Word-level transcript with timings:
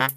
Sag 0.00 0.08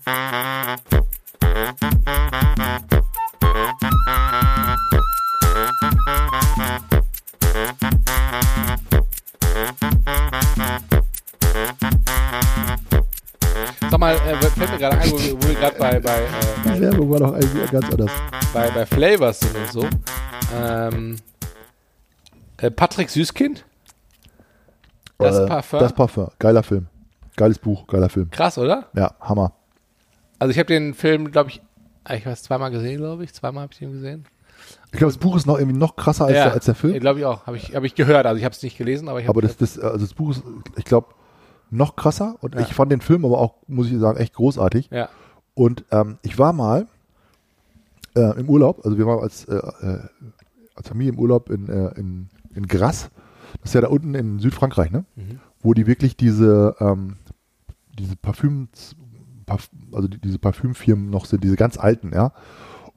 mal, 14.00 14.16
äh, 14.16 14.36
fällt 14.38 14.58
mir 14.58 14.78
gerade 14.78 14.98
ein, 15.00 15.11
wo 15.11 15.18
wir, 15.20 15.41
wir 15.50 15.55
gerade 15.55 15.77
bei, 15.77 16.00
bei, 16.00 16.21
äh, 16.21 16.27
Die 16.63 16.70
bei, 16.70 16.79
Werbung 16.79 17.11
war 17.11 17.20
doch 17.20 17.34
eigentlich 17.34 17.70
ganz 17.71 17.89
anders. 17.91 18.11
bei, 18.54 18.70
bei 18.71 18.86
Flavors 18.86 19.39
sind 19.41 19.55
und 19.57 19.70
so. 19.70 19.86
Ähm, 20.55 21.18
äh, 22.57 22.71
Patrick 22.71 23.09
Süßkind? 23.09 23.65
Das 25.18 25.39
Äh, 25.39 25.45
Parfum? 25.47 25.79
Das 25.79 25.91
Parfum. 25.91 26.29
Geiler 26.39 26.63
Film. 26.63 26.88
Geiles 27.36 27.59
Buch, 27.59 27.86
geiler 27.88 28.07
Film. 28.09 28.29
Krass, 28.31 28.57
oder? 28.57 28.88
Ja, 28.95 29.13
Hammer. 29.20 29.52
Also 30.44 30.52
ich 30.52 30.60
habe 30.60 30.68
den 30.68 30.93
Film, 30.93 31.32
glaube 31.32 31.52
ich, 31.52 31.61
ah, 32.03 32.15
ich 32.15 32.25
weiß, 32.25 32.43
zweimal 32.43 32.70
gesehen, 32.70 32.97
glaube 32.97 33.23
ich. 33.23 33.33
Zweimal 33.33 33.63
habe 33.63 33.71
ich 33.71 33.79
den 33.79 33.93
gesehen. 33.93 34.25
Ich 34.91 34.99
glaube, 34.99 35.13
das 35.13 35.17
Buch 35.17 35.38
ist 35.38 35.45
noch 35.45 35.57
irgendwie 35.57 35.77
noch 35.77 35.95
krasser 35.95 36.25
als, 36.25 36.33
der, 36.33 36.52
als 36.52 36.66
der 36.66 36.75
Film. 36.75 36.99
Glaube 36.99 37.19
ich 37.19 37.25
auch. 37.25 37.47
Habe 37.47 37.55
ich, 37.55 37.73
hab 37.73 37.85
ich 37.85 37.95
gehört. 37.95 38.25
Also 38.25 38.39
ich 38.39 38.43
habe 38.43 38.53
es 38.53 38.61
nicht 38.61 38.77
gelesen, 38.77 39.07
aber 39.07 39.21
ich 39.21 39.25
habe 39.29 39.39
Aber 39.39 39.47
das, 39.47 39.55
das, 39.55 39.79
also 39.79 39.99
das 40.05 40.13
Buch 40.13 40.31
ist, 40.31 40.43
ich 40.75 40.83
glaube, 40.83 41.07
noch 41.69 41.95
krasser. 41.95 42.35
Und 42.41 42.55
Ja. 42.55 42.59
ich 42.61 42.73
fand 42.73 42.91
den 42.91 42.99
Film 42.99 43.23
aber 43.23 43.39
auch, 43.39 43.55
muss 43.67 43.89
ich 43.89 43.97
sagen, 43.97 44.17
echt 44.17 44.33
großartig. 44.33 44.89
ja. 44.91 45.07
Und 45.53 45.85
ähm, 45.91 46.17
ich 46.23 46.38
war 46.38 46.52
mal 46.52 46.88
äh, 48.17 48.38
im 48.38 48.49
Urlaub, 48.49 48.83
also 48.83 48.97
wir 48.97 49.07
waren 49.07 49.21
als, 49.21 49.45
äh, 49.45 49.55
äh, 49.55 49.99
als 50.75 50.89
Familie 50.89 51.13
im 51.13 51.19
Urlaub 51.19 51.49
in, 51.52 51.69
äh, 51.69 51.97
in, 51.97 52.27
in 52.53 52.67
Grasse. 52.67 53.11
Das 53.61 53.69
ist 53.69 53.75
ja 53.75 53.80
da 53.81 53.88
unten 53.88 54.13
in 54.13 54.39
Südfrankreich, 54.39 54.91
ne? 54.91 55.05
Mhm. 55.16 55.39
Wo 55.61 55.73
die 55.73 55.88
wirklich 55.88 56.17
diese, 56.17 56.75
ähm, 56.81 57.16
diese 57.97 58.17
Parfüms, 58.17 58.95
Parf 58.95 59.02
also 59.91 60.07
die, 60.07 60.20
diese 60.20 60.39
Parfümfirmen 60.39 61.09
noch 61.09 61.25
sind, 61.25 61.43
diese 61.43 61.55
ganz 61.55 61.77
alten, 61.77 62.11
ja. 62.13 62.31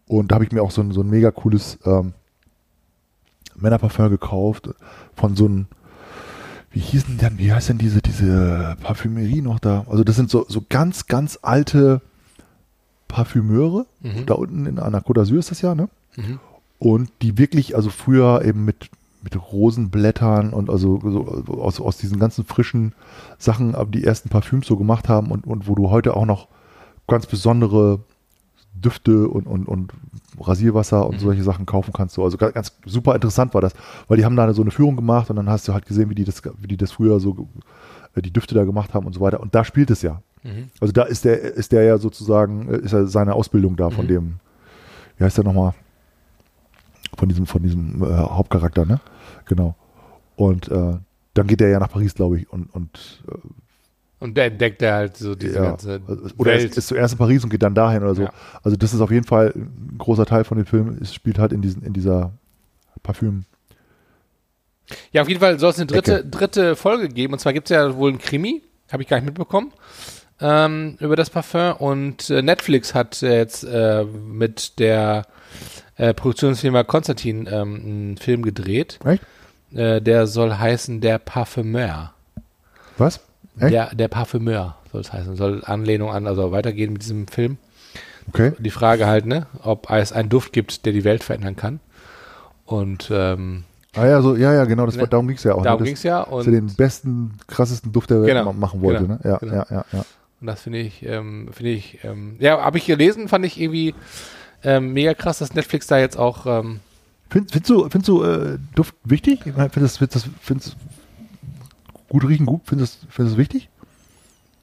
Und 0.07 0.31
da 0.31 0.37
habe 0.37 0.45
ich 0.45 0.53
mir 0.53 0.63
auch 0.63 0.71
so 0.71 0.83
ein, 0.83 0.93
so 0.93 1.03
ein 1.03 1.11
mega 1.11 1.31
cooles 1.31 1.79
ähm, 1.85 2.13
Männerparfum 3.57 4.11
gekauft 4.11 4.71
von 5.15 5.37
so 5.37 5.47
einem, 5.47 5.67
wie 6.71 6.81
hießen 6.81 7.19
denn, 7.19 7.39
wie 7.39 7.53
heißt 7.53 7.71
denn 7.71 7.79
diese, 7.79 8.03
diese 8.03 8.77
Parfümerie 8.83 9.41
noch 9.41 9.59
da? 9.59 9.85
Also 9.89 10.05
das 10.05 10.17
sind 10.17 10.31
so, 10.31 10.45
so 10.49 10.63
ganz, 10.69 11.07
ganz 11.07 11.39
alte 11.43 12.03
Parfümeure. 13.09 13.87
Mhm. 14.01 14.27
Da 14.27 14.35
unten 14.35 14.67
in, 14.67 14.79
an 14.79 14.93
der 14.93 15.03
Côte 15.03 15.21
d'Azur 15.21 15.39
ist 15.39 15.51
das 15.51 15.63
ja, 15.63 15.75
ne? 15.75 15.89
Mhm. 16.17 16.39
Und 16.79 17.11
die 17.23 17.39
wirklich, 17.39 17.75
also 17.75 17.89
früher 17.89 18.45
eben 18.45 18.65
mit, 18.65 18.91
mit 19.27 19.53
Rosenblättern 19.53 20.51
und 20.53 20.71
also 20.71 21.01
so 21.03 21.27
aus, 21.61 21.81
aus 21.81 21.97
diesen 21.99 22.21
ganzen 22.21 22.45
frischen 22.45 22.95
Sachen, 23.39 23.75
die 23.91 24.05
ersten 24.05 24.29
Parfüms 24.29 24.69
so 24.69 24.77
gemacht 24.77 25.09
haben 25.09 25.33
und, 25.33 25.47
und 25.49 25.67
wo 25.67 25.75
du 25.75 25.91
heute 25.91 26.17
auch 26.17 26.27
noch 26.27 26.47
ganz 27.09 27.27
besondere 27.27 27.99
Düfte 28.73 29.27
und, 29.29 29.47
und, 29.49 29.67
und 29.67 29.93
Rasierwasser 30.41 31.07
und 31.09 31.17
Mhm. 31.17 31.19
solche 31.21 31.43
Sachen 31.43 31.67
kaufen 31.67 31.93
kannst. 31.93 32.15
So. 32.15 32.23
Also 32.23 32.37
ganz, 32.37 32.53
ganz 32.55 32.73
super 32.85 33.15
interessant 33.17 33.53
war 33.53 33.61
das, 33.61 33.73
weil 34.07 34.17
die 34.17 34.25
haben 34.25 34.37
da 34.37 34.53
so 34.53 34.63
eine 34.63 34.71
Führung 34.71 34.95
gemacht 34.95 35.29
und 35.29 35.35
dann 35.37 35.49
hast 35.51 35.67
du 35.67 35.73
halt 35.73 35.87
gesehen, 35.87 36.09
wie 36.09 36.15
die 36.15 36.25
das, 36.25 36.41
wie 36.61 36.69
die 36.69 36.77
das 36.77 36.93
früher 36.93 37.19
so 37.19 37.49
äh, 38.15 38.23
die 38.23 38.33
Düfte 38.33 38.55
da 38.55 38.65
gemacht 38.65 38.95
haben 38.95 39.07
und 39.07 39.13
so 39.13 39.21
weiter. 39.21 39.41
Und 39.41 39.55
da 39.57 39.65
spielt 39.65 39.91
es 39.91 40.03
ja. 40.03 40.23
Mhm. 40.45 40.71
Also 40.81 40.93
da 40.93 41.03
ist 41.03 41.25
der, 41.25 41.41
ist 41.41 41.73
der 41.73 41.83
ja 41.83 41.99
sozusagen, 41.99 42.69
äh, 42.69 42.77
ist 42.79 42.93
ja 42.93 43.07
seine 43.07 43.35
Ausbildung 43.35 43.75
da 43.77 43.91
von 43.91 44.05
Mhm. 44.05 44.09
dem, 44.09 44.35
wie 45.19 45.25
heißt 45.25 45.37
der 45.39 45.45
nochmal? 45.45 45.73
Von 47.17 47.29
diesem, 47.29 47.47
von 47.47 47.63
diesem 47.63 48.03
äh, 48.03 48.07
Hauptcharakter, 48.15 48.85
ne? 48.85 49.01
Genau. 49.47 49.75
Und 50.37 50.69
äh, 50.69 50.95
dann 51.35 51.47
geht 51.47 51.61
er 51.61 51.69
ja 51.69 51.79
nach 51.79 51.91
Paris, 51.91 52.15
glaube 52.15 52.39
ich, 52.39 52.51
und, 52.51 52.67
und 52.75 53.23
äh, 53.29 53.39
Und 54.19 54.37
der 54.37 54.47
entdeckt 54.47 54.83
er 54.83 54.95
halt 54.95 55.17
so 55.17 55.35
diese 55.35 55.57
ja, 55.57 55.63
ganze 55.63 56.01
oder 56.37 56.53
Welt. 56.53 56.71
ist, 56.71 56.79
ist 56.79 56.89
zuerst 56.89 57.15
in 57.15 57.19
Paris 57.19 57.45
und 57.45 57.51
geht 57.51 57.63
dann 57.63 57.75
dahin 57.75 58.03
oder 58.03 58.15
so. 58.15 58.23
Ja. 58.23 58.33
Also 58.63 58.77
das 58.77 58.95
ist 58.95 59.01
auf 59.01 59.11
jeden 59.11 59.27
Fall 59.27 59.53
ein 59.55 59.97
großer 59.99 60.27
Teil 60.27 60.45
von 60.45 60.57
dem 60.57 60.67
Film. 60.67 60.99
Es 61.01 61.15
spielt 61.15 61.39
halt 61.39 61.53
in 61.53 61.63
diesen, 61.63 61.83
in 61.83 61.93
dieser 61.93 62.33
Parfüm. 63.03 63.45
Ja, 65.13 65.23
auf 65.23 65.29
jeden 65.29 65.41
Fall 65.41 65.59
soll 65.59 65.71
es 65.71 65.79
eine 65.79 65.87
dritte, 65.87 66.21
Ecke. 66.21 66.29
dritte 66.29 66.77
Folge 66.77 67.09
geben. 67.09 67.33
Und 67.33 67.39
zwar 67.39 67.53
gibt 67.53 67.71
es 67.71 67.75
ja 67.75 67.97
wohl 67.97 68.13
ein 68.13 68.19
Krimi, 68.19 68.63
habe 68.91 69.03
ich 69.03 69.09
gar 69.09 69.17
nicht 69.17 69.27
mitbekommen, 69.27 69.73
ähm, 70.41 70.97
über 71.01 71.17
das 71.17 71.31
Parfum. 71.31 71.73
Und 71.79 72.31
äh, 72.31 72.41
Netflix 72.41 72.95
hat 72.95 73.21
jetzt 73.21 73.65
äh, 73.65 74.05
mit 74.05 74.79
der 74.79 75.27
äh, 75.97 76.15
Produktionsfirma 76.15 76.85
Konstantin 76.85 77.49
ähm, 77.51 77.75
einen 77.75 78.17
Film 78.17 78.43
gedreht. 78.43 78.99
Echt? 79.05 79.23
Äh, 79.75 80.01
der 80.01 80.27
soll 80.27 80.55
heißen 80.55 81.01
Der 81.01 81.19
Parfumeur. 81.19 82.13
Was? 82.99 83.21
Echt? 83.59 83.73
Der, 83.73 83.95
der 83.95 84.09
Parfumeur 84.09 84.77
soll 84.93 85.01
es 85.01 85.13
heißen. 85.13 85.37
Soll 85.37 85.63
Anlehnung 85.65 86.11
an, 86.11 86.27
also 86.27 86.53
weitergehen 86.53 86.93
mit 86.93 87.03
diesem 87.03 87.27
Film. 87.29 87.59
Okay. 88.29 88.53
Die 88.59 88.71
Frage 88.71 89.07
halt, 89.07 89.27
ne, 89.27 89.47
ob 89.63 89.91
es 89.91 90.13
einen 90.13 90.29
Duft 90.29 90.53
gibt, 90.53 90.85
der 90.85 90.93
die 90.93 91.05
Welt 91.05 91.23
verändern 91.23 91.57
kann. 91.57 91.81
Und 92.65 93.09
ähm, 93.13 93.65
Ah 93.95 94.07
ja, 94.07 94.21
so, 94.21 94.37
ja, 94.37 94.53
ja, 94.53 94.65
genau, 94.65 94.85
das 94.85 94.97
war, 94.97 95.05
Ne? 95.05 95.09
darum 95.09 95.27
ging 95.29 95.37
es 95.39 95.45
ja 95.45 95.55
auch. 95.55 95.63
darum 95.63 95.81
ne? 95.81 95.87
ging 95.87 95.95
es 95.95 96.03
ja. 96.03 96.25
dass 96.25 96.29
Und 96.33 96.47
er 96.47 96.51
den 96.61 96.67
besten, 96.75 97.39
krassesten 97.47 97.93
Duft 97.93 98.11
der 98.11 98.19
Welt 98.21 98.29
Genau, 98.29 98.45
ma- 98.45 98.53
machen 98.53 98.83
wollte, 98.83 99.03
genau, 99.05 99.15
ne? 99.15 99.21
Ja, 99.25 99.37
genau. 99.39 99.55
ja, 99.55 99.67
ja, 99.71 99.85
ja. 99.93 100.05
Und 100.41 100.47
das 100.49 100.61
finde 100.63 100.81
ich, 100.81 101.03
ähm, 101.07 101.49
finde 101.53 101.71
ich, 101.71 102.01
ähm, 102.05 102.37
ja, 102.39 102.61
habe 102.61 102.77
ich 102.77 102.85
gelesen, 102.85 103.29
fand 103.29 103.47
ich 103.47 103.59
irgendwie 103.59 103.95
ähm, 104.63 104.93
mega 104.93 105.15
krass, 105.15 105.39
dass 105.39 105.55
Netflix 105.55 105.87
da 105.87 105.99
jetzt 105.99 106.19
auch, 106.19 106.45
ähm, 106.47 106.81
Find, 107.31 107.51
findest 107.51 107.71
du, 107.71 107.89
findest 107.89 108.09
du 108.09 108.23
äh, 108.23 108.59
Duft 108.75 108.95
wichtig? 109.05 109.41
Ich 109.47 109.57
meine, 109.57 109.71
findest, 109.71 109.99
findest, 109.99 110.29
findest 110.41 110.77
gut 112.09 112.25
riechen 112.29 112.47
gut? 112.47 112.63
Findest, 112.65 113.01
findest 113.09 113.37
du 113.37 113.41
wichtig? 113.41 113.69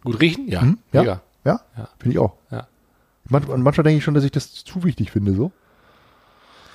gut 0.03 0.19
riechen, 0.19 0.47
ja, 0.49 0.61
Hm? 0.61 0.77
Ja? 0.91 1.01
mega. 1.01 1.21
Ja? 1.45 1.61
Ja. 1.77 1.89
Finde 1.99 2.13
ich 2.13 2.19
auch. 2.19 2.33
Ja. 2.51 2.67
Man, 3.29 3.61
manchmal 3.61 3.83
denke 3.83 3.97
ich 3.99 4.03
schon, 4.03 4.13
dass 4.13 4.23
ich 4.25 4.31
das 4.31 4.51
zu 4.65 4.83
wichtig 4.83 5.11
finde, 5.11 5.33
so. 5.33 5.51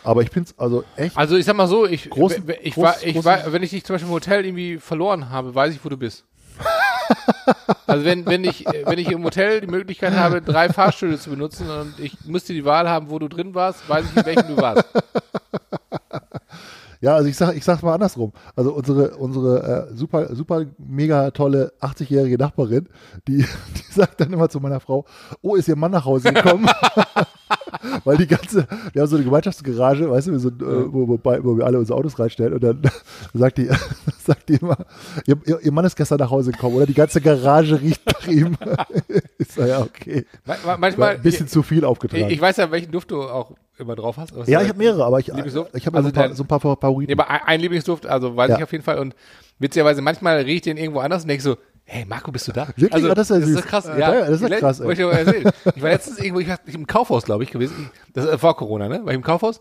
Aber 0.04 0.22
ich 0.22 0.30
finde 0.30 0.48
es 0.50 0.58
also 0.58 0.84
echt. 0.96 1.16
Also 1.16 1.36
ich 1.36 1.44
sag 1.44 1.54
mal 1.56 1.66
so, 1.68 1.86
ich, 1.86 2.08
Großen- 2.10 2.46
w- 2.46 2.56
ich, 2.62 2.74
groß- 2.74 2.82
war, 2.82 3.02
ich 3.02 3.16
großen- 3.16 3.24
war, 3.24 3.52
wenn 3.52 3.62
ich 3.62 3.70
dich 3.70 3.84
zum 3.84 3.94
Beispiel 3.94 4.08
im 4.08 4.14
Hotel 4.14 4.44
irgendwie 4.46 4.78
verloren 4.78 5.28
habe, 5.28 5.54
weiß 5.54 5.74
ich, 5.74 5.84
wo 5.84 5.88
du 5.90 5.96
bist. 5.98 6.24
also 7.86 8.04
wenn, 8.04 8.26
wenn 8.26 8.44
ich, 8.44 8.64
wenn 8.84 8.98
ich 8.98 9.10
im 9.10 9.24
Hotel 9.24 9.60
die 9.60 9.66
Möglichkeit 9.66 10.14
habe, 10.14 10.42
drei 10.42 10.68
Fahrstühle 10.68 11.18
zu 11.18 11.30
benutzen 11.30 11.70
und 11.70 11.98
ich 11.98 12.16
müsste 12.24 12.52
die 12.52 12.64
Wahl 12.64 12.88
haben, 12.88 13.10
wo 13.10 13.18
du 13.18 13.28
drin 13.28 13.54
warst, 13.54 13.88
weiß 13.88 14.04
ich, 14.10 14.16
in 14.16 14.26
welchem 14.26 14.48
du 14.48 14.56
warst. 14.56 14.84
Ja, 17.00 17.14
also 17.14 17.28
ich 17.28 17.36
sag, 17.36 17.54
ich 17.56 17.64
sag's 17.64 17.82
mal 17.82 17.94
andersrum. 17.94 18.32
Also 18.56 18.72
unsere, 18.72 19.16
unsere 19.16 19.88
äh, 19.88 19.94
super, 19.94 20.34
super 20.34 20.64
mega 20.78 21.30
tolle 21.30 21.72
80-jährige 21.80 22.38
Nachbarin, 22.38 22.88
die, 23.28 23.38
die 23.76 23.92
sagt 23.92 24.20
dann 24.20 24.32
immer 24.32 24.48
zu 24.48 24.58
meiner 24.60 24.80
Frau, 24.80 25.04
oh, 25.40 25.54
ist 25.54 25.68
ihr 25.68 25.76
Mann 25.76 25.92
nach 25.92 26.04
Hause 26.04 26.32
gekommen? 26.32 26.68
Weil 28.04 28.16
die 28.16 28.26
ganze, 28.26 28.66
wir 28.92 29.02
haben 29.02 29.08
so 29.08 29.16
eine 29.16 29.24
Gemeinschaftsgarage, 29.24 30.10
weißt 30.10 30.28
du, 30.28 30.38
sind, 30.38 30.62
äh, 30.62 30.92
wo, 30.92 31.08
wo, 31.08 31.18
wo 31.42 31.56
wir 31.56 31.66
alle 31.66 31.78
unsere 31.78 31.98
Autos 31.98 32.18
reinstellen 32.18 32.54
und 32.54 32.62
dann 32.62 32.82
sagt 33.34 33.58
die, 33.58 33.68
sagt 34.24 34.48
die 34.48 34.54
immer, 34.56 34.76
ihr, 35.26 35.36
ihr, 35.62 35.72
Mann 35.72 35.84
ist 35.84 35.96
gestern 35.96 36.18
nach 36.18 36.30
Hause 36.30 36.52
gekommen 36.52 36.76
oder 36.76 36.86
die 36.86 36.94
ganze 36.94 37.20
Garage 37.20 37.80
riecht 37.80 38.02
nach 38.06 38.26
ihm. 38.26 38.56
ich 39.38 39.48
sag, 39.48 39.68
ja, 39.68 39.80
okay. 39.80 40.24
Manchmal, 40.78 41.16
ein 41.16 41.22
bisschen 41.22 41.48
zu 41.48 41.62
viel 41.62 41.78
ich, 41.78 41.84
aufgetragen. 41.84 42.30
ich 42.30 42.40
weiß 42.40 42.56
ja, 42.58 42.70
welchen 42.70 42.90
Duft 42.92 43.10
du 43.10 43.22
auch 43.22 43.52
immer 43.78 43.94
drauf 43.94 44.16
hast. 44.16 44.32
aber 44.34 44.48
ja, 44.48 44.60
ich 44.60 44.68
habe 44.68 44.78
mehrere, 44.78 45.04
aber 45.04 45.20
ich, 45.20 45.28
Lieblingsduft? 45.28 45.70
ich 45.74 45.86
habe 45.86 45.96
Also 45.96 46.08
so, 46.08 46.14
ein 46.14 46.14
paar- 46.28 46.34
so 46.34 46.42
ein 46.42 46.46
paar 46.46 46.60
Favoriten. 46.60 47.12
Nee, 47.12 47.20
aber 47.20 47.30
ein, 47.30 47.40
ein 47.46 47.60
Lieblingsduft, 47.60 48.06
also 48.06 48.36
weiß 48.36 48.50
Ja. 48.50 48.56
ich 48.58 48.64
auf 48.64 48.72
jeden 48.72 48.84
Fall. 48.84 48.98
Und 48.98 49.14
witzigerweise, 49.58 50.02
manchmal 50.02 50.38
riecht 50.40 50.66
den 50.66 50.76
irgendwo 50.76 51.00
anders 51.00 51.22
und 51.22 51.28
denk 51.28 51.42
so, 51.42 51.56
hey 51.88 52.04
Marco, 52.04 52.30
bist 52.30 52.46
du 52.46 52.52
da? 52.52 52.68
Wirklich? 52.68 52.92
Also, 52.92 53.10
Ah, 53.10 53.14
das 53.14 53.30
ist 53.30 53.36
ja 53.36 53.40
das 53.40 53.48
ist 53.48 53.66
krass. 53.66 53.86
Ja, 53.86 53.98
ja, 54.14 54.26
das 54.26 54.42
ist 54.42 54.48
ja 54.50 54.58
krass, 54.58 54.80
ey. 54.80 54.92
Ich, 54.92 54.98
erzählen. 54.98 55.52
ich 55.74 55.82
war 55.82 55.90
letztens 55.90 56.18
irgendwo, 56.18 56.40
ich 56.40 56.48
war 56.48 56.58
im 56.66 56.86
Kaufhaus, 56.86 57.24
glaube 57.24 57.44
ich, 57.44 57.50
gewesen. 57.50 57.90
Das 58.12 58.26
ist 58.26 58.30
äh, 58.30 58.38
vor 58.38 58.56
Corona, 58.56 58.88
ne? 58.88 59.00
War 59.04 59.12
ich 59.12 59.16
im 59.16 59.22
Kaufhaus. 59.22 59.60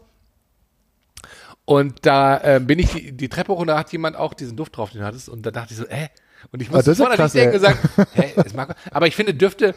Und 1.65 2.05
da 2.05 2.37
äh, 2.55 2.59
bin 2.59 2.79
ich 2.79 2.91
die, 2.91 3.11
die 3.11 3.29
Treppe 3.29 3.51
hoch 3.53 3.59
und 3.59 3.67
da 3.67 3.77
hat 3.77 3.91
jemand 3.91 4.15
auch 4.15 4.33
diesen 4.33 4.55
Duft 4.55 4.77
drauf, 4.77 4.91
den 4.91 5.01
du 5.01 5.05
hattest. 5.07 5.29
Und 5.29 5.45
da 5.45 5.51
dachte 5.51 5.73
ich 5.73 5.77
so, 5.77 5.85
äh? 5.85 6.07
Und 6.51 6.61
ich 6.61 6.69
Ah, 6.69 6.75
musste 6.75 6.91
ist 6.91 6.99
ja 6.99 7.05
vorne 7.05 7.21
nicht 7.21 7.35
denken 7.35 7.55
und 7.55 7.61
sagen, 7.61 7.79
hä, 8.13 8.33
ist 8.45 8.55
Marco. 8.55 8.73
Aber 8.91 9.07
ich 9.07 9.15
finde, 9.15 9.33
Düfte 9.33 9.73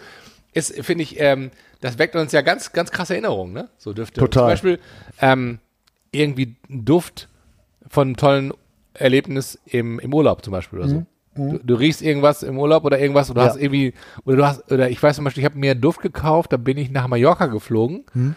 ist, 0.52 0.74
finde 0.84 1.02
ich, 1.02 1.18
ähm, 1.18 1.50
das 1.80 1.98
weckt 1.98 2.14
uns 2.16 2.32
ja 2.32 2.42
ganz, 2.42 2.72
ganz 2.72 2.90
krasse 2.90 3.14
Erinnerungen, 3.14 3.52
ne? 3.54 3.68
So 3.78 3.92
Düfte. 3.92 4.20
Total. 4.20 4.42
Zum 4.42 4.48
Beispiel 4.48 4.78
ähm, 5.20 5.58
irgendwie 6.12 6.56
ein 6.68 6.84
Duft 6.84 7.28
von 7.88 8.08
einem 8.08 8.16
tollen 8.16 8.52
Erlebnis 8.94 9.58
im, 9.64 9.98
im 10.00 10.12
Urlaub 10.12 10.44
zum 10.44 10.52
Beispiel 10.52 10.78
oder 10.80 10.88
so. 10.88 11.06
Du, 11.36 11.60
du 11.62 11.74
riechst 11.74 12.02
irgendwas 12.02 12.42
im 12.42 12.58
Urlaub 12.58 12.84
oder 12.84 12.98
irgendwas 12.98 13.30
oder. 13.30 13.42
Ja. 13.42 13.48
hast 13.50 13.56
irgendwie, 13.60 13.94
oder 14.24 14.36
du 14.36 14.46
hast, 14.46 14.70
oder 14.72 14.90
ich 14.90 15.00
weiß 15.02 15.16
zum 15.16 15.24
Beispiel, 15.24 15.42
ich 15.42 15.48
habe 15.48 15.58
mir 15.58 15.70
einen 15.72 15.80
Duft 15.80 16.02
gekauft, 16.02 16.52
da 16.52 16.56
bin 16.56 16.76
ich 16.76 16.90
nach 16.90 17.06
Mallorca 17.06 17.46
geflogen, 17.46 18.04
Mhm. 18.14 18.34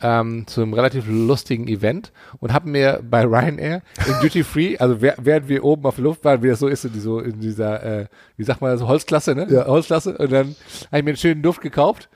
ähm, 0.00 0.46
zu 0.46 0.62
einem 0.62 0.72
relativ 0.72 1.04
lustigen 1.08 1.66
Event 1.68 2.12
und 2.38 2.52
habe 2.52 2.68
mir 2.70 3.00
bei 3.02 3.24
Ryanair 3.24 3.82
im 4.06 4.14
Duty 4.22 4.44
Free, 4.44 4.78
also 4.78 5.02
während 5.02 5.48
wir 5.48 5.64
oben 5.64 5.84
auf 5.84 5.96
der 5.96 6.04
Luft 6.04 6.24
waren, 6.24 6.42
wie 6.42 6.48
das 6.48 6.60
so 6.60 6.68
ist, 6.68 6.84
in, 6.84 6.98
so 7.00 7.18
in 7.20 7.40
dieser, 7.40 7.82
äh, 7.82 8.06
wie 8.36 8.44
sagt 8.44 8.60
man 8.60 8.70
das, 8.72 8.82
Holzklasse, 8.86 9.34
ne? 9.34 9.46
Ja. 9.50 9.66
Holzklasse, 9.66 10.16
und 10.16 10.30
dann 10.32 10.54
habe 10.86 10.98
ich 10.98 11.02
mir 11.04 11.10
einen 11.10 11.16
schönen 11.16 11.42
Duft 11.42 11.60
gekauft. 11.60 12.08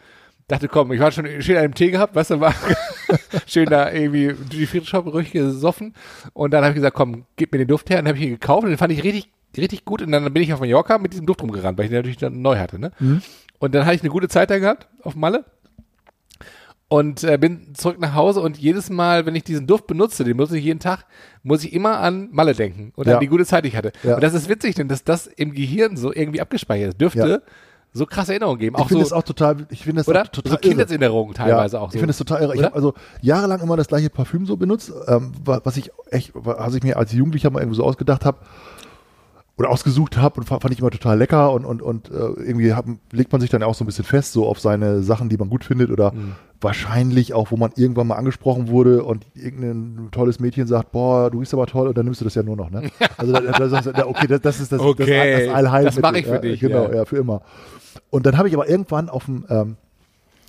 Dachte, 0.47 0.69
komm, 0.69 0.93
ich 0.93 1.01
war 1.01 1.11
schon 1.11 1.27
schön 1.41 1.57
an 1.57 1.65
einem 1.65 1.75
Tee 1.75 1.91
gehabt, 1.91 2.15
weißt 2.15 2.33
du, 2.33 2.41
war 2.41 2.55
schön 3.47 3.67
da 3.67 3.91
irgendwie 3.91 4.29
Duty 4.29 4.67
Free 4.67 4.81
Shop 4.85 5.07
ruhig 5.07 5.33
gesoffen. 5.33 5.95
Und 6.35 6.53
dann 6.53 6.63
habe 6.63 6.71
ich 6.73 6.77
gesagt, 6.77 6.95
komm, 6.97 7.25
gib 7.37 7.51
mir 7.53 7.59
den 7.59 7.69
Duft 7.69 7.89
her. 7.91 7.99
Und 7.99 8.05
dann 8.05 8.15
habe 8.15 8.19
ich 8.19 8.25
ihn 8.31 8.35
gekauft 8.39 8.65
und 8.65 8.69
den 8.71 8.77
fand 8.79 8.93
ich 8.93 9.03
richtig, 9.03 9.31
richtig 9.59 9.85
gut. 9.85 10.03
Und 10.03 10.13
dann 10.13 10.33
bin 10.33 10.43
ich 10.43 10.53
auf 10.53 10.61
Mallorca 10.61 10.99
mit 10.99 11.13
diesem 11.13 11.27
Duft 11.27 11.43
rumgerannt, 11.43 11.77
weil 11.79 11.85
ich 11.87 11.91
den 11.91 11.99
natürlich 11.99 12.17
dann 12.19 12.43
neu 12.43 12.59
hatte, 12.59 12.79
ne? 12.79 12.91
Und 13.01 13.23
Und 13.59 13.75
dann 13.75 13.85
hatte 13.87 13.97
ich 13.97 14.03
eine 14.03 14.11
gute 14.11 14.29
Zeit 14.29 14.51
da 14.51 14.59
gehabt 14.59 14.89
auf 15.03 15.15
Malle. 15.17 15.45
Und 16.89 17.25
äh, 17.25 17.39
bin 17.39 17.75
zurück 17.75 17.99
nach 17.99 18.15
Hause 18.15 18.41
und 18.41 18.59
jedes 18.59 18.91
Mal, 18.91 19.25
wenn 19.27 19.35
ich 19.35 19.43
diesen 19.43 19.67
Duft 19.67 19.87
benutze, 19.87 20.23
den 20.23 20.37
benutze 20.37 20.59
ich 20.59 20.65
jeden 20.65 20.81
Tag, 20.81 21.07
muss 21.43 21.65
ich 21.65 21.73
immer 21.73 21.99
an 21.99 22.29
Malle 22.31 22.53
denken 22.55 22.93
und 22.95 23.07
Ja. 23.09 23.15
an 23.15 23.21
die 23.21 23.27
gute 23.27 23.47
Zeit, 23.47 23.65
die 23.65 23.69
ich 23.69 23.77
hatte. 23.77 23.91
Ja. 24.03 24.17
Und 24.17 24.23
das 24.23 24.35
ist 24.35 24.49
witzig, 24.49 24.75
denn 24.75 24.87
dass 24.87 25.03
das 25.03 25.27
im 25.27 25.55
Gehirn 25.55 25.97
so 25.97 26.13
irgendwie 26.13 26.41
abgespeichert 26.41 26.91
ist. 26.91 27.01
Dürfte 27.01 27.27
Ja. 27.27 27.39
so 27.95 28.05
krasse 28.07 28.33
Erinnerungen 28.33 28.61
geben. 28.61 28.77
Ich 28.77 28.83
Auch 28.83 28.89
finde 28.89 29.03
so, 29.05 29.11
das 29.11 29.19
auch 29.19 29.23
total, 29.25 29.67
ich 29.71 29.83
finde 29.83 30.01
das 30.01 30.09
oder? 30.09 30.25
total 30.31 30.53
so. 30.53 30.59
Kindheitserinnerungen 30.59 31.35
teilweise 31.35 31.77
ja, 31.77 31.83
auch 31.83 31.91
so. 31.91 31.95
Ich 31.97 32.01
finde 32.01 32.09
das 32.09 32.19
total 32.19 32.43
irre. 32.43 32.53
Ich 32.53 32.59
Oder? 32.59 32.67
habe 32.67 32.77
also 32.77 32.95
jahrelang 33.23 33.61
immer 33.61 33.77
das 33.77 33.89
gleiche 33.89 34.11
Parfüm 34.11 34.45
so 34.47 34.57
benutzt, 34.57 34.93
ähm, 35.09 35.33
wa- 35.43 35.63
was 35.65 35.77
ich 35.79 35.91
echt, 36.11 36.33
was 36.35 36.75
ich 36.75 36.83
mir 36.85 36.97
als 36.99 37.13
Jugendlicher 37.13 37.51
mal 37.51 37.61
irgendwo 37.61 37.77
so 37.77 37.85
ausgedacht 37.85 38.25
habe 38.25 38.39
oder 39.57 39.71
ausgesucht 39.71 40.17
habe 40.17 40.41
und 40.41 40.47
fa- 40.47 40.59
fand 40.59 40.75
ich 40.75 40.81
immer 40.81 40.91
total 40.91 41.17
lecker 41.17 41.53
und, 41.53 41.65
und, 41.65 41.81
und 41.81 42.11
äh, 42.11 42.15
irgendwie 42.15 42.73
hab, 42.75 42.87
legt 43.13 43.31
man 43.31 43.41
sich 43.41 43.51
dann 43.51 43.63
auch 43.63 43.75
so 43.75 43.85
ein 43.85 43.87
bisschen 43.87 44.05
fest, 44.05 44.33
so 44.33 44.47
auf 44.49 44.59
seine 44.59 45.03
Sachen, 45.03 45.29
die 45.29 45.37
man 45.37 45.49
gut 45.49 45.65
findet 45.65 45.91
oder 45.91 46.13
Mhm. 46.13 46.33
wahrscheinlich 46.61 47.35
auch, 47.35 47.51
wo 47.53 47.57
man 47.57 47.71
irgendwann 47.77 48.07
mal 48.09 48.17
angesprochen 48.17 48.69
wurde 48.69 49.05
und 49.05 49.27
irgendein 49.35 50.09
tolles 50.11 50.41
Mädchen 50.41 50.67
sagt, 50.67 50.91
boah, 50.93 51.31
du 51.31 51.39
riechst 51.39 51.55
aber 51.55 51.67
toll 51.67 51.87
und 51.89 51.97
dann 51.97 52.05
nimmst 52.05 52.21
du 52.21 52.25
das 52.25 52.35
ja 52.35 52.43
nur 52.43 52.57
noch, 52.57 52.71
ne? 52.71 52.91
Also 53.17 53.33
da, 53.33 53.41
da 53.53 53.69
sagst 53.69 53.87
du, 53.87 54.07
okay, 54.09 54.27
das, 54.27 54.41
das 54.41 54.61
ist 54.61 54.73
das, 54.73 54.81
Okay, 54.81 55.05
das, 55.07 55.07
das 55.47 55.85
das 55.85 56.01
mach 56.03 56.15
ich 56.15 56.27
für 56.27 56.35
ja, 56.35 56.39
dich, 56.41 56.59
Genau, 56.61 56.89
ja. 56.89 56.95
ja, 56.97 57.05
für 57.05 57.19
immer. 57.19 57.43
Und 58.11 58.27
dann 58.27 58.37
habe 58.39 58.49
ich 58.49 58.55
aber 58.55 58.69
irgendwann 58.69 59.09
auf 59.09 59.27
dem, 59.27 59.45
ähm, 59.51 59.77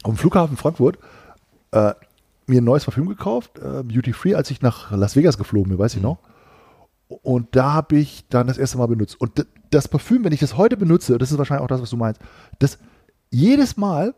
auf 0.04 0.14
dem 0.14 0.18
Flughafen 0.18 0.58
Frankfurt 0.58 0.98
äh, 1.72 1.94
mir 2.48 2.62
ein 2.62 2.64
neues 2.64 2.86
Parfüm 2.86 3.08
gekauft, 3.08 3.60
äh, 3.60 3.84
Beauty 3.84 4.14
Free, 4.14 4.34
als 4.36 4.50
ich 4.52 4.62
nach 4.62 4.92
Las 4.92 5.16
Vegas 5.16 5.38
geflogen 5.38 5.70
bin, 5.70 5.78
weiß 5.80 5.96
ich 5.96 6.02
noch. 6.02 6.18
Und 7.08 7.56
da 7.56 7.74
habe 7.74 7.98
ich 7.98 8.26
dann 8.30 8.48
das 8.48 8.58
erste 8.58 8.78
Mal 8.78 8.88
benutzt. 8.88 9.20
Und 9.20 9.46
das 9.70 9.88
Parfüm, 9.88 10.24
wenn 10.24 10.32
ich 10.34 10.40
das 10.40 10.58
heute 10.58 10.78
benutze, 10.78 11.18
das 11.18 11.32
ist 11.32 11.38
wahrscheinlich 11.38 11.64
auch 11.64 11.68
das, 11.68 11.82
was 11.82 11.90
du 11.90 11.98
meinst, 11.98 12.20
das 12.60 12.78
jedes 13.30 13.78
Mal, 13.78 14.16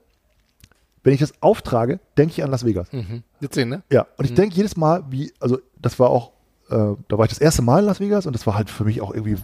wenn 1.04 1.14
ich 1.14 1.20
das 1.20 1.42
auftrage, 1.42 2.00
denke 2.18 2.34
ich 2.34 2.44
an 2.44 2.52
Las 2.52 2.66
Vegas. 2.66 2.92
mhm. 2.92 3.24
Witzig, 3.40 3.66
ne? 3.68 3.84
Ja, 3.92 4.08
und 4.18 4.26
ich 4.26 4.34
denke 4.34 4.56
jedes 4.56 4.78
Mal, 4.78 5.04
wie, 5.10 5.34
also 5.40 5.60
das 5.82 6.00
war 6.00 6.10
auch, 6.10 6.32
äh, 6.70 6.96
da 7.08 7.18
war 7.18 7.26
ich 7.26 7.30
das 7.30 7.40
erste 7.40 7.62
Mal 7.62 7.80
in 7.80 7.86
Las 7.86 8.00
Vegas 8.00 8.26
und 8.26 8.34
das 8.34 8.46
war 8.48 8.56
halt 8.56 8.70
für 8.70 8.84
mich 8.84 9.02
auch 9.02 9.14
irgendwie 9.14 9.38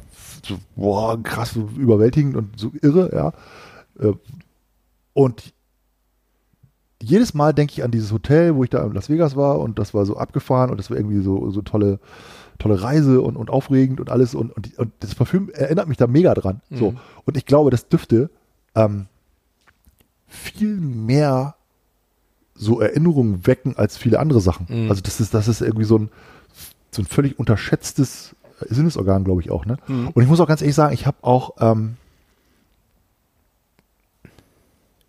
so, 0.45 0.57
boah, 0.75 1.21
krass, 1.21 1.51
so 1.51 1.69
überwältigend 1.77 2.35
und 2.35 2.59
so 2.59 2.71
irre, 2.81 3.13
ja. 3.13 3.33
Äh, 3.99 4.13
Und 5.13 5.53
jedes 7.01 7.33
Mal 7.33 7.53
denke 7.53 7.73
ich 7.73 7.83
an 7.83 7.91
dieses 7.91 8.11
Hotel, 8.11 8.55
wo 8.55 8.63
ich 8.63 8.69
da 8.69 8.83
in 8.83 8.93
Las 8.93 9.09
Vegas 9.09 9.35
war 9.35 9.59
und 9.59 9.77
das 9.79 9.93
war 9.93 10.05
so 10.05 10.17
abgefahren 10.17 10.69
und 10.69 10.77
das 10.77 10.89
war 10.89 10.97
irgendwie 10.97 11.21
so, 11.21 11.49
so 11.51 11.61
tolle, 11.61 11.99
tolle 12.63 12.81
Reise 12.81 13.21
und, 13.21 13.35
und 13.35 13.49
aufregend 13.49 13.99
und 13.99 14.09
alles 14.09 14.33
und, 14.35 14.51
und, 14.51 14.77
und 14.77 14.91
das 15.01 15.15
Parfüm 15.15 15.49
erinnert 15.49 15.87
mich 15.87 15.97
da 15.97 16.07
mega 16.07 16.33
dran. 16.33 16.61
So. 16.71 16.91
Mhm. 16.91 16.97
Und 17.25 17.37
ich 17.37 17.45
glaube, 17.45 17.69
das 17.69 17.87
dürfte 17.89 18.29
ähm, 18.75 19.07
viel 20.27 20.75
mehr 20.77 21.55
so 22.55 22.79
Erinnerungen 22.79 23.45
wecken 23.45 23.75
als 23.77 23.97
viele 23.97 24.19
andere 24.19 24.39
Sachen. 24.41 24.67
Mhm. 24.69 24.89
Also 24.89 25.01
das 25.01 25.19
ist, 25.19 25.33
das 25.33 25.47
ist 25.47 25.61
irgendwie 25.61 25.85
so 25.85 25.97
ein, 25.99 26.09
so 26.91 27.01
ein 27.01 27.05
völlig 27.05 27.37
unterschätztes 27.39 28.35
Sinnesorgan, 28.61 29.23
glaube 29.23 29.41
ich 29.41 29.51
auch. 29.51 29.65
Ne? 29.65 29.77
Mhm. 29.87 30.09
Und 30.09 30.21
ich 30.23 30.29
muss 30.29 30.39
auch 30.39 30.47
ganz 30.47 30.61
ehrlich 30.61 30.75
sagen, 30.75 30.93
ich 30.93 31.05
habe 31.05 31.17
auch, 31.21 31.55
ähm, 31.59 31.97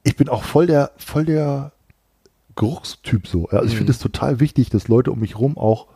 ich 0.02 0.16
bin 0.16 0.28
auch 0.28 0.42
voll 0.42 0.66
der, 0.66 0.90
voll 0.96 1.24
der 1.24 1.72
Geruchstyp 2.56 3.26
so. 3.26 3.48
Also 3.48 3.66
ich 3.66 3.72
Mhm. 3.74 3.78
finde 3.78 3.92
es 3.92 3.98
total 3.98 4.40
wichtig, 4.40 4.70
dass 4.70 4.88
Leute 4.88 5.10
um 5.12 5.20
mich 5.20 5.38
rum 5.38 5.56
auch 5.58 5.86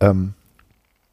ähm, 0.00 0.34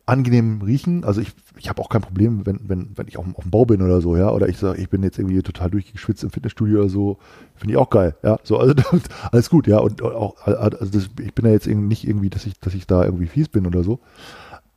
angenehm 0.05 0.61
riechen. 0.61 1.05
Also 1.05 1.21
ich, 1.21 1.31
ich 1.57 1.69
habe 1.69 1.81
auch 1.81 1.87
kein 1.89 2.01
Problem, 2.01 2.45
wenn, 2.45 2.59
wenn, 2.67 2.91
wenn 2.95 3.07
ich 3.07 3.17
auf, 3.17 3.23
dem- 3.25 3.35
auf 3.35 3.43
dem 3.43 3.51
Bau 3.51 3.65
bin 3.65 3.81
oder 3.81 4.01
so, 4.01 4.17
ja. 4.17 4.29
Oder 4.31 4.49
ich 4.49 4.57
sage, 4.57 4.81
ich 4.81 4.89
bin 4.89 5.01
jetzt 5.03 5.17
irgendwie 5.17 5.41
total 5.41 5.69
durchgeschwitzt 5.71 6.23
im 6.23 6.29
Fitnessstudio 6.29 6.79
oder 6.79 6.89
so. 6.89 7.17
Finde 7.55 7.73
ich 7.73 7.77
auch 7.77 7.89
geil, 7.89 8.15
ja. 8.23 8.37
So, 8.43 8.57
also 8.57 8.73
alles 9.31 9.49
gut, 9.49 9.65
ja. 9.67 9.79
Und 9.79 10.01
auch, 10.01 10.35
also 10.45 10.85
das, 10.91 11.09
ich 11.21 11.33
bin 11.33 11.45
ja 11.45 11.51
jetzt 11.51 11.67
irgendwie 11.67 11.87
nicht 11.87 12.05
irgendwie, 12.07 12.29
dass 12.29 12.45
ich, 12.45 12.59
dass 12.59 12.73
ich 12.73 12.85
da 12.85 13.03
irgendwie 13.05 13.27
fies 13.27 13.47
bin 13.47 13.65
oder 13.65 13.83
so. 13.83 13.99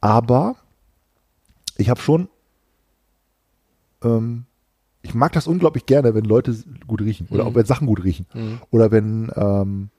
Aber 0.00 0.54
ich 1.76 1.90
habe 1.90 2.00
schon, 2.00 2.28
ähm, 4.04 4.44
ich 5.02 5.14
mag 5.14 5.32
das 5.32 5.46
unglaublich 5.46 5.86
gerne, 5.86 6.14
wenn 6.14 6.24
Leute 6.24 6.54
gut 6.86 7.00
riechen 7.00 7.28
oder 7.30 7.44
Mhm. 7.44 7.50
auch 7.50 7.54
wenn 7.54 7.66
Sachen 7.66 7.86
gut 7.86 8.02
riechen. 8.04 8.26
Mhm. 8.34 8.58
Oder 8.70 8.90
wenn, 8.90 9.30
ähm, 9.36 9.90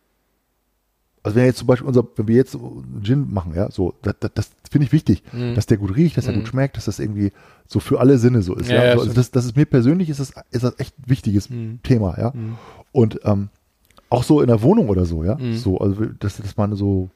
also 1.28 1.36
wenn 1.36 1.46
jetzt 1.46 1.58
zum 1.60 1.68
Beispiel 1.68 1.88
unser, 1.88 2.04
wenn 2.16 2.28
wir 2.28 2.36
jetzt 2.36 2.58
Gin 3.04 3.32
machen, 3.32 3.54
ja, 3.56 3.70
so, 3.72 3.94
das, 4.02 4.16
das, 4.20 4.32
das 4.34 4.50
finde 4.72 4.86
ich 4.86 4.92
wichtig, 4.92 5.24
Mhm. 5.32 5.56
dass 5.56 5.66
der 5.66 5.78
gut 5.78 5.96
riecht, 5.96 6.18
dass 6.18 6.28
er 6.28 6.34
Mhm. 6.34 6.38
gut 6.40 6.48
schmeckt, 6.50 6.78
dass 6.78 6.86
das 6.86 7.00
irgendwie 7.00 7.32
so 7.68 7.80
für 7.80 8.00
alle 8.00 8.18
Sinne 8.18 8.42
so 8.42 8.56
ist. 8.56 8.70
Ja, 8.70 8.78
Ja, 8.78 8.86
ja, 8.86 8.94
so, 8.96 9.02
also 9.02 9.14
das, 9.14 9.32
das 9.32 9.46
ist 9.46 9.56
mir 9.56 9.66
persönlich 9.66 10.10
ist 10.10 10.20
das, 10.20 10.34
ist 10.52 10.64
das 10.64 10.80
echt 10.80 10.98
ein 11.00 11.10
wichtiges 11.10 11.50
Mhm. 11.50 11.80
Thema, 11.84 12.18
ja. 12.18 12.32
Mhm. 12.34 12.58
Und 12.92 13.20
ähm, 13.24 13.50
auch 14.10 14.24
so 14.24 14.42
in 14.42 14.48
der 14.48 14.62
Wohnung 14.62 14.90
oder 14.90 15.06
so, 15.06 15.24
ja. 15.24 15.36
Mhm. 15.38 15.56
So, 15.56 15.78
also 15.80 16.06
dass, 16.20 16.38
dass 16.38 16.58
man 16.58 16.76
so, 16.76 17.10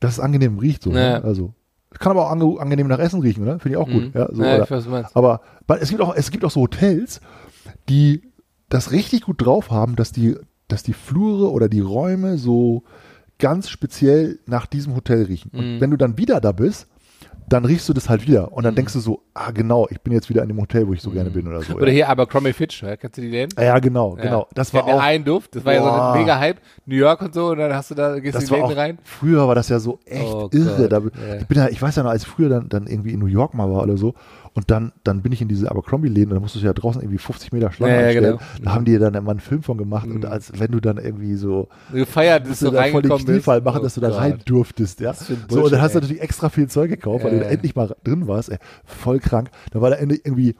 dass 0.00 0.14
es 0.14 0.20
angenehm 0.20 0.58
riecht, 0.58 0.82
so. 0.82 0.90
Ja. 0.92 1.18
Ne? 1.18 1.24
Also 1.24 1.52
kann 1.98 2.12
aber 2.12 2.26
auch 2.26 2.30
ange, 2.30 2.60
angenehm 2.60 2.86
nach 2.86 2.98
Essen 3.00 3.20
riechen, 3.20 3.42
oder? 3.42 3.58
Finde 3.58 3.76
ich 3.76 3.82
auch 3.82 3.88
gut. 3.90 4.04
Mhm. 4.04 4.10
Ja, 4.14 4.28
so, 4.32 4.42
ja, 4.42 4.62
ich 4.62 4.70
weiß, 4.70 4.90
was 4.90 5.14
aber 5.16 5.40
es 5.80 5.88
gibt 5.90 6.00
auch, 6.02 6.14
es 6.14 6.30
gibt 6.30 6.44
auch 6.44 6.50
so 6.50 6.60
Hotels, 6.60 7.20
die 7.88 8.22
das 8.68 8.92
richtig 8.92 9.22
gut 9.22 9.44
drauf 9.44 9.70
haben, 9.70 9.96
dass 9.96 10.12
die, 10.12 10.36
dass 10.72 10.82
die 10.82 10.92
Flure 10.94 11.50
oder 11.50 11.68
die 11.68 11.80
Räume 11.80 12.38
so 12.38 12.82
ganz 13.38 13.68
speziell 13.70 14.38
nach 14.46 14.66
diesem 14.66 14.94
Hotel 14.94 15.24
riechen. 15.24 15.50
Und 15.54 15.76
Mhm. 15.76 15.80
wenn 15.80 15.90
du 15.90 15.96
dann 15.96 16.18
wieder 16.18 16.40
da 16.40 16.52
bist, 16.52 16.86
dann 17.48 17.64
riechst 17.64 17.88
du 17.88 17.92
das 17.92 18.08
halt 18.08 18.28
wieder. 18.28 18.52
Und 18.52 18.62
dann 18.62 18.74
Mhm. 18.74 18.76
denkst 18.76 18.92
du 18.92 19.00
so, 19.00 19.22
ah 19.34 19.50
genau, 19.50 19.88
ich 19.90 20.00
bin 20.02 20.12
jetzt 20.12 20.28
wieder 20.30 20.42
in 20.42 20.48
dem 20.48 20.60
Hotel, 20.60 20.86
wo 20.86 20.92
ich 20.92 21.02
so 21.02 21.10
gerne 21.10 21.30
bin 21.30 21.48
oder 21.48 21.62
so. 21.62 21.74
Oder 21.74 21.86
ja. 21.88 21.92
hier 21.92 22.08
Abercrombie 22.08 22.52
Fitch, 22.52 22.80
ja, 22.84 22.96
kennst 22.96 23.16
du 23.18 23.22
die 23.22 23.28
Läden? 23.28 23.50
ja, 23.60 23.76
genau, 23.80 24.14
Ja. 24.18 24.22
genau. 24.22 24.46
Das 24.54 24.72
war 24.72 24.84
auch, 24.84 25.00
einen 25.00 25.24
Duft, 25.24 25.56
das 25.56 25.64
war 25.64 25.72
ja 25.72 25.82
so 25.82 25.88
Boah. 25.88 26.12
ein 26.12 26.20
mega 26.20 26.38
Hype, 26.38 26.60
New 26.86 26.94
York 26.94 27.20
und 27.22 27.34
so, 27.34 27.48
und 27.48 27.58
dann 27.58 27.72
hast 27.74 27.90
du 27.90 27.96
da, 27.96 28.20
gehst 28.20 28.36
du 28.36 28.40
in 28.40 28.46
die 28.46 28.54
Läden 28.68 28.78
rein. 28.78 28.98
früher 29.02 29.48
war 29.48 29.56
das 29.56 29.68
ja 29.68 29.80
so 29.80 29.98
echt 30.04 30.32
Oh 30.32 30.48
irre. 30.52 30.88
Da, 30.88 30.98
ja. 31.00 31.36
ich, 31.40 31.46
bin 31.48 31.58
ja, 31.58 31.68
ich 31.68 31.82
weiß 31.82 31.96
ja 31.96 32.04
noch, 32.04 32.10
als 32.10 32.22
ich 32.22 32.28
früher 32.28 32.50
dann, 32.50 32.68
dann 32.68 32.86
irgendwie 32.86 33.12
in 33.14 33.18
New 33.18 33.26
York 33.26 33.54
mal 33.54 33.68
war 33.68 33.82
oder 33.82 33.96
so, 33.96 34.14
und 34.54 34.70
dann, 34.70 34.92
dann 35.04 35.22
bin 35.22 35.30
ich 35.32 35.40
in 35.40 35.48
diese 35.48 35.70
Abercrombie-Läden 35.70 36.30
und 36.30 36.34
da 36.34 36.40
musstest 36.40 36.62
du 36.64 36.66
ja 36.66 36.72
draußen 36.72 37.00
irgendwie 37.00 37.18
50 37.18 37.52
Meter 37.52 37.70
Schlange 37.70 37.94
Ja, 37.94 38.00
ja, 38.00 38.06
anstellen. 38.08 38.38
genau. 38.38 38.64
Da 38.64 38.74
haben 38.74 38.84
die 38.84 38.98
dann 38.98 39.14
immer 39.14 39.30
einen 39.30 39.40
Film 39.40 39.62
von 39.62 39.78
gemacht 39.78 40.08
und 40.08 40.24
Mhm. 40.24 40.30
als 40.30 40.52
wenn 40.58 40.72
du 40.72 40.80
dann 40.80 40.98
irgendwie 40.98 41.34
so 41.36 41.68
Gefeiert, 41.92 42.42
dass 42.42 42.48
musst 42.50 42.62
du 42.62 42.70
da 42.70 42.84
voll 42.84 43.02
den 43.02 43.10
bist. 43.12 43.26
Kniefall 43.26 43.60
machen, 43.60 43.78
Oh 43.80 43.82
dass 43.84 43.94
du 43.94 44.00
da 44.00 44.08
Gott. 44.08 44.18
rein 44.18 44.38
durftest, 44.44 45.00
ja. 45.00 45.10
Ein 45.10 45.16
So, 45.16 45.32
und 45.34 45.40
dann 45.40 45.48
Bullshit, 45.60 45.80
hast 45.80 45.94
du 45.94 46.00
natürlich 46.00 46.22
extra 46.22 46.48
viel 46.48 46.68
Zeug 46.68 46.90
gekauft, 46.90 47.24
weil 47.24 47.32
Ja, 47.34 47.38
du 47.38 47.44
ja. 47.44 47.50
endlich 47.50 47.74
mal 47.76 47.94
drin 48.04 48.26
warst, 48.26 48.48
ey. 48.50 48.58
Voll 48.84 49.20
krank. 49.20 49.50
Da 49.70 49.80
war 49.80 49.90
da 49.90 49.96
Ende 49.96 50.16
irgendwie 50.16 50.56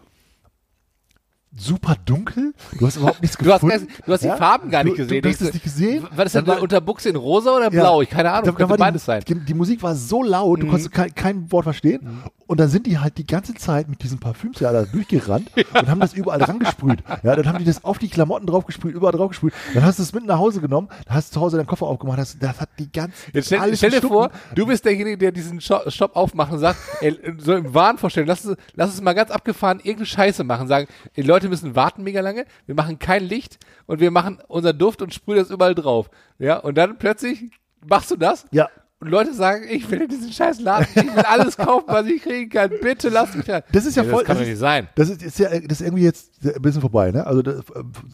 super 1.57 1.97
dunkel. 2.05 2.55
Du 2.79 2.87
hast 2.87 2.97
überhaupt 2.97 3.21
nichts 3.23 3.37
Du 3.39 3.53
hast, 3.53 3.61
gefunden. 3.63 3.87
gar- 3.89 3.97
du 4.07 4.13
hast 4.13 4.23
ja? 4.25 4.33
die 4.35 4.39
Farben 4.39 4.71
gar 4.71 4.85
nicht 4.85 4.95
du, 4.95 5.03
gesehen. 5.03 5.23
Du, 5.23 5.29
du 5.29 5.35
hast 5.35 5.41
es 5.43 5.53
nicht 5.53 5.63
gesehen. 5.65 6.07
Was 6.15 6.27
ist 6.27 6.35
denn 6.37 6.47
war- 6.47 6.63
unter 6.63 6.81
Buchse 6.81 7.09
in 7.09 7.17
rosa 7.17 7.51
oder 7.57 7.65
Ja. 7.65 7.81
blau? 7.83 8.03
Ich 8.03 8.09
keine 8.11 8.31
Ahnung, 8.31 8.45
da, 8.45 8.51
da 8.53 8.57
könnte 8.57 8.71
war 8.71 8.77
beides 8.79 9.03
die, 9.03 9.07
sein. 9.07 9.23
Die, 9.27 9.35
die 9.35 9.55
Musik 9.55 9.83
war 9.83 9.95
so 9.95 10.23
laut, 10.23 10.61
du 10.61 10.67
Mhm. 10.67 10.71
konntest 10.71 10.93
kein, 10.93 11.15
kein 11.15 11.53
Wort 11.53 11.65
verstehen. 11.65 12.23
Und 12.47 12.59
dann 12.59 12.69
sind 12.69 12.87
die 12.87 12.99
halt 12.99 13.17
die 13.17 13.27
ganze 13.27 13.55
Zeit 13.55 13.89
mit 13.89 14.03
diesen 14.03 14.19
Parfüms 14.19 14.59
ja 14.59 14.73
da 14.73 14.83
durchgerannt 14.83 15.51
und 15.75 15.89
haben 15.89 16.01
das 16.01 16.15
überall 16.15 16.43
rangesprüht. 16.43 16.99
Ja, 17.23 17.37
dann 17.37 17.47
haben 17.47 17.59
die 17.59 17.65
das 17.65 17.85
auf 17.85 17.99
die 17.99 18.09
Klamotten 18.09 18.47
draufgesprüht, 18.47 18.95
überall 18.95 19.13
draufgesprüht. 19.13 19.53
Dann 19.75 19.85
hast 19.85 19.99
du 19.99 20.03
es 20.03 20.13
mit 20.13 20.27
nach 20.27 20.39
Hause 20.39 20.61
genommen, 20.61 20.89
dann 21.07 21.17
hast 21.17 21.31
du 21.31 21.35
zu 21.35 21.41
Hause 21.41 21.57
deinen 21.59 21.67
Koffer 21.67 21.87
aufgemacht, 21.87 22.19
das, 22.19 22.39
das 22.39 22.61
hat 22.61 22.69
die 22.79 22.91
ganze 22.91 23.15
Jetzt 23.33 23.47
stell, 23.47 23.61
alles 23.61 23.79
stell 23.79 23.91
dir 23.91 24.03
vor, 24.03 24.31
du 24.55 24.67
bist 24.67 24.85
derjenige, 24.85 25.17
der 25.19 25.31
diesen 25.33 25.61
Shop, 25.61 25.91
Shop 25.93 26.17
aufmacht 26.17 26.53
und 26.53 26.59
sagt, 26.59 26.79
ey, 27.01 27.17
so 27.39 27.55
im 27.55 27.73
Wahn 27.73 27.99
vorstellen, 27.99 28.27
lass 28.27 28.45
es, 28.45 28.57
lass 28.75 28.93
es 28.95 29.01
mal 29.01 29.13
ganz 29.15 29.31
abgefahren 29.31 29.79
irgendeine 29.79 30.07
Scheiße 30.07 30.43
machen, 30.43 30.67
sagen, 30.67 30.89
die 31.17 31.23
Leute 31.23 31.40
müssen 31.49 31.75
warten 31.77 32.03
mega 32.03 32.21
lange, 32.21 32.45
wir 32.67 32.75
machen 32.75 32.99
kein 32.99 33.25
Licht 33.25 33.59
und 33.87 34.01
wir 34.01 34.11
machen 34.11 34.39
unser 34.49 34.73
Duft 34.73 35.03
und 35.03 35.15
sprühen 35.15 35.39
das 35.39 35.51
überall 35.51 35.75
drauf. 35.75 36.11
Ja, 36.39 36.59
und 36.59 36.77
dann 36.77 36.99
plötzlich 36.99 37.51
machst 37.87 38.11
du 38.11 38.17
das 38.17 38.45
Ja, 38.51 38.69
und 39.01 39.09
Leute 39.09 39.33
sagen, 39.33 39.65
ich 39.71 39.91
will 39.91 40.03
in 40.03 40.09
diesen 40.09 40.31
scheiß 40.31 40.61
Laden, 40.61 40.87
ich 40.95 41.03
will 41.17 41.23
alles 41.25 41.57
kaufen, 41.57 41.87
was 41.89 42.05
ich 42.07 42.23
kriegen 42.23 42.51
kann, 42.51 42.71
bitte 42.83 43.09
lass 43.09 43.35
mich 43.35 43.47
da. 43.47 43.63
Das 43.73 43.87
ist 43.87 43.97
ja 43.97 44.03
Ey, 44.03 44.11
voll- 44.11 44.19
Das 44.25 44.27
kann 44.27 44.37
das 44.37 44.39
doch 44.39 44.43
ist- 44.43 44.49
nicht 44.51 44.59
sein. 44.59 44.89
Das 44.95 45.09
ist, 45.09 45.23
ist 45.23 45.39
ja 45.39 45.49
das 45.49 45.81
ist 45.81 45.87
irgendwie 45.87 46.03
jetzt 46.05 46.31
ein 46.45 46.61
bisschen 46.61 46.83
vorbei, 46.83 47.11
ne? 47.11 47.27
Also 47.27 47.41
das, 47.41 47.63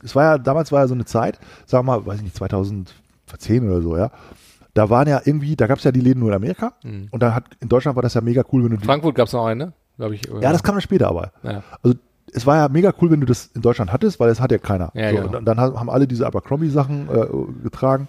es 0.05 0.15
war 0.15 0.23
ja 0.25 0.39
damals 0.39 0.71
war 0.71 0.81
ja 0.83 0.87
so 0.87 0.95
eine 0.95 1.05
Zeit, 1.05 1.41
sagen 1.67 1.87
wir 1.87 1.97
mal, 1.99 2.07
weiß 2.07 2.19
ich 2.19 2.23
nicht, 2.23 2.37
2010 2.37 3.69
oder 3.69 3.83
so, 3.83 3.97
ja. 3.97 4.11
Da 4.75 4.91
waren 4.91 5.09
ja 5.09 5.23
irgendwie, 5.25 5.57
da 5.57 5.67
gab 5.67 5.79
es 5.79 5.85
ja 5.85 5.91
die 5.93 6.01
Läden 6.01 6.21
nur 6.21 6.29
in 6.29 6.35
Amerika 6.35 6.75
Mhm. 6.85 7.09
und 7.11 7.23
dann 7.23 7.35
hat 7.35 7.45
in 7.61 7.69
Deutschland 7.69 7.97
war 7.97 8.03
das 8.03 8.15
ja 8.15 8.21
mega 8.21 8.45
cool, 8.53 8.65
wenn 8.65 8.71
du 8.73 8.77
die, 8.77 8.85
Frankfurt 8.85 9.15
gab 9.15 9.27
es 9.27 9.33
noch 9.33 9.47
einen, 9.47 9.59
ne? 9.59 9.73
Glaube 9.97 10.15
ich. 10.15 10.23
ja, 10.27 10.53
das 10.53 10.63
kam 10.63 10.75
dann 10.75 10.83
später 10.83 11.09
aber. 11.09 11.33
ja. 11.43 11.63
Also 11.83 11.97
es 12.33 12.47
war 12.47 12.57
ja 12.57 12.69
mega 12.69 12.93
cool, 13.01 13.11
wenn 13.11 13.21
du 13.21 13.27
das 13.27 13.51
in 13.55 13.63
Deutschland 13.63 13.93
hattest, 13.93 14.19
weil 14.21 14.31
es 14.31 14.41
hat 14.41 14.51
ja 14.51 14.59
keiner. 14.59 14.91
Ja, 14.95 15.11
so, 15.11 15.17
genau. 15.17 15.39
und 15.39 15.45
dann 15.45 15.61
haben 15.61 15.91
alle 15.91 16.07
diese 16.07 16.27
Abercrombie-Sachen 16.27 17.09
äh, 17.09 17.63
getragen, 17.63 18.09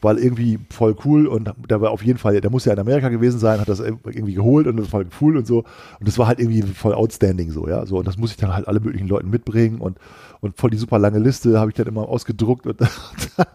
weil 0.00 0.18
irgendwie 0.18 0.58
voll 0.70 0.94
cool 1.04 1.26
und 1.26 1.52
der 1.68 1.80
war 1.80 1.90
auf 1.90 2.04
jeden 2.04 2.18
Fall, 2.18 2.40
der 2.40 2.50
muss 2.50 2.64
ja 2.64 2.72
in 2.72 2.78
Amerika 2.78 3.08
gewesen 3.08 3.40
sein, 3.40 3.60
hat 3.60 3.68
das 3.68 3.80
irgendwie 3.80 4.34
geholt 4.34 4.66
und 4.66 4.76
das 4.76 4.92
war 4.92 5.00
voll 5.00 5.08
cool 5.20 5.36
und 5.36 5.46
so. 5.46 5.58
Und 5.98 6.06
das 6.06 6.18
war 6.18 6.26
halt 6.26 6.38
irgendwie 6.38 6.62
voll 6.62 6.94
outstanding 6.94 7.50
so, 7.50 7.66
ja. 7.68 7.84
So, 7.86 7.98
und 7.98 8.06
das 8.06 8.16
muss 8.16 8.30
ich 8.30 8.36
dann 8.36 8.54
halt 8.54 8.68
alle 8.68 8.80
möglichen 8.80 9.08
Leuten 9.08 9.30
mitbringen 9.30 9.80
und, 9.80 9.98
und 10.40 10.56
voll 10.56 10.70
die 10.70 10.76
super 10.76 10.98
lange 10.98 11.18
Liste 11.18 11.58
habe 11.58 11.70
ich 11.70 11.76
dann 11.76 11.86
immer 11.86 12.08
ausgedruckt 12.08 12.66
und 12.66 12.80
dann 12.80 12.88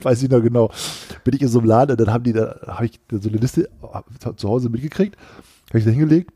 weiß 0.01 0.23
ich 0.23 0.29
noch 0.29 0.41
genau, 0.41 0.71
bin 1.23 1.35
ich 1.35 1.41
in 1.41 1.47
so 1.47 1.59
einem 1.59 1.69
Laden 1.69 1.91
und 1.91 2.01
dann 2.01 2.13
haben 2.13 2.23
die 2.23 2.33
da, 2.33 2.55
habe 2.67 2.85
ich 2.85 2.99
so 3.11 3.29
eine 3.29 3.37
Liste 3.37 3.69
zu 4.35 4.49
Hause 4.49 4.69
mitgekriegt, 4.69 5.15
habe 5.69 5.79
ich 5.79 5.85
da 5.85 5.91
hingelegt 5.91 6.33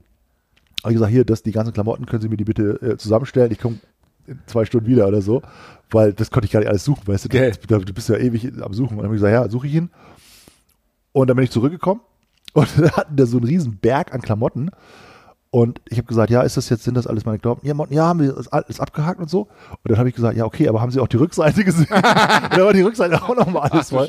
habe 0.83 0.93
ich 0.93 0.97
gesagt, 0.97 1.11
hier, 1.11 1.25
das, 1.25 1.43
die 1.43 1.51
ganzen 1.51 1.73
Klamotten, 1.73 2.05
können 2.05 2.21
Sie 2.21 2.29
mir 2.29 2.37
die 2.37 2.43
bitte 2.45 2.81
äh, 2.81 2.97
zusammenstellen. 2.97 3.51
Ich 3.51 3.59
komme 3.59 3.79
in 4.27 4.39
zwei 4.47 4.65
Stunden 4.65 4.87
wieder 4.87 5.07
oder 5.07 5.21
so, 5.21 5.41
weil 5.91 6.13
das 6.13 6.31
konnte 6.31 6.45
ich 6.45 6.51
gar 6.51 6.59
nicht 6.59 6.69
alles 6.69 6.83
suchen, 6.83 7.07
weißt 7.07 7.25
du, 7.25 7.29
Geil. 7.29 7.53
du, 7.67 7.79
du 7.79 7.93
bist 7.93 8.09
ja 8.09 8.17
ewig 8.17 8.51
am 8.61 8.73
Suchen. 8.73 8.91
Und 8.91 8.97
dann 8.97 9.05
habe 9.05 9.15
ich 9.15 9.21
gesagt, 9.21 9.33
ja, 9.33 9.49
suche 9.49 9.67
ich 9.67 9.75
ihn. 9.75 9.89
Und 11.11 11.29
dann 11.29 11.35
bin 11.35 11.45
ich 11.45 11.51
zurückgekommen 11.51 12.01
und 12.53 12.67
dann 12.77 12.91
hatten 12.91 13.15
der 13.15 13.25
so 13.25 13.37
einen 13.37 13.45
riesen 13.45 13.77
Berg 13.77 14.13
an 14.13 14.21
Klamotten. 14.21 14.71
Und 15.51 15.79
ich 15.87 15.97
habe 15.97 16.07
gesagt, 16.07 16.31
ja, 16.31 16.41
ist 16.41 16.57
das 16.57 16.67
jetzt, 16.67 16.83
sind 16.83 16.95
das 16.97 17.07
alles 17.07 17.23
meine 17.23 17.39
Klamotten? 17.39 17.93
Ja, 17.93 18.07
haben 18.07 18.19
wir 18.19 18.35
alles 18.51 18.81
abgehakt 18.81 19.21
und 19.21 19.29
so. 19.29 19.43
Und 19.69 19.89
dann 19.89 19.97
habe 19.97 20.09
ich 20.09 20.15
gesagt, 20.15 20.35
ja, 20.35 20.43
okay, 20.43 20.67
aber 20.67 20.81
haben 20.81 20.91
Sie 20.91 20.99
auch 20.99 21.07
die 21.07 21.15
Rückseite 21.15 21.63
gesehen? 21.63 21.87
dann 21.89 22.59
war 22.59 22.73
die 22.73 22.81
Rückseite 22.81 23.23
auch 23.23 23.33
nochmal 23.33 23.69
alles 23.69 23.89
voll. 23.89 24.05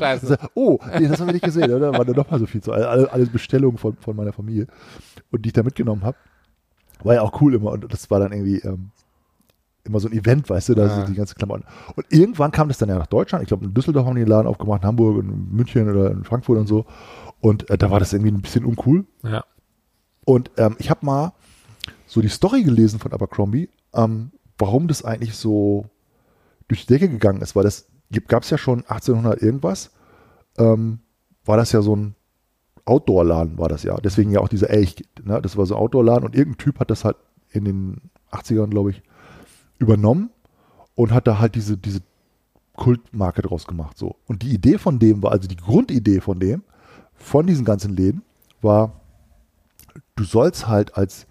Oh, 0.55 0.81
nee, 0.99 1.07
das 1.07 1.21
haben 1.21 1.29
wir 1.29 1.35
nicht 1.35 1.45
gesehen. 1.45 1.73
Oder? 1.73 1.93
Da 1.93 1.99
war 1.99 2.05
dann 2.05 2.17
nochmal 2.17 2.41
so 2.41 2.47
viel 2.47 2.63
zu. 2.63 2.73
Alle, 2.73 3.13
alles 3.13 3.29
Bestellungen 3.29 3.79
von, 3.79 3.97
von 3.97 4.17
meiner 4.17 4.33
Familie. 4.33 4.67
Und 5.31 5.45
die 5.45 5.51
ich 5.51 5.53
da 5.53 5.63
mitgenommen 5.63 6.03
habe. 6.03 6.17
War 7.07 7.15
ja 7.15 7.23
auch 7.23 7.41
cool 7.41 7.55
immer. 7.55 7.73
Und 7.73 7.93
das 7.93 8.11
war 8.11 8.21
dann 8.21 8.33
irgendwie 8.33 8.59
ähm, 8.59 8.91
immer 9.85 10.01
so 10.01 10.09
ein 10.09 10.13
Event, 10.13 10.51
weißt 10.51 10.71
du, 10.71 10.75
da 10.75 10.89
sind 10.89 11.09
die 11.09 11.15
ganzen 11.15 11.37
Klamotten. 11.37 11.65
Und 11.95 12.07
irgendwann 12.11 12.51
kam 12.51 12.69
das 12.69 12.79
dann 12.79 12.89
ja 12.89 12.99
nach 12.99 13.07
Deutschland. 13.07 13.43
Ich 13.43 13.49
glaube, 13.49 13.65
in 13.65 13.75
Düsseldorf 13.75 14.07
haben 14.07 14.17
die 14.17 14.23
den 14.23 14.29
Laden 14.29 14.47
aufgemacht, 14.47 14.83
in 14.83 14.89
Hamburg 14.89 15.19
und 15.19 15.31
in 15.31 15.53
München 15.53 15.89
oder 15.89 16.11
in 16.11 16.25
Frankfurt 16.25 16.59
und 16.59 16.67
so. 16.67 16.85
Und 17.41 17.71
äh, 17.71 17.79
da 17.79 17.91
war 17.91 18.01
das 18.01 18.13
irgendwie 18.13 18.33
ein 18.33 18.43
bisschen 18.43 18.65
uncool. 18.65 19.07
Ja. 19.23 19.45
Und 20.25 20.51
ähm, 20.57 20.77
ich 20.79 20.91
habe 20.91 21.07
mal 21.07 21.33
so 22.07 22.21
die 22.21 22.29
Story 22.29 22.63
gelesen 22.63 22.99
von 22.99 23.13
Abercrombie, 23.13 23.71
ähm, 23.95 24.33
warum 24.59 24.89
das 24.89 25.05
eigentlich 25.05 25.37
so 25.37 25.87
durch 26.69 26.87
die 26.87 26.93
Decke 26.93 27.09
gegangen 27.09 27.41
ist, 27.41 27.55
weil 27.55 27.63
das 27.63 27.87
gab 28.27 28.43
es 28.43 28.51
ja 28.51 28.59
schon 28.59 28.81
1800 28.81 29.41
irgendwas, 29.41 29.93
ähm, 30.59 31.01
war 31.45 31.57
das 31.57 31.73
ja 31.73 31.83
so 31.83 31.95
ein 31.95 32.15
Outdoor-Laden, 32.87 33.59
war 33.59 33.69
das 33.69 33.83
ja. 33.83 33.97
Deswegen 33.99 34.31
ja 34.31 34.41
auch 34.41 34.49
dieser 34.49 34.71
Elch, 34.71 34.97
ne? 35.23 35.41
das 35.43 35.57
war 35.57 35.67
so 35.67 35.77
Outdoor-Laden 35.77 36.25
und 36.25 36.35
irgendein 36.35 36.59
Typ 36.59 36.81
hat 36.81 36.91
das 36.91 37.05
halt 37.05 37.17
in 37.51 37.65
den 37.65 38.01
80ern, 38.31 38.69
glaube 38.69 38.91
ich, 38.91 39.03
übernommen 39.79 40.31
und 40.95 41.13
hat 41.13 41.27
da 41.27 41.39
halt 41.39 41.55
diese, 41.55 41.77
diese 41.77 42.01
Kultmarke 42.75 43.43
draus 43.43 43.67
gemacht. 43.67 43.99
So. 43.99 44.17
Und 44.27 44.43
die 44.43 44.53
Idee 44.55 44.79
von 44.79 44.99
dem 44.99 45.23
war, 45.23 45.33
also 45.33 45.49
die 45.49 45.57
Grundidee 45.57 46.21
von 46.21 46.39
dem, 46.39 46.63
von 47.15 47.47
diesen 47.47 47.65
ganzen 47.65 47.95
Läden, 47.97 48.23
war, 48.63 49.01
du 50.15 50.25
sollst 50.25 50.69
halt 50.69 50.97
als, 50.97 51.27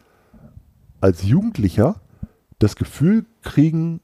als 1.02 1.24
Jugendlicher 1.24 2.02
das 2.60 2.76
Gefühl 2.76 3.26
kriegen, 3.42 4.02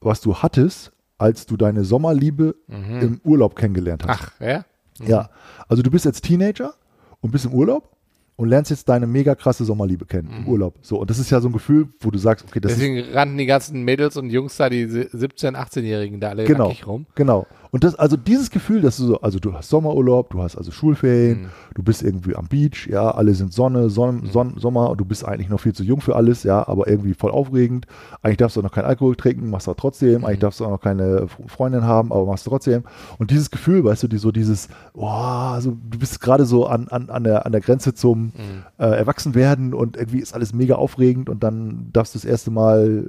was 0.00 0.20
du 0.20 0.36
hattest, 0.36 0.92
als 1.18 1.46
du 1.46 1.56
deine 1.56 1.84
Sommerliebe 1.84 2.54
Mhm. 2.68 3.00
im 3.00 3.20
Urlaub 3.24 3.56
kennengelernt 3.56 4.04
hast. 4.06 4.32
Ach, 4.38 4.40
ja? 4.40 4.64
Ja, 5.06 5.30
also 5.68 5.82
du 5.82 5.90
bist 5.90 6.04
jetzt 6.04 6.22
Teenager 6.24 6.74
und 7.20 7.30
bist 7.30 7.44
im 7.44 7.52
Urlaub 7.54 7.90
und 8.36 8.48
lernst 8.48 8.70
jetzt 8.70 8.88
deine 8.88 9.06
mega 9.06 9.34
krasse 9.34 9.64
Sommerliebe 9.64 10.06
kennen 10.06 10.30
im 10.38 10.48
Urlaub. 10.48 10.74
So, 10.80 10.98
und 11.00 11.10
das 11.10 11.18
ist 11.18 11.30
ja 11.30 11.40
so 11.40 11.48
ein 11.48 11.52
Gefühl, 11.52 11.88
wo 12.00 12.10
du 12.10 12.18
sagst, 12.18 12.44
okay, 12.48 12.60
das 12.60 12.72
ist 12.72 12.80
Deswegen 12.80 13.12
rannten 13.12 13.36
die 13.36 13.46
ganzen 13.46 13.82
Mädels 13.82 14.16
und 14.16 14.30
Jungs 14.30 14.56
da, 14.56 14.68
die 14.70 14.86
17-, 14.86 15.54
18-Jährigen 15.56 16.20
da 16.20 16.30
alle 16.30 16.44
Genau. 16.44 16.72
rum. 16.86 17.06
Genau. 17.16 17.46
Und 17.70 17.84
das, 17.84 17.94
also 17.94 18.16
dieses 18.16 18.50
Gefühl, 18.50 18.80
dass 18.80 18.96
du 18.96 19.04
so, 19.06 19.20
also 19.20 19.38
du 19.38 19.52
hast 19.54 19.68
Sommerurlaub, 19.68 20.30
du 20.30 20.42
hast 20.42 20.56
also 20.56 20.70
Schulferien, 20.70 21.42
Mhm. 21.42 21.46
du 21.74 21.82
bist 21.82 22.02
irgendwie 22.02 22.34
am 22.36 22.46
Beach, 22.46 22.86
ja, 22.90 23.10
alle 23.10 23.34
sind 23.34 23.52
Sonne, 23.52 23.90
Sonn, 23.90 24.26
Sonn, 24.32 24.54
Sommer 24.58 24.90
und 24.90 24.98
du 25.00 25.04
bist 25.04 25.24
eigentlich 25.26 25.48
noch 25.48 25.60
viel 25.60 25.74
zu 25.74 25.82
jung 25.84 26.00
für 26.00 26.16
alles, 26.16 26.42
ja, 26.44 26.66
aber 26.66 26.88
irgendwie 26.88 27.14
voll 27.14 27.30
aufregend. 27.30 27.86
Eigentlich 28.22 28.38
darfst 28.38 28.56
du 28.56 28.60
auch 28.60 28.64
noch 28.64 28.72
keinen 28.72 28.86
Alkohol 28.86 29.16
trinken, 29.16 29.50
machst 29.50 29.66
du 29.66 29.74
trotzdem, 29.74 30.20
Mhm. 30.20 30.24
eigentlich 30.24 30.38
darfst 30.40 30.60
du 30.60 30.64
auch 30.64 30.70
noch 30.70 30.80
keine 30.80 31.26
Freundin 31.46 31.84
haben, 31.84 32.12
aber 32.12 32.24
machst 32.26 32.46
du 32.46 32.50
trotzdem. 32.50 32.84
Und 33.18 33.30
dieses 33.30 33.50
Gefühl, 33.50 33.84
weißt 33.84 34.02
du, 34.02 34.08
die 34.08 34.18
so 34.18 34.32
dieses, 34.32 34.68
boah, 34.94 35.52
also 35.54 35.70
du 35.90 35.98
bist 35.98 36.20
gerade 36.20 36.46
so 36.46 36.66
an, 36.66 36.88
an, 36.88 37.10
an, 37.10 37.24
der, 37.24 37.44
an 37.46 37.52
der 37.52 37.60
Grenze 37.60 37.94
zum 37.94 38.18
Mhm. 38.18 38.32
äh, 38.78 38.84
Erwachsenwerden 38.96 39.74
und 39.74 39.96
irgendwie 39.96 40.18
ist 40.20 40.34
alles 40.34 40.52
mega 40.54 40.76
aufregend 40.76 41.28
und 41.28 41.42
dann 41.42 41.88
darfst 41.92 42.14
du 42.14 42.18
das 42.18 42.24
erste 42.24 42.50
Mal 42.50 43.04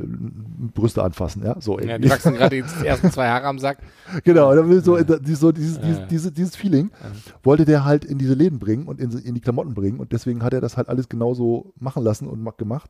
Brüste 0.74 1.04
anfassen, 1.04 1.44
ja, 1.46 1.56
so 1.60 1.80
Ja, 1.80 1.86
irgendwie. 1.86 2.02
die 2.08 2.10
wachsen 2.12 2.34
gerade 2.34 2.62
die 2.62 2.64
ersten 2.86 3.12
zwei 3.12 3.30
Haare 3.30 3.46
am 3.46 3.60
Sack. 3.60 3.78
Genau, 4.24 4.49
da 4.56 4.68
will 4.68 4.84
so, 4.84 4.98
die, 4.98 5.36
so 5.36 5.52
dieses, 5.52 5.78
Ja. 5.78 5.82
dieses, 5.84 6.08
diese, 6.08 6.32
dieses 6.32 6.56
Feeling 6.56 6.92
wollte 7.44 7.66
der 7.66 7.86
halt 7.86 8.06
in 8.06 8.18
diese 8.18 8.34
Läden 8.34 8.60
bringen 8.60 8.88
und 8.88 9.00
in, 9.00 9.12
in 9.12 9.34
die 9.36 9.42
Klamotten 9.42 9.74
bringen 9.74 10.00
und 10.00 10.12
deswegen 10.12 10.44
hat 10.44 10.54
er 10.54 10.62
das 10.62 10.78
halt 10.78 10.90
alles 10.90 11.10
genauso 11.10 11.74
machen 11.80 12.04
lassen 12.04 12.28
und 12.28 12.42
ma- 12.42 12.54
gemacht, 12.58 12.90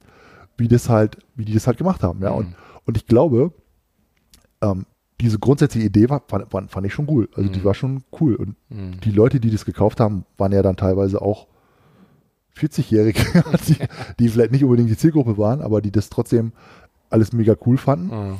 wie 0.57 0.67
das 0.67 0.89
halt, 0.89 1.17
wie 1.35 1.45
die 1.45 1.53
das 1.53 1.67
halt 1.67 1.77
gemacht 1.77 2.03
haben, 2.03 2.21
ja. 2.21 2.31
Und, 2.31 2.55
und 2.85 2.97
ich 2.97 3.05
glaube, 3.05 3.53
ähm, 4.61 4.85
diese 5.21 5.37
grundsätzliche 5.39 5.87
Idee 5.87 6.09
war, 6.09 6.21
fand, 6.27 6.49
fand, 6.71 6.85
ich 6.87 6.93
schon 6.93 7.09
cool. 7.09 7.27
Also 7.35 7.49
die 7.49 7.63
war 7.65 7.73
schon 7.73 8.03
cool. 8.21 8.35
Und 8.35 8.55
Mhm. 8.69 8.99
die 9.01 9.11
Leute, 9.11 9.39
die 9.41 9.51
das 9.51 9.65
gekauft 9.65 9.99
haben, 9.99 10.23
waren 10.37 10.51
ja 10.53 10.61
dann 10.61 10.77
teilweise 10.77 11.21
auch 11.21 11.47
40-Jährige, 12.55 13.21
die, 13.67 13.75
die 14.19 14.29
vielleicht 14.29 14.51
nicht 14.51 14.63
unbedingt 14.63 14.89
die 14.89 14.97
Zielgruppe 14.97 15.37
waren, 15.37 15.61
aber 15.61 15.81
die 15.81 15.91
das 15.91 16.09
trotzdem 16.09 16.51
alles 17.09 17.33
mega 17.33 17.55
cool 17.65 17.77
fanden. 17.77 18.07
Mhm. 18.07 18.35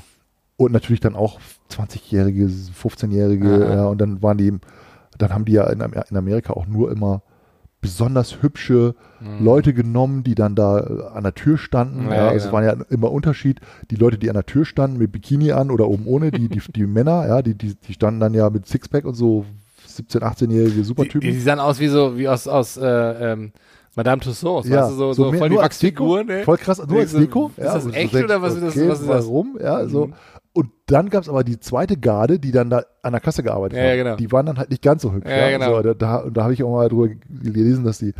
Und 0.59 0.73
natürlich 0.73 0.99
dann 0.99 1.15
auch 1.15 1.39
20-Jährige, 1.71 2.45
15-Jährige, 2.47 3.65
Aha. 3.65 3.75
ja, 3.75 3.85
und 3.85 3.99
dann 4.01 4.21
waren 4.21 4.37
die, 4.37 4.51
dann 5.17 5.33
haben 5.33 5.45
die 5.45 5.53
ja 5.53 5.67
in, 5.67 5.79
in 5.79 6.17
Amerika 6.17 6.51
auch 6.53 6.67
nur 6.67 6.91
immer 6.91 7.21
besonders 7.81 8.41
hübsche 8.43 8.93
Mhm. 9.21 9.43
Leute 9.45 9.73
genommen, 9.73 10.23
die 10.23 10.33
dann 10.35 10.55
da 10.55 10.79
äh, 10.79 11.03
an 11.13 11.23
der 11.23 11.33
Tür 11.33 11.57
standen. 11.57 12.07
Ja, 12.09 12.15
Ja, 12.15 12.27
also 12.27 12.37
es 12.37 12.43
genau. 12.43 12.53
waren 12.53 12.63
ja 12.65 12.85
immer 12.89 13.11
Unterschied. 13.11 13.59
Die 13.91 13.95
Leute, 13.95 14.17
die 14.17 14.29
an 14.29 14.33
der 14.35 14.45
Tür 14.45 14.63
standen 14.65 14.97
mit 14.97 15.11
Bikini 15.11 15.51
an 15.53 15.71
oder 15.71 15.87
oben 15.89 16.05
ohne, 16.07 16.31
die, 16.31 16.47
die, 16.49 16.61
die 16.73 16.85
Männer, 16.87 17.27
ja, 17.27 17.41
die, 17.41 17.53
die, 17.55 17.75
die 17.75 17.93
standen 17.93 18.19
dann 18.21 18.33
ja 18.33 18.49
mit 18.49 18.65
Sixpack 18.65 19.03
und 19.05 19.15
so 19.15 19.45
17-, 19.89 20.19
18-jährige 20.21 20.71
Die, 20.75 20.83
Supertypen. 20.83 21.21
die 21.29 21.39
sahen 21.39 21.59
aus 21.59 21.79
wie 21.81 21.87
so, 21.89 22.17
wie 22.17 22.27
aus, 22.29 22.47
aus 22.47 22.77
äh, 22.77 22.85
ähm, 22.85 23.51
Madame 23.96 24.22
Tussauds, 24.22 24.67
ja, 24.69 24.81
weißt 24.84 24.91
du, 24.91 24.96
so, 24.96 25.13
so, 25.13 25.31
mehr- 25.31 25.39
voll 25.39 25.50
die 25.50 25.58
als 25.60 25.79
Deko, 25.79 26.03
Wachsfiguren, 26.15 26.27
ne? 26.27 26.43
voll 26.43 26.58
krass, 26.58 26.81
nur 26.88 27.00
als 27.00 27.12
so- 27.12 27.19
Deko. 27.19 27.51
ist 27.58 27.65
das 27.65 27.84
du 27.84 27.89
echt 27.91 28.13
denkst, 28.13 28.24
oder 28.25 28.41
was 28.41 28.53
ist 28.55 28.62
das- 28.63 28.75
was 28.88 29.00
ist 29.01 29.10
das? 29.10 29.25
Warum? 29.25 29.58
Ja, 29.62 29.88
so. 29.88 30.08
Mhm. 30.08 30.13
Und 30.53 30.69
dann 30.88 31.10
gab 31.10 31.24
es 31.24 31.29
aber 31.29 31.43
die 31.43 31.60
zweite 31.60 31.96
Garde, 31.98 32.39
die 32.39 32.51
dann 32.51 32.69
da 32.69 32.84
an 33.03 33.12
der 33.13 33.22
Kasse 33.22 33.43
gearbeitet 33.43 33.77
Ja, 33.77 33.84
hat. 33.84 33.89
ja, 33.91 33.96
genau. 34.03 34.15
Die 34.15 34.31
waren 34.31 34.46
dann 34.46 34.58
halt 34.58 34.69
nicht 34.72 34.81
ganz 34.81 35.01
so 35.03 35.12
hübsch. 35.13 35.29
Ja, 35.29 35.50
Ja, 35.50 35.58
genau. 35.58 35.75
so, 35.77 35.81
da 35.84 35.93
da, 35.93 36.15
und 36.17 36.36
da 36.36 36.43
habe 36.43 36.53
ich 36.53 36.63
auch 36.63 36.72
mal 36.72 36.89
drüber 36.89 37.08
gelesen, 37.29 37.84
dass 37.86 38.00
die, 38.00 38.13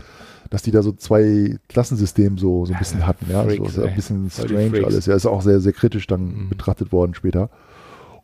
dass 0.50 0.62
die 0.62 0.72
da 0.72 0.82
so 0.82 0.92
zwei 0.92 1.58
Klassensystem 1.70 2.38
so, 2.38 2.66
so 2.66 2.74
ein 2.74 2.80
bisschen 2.80 3.06
hatten. 3.06 3.26
Ja, 3.30 3.44
Freaks, 3.44 3.74
so, 3.74 3.82
so 3.82 3.84
ey. 3.84 3.90
ein 3.90 3.96
bisschen 3.96 4.30
strange 4.30 4.86
alles. 4.86 5.06
Ja, 5.06 5.16
ist 5.16 5.26
auch 5.26 5.42
sehr, 5.42 5.60
sehr 5.60 5.74
kritisch 5.74 6.08
dann 6.08 6.46
Mhm. 6.46 6.50
betrachtet 6.50 6.92
worden 6.92 7.14
später. 7.14 7.50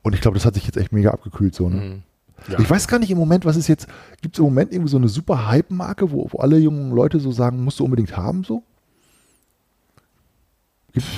Und 0.03 0.13
ich 0.13 0.21
glaube, 0.21 0.35
das 0.37 0.45
hat 0.45 0.53
sich 0.53 0.65
jetzt 0.65 0.77
echt 0.77 0.91
mega 0.93 1.09
abgekühlt 1.11 1.55
so. 1.55 1.67
Ne? 1.69 1.75
Mhm. 1.75 2.03
Ja. 2.47 2.59
Ich 2.59 2.69
weiß 2.69 2.87
gar 2.87 2.99
nicht 2.99 3.09
im 3.11 3.17
Moment, 3.17 3.43
was 3.45 3.55
ist 3.57 3.67
jetzt, 3.67 3.87
gibt 4.21 4.35
es 4.35 4.39
im 4.39 4.45
Moment 4.45 4.71
irgendwie 4.71 4.91
so 4.91 4.97
eine 4.97 5.07
super 5.07 5.47
Hype-Marke, 5.47 6.11
wo, 6.11 6.27
wo 6.31 6.37
alle 6.39 6.57
jungen 6.57 6.91
Leute 6.91 7.19
so 7.19 7.31
sagen, 7.31 7.63
musst 7.63 7.79
du 7.79 7.85
unbedingt 7.85 8.15
haben 8.15 8.43
so? 8.43 8.61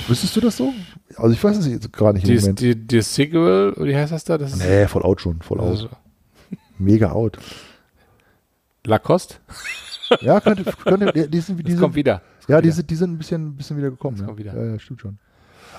Wüsstest 0.07 0.35
du 0.35 0.41
das 0.41 0.57
so? 0.57 0.73
Also 1.17 1.29
ich 1.33 1.43
weiß 1.43 1.57
es 1.57 1.67
jetzt 1.67 1.93
gar 1.93 2.11
nicht 2.13 2.23
im 2.27 2.33
Die, 2.35 2.39
Moment. 2.39 2.59
die, 2.61 2.75
die 2.75 3.01
Sequel, 3.01 3.75
wie 3.77 3.95
heißt 3.95 4.11
das 4.11 4.23
da? 4.23 4.37
Das 4.37 4.53
ist 4.53 4.59
Nee, 4.59 4.87
voll 4.87 5.03
out 5.03 5.21
schon, 5.21 5.39
voll 5.41 5.59
out. 5.59 5.67
also 5.69 5.89
Mega 6.79 7.11
out. 7.11 7.37
Lacoste? 8.85 9.35
Ja, 10.21 10.39
könnte, 10.39 10.63
könnte 10.83 11.11
die, 11.13 11.27
die 11.29 11.39
sind, 11.41 11.57
die 11.59 11.63
Das 11.63 11.71
sind, 11.73 11.81
kommt 11.81 11.95
wieder. 11.95 12.21
Das 12.39 12.47
ja, 12.47 12.55
kommt 12.55 12.63
die 12.63 12.67
wieder. 12.69 12.75
sind, 12.75 12.89
die 12.89 12.95
sind 12.95 13.11
ein 13.11 13.17
bisschen, 13.17 13.45
ein 13.49 13.55
bisschen 13.57 13.77
wieder 13.77 13.89
gekommen. 13.91 14.15
Das 14.17 14.21
Ja. 14.21 14.27
kommt 14.27 14.39
wieder. 14.39 14.55
ja, 14.55 14.71
ja, 14.73 14.79
stimmt 14.79 15.01
schon. 15.01 15.19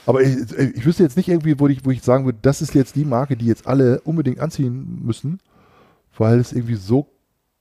Aber 0.06 0.22
ich, 0.22 0.36
ich 0.58 0.84
wüsste 0.86 1.02
jetzt 1.02 1.16
nicht 1.16 1.28
irgendwie, 1.28 1.58
wo 1.58 1.68
ich, 1.68 1.84
wo 1.84 1.90
ich 1.90 2.02
sagen 2.02 2.24
würde, 2.24 2.38
das 2.42 2.62
ist 2.62 2.74
jetzt 2.74 2.96
die 2.96 3.04
Marke, 3.04 3.36
die 3.36 3.46
jetzt 3.46 3.66
alle 3.66 4.00
unbedingt 4.02 4.40
anziehen 4.40 5.00
müssen, 5.04 5.40
weil 6.16 6.38
es 6.38 6.52
irgendwie 6.52 6.74
so 6.76 7.06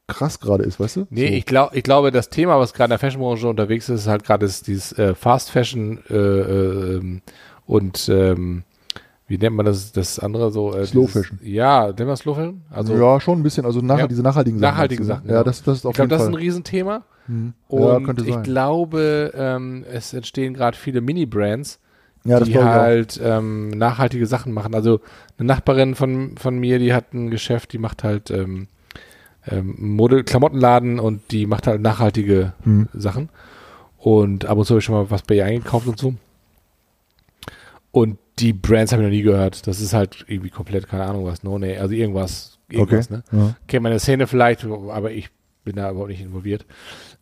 krass 0.07 0.39
gerade 0.39 0.63
ist, 0.63 0.79
weißt 0.79 0.95
du? 0.97 1.07
Nee, 1.09 1.27
so. 1.27 1.33
ich, 1.33 1.45
glaub, 1.45 1.75
ich 1.75 1.83
glaube, 1.83 2.11
das 2.11 2.29
Thema, 2.29 2.57
was 2.59 2.73
gerade 2.73 2.85
in 2.87 2.89
der 2.91 2.99
Fashionbranche 2.99 3.47
unterwegs 3.47 3.89
ist, 3.89 4.01
ist 4.01 4.07
halt 4.07 4.23
gerade 4.23 4.45
dieses 4.47 4.93
äh, 4.93 5.13
Fast 5.15 5.51
Fashion 5.51 5.99
äh, 6.09 6.15
äh, 6.15 7.19
und 7.65 8.07
ähm, 8.09 8.63
wie 9.27 9.37
nennt 9.37 9.57
man 9.57 9.65
das, 9.65 9.91
das 9.91 10.19
andere 10.19 10.51
so? 10.51 10.73
Äh, 10.73 10.85
Slow 10.85 11.01
dieses- 11.07 11.13
Fashion. 11.13 11.39
Ja, 11.43 11.87
nennt 11.87 12.07
man 12.07 12.15
Slow 12.15 12.35
Fashion? 12.35 12.61
Also 12.69 12.95
ja, 12.95 13.19
schon 13.19 13.39
ein 13.39 13.43
bisschen, 13.43 13.65
also 13.65 13.81
nach, 13.81 13.99
Ja. 13.99 14.07
diese 14.07 14.21
nachhaltigen 14.23 14.59
Sachen. 14.59 14.73
Nachhaltige 14.75 15.01
meinst 15.03 15.09
du, 15.09 15.15
Sachen, 15.15 15.27
ne? 15.27 15.33
Ja, 15.33 15.39
genau. 15.39 15.49
das, 15.49 15.63
das 15.63 15.77
ist 15.79 15.85
auf 15.85 15.91
ich 15.91 15.95
glaube, 15.97 16.05
jeden 16.05 16.09
das 16.11 16.21
ist 16.21 16.27
ein 16.27 16.33
Fall. 16.33 16.41
Riesenthema. 16.41 17.03
Hm. 17.25 17.53
Und 17.67 18.19
ja, 18.25 18.25
ich 18.37 18.43
glaube, 18.43 19.33
ähm, 19.35 19.83
es 19.91 20.13
entstehen 20.13 20.53
gerade 20.53 20.77
viele 20.77 21.01
Mini-Brands, 21.01 21.79
ja, 22.27 22.39
die 22.39 22.57
halt 22.57 23.19
ähm, 23.23 23.69
nachhaltige 23.69 24.25
Sachen 24.27 24.53
machen. 24.53 24.75
Also 24.75 25.01
eine 25.37 25.47
Nachbarin 25.47 25.95
von, 25.95 26.37
von 26.37 26.57
mir, 26.59 26.79
die 26.79 26.93
hat 26.93 27.13
ein 27.13 27.29
Geschäft, 27.29 27.73
die 27.73 27.77
macht 27.77 28.03
halt 28.03 28.29
ähm, 28.31 28.67
ähm, 29.49 29.75
Mode, 29.77 30.23
Klamottenladen 30.23 30.99
und 30.99 31.31
die 31.31 31.45
macht 31.45 31.67
halt 31.67 31.81
nachhaltige 31.81 32.53
Hm. 32.63 32.87
Sachen. 32.93 33.29
Und 33.97 34.45
ab 34.45 34.57
und 34.57 34.65
zu 34.65 34.71
habe 34.71 34.79
ich 34.79 34.85
schon 34.85 34.95
mal 34.95 35.09
was 35.09 35.21
bei 35.23 35.35
ihr 35.35 35.45
eingekauft 35.45 35.87
und 35.87 35.97
so. 35.97 36.13
Und 37.91 38.17
die 38.39 38.53
Brands 38.53 38.91
habe 38.91 39.01
ich 39.03 39.07
noch 39.07 39.11
nie 39.15 39.23
gehört. 39.23 39.65
Das 39.67 39.79
ist 39.81 39.93
halt 39.93 40.25
irgendwie 40.27 40.49
komplett, 40.49 40.87
keine 40.87 41.05
Ahnung 41.05 41.25
was, 41.25 41.43
no, 41.43 41.57
nee, 41.57 41.77
also 41.77 41.93
irgendwas, 41.95 42.59
Okay. 42.69 42.79
irgendwas, 42.79 43.09
ne? 43.09 43.23
Ja. 43.31 43.55
Kennt 43.67 43.83
meine 43.83 43.99
Szene 43.99 44.27
vielleicht, 44.27 44.65
aber 44.65 45.11
ich 45.11 45.29
bin 45.63 45.77
da 45.77 45.89
überhaupt 45.89 46.09
nicht 46.09 46.21
involviert. 46.21 46.65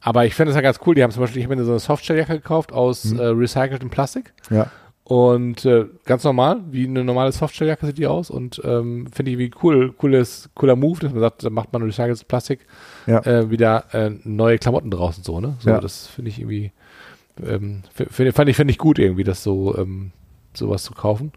Aber 0.02 0.26
ich 0.26 0.34
finde 0.36 0.50
das 0.50 0.56
ja 0.56 0.62
ganz 0.62 0.80
cool. 0.86 0.96
Die 0.96 1.04
haben 1.04 1.12
zum 1.12 1.22
Beispiel, 1.22 1.40
ich 1.40 1.46
habe 1.46 1.56
mir 1.56 1.64
so 1.64 1.72
eine 1.72 1.80
Softshell-Jacke 1.80 2.34
gekauft 2.34 2.72
aus 2.74 3.06
Mhm. 3.06 3.20
äh, 3.20 3.24
recyceltem 3.28 3.90
Plastik. 3.90 4.34
ja. 4.50 4.70
Und 5.08 5.66
äh, 5.66 5.86
ganz 6.06 6.24
normal, 6.24 6.62
wie 6.72 6.88
eine 6.88 7.04
normale 7.04 7.32
Softshell-Jacke 7.32 7.86
sieht 7.86 8.00
die 8.00 8.08
aus. 8.08 8.32
Und 8.32 8.60
ähm, 8.66 9.06
finde 9.14 9.32
ich 9.34 9.38
wie 9.38 9.52
cool, 9.62 9.94
cooles, 9.94 10.50
cooler 10.56 10.76
Move, 10.76 11.00
dass 11.00 11.12
man 11.12 11.20
sagt, 11.22 11.44
da 11.44 11.52
macht 11.52 11.72
man 11.72 11.84
recyceltes 11.84 12.24
Plastik 12.24 12.62
Ja. 13.06 13.20
äh, 13.24 13.52
wieder 13.52 13.86
äh, 13.94 14.10
neue 14.24 14.58
Klamotten 14.58 14.90
draußen 14.90 15.24
so, 15.24 15.40
ne? 15.40 15.58
So, 15.60 15.70
Ja. 15.70 15.80
das 15.80 16.08
finde 16.08 16.30
ich 16.32 16.40
irgendwie, 16.40 16.72
ähm, 17.46 17.84
find, 17.94 18.34
fand 18.34 18.50
ich, 18.50 18.56
finde 18.56 18.72
ich 18.72 18.80
gut 18.80 18.98
irgendwie, 18.98 19.24
das 19.24 19.44
so 19.44 19.78
ähm, 19.78 20.12
sowas 20.56 20.84
zu 20.84 20.94
kaufen. 20.94 21.34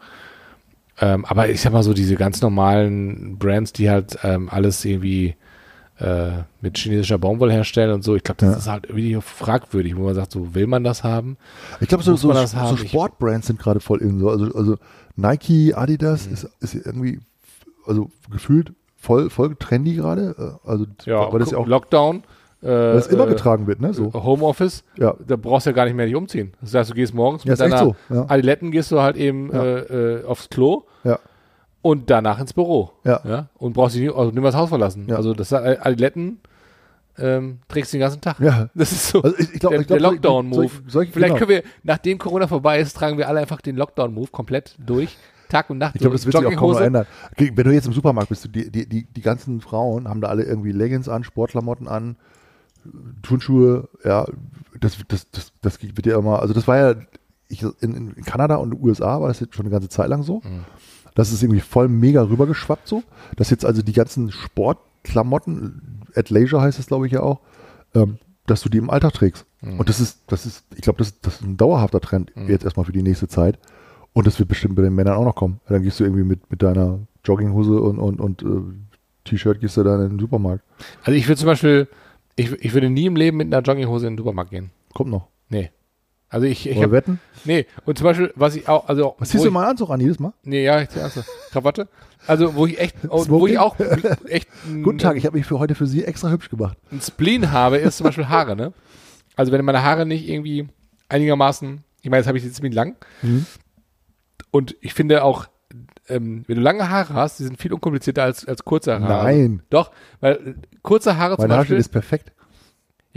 Ähm, 1.01 1.27
aber 1.27 1.51
ich 1.51 1.61
sag 1.61 1.75
mal 1.75 1.83
so, 1.83 1.93
diese 1.93 2.15
ganz 2.17 2.41
normalen 2.41 3.37
Brands, 3.39 3.75
die 3.75 3.91
halt 3.91 4.19
ähm, 4.23 4.49
alles 4.51 4.83
irgendwie 4.87 5.37
äh, 5.99 6.43
mit 6.61 6.79
chinesischer 6.79 7.19
Baumwolle 7.19 7.53
herstellen 7.53 7.93
und 7.93 8.05
so, 8.05 8.15
ich 8.15 8.23
glaube, 8.23 8.41
das 8.41 8.51
Ja. 8.53 8.57
ist 8.59 8.69
halt 8.69 8.87
irgendwie 8.89 9.15
fragwürdig, 9.21 9.97
wo 9.97 10.03
man 10.05 10.15
sagt, 10.15 10.33
so 10.33 10.55
will 10.55 10.67
man 10.67 10.85
das 10.85 11.03
haben? 11.05 11.37
Ich 11.81 11.89
glaube, 11.89 12.05
so, 12.05 12.15
so, 12.17 12.33
so 12.33 12.77
Sportbrands 12.77 13.47
sind 13.49 13.59
gerade 13.59 13.81
voll 13.81 14.01
in. 14.01 14.19
So. 14.21 14.29
Also, 14.31 14.55
also 14.55 14.77
Nike, 15.17 15.75
Adidas 15.75 16.27
Mhm. 16.27 16.33
ist, 16.35 16.51
ist 16.61 16.75
irgendwie, 16.87 17.21
also 17.87 18.11
gefühlt 18.31 18.73
voll, 18.97 19.31
voll 19.31 19.55
trendy 19.57 19.95
gerade. 19.95 20.35
äh, 20.65 20.69
Also, 20.69 20.87
Ja, 21.05 21.33
weil 21.33 21.41
das 21.41 21.51
ja 21.51 21.59
auch 21.59 21.67
Lockdown. 21.67 22.23
Äh, 22.61 22.67
weil 22.67 22.95
das 22.95 23.07
immer 23.07 23.27
äh, 23.27 23.31
getragen 23.31 23.67
wird, 23.69 23.81
ne? 23.81 23.95
So. 23.95 24.13
Homeoffice, 24.13 24.83
Ja. 24.97 25.15
da 25.27 25.37
brauchst 25.37 25.67
du 25.67 25.71
ja 25.71 25.77
gar 25.77 25.85
nicht 25.85 25.95
mehr 25.95 26.07
dich 26.07 26.17
umziehen. 26.17 26.53
Das 26.61 26.75
heißt, 26.75 26.91
du 26.91 26.95
gehst 26.95 27.15
morgens 27.15 27.45
Ja, 27.45 27.53
mit 27.53 27.61
deiner 27.61 27.79
so, 27.79 27.97
ja. 28.11 28.25
Adiletten, 28.29 28.73
gehst 28.73 28.91
du 28.91 29.01
halt 29.01 29.17
eben 29.17 29.53
Ja. 29.53 29.63
äh, 29.63 30.19
äh, 30.21 30.25
aufs 30.25 30.49
Klo 30.49 30.83
Ja. 31.05 31.21
Und 31.83 32.11
danach 32.11 32.41
ins 32.41 32.53
Büro. 32.53 32.93
Ja. 33.05 33.49
Und 33.57 33.73
brauchst 33.73 33.95
dich 33.95 34.03
nicht, 34.03 34.15
also 34.15 34.27
nicht 34.27 34.35
mehr 34.35 34.51
das 34.51 34.57
Haus 34.57 34.69
verlassen. 34.69 35.07
Ja. 35.09 35.17
Also 35.17 35.33
das 35.33 35.53
Adiletten 35.53 36.41
ähm, 37.19 37.59
trägst 37.69 37.93
du 37.93 37.97
den 37.97 38.01
ganzen 38.01 38.21
Tag. 38.21 38.39
Ja. 38.41 38.69
Das 38.75 38.93
ist 38.93 39.09
so 39.09 39.23
Also 39.23 39.37
ich, 39.39 39.55
ich 39.55 39.61
glaub, 39.61 39.73
der, 39.73 39.85
der 39.85 40.01
Lockdown-Move. 40.01 40.71
Vielleicht 40.89 41.15
genau. 41.15 41.37
können 41.37 41.51
wir, 41.51 41.63
nachdem 41.83 42.19
Corona 42.19 42.47
vorbei 42.47 42.81
ist, 42.81 42.97
tragen 42.97 43.19
wir 43.19 43.29
alle 43.29 43.41
einfach 43.41 43.61
den 43.61 43.77
Lockdown-Move 43.77 44.29
komplett 44.31 44.77
durch. 44.79 45.17
Tag 45.49 45.71
und 45.71 45.79
Nacht. 45.79 45.95
Ich 45.95 46.01
glaube, 46.01 46.15
das 46.15 46.27
wird 46.27 46.37
sich 46.37 46.47
auch 46.47 46.57
kaum 46.57 46.77
ändern. 46.77 47.07
Wenn 47.37 47.55
du 47.55 47.73
jetzt 47.73 47.87
im 47.87 47.95
Supermarkt 47.95 48.29
bist, 48.29 48.49
die, 48.55 48.71
die, 48.71 48.87
die, 48.87 49.05
die 49.05 49.21
ganzen 49.23 49.61
Frauen 49.61 50.07
haben 50.07 50.21
da 50.21 50.29
alle 50.29 50.45
irgendwie 50.45 50.73
Leggings 50.73 51.09
an, 51.09 51.25
Sportklamotten 51.25 51.89
an, 51.89 52.17
Turnschuhe, 53.23 53.89
ja, 54.05 54.27
das, 54.79 54.99
das, 55.09 55.31
das, 55.31 55.53
das 55.63 55.83
wird 55.83 56.07
ja 56.07 56.19
immer, 56.19 56.41
also 56.41 56.55
das 56.55 56.69
war 56.69 56.77
ja, 56.77 56.95
ich, 57.49 57.63
in, 57.81 58.13
in 58.15 58.25
Kanada 58.25 58.57
und 58.57 58.71
den 58.71 58.83
USA 58.83 59.21
war 59.21 59.29
das 59.29 59.41
jetzt 59.41 59.55
schon 59.55 59.65
eine 59.65 59.73
ganze 59.73 59.89
Zeit 59.89 60.09
lang 60.09 60.23
so. 60.23 60.43
Mhm. 60.45 60.65
Das 61.19 61.33
ist 61.33 61.43
irgendwie 61.43 61.61
voll 61.61 61.89
mega 61.89 62.23
rübergeschwappt 62.23 62.87
so, 62.87 63.03
dass 63.35 63.51
jetzt 63.51 63.65
also 63.65 63.83
die 63.83 63.93
ganzen 63.93 64.31
Sportklamotten, 64.31 66.05
at 66.15 66.31
Leisure 66.31 66.63
heißt 66.63 66.79
es 66.79 66.87
glaube 66.87 67.07
ich 67.07 67.13
ja 67.13 67.23
auch, 67.23 67.41
ähm, 67.97 68.19
dass 68.47 68.63
du 68.63 68.69
die 68.69 68.79
im 68.79 68.89
Alltag 68.89 69.15
trägst. 69.15 69.45
Mhm. 69.61 69.81
Und 69.81 69.89
das 69.89 69.99
ist, 69.99 70.21
das 70.29 70.47
ist, 70.47 70.65
ich 70.77 70.83
glaube, 70.83 70.99
das, 70.99 71.21
das 71.21 71.35
ist 71.35 71.43
ein 71.43 71.57
dauerhafter 71.57 72.01
Trend 72.01 72.33
jetzt 72.47 72.65
erstmal 72.65 72.87
für 72.87 72.93
die 72.93 73.03
nächste 73.03 73.27
Zeit. 73.27 73.59
Und 74.13 74.29
das 74.29 74.39
wird 74.39 74.49
bestimmt 74.49 74.77
bei 74.77 74.83
den 74.83 74.95
Männern 74.95 75.17
auch 75.17 75.25
noch 75.25 75.35
kommen. 75.35 75.59
Dann 75.69 75.83
gehst 75.83 75.99
du 75.99 76.05
irgendwie 76.05 76.23
mit, 76.23 76.49
mit 76.53 76.63
deiner 76.63 77.01
Jogginghose 77.25 77.81
und, 77.81 77.99
und, 77.99 78.21
und 78.21 78.43
äh, 78.43 78.63
T-Shirt 79.25 79.61
gehst 79.61 79.77
du 79.77 79.83
dann 79.83 80.01
in 80.01 80.11
den 80.11 80.19
Supermarkt. 80.21 80.63
Also 81.03 81.19
ich 81.19 81.27
würde 81.27 81.41
zum 81.41 81.49
Beispiel, 81.49 81.89
ich, 82.37 82.53
ich 82.53 82.75
würde 82.75 82.91
nie 82.91 83.07
im 83.07 83.17
Leben 83.17 83.39
mit 83.39 83.53
einer 83.53 83.61
Jogginghose 83.61 84.07
in 84.07 84.13
den 84.13 84.19
Supermarkt 84.19 84.53
gehen. 84.53 84.71
Kommt 84.95 85.11
noch. 85.11 85.27
Nee. 85.49 85.73
Also 86.31 86.47
ich, 86.47 86.69
ich 86.69 86.83
hab, 86.83 86.91
wetten? 86.91 87.21
nee. 87.45 87.67
Und 87.87 87.97
zum 87.97 88.05
Beispiel, 88.05 88.33
was 88.35 88.55
ich 88.55 88.69
auch, 88.69 88.89
also 88.89 89.15
Was 89.19 89.31
ziehst 89.31 89.45
du 89.45 89.51
mal 89.51 89.67
Anzug 89.67 89.91
an 89.91 90.01
jedes 90.01 90.19
Mal? 90.19 90.35
Nee, 90.43 90.63
ja, 90.65 90.83
ich 90.83 90.91
zieh 90.91 91.01
Anzug. 91.01 91.25
Krawatte. 91.51 91.89
Also 92.27 92.55
wo 92.55 92.67
ich 92.67 92.79
echt, 92.79 92.97
wo 93.09 93.47
ich 93.47 93.59
auch 93.59 93.77
echt 94.27 94.49
Guten 94.83 94.99
Tag, 94.99 95.17
ich 95.17 95.25
habe 95.25 95.37
mich 95.39 95.47
für 95.47 95.59
heute 95.59 95.75
für 95.75 95.87
Sie 95.87 96.05
extra 96.05 96.31
hübsch 96.31 96.51
gemacht. 96.51 96.77
ein 96.93 97.01
Spleen 97.01 97.51
habe, 97.51 97.79
ist 97.79 97.97
zum 97.97 98.05
Beispiel 98.05 98.29
Haare, 98.29 98.57
ne? 98.57 98.73
Also 99.37 99.53
wenn 99.53 99.65
meine 99.65 99.83
Haare 99.83 100.05
nicht 100.05 100.29
irgendwie 100.29 100.69
einigermaßen, 101.09 101.85
ich 102.03 102.11
meine, 102.11 102.21
jetzt 102.21 102.27
habe 102.27 102.37
ich 102.37 102.45
sie 102.45 102.53
ziemlich 102.53 102.75
lang. 102.75 102.97
Mhm. 103.23 103.47
Und 104.51 104.77
ich 104.81 104.95
finde 104.95 105.25
auch, 105.25 105.47
ähm, 106.09 106.45
wenn 106.47 106.57
du 106.57 106.63
lange 106.63 106.89
Haare 106.91 107.15
hast, 107.15 107.39
die 107.39 107.45
sind 107.45 107.61
viel 107.61 107.73
unkomplizierter 107.73 108.23
als, 108.23 108.47
als 108.47 108.65
kurze 108.65 109.01
Haare. 109.01 109.25
Nein. 109.25 109.63
Doch, 109.71 109.93
weil 110.21 110.35
äh, 110.35 110.55
kurze 110.83 111.17
Haare 111.17 111.37
zum 111.37 111.45
Meine 111.45 111.55
Haarschnitt 111.55 111.79
Beispiel, 111.79 111.79
ist 111.79 111.89
perfekt. 111.89 112.33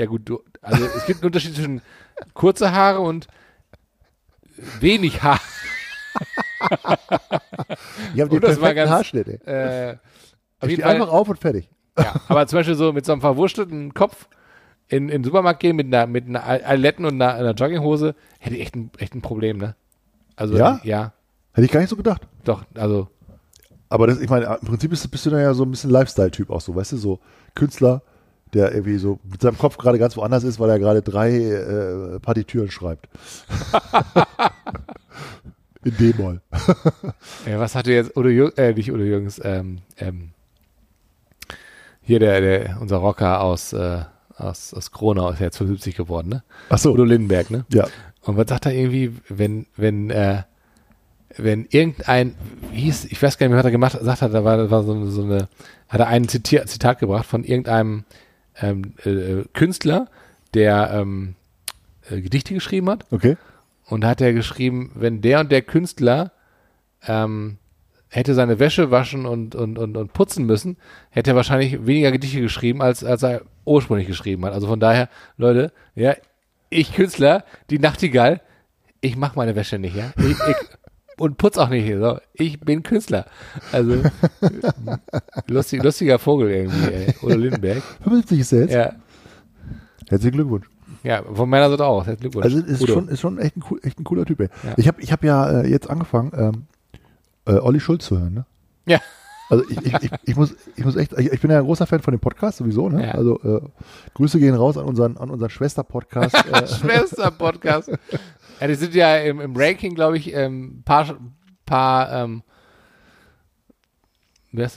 Ja 0.01 0.07
gut, 0.07 0.27
du, 0.27 0.41
also 0.61 0.83
es 0.85 1.05
gibt 1.05 1.19
einen 1.21 1.27
Unterschied 1.27 1.53
zwischen 1.55 1.81
kurze 2.33 2.71
Haare 2.71 2.99
und 2.99 3.27
wenig 4.79 5.21
Haare. 5.23 5.39
Ich 8.13 8.21
habe 8.21 8.31
war 8.31 8.39
perfekten 8.39 8.75
ganz- 8.75 8.89
Haarschnitt. 8.91 9.27
Ey. 9.27 9.89
Äh, 9.91 9.97
Ich 10.63 10.73
stehe 10.73 10.85
einfach 10.85 11.09
auf 11.09 11.29
und 11.29 11.39
fertig. 11.39 11.69
Ja, 11.97 12.15
aber 12.27 12.47
zum 12.47 12.59
Beispiel 12.59 12.75
so 12.75 12.93
mit 12.93 13.05
so 13.05 13.11
einem 13.11 13.21
verwurstelten 13.21 13.93
Kopf 13.93 14.27
in, 14.87 15.03
in 15.09 15.21
den 15.21 15.23
Supermarkt 15.23 15.59
gehen 15.59 15.75
mit 15.75 15.87
einer, 15.87 16.07
mit 16.07 16.27
einer 16.27 16.43
Aletten 16.45 17.05
und 17.05 17.21
einer, 17.21 17.33
einer 17.35 17.51
Jogginghose, 17.53 18.15
hätte 18.39 18.55
ich 18.55 18.61
echt 18.61 18.75
ein, 18.75 18.91
echt 18.97 19.13
ein 19.15 19.21
Problem, 19.21 19.57
ne? 19.57 19.75
Also, 20.35 20.57
Ja? 20.57 20.79
Ja, 20.83 21.13
Hätte 21.53 21.65
ich 21.65 21.71
gar 21.71 21.81
nicht 21.81 21.89
so 21.89 21.95
gedacht. 21.97 22.21
doch, 22.45 22.63
also, 22.75 23.07
Aber 23.89 24.07
das, 24.07 24.19
ich 24.19 24.29
meine, 24.29 24.45
im 24.61 24.67
Prinzip 24.67 24.89
bist, 24.89 25.09
bist 25.11 25.25
du 25.25 25.29
dann 25.29 25.41
ja 25.41 25.53
so 25.53 25.63
ein 25.63 25.71
bisschen 25.71 25.89
Lifestyle-Typ 25.89 26.49
auch 26.49 26.61
so, 26.61 26.73
weißt 26.75 26.93
du, 26.93 26.97
so 26.97 27.19
Künstler, 27.55 28.01
der 28.53 28.71
irgendwie 28.73 28.97
so 28.97 29.19
mit 29.29 29.41
seinem 29.41 29.57
Kopf 29.57 29.77
gerade 29.77 29.97
ganz 29.99 30.15
woanders 30.17 30.43
ist, 30.43 30.59
weil 30.59 30.69
er 30.69 30.79
gerade 30.79 31.01
drei 31.01 31.31
äh, 31.37 32.19
Partitüren 32.19 32.69
schreibt. 32.71 33.07
In 35.83 35.97
D-Moll. 35.97 36.41
äh, 37.45 37.57
was 37.57 37.73
hatte 37.75 37.91
jetzt 37.91 38.15
Udo 38.15 38.29
Jürgens, 38.29 38.57
äh, 38.57 38.73
nicht 38.73 38.91
Udo 38.91 39.01
Jürgens, 39.03 39.41
ähm, 39.43 39.79
ähm, 39.97 40.29
hier 42.03 42.19
der, 42.19 42.39
der, 42.41 42.77
unser 42.79 42.97
Rocker 42.97 43.41
aus, 43.41 43.73
äh, 43.73 44.01
aus, 44.35 44.73
aus 44.75 44.91
Kronau 44.91 45.31
ist 45.31 45.39
ja 45.39 45.45
jetzt 45.47 45.57
75 45.57 45.95
geworden, 45.95 46.29
ne? 46.29 46.43
Ach 46.69 46.77
so. 46.77 46.91
Udo 46.93 47.03
Lindenberg, 47.03 47.49
ne? 47.49 47.65
Ja. 47.71 47.87
Und 48.23 48.37
was 48.37 48.47
sagt 48.49 48.67
er 48.67 48.73
irgendwie, 48.73 49.15
wenn, 49.27 49.65
wenn, 49.75 50.11
äh, 50.11 50.43
wenn 51.37 51.65
irgendein, 51.69 52.35
wie 52.71 52.81
hieß, 52.81 53.05
ich 53.05 53.21
weiß 53.21 53.37
gar 53.39 53.47
nicht 53.47 53.51
mehr, 53.51 53.59
was 53.59 53.65
er 53.65 53.71
gemacht 53.71 53.93
hat, 53.95 54.03
sagt 54.03 54.21
hat, 54.21 54.33
da 54.35 54.43
war, 54.43 54.57
da 54.57 54.69
war 54.69 54.83
so, 54.83 54.93
eine- 54.93 55.07
so 55.07 55.23
eine, 55.23 55.47
hat 55.89 55.99
er 55.99 56.07
ein 56.07 56.27
Zitier, 56.27 56.65
Zitat 56.67 56.99
gebracht 56.99 57.25
von 57.25 57.43
irgendeinem 57.43 58.03
ähm, 58.61 58.93
äh, 59.03 59.43
Künstler, 59.53 60.07
der 60.53 60.91
ähm, 60.93 61.35
äh, 62.09 62.21
Gedichte 62.21 62.53
geschrieben 62.53 62.89
hat. 62.89 63.05
Okay. 63.11 63.37
Und 63.85 64.01
da 64.01 64.09
hat 64.09 64.21
er 64.21 64.33
geschrieben, 64.33 64.91
wenn 64.95 65.21
der 65.21 65.41
und 65.41 65.51
der 65.51 65.61
Künstler 65.61 66.31
ähm, 67.07 67.57
hätte 68.09 68.33
seine 68.33 68.59
Wäsche 68.59 68.91
waschen 68.91 69.25
und, 69.25 69.55
und, 69.55 69.79
und, 69.79 69.97
und 69.97 70.13
putzen 70.13 70.45
müssen, 70.45 70.77
hätte 71.09 71.31
er 71.31 71.35
wahrscheinlich 71.35 71.85
weniger 71.85 72.11
Gedichte 72.11 72.41
geschrieben, 72.41 72.81
als, 72.81 73.03
als 73.03 73.23
er 73.23 73.41
ursprünglich 73.65 74.07
geschrieben 74.07 74.45
hat. 74.45 74.53
Also 74.53 74.67
von 74.67 74.79
daher, 74.79 75.09
Leute, 75.37 75.71
ja, 75.95 76.15
ich 76.69 76.93
Künstler, 76.93 77.45
die 77.69 77.79
Nachtigall, 77.79 78.41
ich 79.01 79.15
mach 79.15 79.35
meine 79.35 79.55
Wäsche 79.55 79.79
nicht, 79.79 79.95
ja. 79.95 80.11
Ich, 80.17 80.25
ich, 80.25 80.55
und 81.17 81.37
putz 81.37 81.57
auch 81.57 81.69
nicht. 81.69 81.91
So. 81.97 82.19
Ich 82.33 82.59
bin 82.59 82.83
Künstler. 82.83 83.25
Also 83.71 84.01
lustig, 85.47 85.83
lustiger 85.83 86.19
Vogel 86.19 86.49
irgendwie, 86.49 86.91
ey. 86.91 87.15
Udo 87.21 87.35
Lindenberg. 87.35 87.81
75 88.03 88.39
ist 88.39 88.51
er 88.53 88.59
jetzt. 88.61 88.73
Ja, 88.73 88.93
Herzlichen 90.09 90.35
Glückwunsch. 90.35 90.65
ja, 91.03 91.23
von 91.23 91.49
meiner 91.49 91.69
Seite 91.69 91.85
auch. 91.85 92.05
Herzlichen 92.05 92.31
Glückwunsch. 92.31 92.45
Also 92.45 92.59
ist 92.65 92.81
Udo. 92.81 92.93
schon, 92.93 93.07
ist 93.07 93.19
schon 93.21 93.37
echt 93.37 93.55
ein, 93.55 93.63
echt 93.83 93.99
ein 93.99 94.03
cooler 94.03 94.25
Typ. 94.25 94.39
Ey. 94.41 94.49
Ja. 94.63 94.73
Ich 94.77 94.87
habe 94.87 95.01
ich 95.01 95.11
hab 95.11 95.23
ja 95.23 95.61
äh, 95.61 95.69
jetzt 95.69 95.89
angefangen, 95.89 96.31
ähm, 96.35 96.65
äh, 97.45 97.59
Olli 97.59 97.79
Schulz 97.79 98.05
zu 98.05 98.19
hören. 98.19 98.33
Ne? 98.33 98.45
Ja. 98.85 98.99
Also 99.49 99.65
ich, 99.69 99.77
ich, 99.85 99.93
ich, 99.93 100.11
ich, 100.23 100.35
muss, 100.37 100.55
ich 100.77 100.85
muss 100.85 100.95
echt, 100.95 101.11
ich, 101.17 101.29
ich 101.31 101.41
bin 101.41 101.51
ja 101.51 101.57
ein 101.57 101.65
großer 101.65 101.85
Fan 101.85 101.99
von 102.01 102.13
dem 102.13 102.21
Podcast 102.21 102.59
sowieso. 102.59 102.87
Ne? 102.87 103.07
Ja. 103.07 103.11
Also 103.15 103.37
äh, 103.41 103.61
Grüße 104.13 104.39
gehen 104.39 104.55
raus 104.55 104.77
an 104.77 104.85
unseren, 104.85 105.17
an 105.17 105.29
unseren 105.29 105.49
Schwester-Podcast. 105.49 106.35
äh, 106.35 106.67
Schwester-Podcast. 106.79 107.91
Ja, 108.61 108.67
die 108.67 108.75
sind 108.75 108.93
ja 108.95 109.17
im, 109.17 109.41
im 109.41 109.55
Ranking, 109.55 109.95
glaube 109.95 110.17
ich, 110.17 110.33
ähm, 110.33 110.83
paar, 110.85 111.17
paar 111.65 112.11
ähm, 112.23 112.43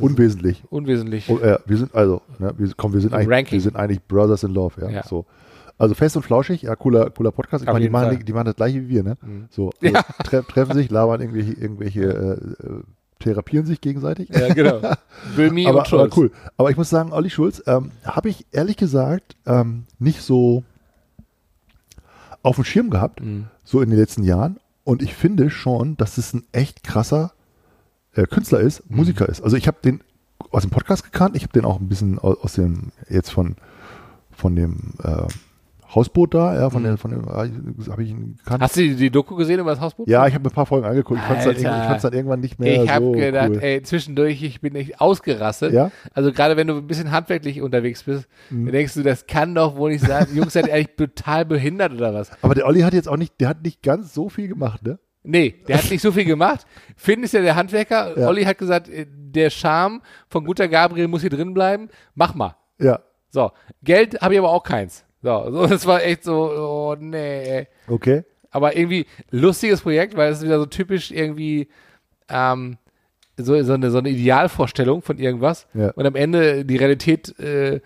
unwesentlich. 0.00 0.62
unwesentlich. 0.70 1.28
Oh, 1.28 1.38
äh, 1.38 1.58
wir 1.66 1.76
sind 1.76 1.94
also, 1.94 2.22
ne, 2.38 2.54
wir, 2.56 2.70
komm, 2.76 2.92
wir 2.92 3.00
sind 3.00 3.10
Im 3.12 3.18
eigentlich, 3.18 3.30
Ranking. 3.36 3.52
wir 3.52 3.60
sind 3.60 3.76
eigentlich 3.76 4.02
Brothers 4.02 4.42
in 4.44 4.52
Love, 4.52 4.80
ja. 4.80 4.88
Ja. 4.88 5.02
So. 5.06 5.26
Also 5.76 5.94
fest 5.96 6.16
und 6.16 6.22
flauschig, 6.22 6.62
ja, 6.62 6.76
cooler, 6.76 7.10
cooler 7.10 7.32
Podcast. 7.32 7.64
Ich 7.64 7.66
meine, 7.70 7.80
die 7.84 7.90
machen, 7.90 8.16
die, 8.18 8.24
die 8.24 8.32
machen 8.32 8.44
das 8.46 8.54
gleiche 8.56 8.80
wie 8.82 8.88
wir, 8.88 9.02
ne? 9.02 9.16
Mhm. 9.20 9.46
So, 9.50 9.70
also 9.82 9.94
Ja. 9.94 10.02
tre 10.22 10.44
treffen 10.44 10.74
sich, 10.74 10.90
labern 10.90 11.20
irgendwelche, 11.20 11.52
irgendwelche 11.52 12.02
äh, 12.02 12.66
äh, 12.66 12.82
therapieren 13.18 13.66
sich 13.66 13.80
gegenseitig. 13.80 14.28
Ja, 14.28 14.54
genau. 14.54 14.80
Böhmi 15.36 15.66
aber, 15.66 15.80
und 15.80 15.88
Schulz. 15.88 16.02
aber 16.12 16.16
cool. 16.16 16.30
Aber 16.56 16.70
ich 16.70 16.76
muss 16.76 16.90
sagen, 16.90 17.12
Olli 17.12 17.30
Schulz, 17.30 17.60
ähm, 17.66 17.90
habe 18.04 18.28
ich 18.28 18.46
ehrlich 18.52 18.76
gesagt 18.76 19.34
ähm, 19.46 19.86
nicht 19.98 20.22
so 20.22 20.62
auf 22.44 22.54
dem 22.56 22.64
Schirm 22.64 22.90
gehabt, 22.90 23.20
Mhm. 23.20 23.46
So 23.64 23.80
in 23.80 23.90
den 23.90 23.98
letzten 23.98 24.22
Jahren. 24.22 24.58
Und 24.84 25.02
ich 25.02 25.14
finde 25.14 25.50
schon, 25.50 25.96
dass 25.96 26.18
es 26.18 26.32
ein 26.34 26.44
echt 26.52 26.84
krasser 26.84 27.32
äh, 28.12 28.26
Künstler 28.26 28.60
ist, 28.60 28.88
Mhm. 28.88 28.96
Musiker 28.96 29.28
ist. 29.28 29.42
Also 29.42 29.56
ich 29.56 29.66
habe 29.66 29.78
den 29.82 30.02
aus 30.50 30.62
dem 30.62 30.70
Podcast 30.70 31.04
gekannt, 31.04 31.36
ich 31.36 31.42
habe 31.42 31.52
den 31.52 31.64
auch 31.64 31.80
ein 31.80 31.88
bisschen 31.88 32.18
aus, 32.18 32.38
aus 32.38 32.52
dem, 32.54 32.92
jetzt 33.08 33.30
von, 33.30 33.56
von 34.30 34.54
dem 34.54 34.94
äh, 35.02 35.26
Hausboot 35.92 36.34
da, 36.34 36.54
ja, 36.54 36.70
von 36.70 36.82
Mhm. 36.82 36.86
der, 36.86 36.96
von 36.98 37.10
dem, 37.10 37.26
habe 37.26 38.02
ich 38.02 38.10
ihn 38.10 38.36
gekannt. 38.36 38.62
Hast 38.62 38.76
du 38.76 38.80
die, 38.82 38.94
die 38.96 39.10
Doku 39.10 39.34
gesehen 39.36 39.60
über 39.60 39.70
das 39.70 39.80
Hausboot? 39.80 40.08
ja, 40.08 40.26
ich 40.26 40.34
habe 40.34 40.48
ein 40.48 40.52
paar 40.52 40.66
Folgen 40.66 40.86
angeguckt. 40.86 41.20
Ich 41.20 41.26
fand 41.26 41.44
es 41.56 41.62
dann, 41.62 42.00
dann 42.00 42.12
irgendwann 42.12 42.40
nicht 42.40 42.58
mehr 42.58 42.82
Ich 42.84 42.90
habe 42.90 43.04
so 43.06 43.12
gedacht, 43.12 43.50
cool. 43.50 43.58
ey, 43.62 43.82
zwischendurch, 43.82 44.42
ich 44.42 44.60
bin 44.60 44.74
echt 44.76 45.00
ausgerastet. 45.00 45.72
Ja? 45.72 45.90
Also 46.12 46.32
gerade 46.32 46.56
wenn 46.56 46.66
du 46.66 46.74
ein 46.76 46.86
bisschen 46.86 47.10
handwerklich 47.10 47.60
unterwegs 47.62 48.02
bist, 48.04 48.26
Mhm. 48.50 48.66
dann 48.66 48.72
denkst 48.72 48.94
du, 48.94 49.02
das 49.02 49.26
kann 49.26 49.54
doch 49.54 49.76
wohl 49.76 49.90
nicht 49.92 50.04
sein. 50.06 50.26
Jungs, 50.34 50.52
seid 50.52 50.64
eigentlich 50.70 50.96
total 50.96 51.44
behindert 51.44 51.92
oder 51.92 52.14
was? 52.14 52.30
Aber 52.42 52.54
der 52.54 52.66
Olli 52.66 52.80
hat 52.80 52.94
jetzt 52.94 53.08
auch 53.08 53.16
nicht, 53.16 53.40
der 53.40 53.48
hat 53.48 53.62
nicht 53.62 53.82
ganz 53.82 54.14
so 54.14 54.28
viel 54.28 54.48
gemacht, 54.48 54.82
ne? 54.84 54.98
Nee, 55.26 55.54
der 55.68 55.78
hat 55.78 55.90
nicht 55.90 56.02
so 56.02 56.12
viel 56.12 56.26
gemacht. 56.26 56.66
Finn 56.96 57.22
ist 57.22 57.32
ja 57.32 57.40
der 57.40 57.56
Handwerker. 57.56 58.18
Ja. 58.18 58.28
Olli 58.28 58.44
hat 58.44 58.58
gesagt, 58.58 58.90
äh, 58.90 59.06
der 59.08 59.48
Charme 59.48 60.02
von 60.28 60.44
guter 60.44 60.68
Gabriel 60.68 61.08
muss 61.08 61.22
hier 61.22 61.30
drin 61.30 61.54
bleiben. 61.54 61.88
Mach 62.14 62.34
mal. 62.34 62.56
Ja, 62.78 63.00
So, 63.30 63.50
Geld 63.82 64.20
habe 64.20 64.34
ich 64.34 64.38
aber 64.38 64.50
auch 64.50 64.62
keins. 64.62 65.04
So, 65.24 65.50
so 65.50 65.66
das 65.68 65.86
war 65.86 66.02
echt 66.04 66.22
so, 66.22 66.50
oh 66.52 66.96
nee. 67.00 67.66
okay. 67.88 68.24
aber 68.50 68.76
irgendwie 68.76 69.06
lustiges 69.30 69.80
Projekt, 69.80 70.16
weil 70.16 70.30
es 70.30 70.38
ist 70.38 70.44
wieder 70.44 70.58
so 70.58 70.66
typisch 70.66 71.10
irgendwie 71.10 71.68
ähm, 72.28 72.76
so, 73.38 73.60
so, 73.62 73.72
eine, 73.72 73.90
so 73.90 73.98
eine 73.98 74.10
Idealvorstellung 74.10 75.00
von 75.00 75.18
irgendwas. 75.18 75.66
Ja. 75.72 75.90
Und 75.92 76.06
am 76.06 76.14
Ende 76.14 76.66
die 76.66 76.76
Realität 76.76 77.38
äh, 77.38 77.80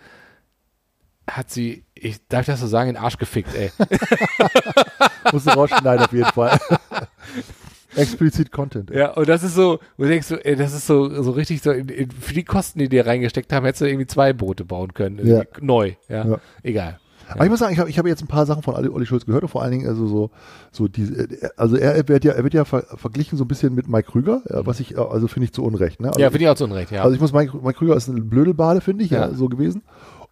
hat 1.29 1.49
sie, 1.49 1.85
ich 1.95 2.27
darf 2.27 2.45
das 2.45 2.59
so 2.59 2.67
sagen, 2.67 2.89
in 2.89 2.95
den 2.95 3.03
Arsch 3.03 3.17
gefickt, 3.17 3.55
ey. 3.55 3.71
Musst 5.31 5.47
du 5.47 5.51
rausschneiden 5.51 6.05
auf 6.05 6.11
jeden 6.11 6.25
Fall. 6.25 6.59
Explizit 7.95 8.51
Content. 8.51 8.91
ja, 8.91 9.11
und 9.13 9.27
das 9.27 9.43
ist 9.43 9.55
so, 9.55 9.79
wo 9.97 10.03
du 10.03 10.09
denkst, 10.09 10.27
so, 10.27 10.35
ey, 10.35 10.55
das 10.55 10.73
ist 10.73 10.85
so, 10.85 11.23
so 11.23 11.31
richtig 11.31 11.61
so, 11.61 11.71
in, 11.71 11.87
in, 11.89 12.11
für 12.11 12.33
die 12.33 12.43
Kosten, 12.43 12.79
die 12.79 12.89
die 12.89 12.99
reingesteckt 12.99 13.51
haben, 13.51 13.65
hättest 13.65 13.81
du 13.81 13.85
irgendwie 13.85 14.07
zwei 14.07 14.33
Boote 14.33 14.65
bauen 14.65 14.93
können. 14.93 15.25
Ja. 15.25 15.43
Neu, 15.61 15.93
ja. 16.09 16.25
Ja. 16.25 16.41
Egal. 16.63 16.99
Aber 17.35 17.43
ich 17.43 17.49
muss 17.49 17.59
sagen, 17.59 17.73
ich 17.73 17.79
habe 17.79 17.89
ich 17.89 17.99
hab 17.99 18.07
jetzt 18.07 18.21
ein 18.21 18.27
paar 18.27 18.45
Sachen 18.45 18.63
von 18.63 18.75
Olli, 18.75 19.05
Schulz 19.05 19.25
gehört 19.25 19.43
und 19.43 19.49
vor 19.49 19.61
allen 19.61 19.71
Dingen 19.71 19.87
also 19.87 20.07
so, 20.07 20.31
so 20.71 20.87
diese, 20.87 21.27
also 21.57 21.75
er 21.75 22.07
wird 22.07 22.23
ja, 22.25 22.33
er 22.33 22.43
wird 22.43 22.53
ja 22.53 22.65
ver, 22.65 22.83
verglichen 22.95 23.37
so 23.37 23.43
ein 23.43 23.47
bisschen 23.47 23.75
mit 23.75 23.87
Mike 23.87 24.11
Krüger, 24.11 24.41
ja, 24.49 24.65
was 24.65 24.79
ich, 24.79 24.95
äh, 24.95 24.99
also 24.99 25.27
finde 25.27 25.45
ich 25.45 25.53
zu 25.53 25.63
Unrecht. 25.63 25.99
Ne? 25.99 26.07
Also 26.09 26.19
ja, 26.19 26.29
finde 26.29 26.45
ich 26.45 26.49
auch 26.49 26.55
zu 26.55 26.63
Unrecht, 26.63 26.91
ja. 26.91 27.03
Also 27.03 27.13
ich 27.15 27.21
muss, 27.21 27.33
Mike, 27.33 27.57
Mike 27.61 27.77
Krüger 27.77 27.95
ist 27.95 28.07
ein 28.07 28.29
Blödelbade, 28.29 28.81
finde 28.81 29.03
ich, 29.03 29.11
ja. 29.11 29.27
Ja. 29.27 29.33
so 29.33 29.47
gewesen. 29.47 29.83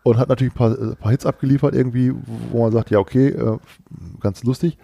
Und 0.03 0.17
hat 0.17 0.29
natürlich 0.29 0.53
ein 0.53 0.57
paar, 0.57 0.71
äh, 0.71 0.95
paar 0.95 1.12
Hits 1.12 1.25
abgeliefert 1.25 1.75
irgendwie, 1.75 2.13
wo 2.51 2.63
man 2.63 2.71
sagt, 2.71 2.91
ja, 2.91 2.99
okay, 2.99 3.27
äh, 3.29 3.57
ganz 4.19 4.43
lustig. 4.43 4.77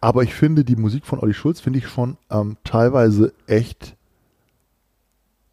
Aber 0.00 0.22
ich 0.22 0.34
finde, 0.34 0.64
die 0.64 0.76
Musik 0.76 1.06
von 1.06 1.20
Olli 1.20 1.34
Schulz 1.34 1.60
finde 1.60 1.78
ich 1.78 1.88
schon 1.88 2.16
ähm, 2.30 2.56
teilweise 2.64 3.32
echt 3.46 3.96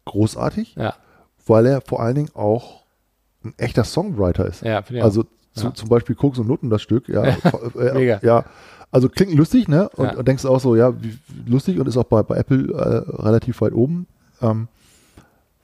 großartig, 0.04 0.74
ja, 0.76 0.94
weil 1.46 1.66
er 1.66 1.80
vor 1.80 2.00
allen 2.00 2.14
Dingen 2.14 2.30
auch 2.34 2.82
ein 3.44 3.54
echter 3.56 3.84
Songwriter 3.84 4.46
ist. 4.46 4.62
ja, 4.62 4.82
finde 4.82 4.98
ich 4.98 5.02
auch. 5.02 5.06
Also 5.06 5.24
zu, 5.54 5.70
zum 5.70 5.88
Beispiel 5.88 6.14
Koks 6.16 6.38
und 6.38 6.48
Nutten, 6.48 6.70
das 6.70 6.82
Stück, 6.82 7.08
ja. 7.08 7.24
äh, 7.78 7.94
Mega. 7.94 8.20
Ja, 8.22 8.44
also 8.90 9.08
klingt 9.08 9.34
lustig, 9.34 9.68
ne? 9.68 9.88
Und, 9.96 10.14
und 10.16 10.28
denkst 10.28 10.44
auch 10.44 10.60
so, 10.60 10.76
ja, 10.76 10.94
wie, 11.02 11.18
lustig 11.46 11.78
und 11.80 11.88
ist 11.88 11.96
auch 11.96 12.04
bei, 12.04 12.22
bei 12.22 12.36
Apple 12.36 12.72
äh, 12.72 13.22
relativ 13.22 13.60
weit 13.60 13.72
oben 13.72 14.06
ähm, 14.40 14.68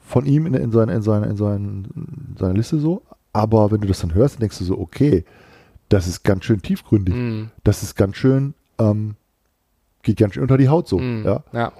von 0.01 0.27
ihm 0.27 0.47
in, 0.47 0.55
in, 0.55 0.73
seiner, 0.73 0.93
in, 0.93 1.03
seiner, 1.03 1.27
in, 1.29 1.37
seinen, 1.37 1.85
in 2.31 2.37
seiner 2.37 2.55
Liste 2.55 2.79
so. 2.79 3.03
Aber 3.33 3.71
wenn 3.71 3.81
du 3.81 3.87
das 3.89 4.01
dann 4.01 4.15
hörst, 4.15 4.35
dann 4.35 4.41
denkst 4.41 4.59
du 4.59 4.65
so, 4.65 4.79
okay, 4.79 5.25
das 5.89 6.07
ist 6.09 6.25
ganz 6.25 6.45
schön 6.45 6.63
tiefgründig. 6.63 7.15
Mm, 7.15 7.51
Das 7.63 7.83
ist 7.83 7.95
ganz 7.95 8.17
schön, 8.17 8.55
ähm, 8.79 9.15
geht 10.03 10.19
ganz 10.19 10.35
schön 10.35 10.43
unter 10.43 10.59
die 10.59 10.69
Haut 10.69 10.89
so, 10.89 10.99
mm, 10.99 11.25
ja. 11.25 11.45
ja. 11.53 11.73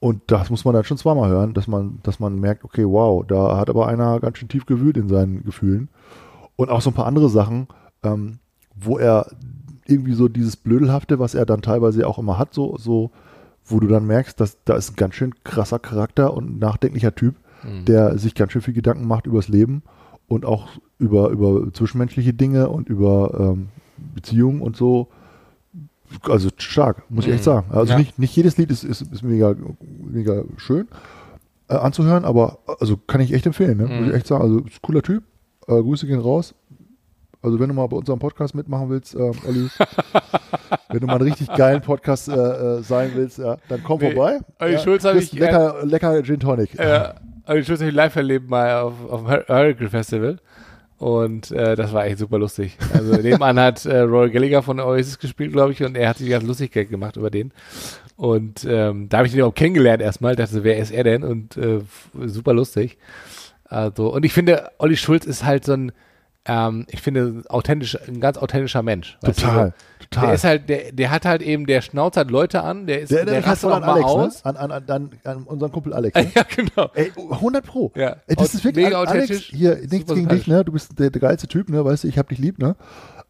Und 0.00 0.22
das 0.26 0.50
muss 0.50 0.64
man 0.64 0.74
dann 0.74 0.84
schon 0.84 0.98
zweimal 0.98 1.30
hören, 1.30 1.54
dass 1.54 1.66
man, 1.68 2.00
dass 2.02 2.20
man 2.20 2.38
merkt, 2.38 2.64
okay, 2.64 2.84
wow, 2.84 3.24
da 3.26 3.56
hat 3.56 3.70
aber 3.70 3.86
einer 3.86 4.20
ganz 4.20 4.38
schön 4.38 4.48
tief 4.48 4.66
gewühlt 4.66 4.96
in 4.96 5.08
seinen 5.08 5.44
Gefühlen. 5.44 5.88
Und 6.56 6.70
auch 6.70 6.80
so 6.80 6.90
ein 6.90 6.94
paar 6.94 7.06
andere 7.06 7.28
Sachen, 7.28 7.68
ähm, 8.02 8.38
wo 8.74 8.98
er 8.98 9.26
irgendwie 9.86 10.14
so 10.14 10.28
dieses 10.28 10.56
Blödelhafte, 10.56 11.18
was 11.18 11.34
er 11.34 11.46
dann 11.46 11.62
teilweise 11.62 12.06
auch 12.06 12.18
immer 12.18 12.38
hat, 12.38 12.52
so, 12.54 12.76
so, 12.78 13.10
wo 13.64 13.78
du 13.80 13.86
dann 13.88 14.06
merkst, 14.06 14.40
dass 14.40 14.56
da 14.64 14.74
ist 14.74 14.92
ein 14.92 14.96
ganz 14.96 15.14
schön 15.14 15.34
krasser 15.44 15.78
Charakter 15.78 16.34
und 16.34 16.50
ein 16.50 16.58
nachdenklicher 16.58 17.14
Typ, 17.14 17.36
Mhm. 17.64 17.84
der 17.86 18.18
sich 18.18 18.34
ganz 18.34 18.52
schön 18.52 18.62
viel 18.62 18.74
Gedanken 18.74 19.06
macht 19.08 19.26
übers 19.26 19.48
Leben 19.48 19.82
und 20.28 20.44
auch 20.44 20.68
über, 20.98 21.30
über 21.30 21.72
zwischenmenschliche 21.72 22.34
Dinge 22.34 22.68
und 22.68 22.88
über 22.88 23.36
ähm, 23.54 23.68
Beziehungen 24.14 24.60
und 24.60 24.76
so. 24.76 25.08
Also 26.28 26.50
stark, 26.58 27.02
muss 27.10 27.26
ich 27.26 27.32
echt 27.32 27.40
Mhm. 27.40 27.44
sagen. 27.44 27.66
Also 27.70 27.92
Ja. 27.94 27.98
nicht, 27.98 28.18
nicht 28.18 28.36
jedes 28.36 28.56
Lied 28.58 28.70
ist, 28.70 28.84
ist, 28.84 29.00
ist 29.02 29.22
mega, 29.22 29.54
mega 30.04 30.44
schön 30.56 30.86
äh, 31.68 31.74
anzuhören, 31.74 32.24
aber 32.24 32.58
also 32.78 32.96
kann 32.96 33.20
ich 33.20 33.32
echt 33.32 33.46
empfehlen, 33.46 33.78
ne? 33.78 33.86
muss 33.86 34.00
Mhm. 34.02 34.08
ich 34.10 34.14
echt 34.14 34.26
sagen. 34.26 34.42
Also 34.42 34.58
ist 34.60 34.76
ein 34.76 34.82
cooler 34.82 35.02
Typ. 35.02 35.24
Äh, 35.68 35.72
Grüße 35.82 36.06
gehen 36.06 36.20
raus. 36.20 36.54
Also 37.42 37.60
wenn 37.60 37.68
du 37.68 37.74
mal 37.74 37.86
bei 37.86 37.96
unserem 37.96 38.18
Podcast 38.18 38.54
mitmachen 38.54 38.88
willst, 38.90 39.14
äh, 39.14 39.18
Olli, 39.18 39.68
wenn 40.88 41.00
du 41.00 41.06
mal 41.06 41.14
einen 41.14 41.22
richtig 41.22 41.48
geilen 41.54 41.80
Podcast 41.80 42.28
äh, 42.28 42.32
äh, 42.32 42.82
sein 42.82 43.12
willst, 43.14 43.38
ja, 43.38 43.56
dann 43.68 43.82
komm 43.84 44.00
Nee, 44.00 44.12
vorbei. 44.12 44.40
Olli 44.60 44.72
ja, 44.72 44.78
Schulz 44.78 45.04
hab 45.04 45.12
kriegst 45.12 45.32
ich, 45.32 45.38
lecker, 45.38 45.76
lecker 45.84 46.22
Gin 46.22 46.40
Tonic. 46.40 46.74
Ja, 46.74 47.14
aber 47.44 47.58
ich 47.58 47.70
habe 47.70 47.84
ich 47.84 47.94
live 47.94 48.16
erlebt 48.16 48.48
mal 48.50 48.80
auf, 48.80 48.94
auf 49.08 49.20
dem 49.20 49.28
Hur- 49.30 49.44
Hurricane 49.48 49.88
Festival. 49.88 50.38
Und 50.98 51.50
äh, 51.50 51.76
das 51.76 51.92
war 51.92 52.06
echt 52.06 52.18
super 52.18 52.38
lustig. 52.38 52.76
Also 52.94 53.12
nebenan 53.22 53.60
hat 53.60 53.84
äh, 53.84 53.98
Roy 54.00 54.30
Gallagher 54.30 54.62
von 54.62 54.80
Oasis 54.80 55.18
gespielt, 55.18 55.52
glaube 55.52 55.72
ich, 55.72 55.82
und 55.84 55.94
er 55.96 56.08
hat 56.08 56.16
sich 56.18 56.28
ganz 56.30 56.44
lustig 56.44 56.72
gemacht 56.72 57.16
über 57.16 57.30
den. 57.30 57.52
Und 58.16 58.66
ähm, 58.68 59.08
da 59.10 59.18
habe 59.18 59.26
ich 59.26 59.34
den 59.34 59.42
auch 59.42 59.54
kennengelernt 59.54 60.00
erstmal, 60.02 60.34
dachte, 60.36 60.64
wer 60.64 60.78
ist 60.78 60.90
er 60.90 61.04
denn? 61.04 61.22
Und 61.22 61.56
äh, 61.58 61.80
super 62.24 62.54
lustig. 62.54 62.96
Also, 63.76 64.10
und 64.12 64.24
ich 64.24 64.32
finde, 64.32 64.70
Olli 64.78 64.96
Schulz 64.96 65.26
ist 65.26 65.44
halt 65.44 65.66
so 65.66 65.74
ein, 65.74 65.92
ähm, 66.46 66.86
ich 66.88 67.02
finde, 67.02 67.42
authentisch, 67.50 67.98
ein 68.08 68.20
ganz 68.20 68.38
authentischer 68.38 68.82
Mensch. 68.82 69.18
weißt 69.20 69.38
du, 69.42 69.46
Total, 69.46 69.74
total. 70.00 70.24
Der 70.26 70.34
ist 70.34 70.44
halt, 70.44 70.68
der, 70.70 70.92
der 70.92 71.10
hat 71.10 71.26
halt 71.26 71.42
eben, 71.42 71.66
der 71.66 71.82
schnauzt 71.82 72.16
halt 72.16 72.30
Leute 72.30 72.62
an, 72.62 72.86
der 72.86 73.00
ist, 73.02 73.10
der 73.10 73.26
der, 73.26 73.36
mich 73.36 73.46
rastet 73.46 73.68
voll 73.68 73.72
auch 73.72 73.76
an 73.76 73.82
mal 73.82 73.92
Alex, 73.94 74.06
aus. 74.08 74.44
ne? 74.44 74.58
an, 74.58 74.70
an, 74.70 74.84
an, 74.88 75.10
an 75.24 75.42
unseren 75.42 75.72
Kumpel 75.72 75.92
Alex. 75.92 76.18
Ne? 76.22 76.30
Ja, 76.34 76.42
genau. 76.44 76.90
Ey, 76.94 77.12
100 77.30 77.66
Pro. 77.66 77.92
Ja. 77.96 78.16
Ey, 78.26 78.36
das 78.36 78.48
Aut- 78.48 78.54
ist 78.54 78.64
wirklich 78.64 78.84
mega 78.86 78.98
Alex, 78.98 79.12
authentisch, 79.12 79.50
hier, 79.50 79.76
nichts 79.90 80.14
gegen 80.14 80.28
dich, 80.28 80.46
ne? 80.46 80.64
Du 80.64 80.72
bist 80.72 80.98
der, 80.98 81.10
der 81.10 81.20
geilste 81.20 81.46
Typ, 81.46 81.68
ne? 81.68 81.84
Weißt 81.84 82.04
du, 82.04 82.08
ich 82.08 82.16
hab 82.16 82.28
dich 82.30 82.38
lieb, 82.38 82.58
ne? 82.58 82.76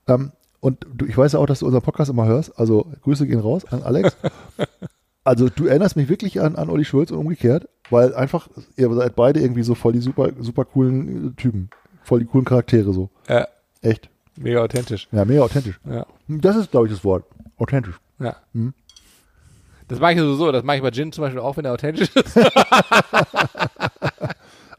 Ähm, 0.06 0.30
und 0.60 0.86
du, 0.94 1.06
ich 1.06 1.16
weiß 1.18 1.32
ja 1.32 1.38
auch, 1.40 1.46
dass 1.46 1.58
du 1.60 1.66
unseren 1.66 1.82
Podcast 1.82 2.10
immer 2.10 2.26
hörst. 2.26 2.56
Also 2.56 2.86
Grüße 3.02 3.26
gehen 3.26 3.40
raus 3.40 3.64
an 3.70 3.82
Alex. 3.82 4.16
also 5.26 5.48
du 5.48 5.66
erinnerst 5.66 5.96
mich 5.96 6.08
wirklich 6.08 6.40
an, 6.40 6.54
an 6.56 6.70
Olli 6.70 6.84
Schulz 6.84 7.10
und 7.10 7.18
umgekehrt, 7.18 7.68
weil 7.90 8.14
einfach, 8.14 8.48
ihr 8.76 8.92
seid 8.94 9.16
beide 9.16 9.40
irgendwie 9.40 9.64
so 9.64 9.74
voll 9.74 9.92
die 9.92 10.00
super, 10.00 10.30
super 10.38 10.64
coolen 10.64 11.28
äh, 11.28 11.32
Typen. 11.40 11.68
Voll 12.02 12.20
die 12.20 12.26
coolen 12.26 12.44
Charaktere 12.44 12.92
so. 12.92 13.10
Ja, 13.28 13.48
Echt. 13.82 14.08
mega 14.36 14.62
authentisch. 14.62 15.08
Ja, 15.10 15.24
mega 15.24 15.42
authentisch. 15.42 15.80
Ja. 15.84 16.06
Das 16.28 16.54
ist, 16.56 16.70
glaube 16.70 16.86
ich, 16.86 16.92
das 16.92 17.04
Wort. 17.04 17.24
Authentisch. 17.58 17.98
Ja. 18.20 18.36
Mhm. 18.52 18.72
Das 19.88 19.98
mache 19.98 20.12
ich 20.12 20.18
sowieso, 20.18 20.52
das 20.52 20.62
mache 20.64 20.76
ich 20.76 20.82
bei 20.82 20.90
Gin 20.90 21.10
zum 21.12 21.22
Beispiel 21.22 21.40
auch, 21.40 21.56
wenn 21.56 21.64
er 21.64 21.72
authentisch 21.72 22.10
ist. 22.14 22.36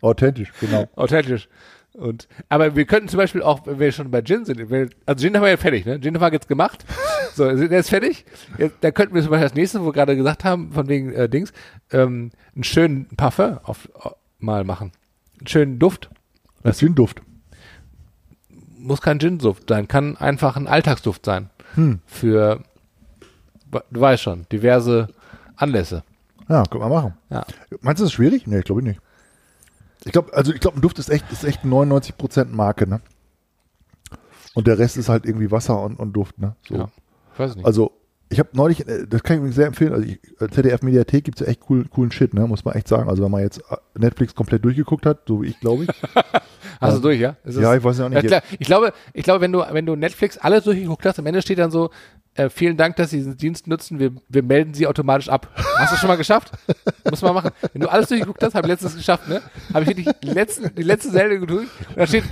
Authentisch, 0.01 0.53
genau. 0.59 0.87
authentisch. 0.95 1.49
Und, 1.97 2.27
aber 2.47 2.75
wir 2.75 2.85
könnten 2.85 3.09
zum 3.09 3.17
Beispiel 3.17 3.41
auch, 3.41 3.65
wenn 3.65 3.79
wir 3.79 3.91
schon 3.91 4.11
bei 4.11 4.21
Gin 4.21 4.45
sind, 4.45 4.69
wenn, 4.69 4.91
also 5.07 5.23
Gin 5.23 5.35
haben 5.35 5.41
wir 5.41 5.49
ja 5.49 5.57
fertig, 5.57 5.83
ne? 5.83 5.99
Gin 5.99 6.13
haben 6.13 6.21
wir 6.21 6.31
jetzt 6.31 6.47
gemacht. 6.47 6.85
So, 7.33 7.45
der 7.55 7.81
ist 7.81 7.91
fertig. 7.91 8.25
Jetzt, 8.57 8.77
da 8.81 8.89
könnten 8.89 9.13
wir 9.13 9.21
zum 9.21 9.29
Beispiel 9.29 9.47
das 9.47 9.53
nächste, 9.53 9.81
wo 9.81 9.85
wir 9.85 9.93
gerade 9.93 10.15
gesagt 10.15 10.43
haben, 10.43 10.71
von 10.71 10.87
wegen 10.87 11.13
äh, 11.13 11.29
Dings, 11.29 11.53
ähm, 11.91 12.31
einen 12.55 12.63
schönen 12.63 13.05
Parfum 13.15 13.59
auf, 13.61 13.87
auf, 13.93 14.15
mal 14.39 14.63
machen. 14.63 14.91
Einen 15.37 15.47
schönen 15.47 15.77
Duft. 15.77 16.09
Das 16.63 16.79
Gin-Duft. 16.79 17.21
Muss 18.79 19.01
kein 19.01 19.19
Gin-Duft 19.19 19.69
sein, 19.69 19.87
kann 19.87 20.17
einfach 20.17 20.55
ein 20.55 20.65
Alltagsduft 20.65 21.25
sein. 21.25 21.51
Hm. 21.75 21.99
Für, 22.07 22.63
du 23.91 24.01
weißt 24.01 24.23
schon, 24.23 24.47
diverse 24.51 25.09
Anlässe. 25.55 26.01
Ja, 26.49 26.63
können 26.63 26.85
wir 26.85 26.89
machen. 26.89 27.13
Ja. 27.29 27.45
Meinst 27.81 27.99
du, 27.99 28.05
das 28.05 28.11
ist 28.11 28.13
schwierig? 28.13 28.47
Nee, 28.47 28.59
ich 28.59 28.65
glaube 28.65 28.81
nicht. 28.81 28.99
Ich 30.05 30.11
glaube, 30.11 30.33
also 30.33 30.53
ich 30.53 30.59
glaube, 30.59 30.77
ein 30.77 30.81
Duft 30.81 30.99
ist 30.99 31.09
echt, 31.09 31.31
ist 31.31 31.43
echt 31.43 31.63
99% 31.63 32.45
Marke, 32.45 32.87
ne? 32.87 33.01
Und 34.53 34.67
der 34.67 34.79
Rest 34.79 34.97
ist 34.97 35.09
halt 35.09 35.25
irgendwie 35.25 35.51
Wasser 35.51 35.81
und, 35.81 35.99
und 35.99 36.13
Duft, 36.13 36.39
ne? 36.39 36.55
So. 36.67 36.75
Ja. 36.75 36.89
Ich 37.33 37.39
weiß 37.39 37.55
nicht. 37.55 37.65
Also, 37.65 37.91
ich 38.29 38.39
habe 38.39 38.49
neulich, 38.53 38.87
äh, 38.87 39.05
das 39.07 39.23
kann 39.23 39.35
ich 39.35 39.37
übrigens 39.39 39.55
sehr 39.55 39.67
empfehlen, 39.67 39.93
also 39.93 40.07
ich, 40.07 40.19
äh, 40.41 40.49
ZDF-Mediathek 40.49 41.23
gibt 41.23 41.39
es 41.39 41.45
ja 41.45 41.51
echt 41.51 41.61
coolen, 41.61 41.89
coolen 41.89 42.11
Shit, 42.11 42.33
ne? 42.33 42.47
Muss 42.47 42.65
man 42.65 42.75
echt 42.75 42.87
sagen. 42.87 43.09
Also 43.09 43.23
wenn 43.23 43.31
man 43.31 43.41
jetzt 43.41 43.59
äh, 43.69 43.77
Netflix 43.97 44.35
komplett 44.35 44.65
durchgeguckt 44.65 45.05
hat, 45.05 45.21
so 45.27 45.41
wie 45.41 45.47
ich, 45.47 45.59
glaube 45.59 45.83
ich. 45.83 45.89
Hast 46.79 46.97
du 46.97 47.01
durch, 47.01 47.19
ja? 47.19 47.35
Ist 47.43 47.57
ja, 47.57 47.75
ich 47.75 47.83
weiß 47.83 47.97
ja 47.99 48.05
auch 48.07 48.11
Ja, 48.11 48.17
nicht. 48.21 48.27
klar. 48.27 48.41
Ich 48.59 48.67
glaube, 48.67 48.93
ich 49.13 49.23
glaube, 49.23 49.41
wenn 49.41 49.51
du, 49.51 49.63
wenn 49.71 49.85
du 49.85 49.95
Netflix 49.95 50.37
alles 50.37 50.63
durchgeguckt 50.63 51.05
hast, 51.05 51.19
am 51.19 51.25
Ende 51.25 51.41
steht 51.41 51.59
dann 51.59 51.71
so, 51.71 51.89
äh, 52.35 52.49
vielen 52.49 52.77
Dank, 52.77 52.95
dass 52.97 53.09
Sie 53.09 53.17
diesen 53.17 53.35
Dienst 53.35 53.65
nutzen, 53.65 53.97
wir, 53.99 54.11
wir 54.29 54.43
melden 54.43 54.73
Sie 54.75 54.85
automatisch 54.85 55.27
ab. 55.27 55.49
Hast 55.77 55.93
du 55.93 55.97
schon 55.97 56.07
mal 56.07 56.17
geschafft? 56.17 56.51
Muss 57.09 57.21
man 57.23 57.33
machen. 57.33 57.49
Wenn 57.73 57.81
du 57.81 57.91
alles 57.91 58.09
durchgeguckt 58.09 58.43
hast, 58.43 58.53
habe 58.53 58.67
ich 58.67 58.71
letztens 58.73 58.95
geschafft, 58.95 59.27
ne? 59.27 59.41
Habe 59.73 59.81
ich 59.83 59.87
wirklich 59.97 60.07
die, 60.21 60.29
letzten, 60.29 60.75
die 60.75 60.83
letzte 60.83 61.09
Sendung 61.09 61.47
durch. 61.47 61.67
Und 61.89 61.97
da 61.97 62.05
steht, 62.05 62.25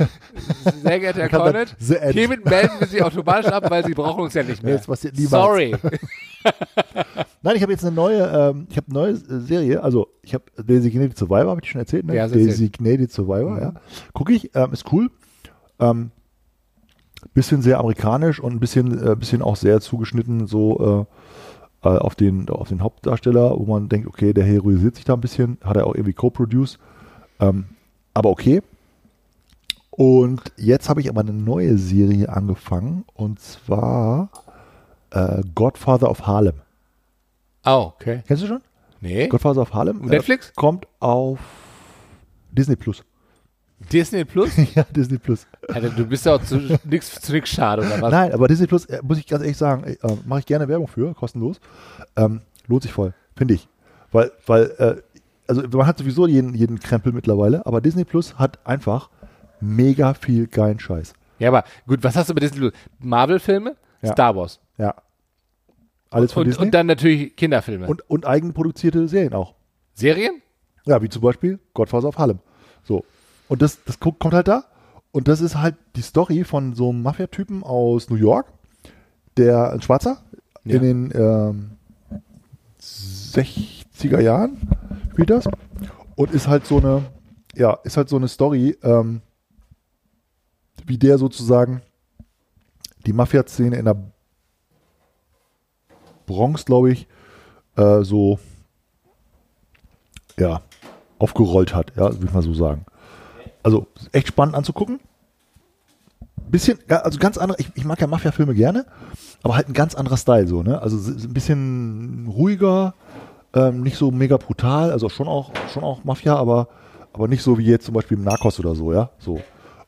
sehr 0.84 0.99
geehrter 0.99 1.21
Herr 1.21 1.29
Cornet, 1.29 1.75
hiermit 2.12 2.45
melden 2.45 2.73
wir 2.79 2.88
Sie 2.88 3.01
automatisch 3.01 3.51
ab, 3.51 3.69
weil 3.69 3.84
Sie 3.84 3.93
brauchen 3.93 4.23
uns 4.25 4.34
ja 4.36 4.43
nicht 4.43 4.62
mehr. 4.62 4.77
Das 4.77 4.86
passiert 4.86 5.15
niemals. 5.15 5.31
Sorry. 5.31 5.75
Nein, 7.45 7.58
ich 7.58 7.62
habe 7.62 7.71
jetzt 7.73 7.86
eine 7.86 7.95
neue, 7.95 8.23
ähm, 8.23 8.65
ich 8.71 8.75
habe 8.75 8.88
eine 8.89 8.93
neue 8.95 9.12
äh, 9.12 9.39
Serie, 9.41 9.84
also 9.84 10.08
ich 10.23 10.34
habe 10.34 10.45
Designated 10.58 11.15
Survivor, 11.15 11.51
habe 11.51 11.62
ich 11.63 11.69
schon 11.69 11.79
erzählt, 11.79 12.03
ne? 12.08 12.15
Ja. 12.15 12.27
Designated 12.27 13.12
Survivor, 13.12 13.51
Mhm. 13.51 13.62
ja. 13.62 13.73
Gucke 14.13 14.34
ich, 14.34 14.49
ähm, 14.55 14.73
ist 14.73 14.91
cool. 14.91 15.12
Ähm, 15.79 16.10
bisschen 17.36 17.62
sehr 17.62 17.77
amerikanisch 17.77 18.39
und 18.39 18.53
ein 18.53 18.60
bisschen, 18.60 18.97
äh, 18.99 19.15
bisschen 19.15 19.43
auch 19.43 19.58
sehr 19.58 19.79
zugeschnitten 19.79 20.47
so 20.47 21.05
äh, 21.84 21.88
äh, 21.88 21.97
auf, 21.99 22.15
den, 22.15 22.49
auf 22.49 22.69
den 22.69 22.81
Hauptdarsteller, 22.81 23.60
wo 23.60 23.65
man 23.65 23.89
denkt, 23.89 24.08
okay, 24.08 24.34
der 24.34 24.43
heroisiert 24.43 24.95
sich 24.95 25.05
da 25.05 25.13
ein 25.13 25.21
bisschen, 25.21 25.60
hat 25.63 25.77
er 25.77 25.86
auch 25.86 25.93
irgendwie 25.93 26.13
co-produced, 26.13 26.79
ähm, 27.39 27.65
aber 28.15 28.31
okay. 28.31 28.63
Und 29.91 30.41
jetzt 30.58 30.89
habe 30.89 30.99
ich 30.99 31.10
aber 31.10 31.21
eine 31.21 31.34
neue 31.34 31.77
Serie 31.77 32.27
angefangen 32.29 33.05
und 33.13 33.39
zwar 33.39 34.29
äh, 35.12 35.43
Godfather 35.53 36.10
of 36.10 36.25
Harlem. 36.25 36.55
Oh, 37.65 37.91
okay. 37.95 38.21
Kennst 38.28 38.43
du 38.43 38.47
schon? 38.47 38.62
Nee. 39.01 39.28
Godfather 39.28 39.62
of 39.62 39.73
Harlem. 39.73 39.99
Netflix? 40.06 40.49
Äh, 40.49 40.54
kommt 40.56 40.88
auf 40.99 41.39
Disney 42.51 42.75
Plus. 42.75 43.04
Disney 43.91 44.23
Plus? 44.25 44.51
ja, 44.75 44.84
Disney 44.84 45.17
Plus. 45.17 45.45
Alter, 45.67 45.89
du 45.89 46.06
bist 46.06 46.25
ja 46.25 46.36
auch 46.36 46.41
zu 46.43 46.58
nix, 46.86 47.19
zu 47.19 47.34
nix 47.34 47.49
schade, 47.49 47.82
oder 47.86 48.01
was? 48.01 48.12
Nein, 48.12 48.34
aber 48.34 48.47
Disney 48.47 48.67
Plus, 48.67 48.86
äh, 48.86 49.01
muss 49.04 49.17
ich 49.17 49.28
ganz 49.28 49.43
ehrlich 49.43 49.58
sagen, 49.58 49.84
äh, 49.84 49.97
mache 50.25 50.39
ich 50.39 50.45
gerne 50.45 50.67
Werbung 50.67 50.88
für, 50.88 51.13
kostenlos. 51.13 51.60
Ähm, 52.15 52.41
lohnt 52.67 52.84
sich 52.84 52.93
voll, 52.93 53.13
finde 53.36 53.54
ich. 53.56 53.67
Weil, 54.12 54.32
weil, 54.45 54.63
äh, 54.78 54.95
also 55.47 55.62
man 55.78 55.86
hat 55.86 55.97
sowieso 55.97 56.25
jeden, 56.25 56.54
jeden 56.56 56.80
Krempel 56.80 57.12
mittlerweile, 57.12 57.65
aber 57.65 57.82
Disney 57.82 58.06
Plus 58.06 58.39
hat 58.39 58.60
einfach 58.65 59.10
mega 59.60 60.13
viel 60.13 60.47
geilen 60.47 60.80
Scheiß. 60.80 61.13
Ja, 61.38 61.49
aber 61.49 61.65
gut, 61.86 62.04
was 62.04 62.15
hast 62.15 62.30
du 62.30 62.34
bei 62.34 62.39
Disney 62.39 62.60
Plus? 62.60 62.73
Marvel-Filme, 62.99 63.75
Ja. 64.01 64.13
Star 64.13 64.36
Wars. 64.36 64.60
Ja. 64.78 64.95
Alles 66.10 66.32
von 66.34 66.41
Und, 66.44 66.48
Disney. 66.48 66.65
und 66.65 66.72
dann 66.74 66.86
natürlich 66.88 67.36
Kinderfilme. 67.36 67.88
und, 67.88 68.10
und 68.10 68.26
eigenproduzierte 68.26 69.08
Serien 69.08 69.34
auch. 69.34 69.56
Serien? 69.94 70.41
Ja, 70.86 71.02
wie 71.02 71.10
zum 71.10 71.22
Beispiel 71.22 71.60
Godfather 71.74 72.08
of 72.10 72.18
Harlem. 72.18 72.39
So. 72.84 73.04
Und 73.48 73.62
das, 73.62 73.84
das 73.86 74.00
kommt 74.00 74.24
halt 74.24 74.48
da. 74.48 74.65
Und 75.12 75.28
das 75.28 75.41
ist 75.41 75.56
halt 75.56 75.76
die 75.96 76.02
Story 76.02 76.44
von 76.44 76.74
so 76.76 76.89
einem 76.89 77.02
Mafia-Typen 77.02 77.63
aus 77.63 78.10
New 78.10 78.18
York, 78.18 78.48
der 79.38 79.72
ein 79.72 79.82
Schwarzer 79.82 80.24
Ja. 80.63 80.76
in 80.76 80.82
den 80.82 81.12
ähm, 81.15 81.72
60er 82.80 84.20
Jahren 84.20 84.58
spielt 85.12 85.30
das. 85.30 85.48
Und 86.15 86.32
ist 86.34 86.48
halt 86.48 86.65
so 86.65 86.78
eine, 86.78 87.04
ja, 87.56 87.74
ist 87.84 87.98
halt 87.98 88.10
so 88.10 88.15
eine 88.18 88.28
Story, 88.28 88.78
ähm, 88.84 89.22
wie 90.86 90.98
der 90.98 91.18
sozusagen 91.18 91.82
die 93.06 93.13
Mafia-Szene 93.13 93.76
in 93.78 93.86
der 93.86 93.98
Bronx, 96.26 96.66
glaube 96.66 96.92
ich, 96.92 97.08
äh, 97.76 98.04
so 98.04 98.40
ja, 100.38 100.62
aufgerollt 101.20 101.74
hat, 101.74 101.94
ja, 101.96 102.12
würde 102.12 102.26
ich 102.26 102.34
mal 102.34 102.42
so 102.42 102.54
sagen. 102.54 102.86
Also 103.64 103.88
echt 104.12 104.28
spannend 104.28 104.56
anzugucken. 104.56 105.00
Bisschen, 106.50 106.78
also 106.88 107.18
ganz 107.18 107.38
andere, 107.38 107.60
ich, 107.60 107.72
ich 107.74 107.86
mag 107.86 108.00
ja 108.00 108.08
Mafia-Filme 108.08 108.54
gerne, 108.54 108.86
aber 109.42 109.56
halt 109.56 109.68
ein 109.68 109.74
ganz 109.74 109.96
anderer 109.96 110.18
Style 110.18 110.48
so, 110.48 110.62
ne? 110.62 110.80
Also 110.80 111.12
ein 111.12 111.34
bisschen 111.34 112.28
ruhiger, 112.32 112.94
ähm, 113.54 113.82
nicht 113.82 113.98
so 113.98 114.12
mega 114.12 114.38
brutal, 114.38 114.92
also 114.92 115.10
schon 115.10 115.28
auch, 115.28 115.52
schon 115.74 115.84
auch 115.84 116.04
Mafia, 116.04 116.36
aber, 116.36 116.68
aber 117.14 117.28
nicht 117.28 117.42
so 117.42 117.58
wie 117.58 117.66
jetzt 117.66 117.86
zum 117.86 117.96
Beispiel 117.96 118.18
im 118.18 118.24
Narcos 118.24 118.60
oder 118.60 118.76
so, 118.76 118.94
ja, 118.94 119.10
so. 119.18 119.42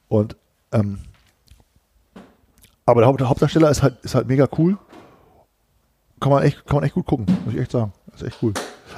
Und, 0.08 0.36
ähm, 0.72 1.00
aber 2.86 3.02
der 3.02 3.30
Hauptdarsteller 3.30 3.70
ist 3.70 3.84
halt, 3.84 4.04
ist 4.04 4.16
halt 4.16 4.28
mega 4.28 4.48
cool. 4.58 4.78
Kann 6.20 6.32
man 6.32 6.44
echt, 6.44 6.66
kann 6.66 6.78
man 6.78 6.84
echt 6.84 6.96
gut 6.96 7.06
gucken, 7.06 7.26
muss 7.46 7.54
ich 7.54 7.60
echt 7.60 7.72
sagen. 7.72 7.94
Das 8.12 8.22
ist 8.22 8.28
echt 8.28 8.38
cool. 8.42 8.54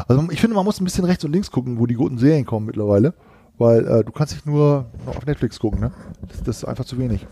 Also 0.07 0.25
ich 0.31 0.39
finde, 0.39 0.55
man 0.55 0.63
muss 0.65 0.79
ein 0.79 0.85
bisschen 0.85 1.05
rechts 1.05 1.25
und 1.25 1.33
links 1.33 1.51
gucken, 1.51 1.79
wo 1.79 1.85
die 1.85 1.95
guten 1.95 2.17
Serien 2.17 2.45
kommen 2.45 2.65
mittlerweile. 2.65 3.13
Weil 3.57 3.85
äh, 3.85 4.03
du 4.05 4.11
kannst 4.13 4.33
nicht 4.33 4.45
nur 4.45 4.85
auf 5.05 5.25
Netflix 5.25 5.59
gucken, 5.59 5.81
ne? 5.81 5.91
Das, 6.27 6.41
das 6.43 6.57
ist 6.59 6.63
einfach 6.63 6.85
zu 6.85 6.97
wenig. 6.97 7.27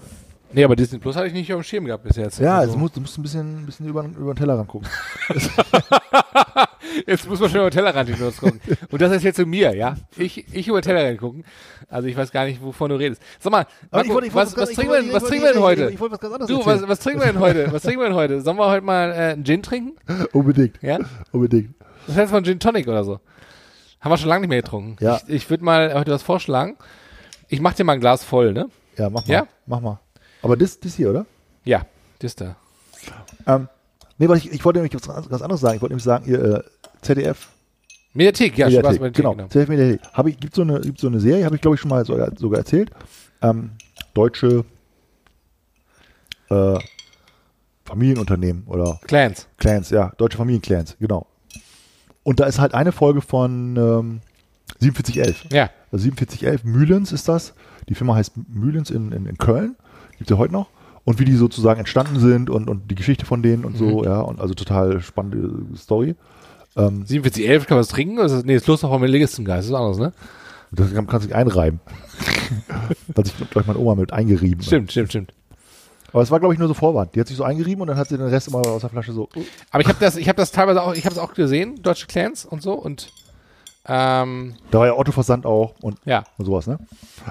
Nee, 0.54 0.64
aber 0.64 0.76
Disney 0.76 0.98
Plus 1.00 1.16
hatte 1.16 1.28
ich 1.28 1.34
nicht 1.34 1.52
auf 1.54 1.60
dem 1.62 1.64
Schirm 1.64 1.86
gehabt 1.86 2.04
bis 2.04 2.16
jetzt. 2.16 2.40
Ja, 2.40 2.58
Also, 2.60 2.78
musst, 2.78 2.96
du 2.96 3.02
musst 3.02 3.18
ein 3.18 3.22
bisschen, 3.22 3.64
ein 3.64 3.66
bisschen 3.66 3.88
über, 3.88 4.04
über 4.06 4.34
den 4.34 4.38
Tellerrand 4.38 4.68
gucken. 4.68 4.88
jetzt 7.06 7.28
muss 7.30 7.40
man 7.40 7.50
schon 7.50 7.60
über 7.60 7.70
den 7.70 7.74
Tellerrand 7.74 8.10
hinaus 8.10 8.38
gucken. 8.38 8.60
Und 8.92 9.02
das 9.02 9.12
ist 9.12 9.24
jetzt 9.24 9.36
zu 9.36 9.46
mir, 9.46 9.76
ja? 9.76 9.98
Ich, 10.18 10.46
ich 10.54 10.68
über 10.68 10.80
den 10.82 10.86
Tellerrand 10.86 11.20
gucken. 11.20 11.44
Also 11.90 12.08
ich 12.08 12.16
weiß 12.16 12.32
gar 12.32 12.46
nicht, 12.46 12.62
wovon 12.62 12.90
du 12.90 12.96
redest. 12.96 13.22
Sag 13.40 13.52
mal, 13.52 13.66
Marco, 13.92 14.14
wollte- 14.14 14.34
was, 14.34 14.56
was 14.58 14.72
trinken 14.72 14.94
wir, 14.94 15.14
was 15.14 15.24
trinken 15.24 15.46
wir 15.46 15.54
denn 15.54 15.62
heute? 15.62 15.90
Ich 15.92 16.00
wollte 16.00 16.14
was 16.14 16.20
ganz 16.20 16.34
anderes 16.34 16.50
Du, 16.50 16.66
was, 16.66 16.88
was 16.88 17.00
trinken 17.00 17.22
wir 17.22 17.28
denn 17.28 17.40
heute? 17.40 17.72
Was 17.72 17.84
trinken 17.84 18.02
wir 18.02 18.08
denn 18.08 18.16
heute? 18.18 18.42
Sollen 18.42 18.58
wir 18.58 18.68
heute 18.70 18.86
mal 18.86 19.12
äh, 19.12 19.16
einen 19.34 19.46
Gin 19.46 19.62
trinken? 19.64 19.96
Unbedingt, 20.34 20.82
Ja? 20.82 21.00
unbedingt. 21.32 21.74
Das 22.08 22.16
heißt 22.16 22.32
von 22.32 22.44
Gin 22.44 22.60
Tonic 22.60 22.88
oder 22.88 23.04
so. 23.04 23.20
Haben 24.00 24.12
wir 24.12 24.18
schon 24.18 24.30
lange 24.30 24.42
nicht 24.42 24.50
mehr 24.50 24.62
getrunken. 24.62 24.96
Ja. 25.04 25.20
Ich, 25.28 25.34
ich 25.34 25.50
würde 25.50 25.64
mal 25.64 25.94
heute 25.94 26.12
was 26.12 26.24
vorschlagen. 26.24 26.78
Ich 27.50 27.60
mach 27.62 27.74
dir 27.74 27.84
mal 27.84 27.94
ein 27.94 28.00
Glas 28.00 28.24
voll, 28.24 28.54
ne? 28.54 28.70
Ja, 28.98 29.10
mach 29.10 29.26
mal. 29.28 29.34
Ja? 29.34 29.48
Mach 29.66 29.80
mal. 29.82 30.00
Aber 30.48 30.58
das, 30.58 30.80
das 30.80 30.96
hier, 30.96 31.10
oder? 31.10 31.26
Ja, 31.64 31.86
das 32.20 32.36
da. 32.36 32.56
Ähm, 33.46 33.68
nee, 34.18 34.28
weil 34.28 34.38
ich, 34.38 34.52
ich 34.52 34.64
wollte 34.66 34.80
nämlich 34.80 34.94
was 34.96 35.30
ganz 35.30 35.42
anderes 35.42 35.62
sagen. 35.62 35.76
Ich 35.76 35.82
wollte 35.82 35.94
nämlich 35.94 36.04
sagen, 36.04 36.26
ihr 36.28 36.42
äh, 36.42 36.64
ZDF. 37.02 37.50
Mediathek, 38.14 38.58
ja, 38.58 38.66
Mediathek, 38.66 38.92
Spaß 38.96 39.00
mit 39.02 39.16
genau. 39.16 39.36
ZDF 39.36 39.70
Mediathek. 39.70 40.02
Habe 40.14 40.30
ich, 40.30 40.40
gibt 40.40 40.56
so 40.56 40.64
eine, 40.64 40.82
gibt 40.82 41.00
so 41.00 41.08
eine 41.08 41.20
Serie, 41.20 41.46
habe 41.46 41.56
ich 41.56 41.62
glaube 41.62 41.76
ich 41.76 41.82
schon 41.82 41.90
mal 41.90 42.06
sogar, 42.06 42.32
sogar 42.38 42.60
erzählt. 42.60 42.90
Ähm, 43.42 43.72
deutsche 44.14 44.66
äh, 46.50 46.80
Familienunternehmen 47.86 48.64
oder 48.68 49.00
Clans. 49.08 49.48
Clans, 49.58 49.90
ja, 49.90 50.12
deutsche 50.18 50.38
Familienclans, 50.38 50.98
genau. 51.00 51.28
Und 52.24 52.40
da 52.40 52.46
ist 52.46 52.60
halt 52.60 52.74
eine 52.74 52.92
Folge 52.92 53.22
von 53.22 53.78
ähm, 53.78 54.22
4711. 54.80 55.46
Ja. 55.52 55.70
Also 55.92 56.04
4711 56.04 56.64
Mühlens 56.66 57.12
ist 57.12 57.30
das. 57.30 57.54
Die 57.88 57.96
Firma 57.96 58.16
heißt 58.16 58.34
Mühlens 58.50 58.90
in, 58.90 59.12
in, 59.14 59.26
in 59.26 59.38
Köln. 59.38 59.78
Gibt 60.18 60.30
es 60.30 60.36
ja 60.36 60.38
heute 60.38 60.54
noch. 60.54 60.68
Und 61.06 61.20
wie 61.20 61.26
die 61.26 61.36
sozusagen 61.36 61.80
entstanden 61.80 62.20
sind 62.20 62.50
und, 62.50 62.70
und 62.70 62.92
die 62.92 62.96
Geschichte 62.96 63.26
von 63.26 63.42
denen 63.42 63.64
und 63.64 63.78
so, 63.78 64.04
ja. 64.04 64.20
Und 64.20 64.42
also 64.42 64.54
total 64.54 65.00
spannende 65.02 65.78
Story. 65.78 66.16
Ähm, 66.76 67.06
4711, 67.08 67.66
kann 67.66 67.78
man 67.78 67.82
das 67.82 67.88
trinken? 67.88 68.18
Oder 68.18 68.26
ist 68.26 68.34
das, 68.34 68.44
nee, 68.44 68.56
das 68.56 68.68
Lust 68.68 68.84
auf 68.84 69.00
mit 69.00 69.10
Ligistengeist, 69.10 69.70
das 69.70 69.70
ist 69.70 69.74
anders, 69.74 69.98
ne? 69.98 70.14
das 70.72 70.94
kann, 70.94 71.08
kann 71.08 71.22
sich 71.22 71.34
einreiben. 71.34 71.80
da 72.68 72.76
hat 73.18 73.28
sich, 73.28 73.36
glaube 73.38 73.62
ich, 73.62 73.68
meine 73.68 73.80
Oma 73.80 73.96
mit 73.96 74.14
eingerieben. 74.14 74.62
Stimmt, 74.62 74.92
stimmt, 74.92 75.10
stimmt. 75.10 75.34
Aber 76.14 76.22
es 76.22 76.32
war, 76.32 76.40
glaube 76.40 76.54
ich, 76.54 76.60
nur 76.60 76.68
so 76.68 76.74
Vorwand. 76.74 77.16
Die 77.16 77.20
hat 77.20 77.28
sich 77.28 77.38
so 77.38 77.44
eingerieben 77.44 77.82
und 77.82 77.88
dann 77.88 77.98
hat 77.98 78.08
sie 78.08 78.18
den 78.18 78.28
Rest 78.28 78.48
immer 78.48 78.60
aus 78.60 78.82
der 78.82 78.90
Flasche 78.90 79.12
so. 79.12 79.30
Aber 79.72 79.82
ich 79.82 79.88
habe 79.88 79.98
das, 80.00 80.16
ich 80.16 80.28
habe 80.30 80.38
das 80.38 80.52
teilweise 80.52 80.82
auch, 80.82 80.94
ich 80.94 81.06
habe 81.06 81.14
es 81.14 81.20
auch 81.20 81.34
gesehen, 81.34 81.82
deutsche 81.82 82.08
Clans 82.08 82.46
und 82.46 82.62
so 82.62 82.74
und 82.74 83.12
ähm, 83.88 84.56
Da 84.72 84.80
war 84.80 84.88
ja 84.88 84.94
Otto 84.94 85.12
Versand 85.12 85.46
auch 85.46 85.76
und, 85.82 85.98
ja, 86.06 86.24
und 86.38 86.46
sowas, 86.46 86.68
ne? 86.68 86.80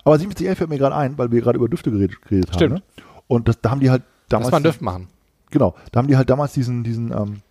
Aber 0.05 0.19
4711 0.19 0.59
fällt 0.59 0.71
mir 0.71 0.79
gerade 0.79 0.97
ein, 0.97 1.19
weil 1.19 1.31
wir 1.31 1.41
gerade 1.41 1.59
über 1.59 1.69
Düfte 1.69 1.91
geredet, 1.91 2.21
geredet 2.23 2.49
haben. 2.51 2.55
Stimmt. 2.55 2.75
Ne? 2.75 2.83
Und 3.29 3.49
das, 3.49 3.61
da 3.61 3.71
haben 3.71 3.81
die 3.81 3.91
halt 3.91 4.03
damals. 4.29 4.47
lass 4.47 4.53
mal 4.53 4.57
einen 4.57 4.65
Duft 4.65 4.83
machen. 4.83 5.09
Genau, 5.51 5.75
da 5.93 5.99
haben 5.99 6.09
die 6.09 6.17
halt 6.17 6.31
damals 6.31 6.53
diesen, 6.53 6.83
diesen, 6.83 7.13
ähm, 7.13 7.43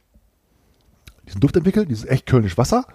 diesen 1.27 1.39
Duft 1.39 1.55
entwickelt, 1.55 1.89
dieses 1.89 2.05
echt 2.05 2.25
kölnisch 2.25 2.57
Wasser. 2.57 2.85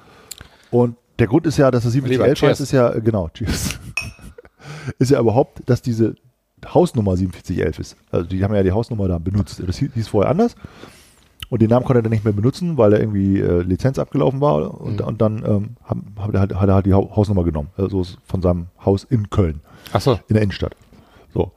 Und 0.70 0.96
der 1.18 1.26
Grund 1.26 1.46
ist 1.46 1.56
ja, 1.56 1.70
dass 1.70 1.84
das 1.84 1.94
Lieber, 1.94 2.08
4711 2.08 2.30
heißt, 2.30 2.58
cheers. 2.58 2.60
ist 2.60 2.72
ja, 2.72 2.94
äh, 2.94 3.00
genau, 3.00 3.28
cheers. 3.28 3.78
ist 4.98 5.10
ja 5.10 5.20
überhaupt, 5.20 5.62
dass 5.66 5.82
diese 5.82 6.14
Hausnummer 6.66 7.16
4711 7.16 7.78
ist. 7.78 7.96
Also 8.10 8.28
die 8.28 8.42
haben 8.44 8.54
ja 8.54 8.62
die 8.62 8.72
Hausnummer 8.72 9.08
da 9.08 9.18
benutzt. 9.18 9.62
Das 9.66 9.78
hieß 9.78 10.08
vorher 10.08 10.30
anders. 10.30 10.54
Und 11.48 11.62
den 11.62 11.70
Namen 11.70 11.84
konnte 11.84 11.98
er 11.98 12.02
dann 12.02 12.12
nicht 12.12 12.24
mehr 12.24 12.32
benutzen, 12.32 12.76
weil 12.78 12.92
er 12.92 13.00
irgendwie 13.00 13.40
äh, 13.40 13.62
Lizenz 13.62 13.98
abgelaufen 13.98 14.40
war. 14.40 14.80
Und, 14.80 15.00
Mhm. 15.00 15.06
und 15.06 15.20
dann 15.20 15.44
ähm, 15.44 15.76
hat 16.16 16.32
er 16.34 16.40
halt, 16.40 16.54
hat 16.54 16.68
er 16.68 16.74
halt 16.74 16.86
die 16.86 16.94
Hau- 16.94 17.14
Hausnummer 17.16 17.42
genommen. 17.44 17.70
Also 17.76 18.04
von 18.24 18.40
seinem 18.42 18.66
Haus 18.84 19.04
in 19.04 19.30
Köln 19.30 19.60
Ach 19.92 20.00
so. 20.00 20.12
in 20.28 20.34
der 20.34 20.42
Innenstadt. 20.42 20.76
So. 21.34 21.50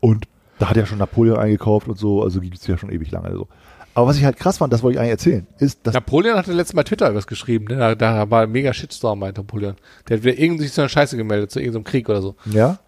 Und 0.00 0.26
da 0.58 0.68
hat 0.68 0.76
er 0.76 0.84
schon 0.84 0.98
Napoleon 0.98 1.38
eingekauft 1.38 1.88
und 1.88 1.96
so, 1.98 2.22
also 2.22 2.40
gibt 2.40 2.56
es 2.58 2.66
ja 2.66 2.76
schon 2.76 2.90
ewig 2.90 3.10
lange. 3.10 3.28
Also. 3.28 3.48
Aber 3.94 4.06
was 4.08 4.18
ich 4.18 4.24
halt 4.24 4.36
krass 4.36 4.58
fand, 4.58 4.72
das 4.72 4.82
wollte 4.82 4.96
ich 4.96 5.00
eigentlich 5.00 5.10
erzählen, 5.12 5.46
ist, 5.58 5.86
dass. 5.86 5.94
Napoleon 5.94 6.36
hatte 6.36 6.52
letztes 6.52 6.74
Mal 6.76 6.84
Twitter 6.84 7.14
was 7.14 7.26
geschrieben, 7.26 7.64
ne? 7.64 7.76
Da, 7.76 7.94
da 7.94 8.30
war 8.30 8.42
ein 8.42 8.52
mega 8.52 8.72
Shitstorm 8.74 9.20
bei 9.20 9.32
Napoleon. 9.32 9.74
Der 10.08 10.18
hat 10.18 10.24
wieder 10.24 10.38
irgendwie 10.38 10.64
sich 10.64 10.72
zu 10.74 10.82
einer 10.82 10.88
Scheiße 10.90 11.16
gemeldet, 11.16 11.50
zu 11.50 11.60
irgendeinem 11.60 11.84
Krieg 11.84 12.08
oder 12.10 12.20
so. 12.20 12.36
Ja, 12.44 12.78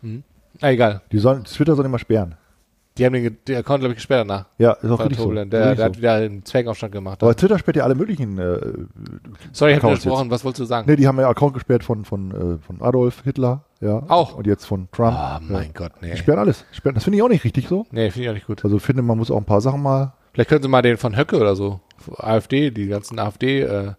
Ah, 0.60 0.68
egal. 0.70 1.00
die 1.10 1.18
sollen, 1.18 1.44
Twitter 1.44 1.74
soll 1.76 1.86
immer 1.86 1.98
sperren. 1.98 2.34
Die 2.98 3.06
haben 3.06 3.14
den, 3.14 3.38
den 3.48 3.56
Account, 3.56 3.80
glaube 3.80 3.92
ich, 3.94 3.96
gesperrt 3.96 4.28
danach. 4.28 4.44
Ja, 4.58 4.72
ist 4.72 4.90
auch 4.90 5.00
richtig 5.00 5.18
so. 5.18 5.32
Der, 5.32 5.46
der 5.46 5.76
hat 5.86 5.94
so. 5.94 5.98
wieder 5.98 6.12
einen 6.14 6.44
Zwergaufstand 6.44 6.92
gemacht. 6.92 7.22
Aber 7.22 7.34
Twitter 7.34 7.58
sperrt 7.58 7.76
ja 7.78 7.84
alle 7.84 7.94
möglichen. 7.94 8.36
Äh, 8.38 8.58
Sorry, 9.52 9.72
ich 9.74 9.82
habe 9.82 9.94
gesprochen. 9.94 10.30
Was 10.30 10.44
wolltest 10.44 10.60
du 10.60 10.64
sagen? 10.66 10.88
ne, 10.88 10.96
die 10.96 11.06
haben 11.08 11.18
ja 11.18 11.28
Account 11.28 11.54
gesperrt 11.54 11.84
von, 11.84 12.04
von, 12.04 12.30
äh, 12.30 12.58
von 12.58 12.82
Adolf 12.82 13.22
Hitler, 13.24 13.64
ja. 13.80 14.02
Auch? 14.08 14.34
Und 14.36 14.46
jetzt 14.46 14.66
von 14.66 14.88
Trump. 14.92 15.16
Oh 15.18 15.38
mein 15.48 15.64
ja. 15.64 15.70
Gott, 15.72 15.92
nee. 16.02 16.10
Die 16.12 16.16
sperren 16.18 16.40
alles. 16.40 16.64
Sperren, 16.72 16.94
das 16.94 17.04
finde 17.04 17.16
ich 17.16 17.22
auch 17.22 17.28
nicht 17.28 17.44
richtig 17.44 17.66
so. 17.66 17.86
Nee, 17.90 18.10
finde 18.10 18.24
ich 18.24 18.28
auch 18.30 18.34
nicht 18.34 18.46
gut. 18.46 18.62
Also 18.64 18.76
ich 18.76 18.82
finde, 18.82 19.00
man 19.02 19.16
muss 19.16 19.30
auch 19.30 19.38
ein 19.38 19.44
paar 19.46 19.60
Sachen 19.62 19.82
mal. 19.82 20.12
Vielleicht 20.34 20.50
können 20.50 20.62
sie 20.62 20.68
mal 20.68 20.82
den 20.82 20.96
von 20.98 21.16
Höcke 21.16 21.38
oder 21.38 21.56
so. 21.56 21.80
AfD, 22.18 22.70
die 22.70 22.88
ganzen 22.88 23.18
AfD, 23.18 23.60
äh, 23.62 23.92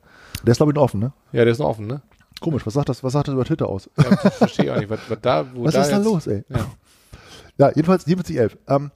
Der 0.46 0.52
ist 0.52 0.58
glaube 0.58 0.72
ich 0.72 0.76
noch 0.76 0.84
offen, 0.84 1.00
ne? 1.00 1.14
ja, 1.32 1.44
der 1.44 1.52
ist 1.52 1.60
noch 1.60 1.68
offen, 1.70 1.88
ne? 1.88 2.02
Komisch, 2.42 2.66
was 2.66 2.74
sagt 2.74 2.90
das, 2.90 3.04
was 3.04 3.14
sagt 3.14 3.28
das 3.30 3.34
über 3.34 3.46
Twitter 3.46 3.70
aus? 3.70 3.90
Ja, 3.98 4.04
verstehe 4.18 4.66
ich 4.66 4.72
auch 4.72 4.78
nicht. 4.78 4.90
Was, 4.90 5.00
was 5.08 5.18
da, 5.22 5.46
Was 5.56 5.74
da 5.74 5.82
ist 5.82 5.92
da 5.92 5.98
jetzt- 5.98 6.06
los, 6.06 6.28
ey? 6.28 6.44
Ja. 6.50 6.58
Ja, 7.64 7.70
jedenfalls 7.76 8.04
4711. 8.04 8.58
Ähm, 8.68 8.92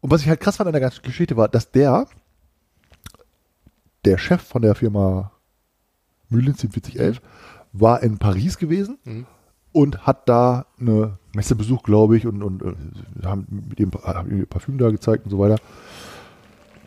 und 0.00 0.10
was 0.10 0.20
ich 0.20 0.28
halt 0.28 0.40
krass 0.40 0.56
fand 0.56 0.66
an 0.68 0.72
der 0.72 0.80
ganzen 0.82 1.02
Geschichte 1.02 1.36
war, 1.36 1.48
dass 1.48 1.70
der, 1.70 2.06
der 4.04 4.18
Chef 4.18 4.42
von 4.42 4.62
der 4.62 4.74
Firma 4.74 5.32
Mühlins 6.28 6.60
4711, 6.60 7.20
war 7.72 8.02
in 8.02 8.18
Paris 8.18 8.58
gewesen 8.58 8.98
Mhm. 9.04 9.26
und 9.72 10.06
hat 10.06 10.28
da 10.28 10.66
eine 10.78 11.18
Messe 11.34 11.54
besucht, 11.54 11.84
glaube 11.84 12.16
ich, 12.16 12.26
und, 12.26 12.42
und 12.42 12.62
äh, 12.62 13.24
haben 13.26 13.46
mit 13.70 13.78
dem 13.78 13.90
haben 13.92 14.30
ihm 14.30 14.46
Parfüm 14.46 14.76
da 14.78 14.90
gezeigt 14.90 15.24
und 15.24 15.30
so 15.30 15.38
weiter. 15.38 15.56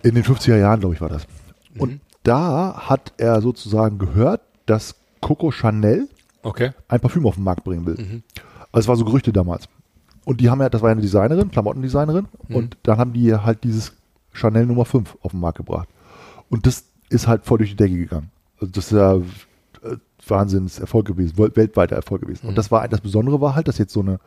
In 0.03 0.13
den 0.15 0.23
50er 0.23 0.57
Jahren, 0.57 0.79
glaube 0.79 0.95
ich, 0.95 1.01
war 1.01 1.09
das. 1.09 1.25
Mhm. 1.73 1.81
Und 1.81 2.01
da 2.23 2.87
hat 2.89 3.13
er 3.17 3.41
sozusagen 3.41 3.97
gehört, 3.97 4.41
dass 4.67 4.95
Coco 5.21 5.51
Chanel 5.51 6.07
Okay. 6.43 6.71
ein 6.87 6.99
Parfüm 6.99 7.25
auf 7.27 7.35
den 7.35 7.43
Markt 7.43 7.63
bringen 7.63 7.85
will. 7.85 7.95
Mhm. 7.95 8.23
Also 8.71 8.85
es 8.85 8.87
war 8.87 8.95
so 8.95 9.05
Gerüchte 9.05 9.31
damals. 9.33 9.67
Und 10.25 10.39
die 10.41 10.49
haben 10.49 10.61
ja, 10.61 10.69
das 10.69 10.81
war 10.81 10.89
ja 10.89 10.93
eine 10.93 11.01
Designerin, 11.01 11.49
Klamottendesignerin, 11.51 12.27
Mhm. 12.47 12.55
und 12.55 12.77
dann 12.83 12.97
haben 12.97 13.13
die 13.13 13.33
halt 13.35 13.63
dieses 13.63 13.93
Chanel 14.33 14.65
Nummer 14.65 14.85
5 14.85 15.17
auf 15.21 15.31
den 15.31 15.39
Markt 15.39 15.57
gebracht. 15.57 15.89
Und 16.49 16.65
das 16.67 16.85
ist 17.09 17.27
halt 17.27 17.45
voll 17.45 17.57
durch 17.57 17.71
die 17.71 17.75
Decke 17.75 17.97
gegangen. 17.97 18.29
Also 18.59 18.71
das 18.71 18.85
ist 18.85 18.91
ja 18.97 19.15
äh, 19.15 19.97
Wahnsinns 20.27 20.79
Erfolg 20.79 21.07
gewesen, 21.07 21.35
wel- 21.37 21.55
weltweiter 21.55 21.95
Erfolg 21.95 22.21
gewesen. 22.21 22.47
Und 22.47 22.57
das 22.57 22.69
war 22.71 22.87
das 22.87 23.01
Besondere 23.01 23.41
war 23.41 23.55
halt, 23.55 23.67
dass 23.67 23.77
jetzt 23.79 23.93
so 23.93 24.01
eine 24.01 24.19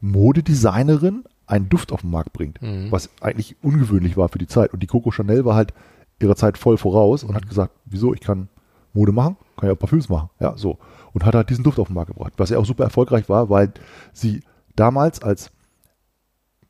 Modedesignerin 0.00 1.24
einen 1.46 1.68
Duft 1.68 1.92
auf 1.92 2.00
den 2.02 2.10
Markt 2.10 2.32
bringt, 2.32 2.60
Mhm. 2.62 2.90
was 2.90 3.10
eigentlich 3.20 3.56
ungewöhnlich 3.62 4.16
war 4.16 4.28
für 4.28 4.38
die 4.38 4.46
Zeit. 4.46 4.72
Und 4.72 4.82
die 4.82 4.86
Coco 4.86 5.10
Chanel 5.10 5.44
war 5.44 5.54
halt 5.54 5.72
ihrer 6.20 6.36
Zeit 6.36 6.58
voll 6.58 6.76
voraus 6.76 7.24
und 7.24 7.34
hat 7.34 7.48
gesagt, 7.48 7.72
wieso, 7.84 8.14
ich 8.14 8.20
kann 8.20 8.48
Mode 8.94 9.12
machen, 9.12 9.36
kann 9.56 9.68
ja 9.68 9.74
auch 9.74 9.78
Parfüms 9.78 10.08
machen, 10.08 10.30
ja, 10.40 10.56
so. 10.56 10.78
Und 11.16 11.24
hat 11.24 11.34
halt 11.34 11.48
diesen 11.48 11.64
Duft 11.64 11.78
auf 11.78 11.86
den 11.86 11.94
Markt 11.94 12.12
gebracht, 12.12 12.34
was 12.36 12.50
ja 12.50 12.58
auch 12.58 12.66
super 12.66 12.84
erfolgreich 12.84 13.26
war, 13.30 13.48
weil 13.48 13.72
sie 14.12 14.42
damals 14.74 15.22
als 15.22 15.50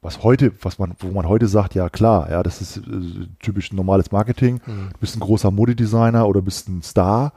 was 0.03 0.23
heute, 0.23 0.53
was 0.63 0.79
man, 0.79 0.93
wo 1.01 1.11
man 1.11 1.29
heute 1.29 1.49
sagt, 1.49 1.75
ja 1.75 1.89
klar, 1.89 2.31
ja, 2.31 2.45
das 2.45 2.61
ist 2.61 2.77
äh, 2.77 3.27
typisch 3.41 3.73
normales 3.73 4.13
Marketing. 4.13 4.61
Du 4.93 4.99
bist 5.01 5.17
ein 5.17 5.21
großer 5.21 5.51
Modedesigner 5.51 6.29
oder 6.29 6.43
bist 6.43 6.69
ein 6.69 6.81
Star, 6.83 7.33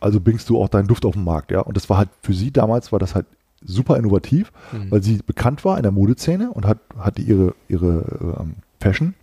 also 0.00 0.20
bringst 0.20 0.50
du 0.50 0.60
auch 0.60 0.68
deinen 0.68 0.86
Duft 0.86 1.06
auf 1.06 1.14
den 1.14 1.24
Markt, 1.24 1.50
ja. 1.50 1.60
Und 1.60 1.78
das 1.78 1.88
war 1.88 1.96
halt 1.96 2.10
für 2.20 2.34
sie 2.34 2.50
damals 2.50 2.92
war 2.92 2.98
das 2.98 3.14
halt 3.14 3.24
super 3.64 3.96
innovativ, 3.96 4.52
weil 4.90 5.02
sie 5.02 5.16
bekannt 5.24 5.64
war 5.64 5.78
in 5.78 5.82
der 5.82 5.92
Modeszene 5.92 6.50
und 6.50 6.66
hat, 6.66 6.76
hatte 6.98 7.22
ihre, 7.22 7.54
ihre 7.68 8.36
ähm, 8.38 8.56
Fashion 8.80 9.14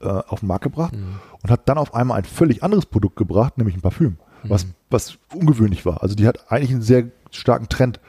äh, 0.00 0.08
auf 0.08 0.40
den 0.40 0.48
Markt 0.48 0.64
gebracht 0.64 0.94
und 1.42 1.50
hat 1.52 1.68
dann 1.68 1.78
auf 1.78 1.94
einmal 1.94 2.18
ein 2.18 2.24
völlig 2.24 2.64
anderes 2.64 2.86
Produkt 2.86 3.14
gebracht, 3.14 3.56
nämlich 3.56 3.76
ein 3.76 3.82
Parfüm, 3.82 4.16
was, 4.50 4.66
was 4.90 5.18
ungewöhnlich 5.34 5.84
war. 5.86 6.02
Also 6.02 6.14
die 6.14 6.26
hat 6.26 6.50
eigentlich 6.50 6.70
einen 6.72 6.82
sehr 6.82 7.04
starken 7.30 7.68
Trend 7.68 8.00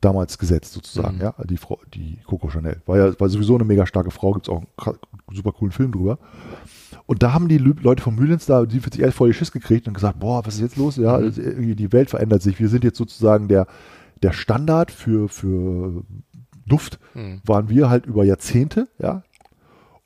damals 0.00 0.38
gesetzt, 0.38 0.72
sozusagen, 0.74 1.16
Mhm. 1.16 1.22
ja, 1.22 1.34
die 1.48 1.56
Frau, 1.56 1.80
die 1.92 2.18
Coco 2.24 2.48
Chanel. 2.50 2.80
War 2.86 2.96
ja 2.98 3.18
war 3.20 3.28
sowieso 3.28 3.56
eine 3.56 3.64
mega 3.64 3.84
starke 3.84 4.10
Frau, 4.12 4.32
gibt 4.32 4.46
es 4.46 4.52
auch 4.54 4.62
einen 4.86 4.96
super 5.32 5.50
coolen 5.52 5.72
Film 5.72 5.90
drüber. 5.90 6.18
Und 7.06 7.22
da 7.22 7.32
haben 7.32 7.48
die 7.48 7.58
Leute 7.58 8.02
von 8.02 8.14
Mühlens 8.14 8.46
da 8.46 8.60
4711 8.60 9.14
voll 9.14 9.28
die 9.30 9.34
Schiss 9.34 9.50
gekriegt 9.50 9.88
und 9.88 9.94
gesagt, 9.94 10.20
boah, 10.20 10.46
was 10.46 10.54
ist 10.54 10.60
jetzt 10.60 10.76
los? 10.76 10.96
Ja, 10.96 11.18
Mhm. 11.18 11.24
also 11.24 11.42
irgendwie 11.42 11.74
die 11.74 11.92
Welt 11.92 12.10
verändert 12.10 12.42
sich. 12.42 12.60
Wir 12.60 12.68
sind 12.68 12.84
jetzt 12.84 12.98
sozusagen 12.98 13.48
der, 13.48 13.66
der 14.22 14.32
Standard 14.32 14.90
für, 14.92 15.28
für 15.28 16.04
Duft, 16.66 17.00
Mhm. 17.14 17.40
waren 17.44 17.68
wir 17.68 17.90
halt 17.90 18.06
über 18.06 18.24
Jahrzehnte, 18.24 18.88
ja. 18.98 19.22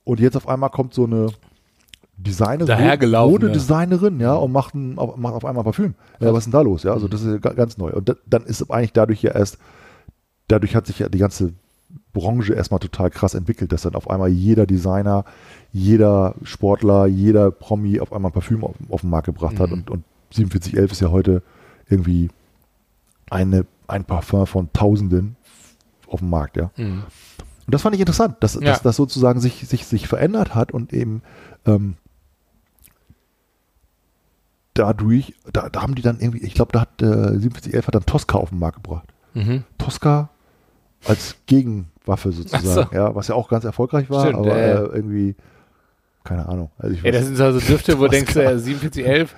Und 0.04 0.20
jetzt 0.20 0.36
auf 0.36 0.48
einmal 0.48 0.70
kommt 0.70 0.94
so 0.94 1.04
eine 1.04 1.28
Designerin, 2.22 2.66
Dahergelaufene. 2.66 3.46
Modedesignerin, 3.48 4.20
ja, 4.20 4.34
und 4.34 4.52
macht, 4.52 4.74
ein, 4.74 4.98
auf, 4.98 5.16
macht 5.16 5.34
auf 5.34 5.44
einmal 5.44 5.64
Parfüm. 5.64 5.94
Ja, 6.20 6.32
was 6.32 6.40
ist 6.40 6.44
denn 6.46 6.52
da 6.52 6.60
los? 6.60 6.82
Ja, 6.82 6.92
also 6.92 7.08
das 7.08 7.22
ist 7.22 7.42
ganz 7.42 7.78
neu. 7.78 7.90
Und 7.90 8.08
da, 8.08 8.14
dann 8.26 8.44
ist 8.44 8.70
eigentlich 8.70 8.92
dadurch 8.92 9.22
ja 9.22 9.32
erst, 9.32 9.58
dadurch 10.48 10.76
hat 10.76 10.86
sich 10.86 10.98
ja 10.98 11.08
die 11.08 11.18
ganze 11.18 11.52
Branche 12.12 12.54
erstmal 12.54 12.80
total 12.80 13.10
krass 13.10 13.34
entwickelt, 13.34 13.72
dass 13.72 13.82
dann 13.82 13.94
auf 13.94 14.08
einmal 14.08 14.28
jeder 14.28 14.66
Designer, 14.66 15.24
jeder 15.72 16.34
Sportler, 16.42 17.06
jeder 17.06 17.50
Promi 17.50 18.00
auf 18.00 18.12
einmal 18.12 18.30
Parfüm 18.30 18.64
auf, 18.64 18.76
auf 18.88 19.00
den 19.00 19.10
Markt 19.10 19.26
gebracht 19.26 19.58
hat. 19.58 19.68
Mhm. 19.68 19.74
Und, 19.74 19.90
und 19.90 20.04
4711 20.30 20.92
ist 20.92 21.00
ja 21.00 21.10
heute 21.10 21.42
irgendwie 21.88 22.30
eine, 23.30 23.66
ein 23.88 24.04
Parfum 24.04 24.46
von 24.46 24.72
Tausenden 24.72 25.36
auf 26.06 26.20
dem 26.20 26.30
Markt, 26.30 26.56
ja. 26.56 26.70
Mhm. 26.76 27.02
Und 27.66 27.74
das 27.74 27.82
fand 27.82 27.94
ich 27.94 28.00
interessant, 28.00 28.36
dass, 28.40 28.54
Ja. 28.54 28.60
dass 28.60 28.82
das 28.82 28.96
sozusagen 28.96 29.40
sich, 29.40 29.66
sich, 29.66 29.86
sich 29.86 30.08
verändert 30.08 30.54
hat 30.54 30.72
und 30.72 30.92
eben 30.92 31.22
ähm, 31.64 31.94
dadurch, 34.74 35.34
da, 35.52 35.68
da 35.68 35.82
haben 35.82 35.94
die 35.94 36.02
dann 36.02 36.18
irgendwie, 36.20 36.44
ich 36.44 36.54
glaube, 36.54 36.72
da 36.72 36.80
hat 36.82 37.02
äh, 37.02 37.06
4711 37.40 37.86
hat 37.86 37.94
dann 37.94 38.06
Tosca 38.06 38.38
auf 38.38 38.48
den 38.50 38.58
Markt 38.58 38.82
gebracht. 38.82 39.08
Mhm. 39.34 39.64
Tosca 39.78 40.30
als 41.06 41.36
Gegenwaffe 41.46 42.32
sozusagen, 42.32 42.64
so. 42.66 42.86
ja, 42.96 43.14
was 43.14 43.28
ja 43.28 43.34
auch 43.34 43.48
ganz 43.48 43.64
erfolgreich 43.64 44.08
war, 44.10 44.22
Stimmt, 44.26 44.38
aber 44.38 44.56
ja, 44.58 44.66
ja. 44.68 44.74
äh, 44.82 44.86
irgendwie, 44.94 45.34
keine 46.24 46.48
Ahnung. 46.48 46.70
Also 46.78 46.94
ich 46.94 47.04
Ey, 47.04 47.10
das 47.12 47.22
weiß, 47.22 47.26
sind 47.28 47.36
so 47.36 47.60
Düfte, 47.72 47.98
wo 47.98 48.04
du 48.04 48.10
denkst, 48.10 48.32
Tosca. 48.34 48.50
äh, 48.52 48.58
4711, 48.58 49.34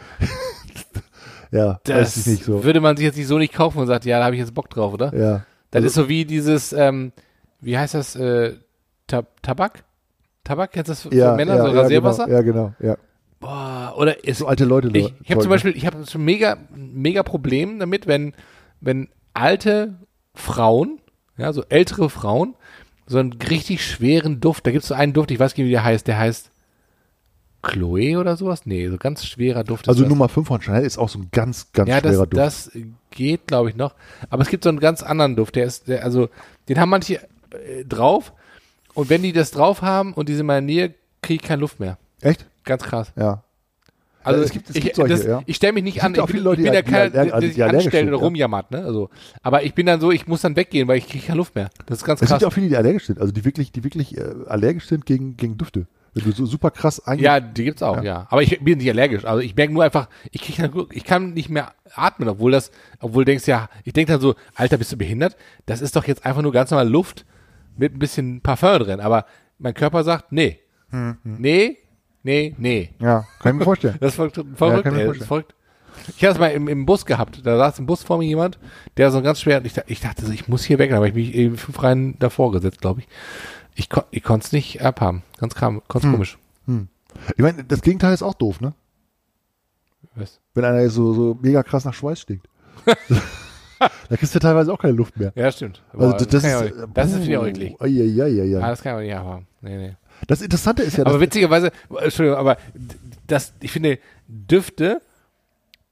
ja, 1.50 1.68
weiß 1.68 1.80
das 1.84 2.16
ich 2.18 2.26
nicht 2.26 2.44
so. 2.44 2.64
würde 2.64 2.80
man 2.80 2.96
sich 2.96 3.04
jetzt 3.06 3.16
nicht 3.16 3.28
so 3.28 3.38
nicht 3.38 3.52
kaufen 3.54 3.78
und 3.78 3.86
sagt, 3.86 4.04
ja, 4.04 4.18
da 4.18 4.24
habe 4.26 4.34
ich 4.34 4.40
jetzt 4.40 4.54
Bock 4.54 4.68
drauf, 4.70 4.92
oder? 4.92 5.14
Ja, 5.16 5.44
Das 5.70 5.82
Also- 5.82 5.86
ist 5.86 5.94
so 5.94 6.08
wie 6.08 6.24
dieses, 6.24 6.72
ähm, 6.72 7.12
wie 7.60 7.78
heißt 7.78 7.94
das, 7.94 8.16
äh, 8.16 8.54
Tab 9.06 9.40
Tabak? 9.42 9.84
Tabak, 10.42 10.72
kennst 10.72 10.88
du 10.88 10.92
das 10.92 11.02
für 11.02 11.14
ja, 11.14 11.34
Männer, 11.36 11.56
ja, 11.56 11.62
so 11.66 11.74
ja, 11.74 11.80
Rasierwasser? 11.82 12.24
Genau, 12.26 12.36
ja, 12.36 12.42
genau, 12.42 12.74
ja. 12.80 12.96
Boah, 13.44 13.94
oder 13.96 14.24
ist, 14.24 14.38
So 14.38 14.46
alte 14.46 14.64
Leute. 14.64 14.88
ich, 14.96 15.12
ich 15.22 15.30
habe 15.30 15.40
zum 15.42 15.50
Beispiel, 15.50 15.76
ich 15.76 15.86
habe 15.86 16.06
schon 16.06 16.24
mega, 16.24 16.56
mega 16.74 17.22
Problem 17.22 17.78
damit, 17.78 18.06
wenn, 18.06 18.34
wenn 18.80 19.08
alte 19.34 19.94
Frauen, 20.34 20.98
ja, 21.36 21.52
so 21.52 21.62
ältere 21.68 22.08
Frauen, 22.08 22.54
so 23.06 23.18
einen 23.18 23.32
richtig 23.34 23.84
schweren 23.84 24.40
Duft, 24.40 24.66
da 24.66 24.70
gibt 24.70 24.82
es 24.82 24.88
so 24.88 24.94
einen 24.94 25.12
Duft, 25.12 25.30
ich 25.30 25.38
weiß 25.38 25.56
nicht, 25.56 25.66
wie 25.66 25.70
der 25.70 25.84
heißt, 25.84 26.06
der 26.06 26.18
heißt 26.18 26.50
Chloe 27.62 28.18
oder 28.18 28.36
sowas? 28.36 28.66
Nee, 28.66 28.88
so 28.88 28.96
ganz 28.98 29.24
schwerer 29.24 29.64
Duft. 29.64 29.84
ist 29.84 29.88
Also 29.88 30.02
das. 30.02 30.08
Nummer 30.10 30.28
5 30.28 30.46
von 30.46 30.60
Chanel 30.60 30.84
ist 30.84 30.98
auch 30.98 31.08
so 31.08 31.18
ein 31.18 31.28
ganz, 31.32 31.72
ganz 31.72 31.88
ja, 31.88 32.00
das, 32.00 32.12
schwerer 32.12 32.26
Duft. 32.26 32.36
das 32.38 32.70
geht, 33.10 33.46
glaube 33.46 33.70
ich, 33.70 33.76
noch. 33.76 33.94
Aber 34.30 34.42
es 34.42 34.48
gibt 34.48 34.64
so 34.64 34.68
einen 34.70 34.80
ganz 34.80 35.02
anderen 35.02 35.36
Duft, 35.36 35.56
der 35.56 35.64
ist, 35.64 35.88
der, 35.88 36.04
also, 36.04 36.28
den 36.68 36.78
haben 36.78 36.90
manche 36.90 37.16
äh, 37.52 37.84
drauf 37.86 38.32
und 38.94 39.10
wenn 39.10 39.22
die 39.22 39.32
das 39.32 39.50
drauf 39.50 39.82
haben 39.82 40.12
und 40.14 40.28
die 40.28 40.32
sind 40.32 40.40
in 40.40 40.46
meiner 40.46 40.60
Nähe, 40.60 40.94
kriege 41.22 41.42
ich 41.42 41.48
keine 41.48 41.60
Luft 41.60 41.80
mehr. 41.80 41.98
Echt? 42.20 42.46
Ganz 42.64 42.82
krass. 42.82 43.12
Ja. 43.16 43.42
Also 44.26 44.42
es 44.42 44.50
gibt- 44.52 44.70
es 44.70 44.76
ich, 44.76 44.82
gibt 44.82 44.96
solche, 44.96 45.14
das, 45.16 45.24
ja. 45.26 45.42
ich 45.44 45.56
stelle 45.56 45.74
mich 45.74 45.84
nicht 45.84 45.98
Es 45.98 46.02
an, 46.02 46.14
ich 46.14 46.24
bin, 46.24 46.42
Leute, 46.42 46.62
ich 46.62 46.64
bin 46.66 46.72
ja 46.74 46.80
keiner, 46.82 47.10
der, 47.10 47.26
der 47.26 47.40
sich 47.42 47.62
anstellt 47.62 48.08
oder 48.08 48.16
ja. 48.16 48.22
rumjammert, 48.24 48.70
ne? 48.70 48.78
Also, 48.82 49.10
aber 49.42 49.64
ich 49.64 49.74
bin 49.74 49.84
dann 49.84 50.00
so, 50.00 50.10
ich 50.10 50.26
muss 50.26 50.40
dann 50.40 50.56
weggehen, 50.56 50.88
weil 50.88 50.96
ich 50.96 51.06
kriege 51.06 51.26
keine 51.26 51.36
Luft 51.36 51.54
mehr. 51.54 51.68
Das 51.84 51.98
ist 51.98 52.04
ganz 52.04 52.22
Es 52.22 52.28
krass. 52.28 52.38
gibt 52.38 52.50
auch 52.50 52.54
viele, 52.54 52.68
die 52.70 52.76
allergisch 52.76 53.04
sind, 53.04 53.20
also 53.20 53.32
die 53.32 53.44
wirklich, 53.44 53.70
die 53.70 53.84
wirklich 53.84 54.16
äh, 54.16 54.24
allergisch 54.46 54.86
sind 54.86 55.04
gegen, 55.04 55.36
gegen 55.36 55.58
Düfte. 55.58 55.86
Wenn 56.14 56.24
du 56.24 56.32
so 56.32 56.46
super 56.46 56.70
krass 56.70 57.06
einge 57.06 57.22
Ja, 57.22 57.38
die 57.40 57.64
gibt's 57.64 57.82
auch, 57.82 58.00
ja. 58.02 58.26
Aber 58.30 58.40
ich 58.40 58.58
bin 58.60 58.78
nicht 58.78 58.88
allergisch. 58.88 59.24
Also 59.26 59.40
ich 59.40 59.54
merke 59.56 59.74
nur 59.74 59.84
einfach, 59.84 60.08
ich 60.30 60.40
krieg 60.40 60.56
dann, 60.56 60.86
ich 60.92 61.04
kann 61.04 61.34
nicht 61.34 61.50
mehr 61.50 61.72
atmen, 61.94 62.28
obwohl 62.28 62.52
das, 62.52 62.70
obwohl 63.00 63.24
du 63.26 63.32
denkst 63.32 63.46
ja, 63.46 63.68
ich 63.82 63.92
denke 63.92 64.12
dann 64.12 64.20
so, 64.22 64.36
Alter, 64.54 64.78
bist 64.78 64.90
du 64.92 64.96
behindert? 64.96 65.36
Das 65.66 65.82
ist 65.82 65.96
doch 65.96 66.06
jetzt 66.06 66.24
einfach 66.24 66.40
nur 66.40 66.52
ganz 66.52 66.70
normal 66.70 66.88
Luft 66.88 67.26
mit 67.76 67.92
ein 67.94 67.98
bisschen 67.98 68.40
Parfum 68.40 68.78
drin. 68.78 69.00
Aber 69.00 69.26
mein 69.58 69.74
Körper 69.74 70.02
sagt, 70.02 70.32
nee. 70.32 70.60
Hm, 70.90 71.16
Nee, 71.24 71.78
nee, 72.24 72.54
nee. 72.58 72.90
Ja, 72.98 73.24
kann 73.40 73.52
ich 73.52 73.58
mir 73.60 73.64
vorstellen. 73.64 73.96
Das 74.00 74.10
ist 74.10 74.16
verrückt, 74.16 74.40
verrückt, 74.56 74.84
mir 74.90 74.98
ey, 75.00 75.06
das 75.06 75.16
ist 75.18 75.26
verrückt. 75.26 75.54
Ich 76.16 76.22
hatte 76.24 76.32
es 76.34 76.38
mal 76.40 76.48
im, 76.48 76.66
im 76.66 76.84
Bus 76.86 77.06
gehabt. 77.06 77.46
Da 77.46 77.56
saß 77.56 77.78
im 77.78 77.86
Bus 77.86 78.02
vor 78.02 78.18
mir 78.18 78.24
jemand, 78.26 78.58
der 78.96 79.12
so 79.12 79.22
ganz 79.22 79.40
schwer, 79.40 79.64
ich, 79.64 79.74
ich 79.86 80.00
dachte 80.00 80.26
so, 80.26 80.32
ich 80.32 80.48
muss 80.48 80.64
hier 80.64 80.78
weg, 80.80 80.92
aber 80.92 81.06
ich 81.06 81.14
mich 81.14 81.32
eben 81.34 81.56
fünf 81.56 81.80
Reihen 81.82 82.18
davor 82.18 82.50
gesetzt, 82.50 82.80
glaube 82.80 83.00
ich. 83.00 83.08
Ich, 83.76 83.88
kon, 83.88 84.02
ich 84.10 84.22
konnte 84.24 84.44
es 84.46 84.52
nicht 84.52 84.82
abhaben. 84.82 85.22
Ganz, 85.38 85.54
kam, 85.54 85.82
ganz 85.88 86.04
Hm. 86.04 86.12
komisch. 86.12 86.36
Ich 87.36 87.42
meine, 87.42 87.62
das 87.62 87.80
Gegenteil 87.80 88.12
ist 88.12 88.22
auch 88.24 88.34
doof, 88.34 88.60
ne? 88.60 88.74
Was? 90.16 90.40
Wenn 90.54 90.64
einer 90.64 90.88
so, 90.90 91.12
so 91.14 91.38
mega 91.40 91.62
krass 91.62 91.84
nach 91.84 91.94
Schweiß 91.94 92.20
stinkt. 92.20 92.48
da 94.08 94.16
kriegst 94.16 94.34
du 94.34 94.38
teilweise 94.38 94.72
auch 94.72 94.78
keine 94.78 94.94
Luft 94.94 95.16
mehr. 95.18 95.32
Ja, 95.34 95.50
stimmt. 95.50 95.82
Also 95.92 96.10
Boah, 96.10 96.16
das, 96.16 96.42
kann 96.42 96.64
ist, 96.66 96.74
das 96.94 97.12
ist 97.12 97.26
wieder 97.26 97.46
eklig. 97.46 97.76
Ja, 97.80 97.86
ja, 97.86 98.26
ja, 98.26 98.42
Ah, 98.42 98.60
ja. 98.60 98.68
das 98.68 98.82
kann 98.82 98.96
auch 98.96 99.00
nicht 99.00 99.14
abhaben. 99.14 99.46
Nee, 99.60 99.76
nee. 99.76 99.96
Das 100.26 100.40
Interessante 100.42 100.82
ist 100.82 100.96
ja, 100.96 101.04
dass 101.04 101.12
Aber 101.12 101.20
witzigerweise, 101.20 101.70
Entschuldigung, 102.00 102.38
aber 102.38 102.56
das, 103.26 103.52
ich 103.60 103.70
finde, 103.72 103.98
Düfte, 104.28 105.00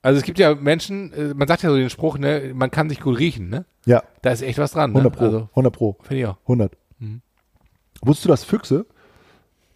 also 0.02 0.18
es 0.18 0.24
gibt 0.24 0.38
ja 0.38 0.54
Menschen, 0.54 1.12
äh, 1.12 1.34
man 1.34 1.46
sagt 1.48 1.62
ja 1.62 1.70
so 1.70 1.76
den 1.76 1.90
Spruch, 1.90 2.18
ne, 2.18 2.52
man 2.54 2.70
kann 2.70 2.88
sich 2.88 3.00
gut 3.00 3.18
riechen, 3.18 3.48
ne? 3.48 3.64
ja, 3.86 4.02
Da 4.22 4.30
ist 4.30 4.42
echt 4.42 4.58
was 4.58 4.72
dran, 4.72 4.92
ne? 4.92 4.98
100 4.98 5.16
Pro, 5.16 5.24
Also, 5.24 5.48
100 5.50 5.72
Pro, 5.74 5.96
finde 6.02 6.20
ich 6.20 6.26
auch. 6.26 6.36
100. 6.42 6.72
Mhm. 6.98 7.20
Wusstest 8.02 8.24
du, 8.24 8.28
dass 8.30 8.44
Füchse, 8.44 8.86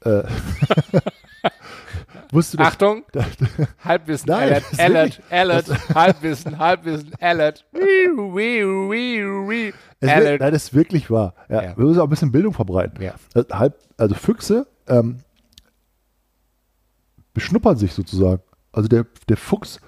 äh, 0.04 0.22
wusstest 2.36 2.54
du, 2.54 2.58
dass, 2.58 2.66
Achtung! 2.68 3.04
Halbwissen, 3.84 4.28
Nein, 4.28 4.42
Alert, 4.42 4.64
das 4.70 4.78
Alert, 4.78 5.22
Alert, 5.30 5.94
Halbwissen, 5.94 6.58
Halbwissen, 6.58 7.14
Alert. 7.20 7.64
Es 7.72 7.80
wird, 10.08 10.16
Alert. 10.16 10.40
nein, 10.40 10.52
das 10.52 10.64
ist 10.64 10.74
wirklich 10.74 11.10
wahr. 11.10 11.34
Ja, 11.48 11.62
Ja. 11.62 11.76
Wir 11.76 11.84
müssen 11.86 12.00
auch 12.00 12.04
ein 12.04 12.10
bisschen 12.10 12.32
Bildung 12.32 12.52
verbreiten. 12.52 13.02
Ja. 13.02 13.14
Also, 13.34 13.48
halb, 13.50 13.78
also 13.96 14.14
Füchse 14.14 14.66
ähm, 14.86 15.18
beschnuppern 17.34 17.76
sich 17.76 17.92
sozusagen. 17.92 18.42
Also 18.72 18.88
der, 18.88 19.06
der 19.28 19.36
Fuchs 19.36 19.80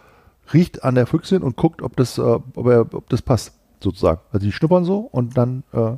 riecht 0.52 0.82
an 0.84 0.94
der 0.94 1.06
Füchsin 1.06 1.42
und 1.42 1.56
guckt, 1.56 1.82
ob 1.82 1.96
das, 1.96 2.18
äh, 2.18 2.22
ob, 2.22 2.66
er, 2.66 2.80
ob 2.80 3.08
das 3.08 3.22
passt, 3.22 3.54
sozusagen. 3.80 4.20
Also 4.32 4.46
die 4.46 4.52
schnuppern 4.52 4.84
so 4.84 4.98
und 5.00 5.36
dann 5.36 5.64
äh, 5.72 5.92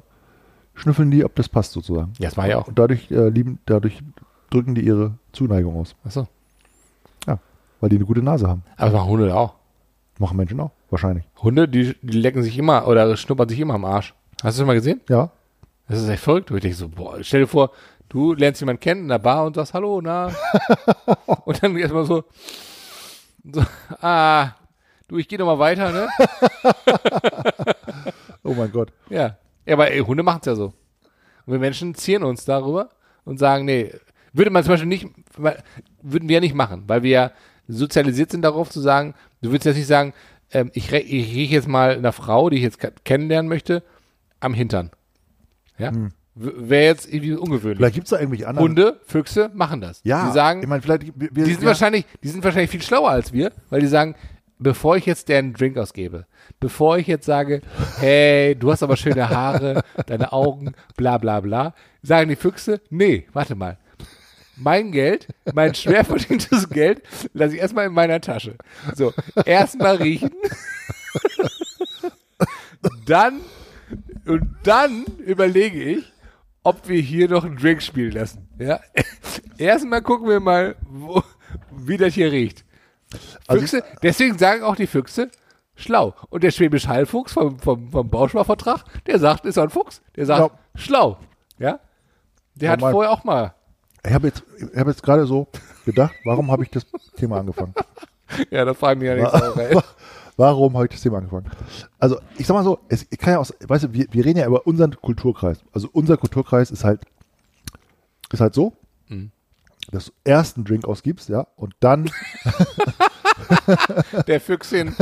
schnüffeln 0.75 1.11
die, 1.11 1.25
ob 1.25 1.35
das 1.35 1.49
passt, 1.49 1.73
sozusagen. 1.73 2.13
Ja, 2.19 2.29
das 2.29 2.37
war 2.37 2.49
ja 2.49 2.59
auch. 2.59 2.69
Und 2.69 2.79
dadurch, 2.79 3.11
äh, 3.11 3.29
lieben, 3.29 3.59
dadurch 3.67 4.03
drücken 4.51 4.75
die 4.75 4.85
ihre 4.85 5.19
Zuneigung 5.33 5.77
aus, 5.77 5.95
Achso. 6.05 6.29
Weil 7.81 7.89
die 7.89 7.97
eine 7.97 8.05
gute 8.05 8.23
Nase 8.23 8.49
haben. 8.49 8.63
Aber 8.77 8.91
das 8.91 9.01
machen 9.01 9.11
Hunde 9.11 9.35
auch. 9.35 9.55
Machen 10.19 10.37
Menschen 10.37 10.61
auch, 10.61 10.71
wahrscheinlich. 10.91 11.25
Hunde, 11.43 11.67
die, 11.67 11.97
die 12.03 12.19
lecken 12.19 12.43
sich 12.43 12.59
immer 12.59 12.87
oder 12.87 13.17
schnuppern 13.17 13.49
sich 13.49 13.59
immer 13.59 13.75
am 13.75 13.85
Arsch. 13.85 14.15
Hast 14.43 14.59
du 14.59 14.63
das 14.63 14.67
mal 14.67 14.75
gesehen? 14.75 15.01
Ja. 15.09 15.31
Das 15.89 16.01
ist 16.01 16.09
echt 16.09 16.23
verrückt. 16.23 16.51
Ich 16.51 16.61
denke 16.61 16.77
so, 16.77 16.89
boah, 16.89 17.17
stell 17.23 17.41
dir 17.41 17.47
vor, 17.47 17.71
du 18.09 18.35
lernst 18.35 18.61
jemanden 18.61 18.81
kennen 18.81 19.03
in 19.03 19.09
der 19.09 19.19
Bar 19.19 19.47
und 19.47 19.57
sagst, 19.57 19.75
hallo, 19.75 20.01
na. 20.03 20.31
und 21.45 21.63
dann 21.63 21.77
erstmal 21.77 22.05
so, 22.05 22.25
so, 23.51 23.65
ah, 24.01 24.51
du, 25.09 25.17
ich 25.17 25.27
gehe 25.27 25.39
noch 25.39 25.47
mal 25.47 25.59
weiter, 25.59 25.91
ne? 25.91 26.09
Oh 28.43 28.55
mein 28.55 28.73
Gott. 28.73 28.93
Ja. 29.09 29.37
Ja, 29.67 29.75
aber 29.75 29.91
ey, 29.91 30.01
Hunde 30.01 30.23
machen 30.23 30.41
es 30.41 30.47
ja 30.47 30.55
so. 30.55 30.73
Und 31.47 31.53
wir 31.53 31.59
Menschen 31.59 31.95
zieren 31.95 32.23
uns 32.23 32.45
darüber 32.45 32.89
und 33.25 33.39
sagen, 33.39 33.65
nee, 33.65 33.93
würde 34.33 34.51
man 34.51 34.65
zum 34.65 34.73
Beispiel 34.73 34.89
nicht, 34.89 35.07
würden 36.03 36.29
wir 36.29 36.35
ja 36.35 36.41
nicht 36.41 36.55
machen, 36.55 36.85
weil 36.87 37.03
wir 37.03 37.11
ja 37.11 37.31
sozialisiert 37.71 38.31
sind 38.31 38.43
darauf 38.43 38.71
zu 38.71 38.81
sagen, 38.81 39.15
du 39.43 39.53
willst 39.53 39.67
jetzt 39.67 39.77
nicht 39.77 39.87
sagen, 39.87 40.13
ähm, 40.53 40.71
ich, 40.75 40.93
ich 40.93 41.35
rieche 41.35 41.55
jetzt 41.55 41.69
mal 41.69 41.93
einer 41.97 42.13
Frau, 42.13 42.51
die 42.51 42.57
ich 42.57 42.63
jetzt 42.63 42.79
ke- 42.79 42.93
kennenlernen 43.05 43.49
möchte, 43.49 43.83
am 44.41 44.55
Hintern. 44.55 44.91
Ja? 45.79 45.93
W- 46.35 46.53
Wäre 46.57 46.85
jetzt 46.85 47.13
irgendwie 47.13 47.35
ungewöhnlich. 47.35 47.79
Vielleicht 47.79 47.95
gibt 47.95 48.07
es 48.07 48.11
da 48.11 48.19
irgendwelche 48.19 48.49
anderen. 48.49 48.69
Hunde, 48.69 49.01
Füchse 49.07 49.51
machen 49.55 49.81
das. 49.81 50.01
ja, 50.05 50.27
Die 50.29 50.33
sagen, 50.33 50.63
ich 50.63 50.69
meine, 50.69 50.83
vielleicht. 50.83 51.07
Wir, 51.19 51.29
wir, 51.33 51.45
die 51.45 51.53
sind 51.53 51.63
ja, 51.63 51.69
wahrscheinlich, 51.69 52.05
die 52.23 52.29
sind 52.29 52.43
wahrscheinlich 52.45 52.71
viel 52.71 52.83
schlauer 52.83 53.11
als 53.11 53.33
wir, 53.33 53.53
weil 53.69 53.81
die 53.81 53.87
sagen, 53.87 54.15
bevor 54.59 54.97
ich 54.97 55.07
jetzt 55.07 55.29
deren 55.29 55.53
Drink 55.53 55.77
ausgebe, 55.79 56.27
bevor 56.61 56.99
ich 56.99 57.07
jetzt 57.07 57.27
sage, 57.27 57.63
hey, 57.99 58.55
du 58.57 58.71
hast 58.73 58.83
aber 58.83 58.97
schöne 58.97 59.29
Haare, 59.29 59.83
deine 60.07 60.33
Augen, 60.33 60.73
bla 60.97 61.19
bla 61.19 61.41
bla, 61.41 61.75
sagen 62.03 62.29
die 62.29 62.37
Füchse, 62.37 62.81
nee, 62.91 63.27
warte 63.33 63.55
mal. 63.55 63.79
Mein 64.61 64.93
Geld, 64.93 65.29
mein 65.55 65.75
schwer 65.75 66.05
verdientes 66.05 66.69
Geld, 66.71 67.03
lasse 67.33 67.55
ich 67.55 67.61
erstmal 67.61 67.87
in 67.87 67.93
meiner 67.93 68.21
Tasche. 68.21 68.57
So, 68.95 69.13
erstmal 69.45 69.97
riechen, 69.97 70.31
dann 73.07 73.41
und 74.27 74.55
dann 74.63 75.05
überlege 75.19 75.83
ich, 75.83 76.13
ob 76.63 76.89
wir 76.89 77.01
hier 77.01 77.29
noch 77.29 77.45
einen 77.45 77.57
Drink 77.57 77.83
spielen 77.83 78.13
lassen. 78.13 78.49
Ja? 78.59 78.81
Erstmal 79.59 80.03
gucken 80.03 80.29
wir 80.29 80.41
mal, 80.41 80.77
wo, 80.89 81.23
wie 81.73 81.97
das 81.97 82.15
hier 82.15 82.31
riecht. 82.31 82.65
Also 83.47 83.63
Füchse, 83.63 83.83
deswegen 84.03 84.39
sagen 84.39 84.63
auch 84.63 84.77
die 84.77 84.87
Füchse 84.87 85.31
schlau. 85.75 86.15
Und 86.29 86.45
der 86.45 86.51
Schwäbisch 86.51 86.87
Heilfuchs 86.87 87.33
vom, 87.33 87.59
vom, 87.59 87.91
vom 87.91 88.11
Bausparvertrag, 88.11 88.85
der 89.07 89.19
sagt, 89.19 89.47
ist 89.47 89.57
er 89.57 89.65
ein 89.65 89.71
Fuchs, 89.71 90.03
der 90.17 90.27
sagt 90.27 90.53
Ja. 90.53 90.59
schlau. 90.75 91.19
Ja? 91.59 91.81
Der 92.55 92.73
hat 92.73 92.81
vorher 92.81 93.11
auch 93.11 93.25
mal. 93.25 93.55
Ich 94.07 94.13
habe 94.13 94.29
jetzt, 94.29 94.43
ich 94.59 94.77
hab 94.79 94.87
jetzt 94.87 95.03
gerade 95.03 95.27
so 95.27 95.49
gedacht, 95.85 96.15
warum 96.25 96.51
habe 96.51 96.63
ich 96.65 96.71
das 96.71 96.87
Thema 97.17 97.39
angefangen? 97.41 97.75
Ja, 98.53 98.65
das 98.65 98.77
fragen 98.79 99.01
die 99.01 99.07
ja 99.07 99.17
nicht 99.17 99.27
auch, 99.27 99.57
ey. 99.57 99.77
Warum 100.37 100.75
habe 100.75 100.85
ich 100.87 100.93
das 100.93 101.01
Thema 101.01 101.19
angefangen? 101.19 101.51
Also, 101.99 102.21
ich 102.39 102.47
sag 102.47 102.55
mal 102.55 102.63
so, 102.63 102.79
es 102.89 103.05
ich 103.11 103.19
kann 103.19 103.33
ja 103.33 103.39
aus, 103.41 103.53
weißt 103.67 103.85
du, 103.85 103.93
wir, 103.93 104.07
wir 104.13 104.25
reden 104.25 104.39
ja 104.39 104.47
über 104.47 104.69
unseren 104.69 104.95
Kulturkreis. 104.95 105.59
Also 105.73 105.89
unser 105.93 106.17
Kulturkreis 106.17 106.71
ist 106.71 106.85
halt, 106.85 107.01
ist 108.33 108.41
halt 108.41 108.55
so, 108.55 108.73
Mhm. 109.09 109.33
dass 109.91 110.05
du 110.07 110.13
erst 110.23 110.57
einen 110.57 110.65
Drink 110.65 110.85
ausgibst, 110.85 111.29
ja, 111.29 111.49
und 111.57 111.75
dann, 111.81 112.09
Der 114.29 114.41
Füchschen. 114.41 114.95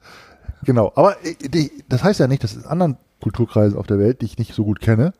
genau. 0.64 0.92
Aber 0.96 1.16
äh, 1.24 1.68
das 1.88 2.02
heißt 2.02 2.20
ja 2.20 2.26
nicht, 2.26 2.42
dass 2.42 2.54
in 2.54 2.64
anderen 2.64 2.96
Kulturkreisen 3.22 3.78
auf 3.78 3.86
der 3.86 3.98
Welt, 4.00 4.20
die 4.20 4.26
ich 4.26 4.38
nicht 4.38 4.54
so 4.54 4.64
gut 4.64 4.80
kenne, 4.80 5.12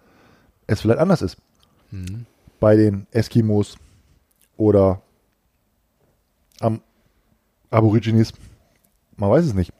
es 0.67 0.81
vielleicht 0.81 0.99
anders 1.01 1.23
ist. 1.23 1.37
Mhm. 1.93 2.27
Bei 2.65 2.77
den 2.77 3.07
Eskimos 3.11 3.77
oder 4.57 5.03
am 6.61 6.81
Aborigines. 7.69 8.33
Man 9.17 9.29
weiß 9.29 9.45
es 9.45 9.53
nicht, 9.53 9.71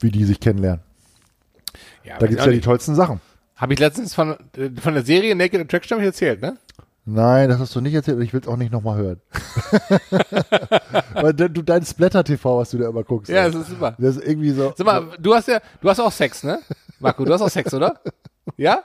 wie 0.00 0.10
die 0.10 0.24
sich 0.24 0.40
kennenlernen. 0.40 0.82
Ja, 2.02 2.18
Da 2.18 2.26
gibt 2.26 2.40
es 2.40 2.46
ja 2.46 2.50
die 2.50 2.60
tollsten 2.60 2.96
Sachen. 2.96 3.20
Habe 3.54 3.74
ich 3.74 3.78
letztens 3.78 4.12
von, 4.12 4.32
äh, 4.56 4.70
von 4.80 4.94
der 4.94 5.04
Serie 5.04 5.36
Naked 5.36 5.60
Attraction 5.60 6.00
erzählt, 6.00 6.42
ne? 6.42 6.58
Nein, 7.04 7.48
das 7.48 7.60
hast 7.60 7.76
du 7.76 7.80
nicht 7.80 7.94
erzählt 7.94 8.16
und 8.16 8.24
ich 8.24 8.32
will 8.32 8.40
es 8.40 8.48
auch 8.48 8.56
nicht 8.56 8.72
nochmal 8.72 8.98
hören. 8.98 9.20
Weil 11.14 11.32
du, 11.32 11.62
dein 11.62 11.84
Splatter-TV, 11.84 12.58
was 12.58 12.70
du 12.70 12.78
da 12.78 12.88
immer 12.88 13.04
guckst. 13.04 13.30
Ja, 13.30 13.48
das 13.48 13.54
ist 13.54 13.68
super. 13.68 13.94
das 14.00 14.16
ist 14.16 14.26
irgendwie 14.26 14.50
so. 14.50 14.74
Sag 14.76 14.84
mal, 14.84 15.16
du 15.16 15.32
hast 15.32 15.46
ja, 15.46 15.60
du 15.80 15.88
hast 15.88 16.00
auch 16.00 16.10
Sex, 16.10 16.42
ne? 16.42 16.58
Marco, 16.98 17.24
du 17.24 17.32
hast 17.32 17.40
auch 17.40 17.50
Sex, 17.50 17.72
oder? 17.72 18.00
Ja? 18.56 18.82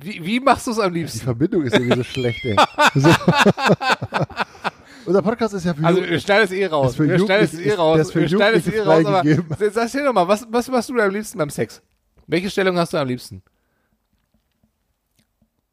Wie, 0.00 0.24
wie 0.24 0.40
machst 0.40 0.66
du 0.66 0.70
es 0.70 0.78
am 0.78 0.92
Die 0.94 1.00
liebsten? 1.00 1.20
Verbindung 1.20 1.64
ist 1.64 1.72
irgendwie 1.74 1.96
so 1.96 2.04
schlecht, 2.04 2.44
ey. 2.44 2.56
So. 2.94 3.08
Unser 5.06 5.22
Podcast 5.22 5.54
ist 5.54 5.64
ja 5.64 5.74
für 5.74 5.84
Also, 5.84 6.02
wir 6.02 6.20
schneiden 6.20 6.44
es 6.44 6.52
eh 6.52 6.66
raus. 6.66 6.90
Ist 6.90 6.96
für 6.96 7.08
Wir 7.08 7.18
schneiden 7.18 7.44
es 7.44 7.54
eh 7.58 7.72
raus. 7.74 7.98
ist- 7.98 8.06
das 8.06 8.12
für 8.12 8.20
Wir 8.20 8.28
schneiden 8.28 8.60
es 8.60 8.66
eh 8.68 8.80
raus, 8.80 9.04
aber 9.06 9.70
sag 9.70 9.82
erzähl 9.84 10.04
doch 10.04 10.12
mal, 10.12 10.28
was, 10.28 10.46
was 10.50 10.68
machst 10.68 10.88
du 10.90 11.00
am 11.00 11.10
liebsten 11.10 11.38
beim 11.38 11.50
Sex? 11.50 11.80
Welche 12.26 12.50
Stellung 12.50 12.76
hast 12.78 12.92
du 12.92 12.98
am 12.98 13.08
liebsten? 13.08 13.42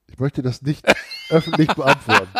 ich 0.08 0.20
möchte 0.20 0.42
das 0.42 0.62
nicht 0.62 0.86
öffentlich 1.30 1.68
beantworten. 1.74 2.28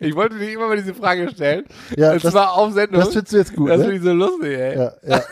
Ich 0.00 0.14
wollte 0.16 0.36
dir 0.38 0.52
immer 0.52 0.66
mal 0.66 0.76
diese 0.76 0.94
Frage 0.94 1.28
stellen. 1.30 1.64
Ja, 1.96 2.12
Und 2.12 2.24
das, 2.24 2.32
zwar 2.32 2.52
auf 2.54 2.72
Sendung. 2.72 3.00
das 3.00 3.10
findest 3.12 3.32
du 3.32 3.36
jetzt 3.36 3.54
gut, 3.54 3.70
das 3.70 3.78
ne? 3.78 3.84
finde 3.84 3.96
ich 3.96 4.02
so 4.02 4.12
lustig, 4.12 4.58
ey. 4.58 4.76
Ja, 4.76 4.92
ja. 5.06 5.22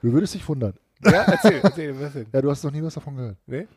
Du 0.00 0.12
würdest 0.12 0.32
dich 0.34 0.48
wundern. 0.48 0.72
Erzähl, 1.02 1.60
erzähl, 1.62 2.00
was 2.00 2.12
denn? 2.12 2.26
Ja, 2.32 2.42
du 2.42 2.50
hast 2.50 2.64
noch 2.64 2.70
nie 2.70 2.82
was 2.82 2.94
davon 2.94 3.16
gehört. 3.16 3.36
Nee? 3.46 3.66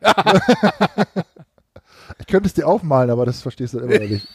Ich 2.18 2.26
könnte 2.26 2.46
es 2.46 2.54
dir 2.54 2.66
aufmalen, 2.66 3.10
aber 3.10 3.26
das 3.26 3.42
verstehst 3.42 3.74
du 3.74 3.80
immer 3.80 3.98
noch 3.98 4.08
nicht. 4.08 4.28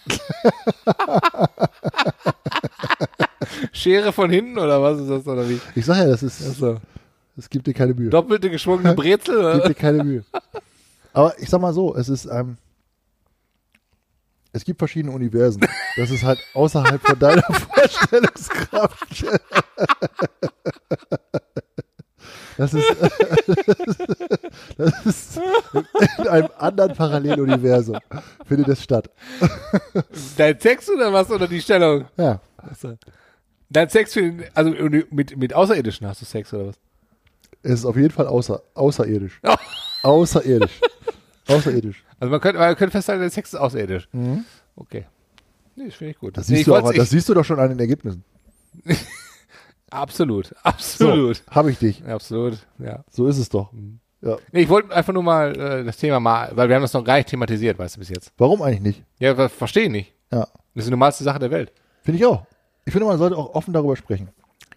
Schere 3.72 4.12
von 4.12 4.30
hinten 4.30 4.58
oder 4.60 4.82
was 4.82 5.00
ist 5.00 5.10
das 5.10 5.26
oder 5.28 5.48
wie? 5.48 5.60
Ich 5.76 5.86
sag 5.86 5.98
ja, 5.98 6.08
das 6.08 6.22
ist, 6.24 6.42
es 7.38 7.50
gibt 7.50 7.68
dir 7.68 7.74
keine 7.74 7.94
Mühe. 7.94 8.10
Doppelte 8.10 8.50
geschwungene 8.50 8.94
Brezel? 8.94 9.36
Gib 9.36 9.44
Oder? 9.62 9.68
dir 9.70 9.74
keine 9.74 10.04
Mühe. 10.04 10.26
Aber 11.14 11.38
ich 11.40 11.50
sag 11.50 11.62
mal 11.62 11.74
so, 11.74 11.96
es 11.96 12.10
ist, 12.10 12.26
ähm, 12.26 12.58
es 14.54 14.64
gibt 14.66 14.80
verschiedene 14.80 15.14
Universen. 15.14 15.66
Das 15.98 16.12
ist 16.12 16.24
halt 16.24 16.40
außerhalb 16.54 17.02
von 17.02 17.20
deiner 17.20 17.44
Vorstellungskraft. 17.44 19.26
Das 22.62 22.76
ist, 22.76 22.86
das 24.78 25.06
ist 25.08 25.42
in 26.20 26.28
einem 26.28 26.50
anderen 26.60 26.96
Paralleluniversum 26.96 27.98
findet 28.46 28.68
es 28.68 28.84
statt. 28.84 29.10
Dein 30.38 30.60
Sex 30.60 30.88
oder 30.88 31.12
was? 31.12 31.32
Oder 31.32 31.48
die 31.48 31.60
Stellung? 31.60 32.06
Ja, 32.18 32.40
Achso. 32.58 33.00
Dein 33.68 33.90
Sex 33.90 34.14
für 34.14 34.32
also 34.54 34.70
mit, 35.10 35.36
mit 35.38 35.56
Außerirdischen 35.56 36.06
hast 36.06 36.22
du 36.22 36.26
Sex 36.26 36.54
oder 36.54 36.68
was? 36.68 36.76
es 37.64 37.80
ist 37.80 37.86
auf 37.86 37.96
jeden 37.96 38.12
Fall 38.12 38.28
außer, 38.28 38.62
außerirdisch. 38.76 39.42
Außerirdisch. 40.04 40.82
Außerirdisch. 41.48 42.04
Also 42.20 42.30
man 42.30 42.42
könnte, 42.42 42.60
man 42.60 42.76
könnte 42.76 42.92
festhalten, 42.92 43.22
der 43.22 43.32
Sex 43.32 43.54
ist 43.54 43.60
außerirdisch. 43.60 44.08
Okay. 44.76 45.06
Nee, 45.76 45.86
das 45.86 45.96
finde 45.96 46.12
ich 46.12 46.20
gut. 46.20 46.38
Das 46.38 46.48
nee, 46.48 46.58
siehst, 46.58 46.68
ich 46.68 46.74
du 46.74 46.80
auch, 46.80 46.94
das 46.94 47.10
siehst 47.10 47.28
du 47.28 47.34
doch 47.34 47.44
schon 47.44 47.60
an 47.60 47.70
den 47.70 47.80
Ergebnissen. 47.80 48.24
absolut, 49.92 50.54
absolut. 50.64 51.38
So, 51.38 51.44
habe 51.52 51.72
ich 51.72 51.78
dich. 51.80 52.04
Absolut, 52.06 52.58
ja. 52.80 53.04
So 53.12 53.28
ist 53.28 53.38
es 53.38 53.50
doch. 53.50 53.70
Ja. 54.22 54.38
Nee, 54.52 54.62
ich 54.62 54.70
wollte 54.70 54.94
einfach 54.96 55.14
nur 55.14 55.24
mal 55.24 55.56
äh, 55.58 55.84
das 55.84 55.98
Thema 55.98 56.20
mal, 56.20 56.52
weil 56.56 56.68
wir 56.70 56.76
haben 56.76 56.82
das 56.84 56.94
noch 56.94 57.04
gar 57.04 57.18
nicht 57.18 57.30
thematisiert, 57.30 57.78
weißt 57.80 57.96
du, 57.96 58.00
bis 58.00 58.10
jetzt. 58.10 58.32
Warum 58.38 58.62
eigentlich 58.62 58.82
nicht? 58.82 59.04
Ja, 59.20 59.36
ver- 59.36 59.50
verstehe 59.50 59.84
ich 59.84 59.90
nicht. 59.92 60.14
Ja. 60.32 60.42
Das 60.74 60.84
ist 60.84 60.86
die 60.88 60.92
normalste 60.92 61.24
Sache 61.24 61.40
der 61.40 61.52
Welt. 61.52 61.72
Finde 62.04 62.20
ich 62.20 62.26
auch. 62.26 62.46
Ich 62.86 62.92
finde, 62.94 63.08
man 63.08 63.18
sollte 63.18 63.38
auch 63.38 63.54
offen 63.56 63.74
darüber 63.74 63.96
sprechen. 63.96 64.30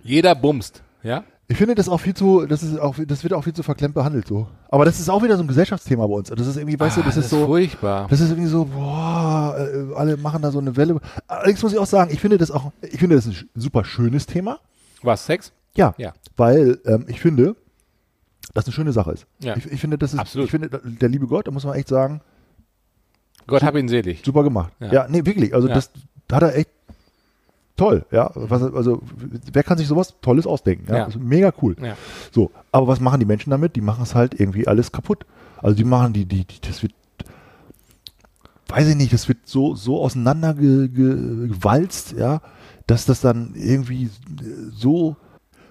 Jeder 0.03 0.35
bumst, 0.35 0.83
ja? 1.03 1.25
Ich 1.47 1.59
finde 1.59 1.75
das 1.75 1.91
auch 1.91 1.99
viel 2.01 2.15
zu, 2.15 2.47
das 2.47 2.63
ist 2.63 2.79
auch, 2.81 2.97
das 3.07 3.23
wird 3.23 3.35
auch 3.35 3.45
viel 3.45 3.53
zu 3.53 3.63
verklemmt 3.63 3.95
behandelt 3.95 4.27
so. 4.27 4.47
Aber 4.71 4.87
das 4.87 4.99
ist 4.99 5.11
auch 5.11 5.23
wieder 5.23 5.37
so 5.37 5.43
ein 5.43 5.47
Gesellschaftsthema 5.47 6.07
bei 6.07 6.15
uns. 6.15 6.31
Das 6.31 6.47
ist 6.47 6.57
irgendwie, 6.57 6.81
weißt 6.81 6.97
du, 6.97 7.01
Ah, 7.03 7.05
das 7.05 7.19
ist 7.19 7.29
so, 7.29 7.45
furchtbar. 7.45 8.07
das 8.09 8.21
ist 8.21 8.31
irgendwie 8.31 8.49
so, 8.49 8.65
boah, 8.65 9.55
äh, 9.59 9.95
alle 9.95 10.17
machen 10.17 10.41
da 10.41 10.51
so 10.51 10.59
eine 10.59 10.75
Welle. 10.77 10.99
Allerdings 11.27 11.63
muss 11.63 11.73
ich 11.75 11.79
auch 11.79 11.85
sagen, 11.87 12.11
ich 12.11 12.21
finde 12.21 12.39
das 12.39 12.51
auch, 12.51 12.73
ich 12.81 12.99
finde 12.99 13.17
das 13.17 13.27
ein 13.27 13.37
super 13.55 13.85
schönes 13.85 14.25
Thema. 14.25 14.59
Was, 15.05 15.27
Sex? 15.27 15.53
Ja. 15.77 15.95
Ja. 15.99 16.15
Weil 16.37 16.79
ähm, 16.87 17.05
ich 17.09 17.21
finde, 17.21 17.57
das 18.55 18.65
eine 18.67 18.73
schöne 18.73 18.93
Sache 18.93 19.13
ist. 19.13 19.27
Ja. 19.41 19.57
Ich, 19.57 19.67
ich 19.67 19.81
finde, 19.81 19.99
das 19.99 20.15
ist, 20.15 20.21
Absolut. 20.21 20.47
ich 20.47 20.51
finde, 20.51 20.69
der 20.85 21.09
liebe 21.09 21.27
Gott, 21.27 21.47
da 21.47 21.51
muss 21.51 21.65
man 21.65 21.75
echt 21.75 21.89
sagen, 21.89 22.21
Gott 23.47 23.63
hab 23.63 23.75
ihn 23.77 23.89
selig. 23.89 24.23
super 24.25 24.43
gemacht. 24.43 24.73
Ja. 24.81 24.93
Ja, 24.93 25.07
nee, 25.09 25.25
wirklich. 25.27 25.55
Also 25.55 25.69
Ja. 25.69 25.75
das 25.75 25.91
hat 26.33 26.43
er 26.43 26.57
echt 26.57 26.71
toll. 27.77 28.07
Ja, 28.11 28.31
was, 28.35 28.63
also 28.63 29.03
wer 29.53 29.63
kann 29.65 29.77
sich 29.79 29.87
sowas 29.89 30.15
Tolles 30.23 30.47
ausdenken? 30.47 30.87
Ja, 30.89 31.09
Ja. 31.09 31.19
Mega 31.19 31.53
cool. 31.61 31.77
Ja. 31.83 31.97
So, 32.33 32.51
aber 32.73 32.87
was 32.89 33.01
machen 33.01 33.21
die 33.21 33.27
Menschen 33.27 33.51
damit? 33.51 33.77
Die 33.77 33.81
machen 33.83 34.03
es 34.05 34.15
halt 34.15 34.39
irgendwie 34.41 34.67
alles 34.67 34.93
kaputt. 34.93 35.27
Also 35.59 35.77
die 35.77 35.85
machen 35.85 36.13
die, 36.13 36.25
die, 36.25 36.45
die 36.45 36.61
das 36.61 36.83
wird, 36.83 36.93
weiß 38.69 38.89
ich 38.89 38.97
nicht, 38.97 39.13
das 39.13 39.29
wird 39.29 39.39
so, 39.45 39.75
so 39.75 40.01
auseinandergewalzt, 40.01 42.13
ja, 42.13 42.41
dass 42.87 43.07
das 43.07 43.21
dann 43.21 43.55
irgendwie 43.55 44.11
so, 44.71 45.17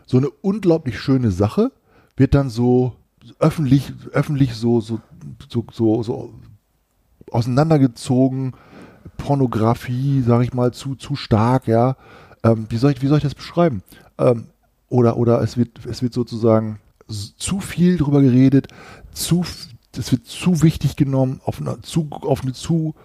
so 0.06 0.18
eine 0.18 0.30
unglaublich 0.30 1.00
schöne 1.00 1.32
Sache 1.32 1.72
wird 2.16 2.34
dann 2.34 2.50
so 2.50 2.96
öffentlich, 3.40 3.94
öffentlich 4.12 4.56
so, 4.56 4.82
so, 4.82 5.00
so, 5.50 5.66
so, 5.72 6.04
so 6.04 6.34
auseinandergezogen, 7.32 8.54
Pornografie, 9.18 10.22
sage 10.22 10.44
ich 10.44 10.54
mal, 10.54 10.74
zu, 10.74 10.96
zu 10.96 11.16
stark, 11.16 11.68
ja. 11.68 11.96
Ähm, 12.44 12.66
wie, 12.70 12.78
soll 12.78 12.92
ich, 12.92 13.02
wie 13.02 13.08
soll 13.08 13.18
ich 13.18 13.24
das 13.24 13.36
beschreiben? 13.36 13.84
Ähm, 14.18 14.48
oder, 14.90 15.18
oder 15.18 15.42
es 15.42 15.58
wird, 15.58 15.86
es 15.86 16.02
wird 16.02 16.14
sozusagen 16.14 16.80
zu 17.08 17.60
viel 17.60 17.98
drüber 17.98 18.22
geredet, 18.22 18.68
zu, 19.12 19.46
es 19.98 20.12
wird 20.12 20.26
zu 20.26 20.62
wichtig 20.62 20.96
genommen, 20.96 21.42
auf 21.46 21.62
eine 21.62 21.82
zu, 21.82 22.08
auf 22.12 22.44
eine 22.44 22.54
zu 22.54 22.96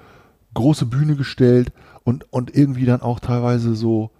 große 0.54 0.86
Bühne 0.86 1.16
gestellt 1.16 1.72
und, 2.08 2.32
und 2.32 2.54
irgendwie 2.56 2.86
dann 2.86 3.02
auch 3.02 3.20
teilweise 3.20 3.74
so 3.74 4.10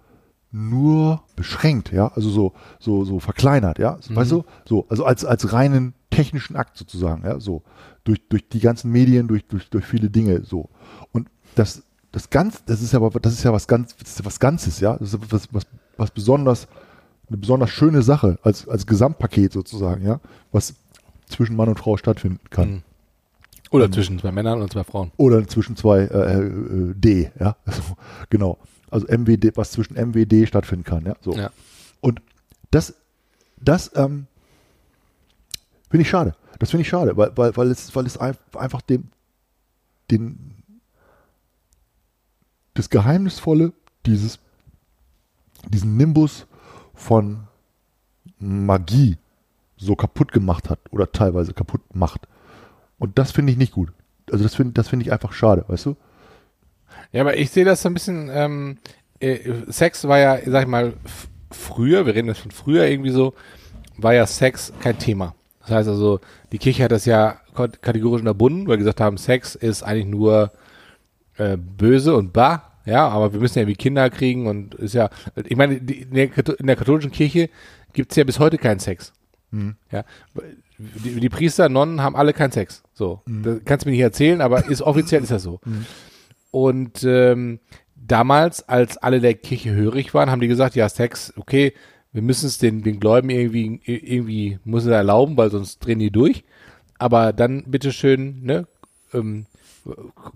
nur 0.51 1.21
beschränkt, 1.35 1.91
ja, 1.91 2.07
also 2.15 2.29
so, 2.29 2.53
so, 2.79 3.05
so 3.05 3.19
verkleinert, 3.19 3.77
ja, 3.79 3.97
Mhm. 4.09 4.15
weißt 4.15 4.31
du, 4.31 4.45
so, 4.65 4.85
also 4.89 5.05
als, 5.05 5.23
als 5.25 5.53
reinen 5.53 5.93
technischen 6.09 6.55
Akt 6.55 6.77
sozusagen, 6.77 7.23
ja, 7.23 7.39
so, 7.39 7.61
durch, 8.03 8.19
durch 8.29 8.47
die 8.49 8.59
ganzen 8.59 8.91
Medien, 8.91 9.27
durch, 9.27 9.45
durch, 9.47 9.69
durch 9.69 9.85
viele 9.85 10.09
Dinge, 10.09 10.43
so. 10.43 10.69
Und 11.11 11.29
das, 11.55 11.83
das 12.11 12.29
ganz, 12.31 12.63
das 12.65 12.81
ist 12.81 12.93
ja, 12.93 12.99
aber- 13.01 13.19
das 13.19 13.33
ist 13.33 13.43
ja 13.43 13.53
was 13.53 13.67
ganz, 13.67 13.95
das 13.97 14.09
ist 14.09 14.19
ja 14.19 14.25
was 14.25 14.39
Ganzes, 14.39 14.79
ja. 14.79 14.97
Das 14.97 15.13
ist 15.13 15.31
was, 15.31 15.47
was, 15.53 15.63
was 15.97 16.11
besonders, 16.11 16.67
eine 17.27 17.37
besonders 17.37 17.69
schöne 17.69 18.01
Sache 18.01 18.39
als, 18.41 18.67
als 18.67 18.87
Gesamtpaket 18.87 19.53
sozusagen, 19.53 20.03
ja, 20.03 20.19
was 20.51 20.73
zwischen 21.27 21.55
Mann 21.55 21.69
und 21.69 21.77
Frau 21.79 21.95
stattfinden 21.97 22.39
kann. 22.49 22.69
Mhm. 22.69 22.81
Oder 23.71 23.91
zwischen 23.91 24.19
zwei 24.19 24.31
Männern 24.31 24.61
und 24.61 24.71
zwei 24.73 24.83
Frauen. 24.83 25.11
Oder 25.17 25.47
zwischen 25.47 25.75
zwei 25.75 25.99
äh, 25.99 26.43
äh, 26.43 26.93
D, 26.95 27.31
ja. 27.39 27.55
Also, 27.65 27.81
genau. 28.29 28.57
Also 28.89 29.05
MWD, 29.07 29.55
was 29.55 29.71
zwischen 29.71 29.95
MWD 29.95 30.47
stattfinden 30.47 30.83
kann, 30.83 31.05
ja. 31.05 31.15
So. 31.21 31.33
Ja. 31.33 31.51
Und 32.01 32.21
das, 32.71 32.95
das 33.61 33.91
ähm, 33.95 34.25
finde 35.91 36.01
ich 36.01 36.09
schade. 36.09 36.35
Das 36.57 36.71
finde 36.71 36.81
ich 36.81 36.89
schade, 36.89 37.15
weil, 37.15 37.31
weil, 37.37 37.55
weil 37.55 37.67
es, 37.71 37.95
weil 37.95 38.05
es 38.07 38.17
ein- 38.17 38.35
einfach 38.55 38.81
den, 38.81 39.09
den, 40.09 40.55
das 42.73 42.89
Geheimnisvolle 42.89 43.73
dieses, 44.05 44.39
diesen 45.67 45.95
Nimbus 45.97 46.47
von 46.95 47.41
Magie 48.39 49.17
so 49.77 49.95
kaputt 49.95 50.31
gemacht 50.31 50.69
hat 50.69 50.79
oder 50.91 51.11
teilweise 51.11 51.53
kaputt 51.53 51.81
macht. 51.93 52.27
Und 52.99 53.17
das 53.17 53.31
finde 53.31 53.51
ich 53.51 53.57
nicht 53.57 53.71
gut. 53.71 53.91
Also 54.31 54.43
das 54.43 54.55
finde 54.55 54.73
das 54.73 54.89
finde 54.89 55.05
ich 55.05 55.11
einfach 55.11 55.33
schade, 55.33 55.65
weißt 55.67 55.87
du? 55.87 55.95
Ja, 57.11 57.21
aber 57.21 57.37
ich 57.37 57.49
sehe 57.49 57.65
das 57.65 57.81
so 57.81 57.89
ein 57.89 57.93
bisschen, 57.93 58.29
ähm, 58.31 58.77
äh, 59.19 59.39
Sex 59.67 60.07
war 60.07 60.19
ja, 60.19 60.37
sag 60.45 60.63
ich 60.63 60.67
mal, 60.67 60.93
früher, 61.49 62.05
wir 62.05 62.13
reden 62.13 62.27
jetzt 62.27 62.41
von 62.41 62.51
früher 62.51 62.85
irgendwie 62.85 63.09
so, 63.09 63.33
war 63.97 64.13
ja 64.13 64.27
Sex 64.27 64.71
kein 64.81 64.99
Thema. 64.99 65.33
Das 65.61 65.71
heißt 65.71 65.89
also, 65.89 66.19
die 66.51 66.57
Kirche 66.57 66.83
hat 66.83 66.91
das 66.91 67.05
ja 67.05 67.39
kat- 67.55 67.81
kategorisch 67.81 68.21
unterbunden, 68.21 68.67
weil 68.67 68.75
sie 68.75 68.83
gesagt 68.83 69.01
haben, 69.01 69.17
Sex 69.17 69.55
ist 69.55 69.81
eigentlich 69.83 70.05
nur 70.05 70.51
äh, 71.37 71.57
böse 71.57 72.15
und 72.15 72.33
bah, 72.33 72.63
ja, 72.85 73.07
aber 73.07 73.33
wir 73.33 73.39
müssen 73.39 73.57
ja 73.57 73.63
irgendwie 73.63 73.77
Kinder 73.77 74.09
kriegen 74.09 74.47
und 74.47 74.75
ist 74.75 74.93
ja, 74.93 75.09
ich 75.43 75.55
meine, 75.57 75.79
die, 75.81 76.01
in, 76.01 76.13
der, 76.13 76.59
in 76.59 76.67
der 76.67 76.75
katholischen 76.75 77.11
Kirche 77.11 77.49
gibt's 77.93 78.15
ja 78.15 78.23
bis 78.23 78.39
heute 78.39 78.57
keinen 78.57 78.79
Sex. 78.79 79.13
Ja, 79.91 80.05
die, 80.79 81.19
die 81.19 81.29
Priester, 81.29 81.69
Nonnen 81.69 82.01
haben 82.01 82.15
alle 82.15 82.33
keinen 82.33 82.51
Sex. 82.51 82.83
So, 82.93 83.21
das 83.27 83.59
kannst 83.65 83.85
du 83.85 83.89
mir 83.89 83.95
nicht 83.95 84.01
erzählen, 84.03 84.41
aber 84.41 84.65
ist 84.67 84.81
offiziell 84.81 85.21
ist 85.23 85.31
das 85.31 85.43
so. 85.43 85.59
Und 86.51 87.03
ähm, 87.03 87.59
damals, 87.95 88.67
als 88.67 88.97
alle 88.97 89.19
der 89.19 89.33
Kirche 89.35 89.71
hörig 89.71 90.13
waren, 90.13 90.31
haben 90.31 90.41
die 90.41 90.47
gesagt, 90.47 90.75
ja, 90.75 90.87
Sex, 90.89 91.33
okay, 91.37 91.73
wir 92.11 92.21
müssen 92.23 92.47
es 92.47 92.57
den, 92.57 92.81
den 92.81 92.99
Gläubigen 92.99 93.29
irgendwie, 93.29 93.81
irgendwie 93.85 94.59
muss 94.63 94.83
es 94.85 94.89
erlauben, 94.91 95.37
weil 95.37 95.51
sonst 95.51 95.79
drehen 95.79 95.99
die 95.99 96.11
durch. 96.11 96.43
Aber 96.97 97.33
dann 97.33 97.63
bitteschön, 97.67 98.41
ne, 98.43 98.67
ähm, 99.13 99.45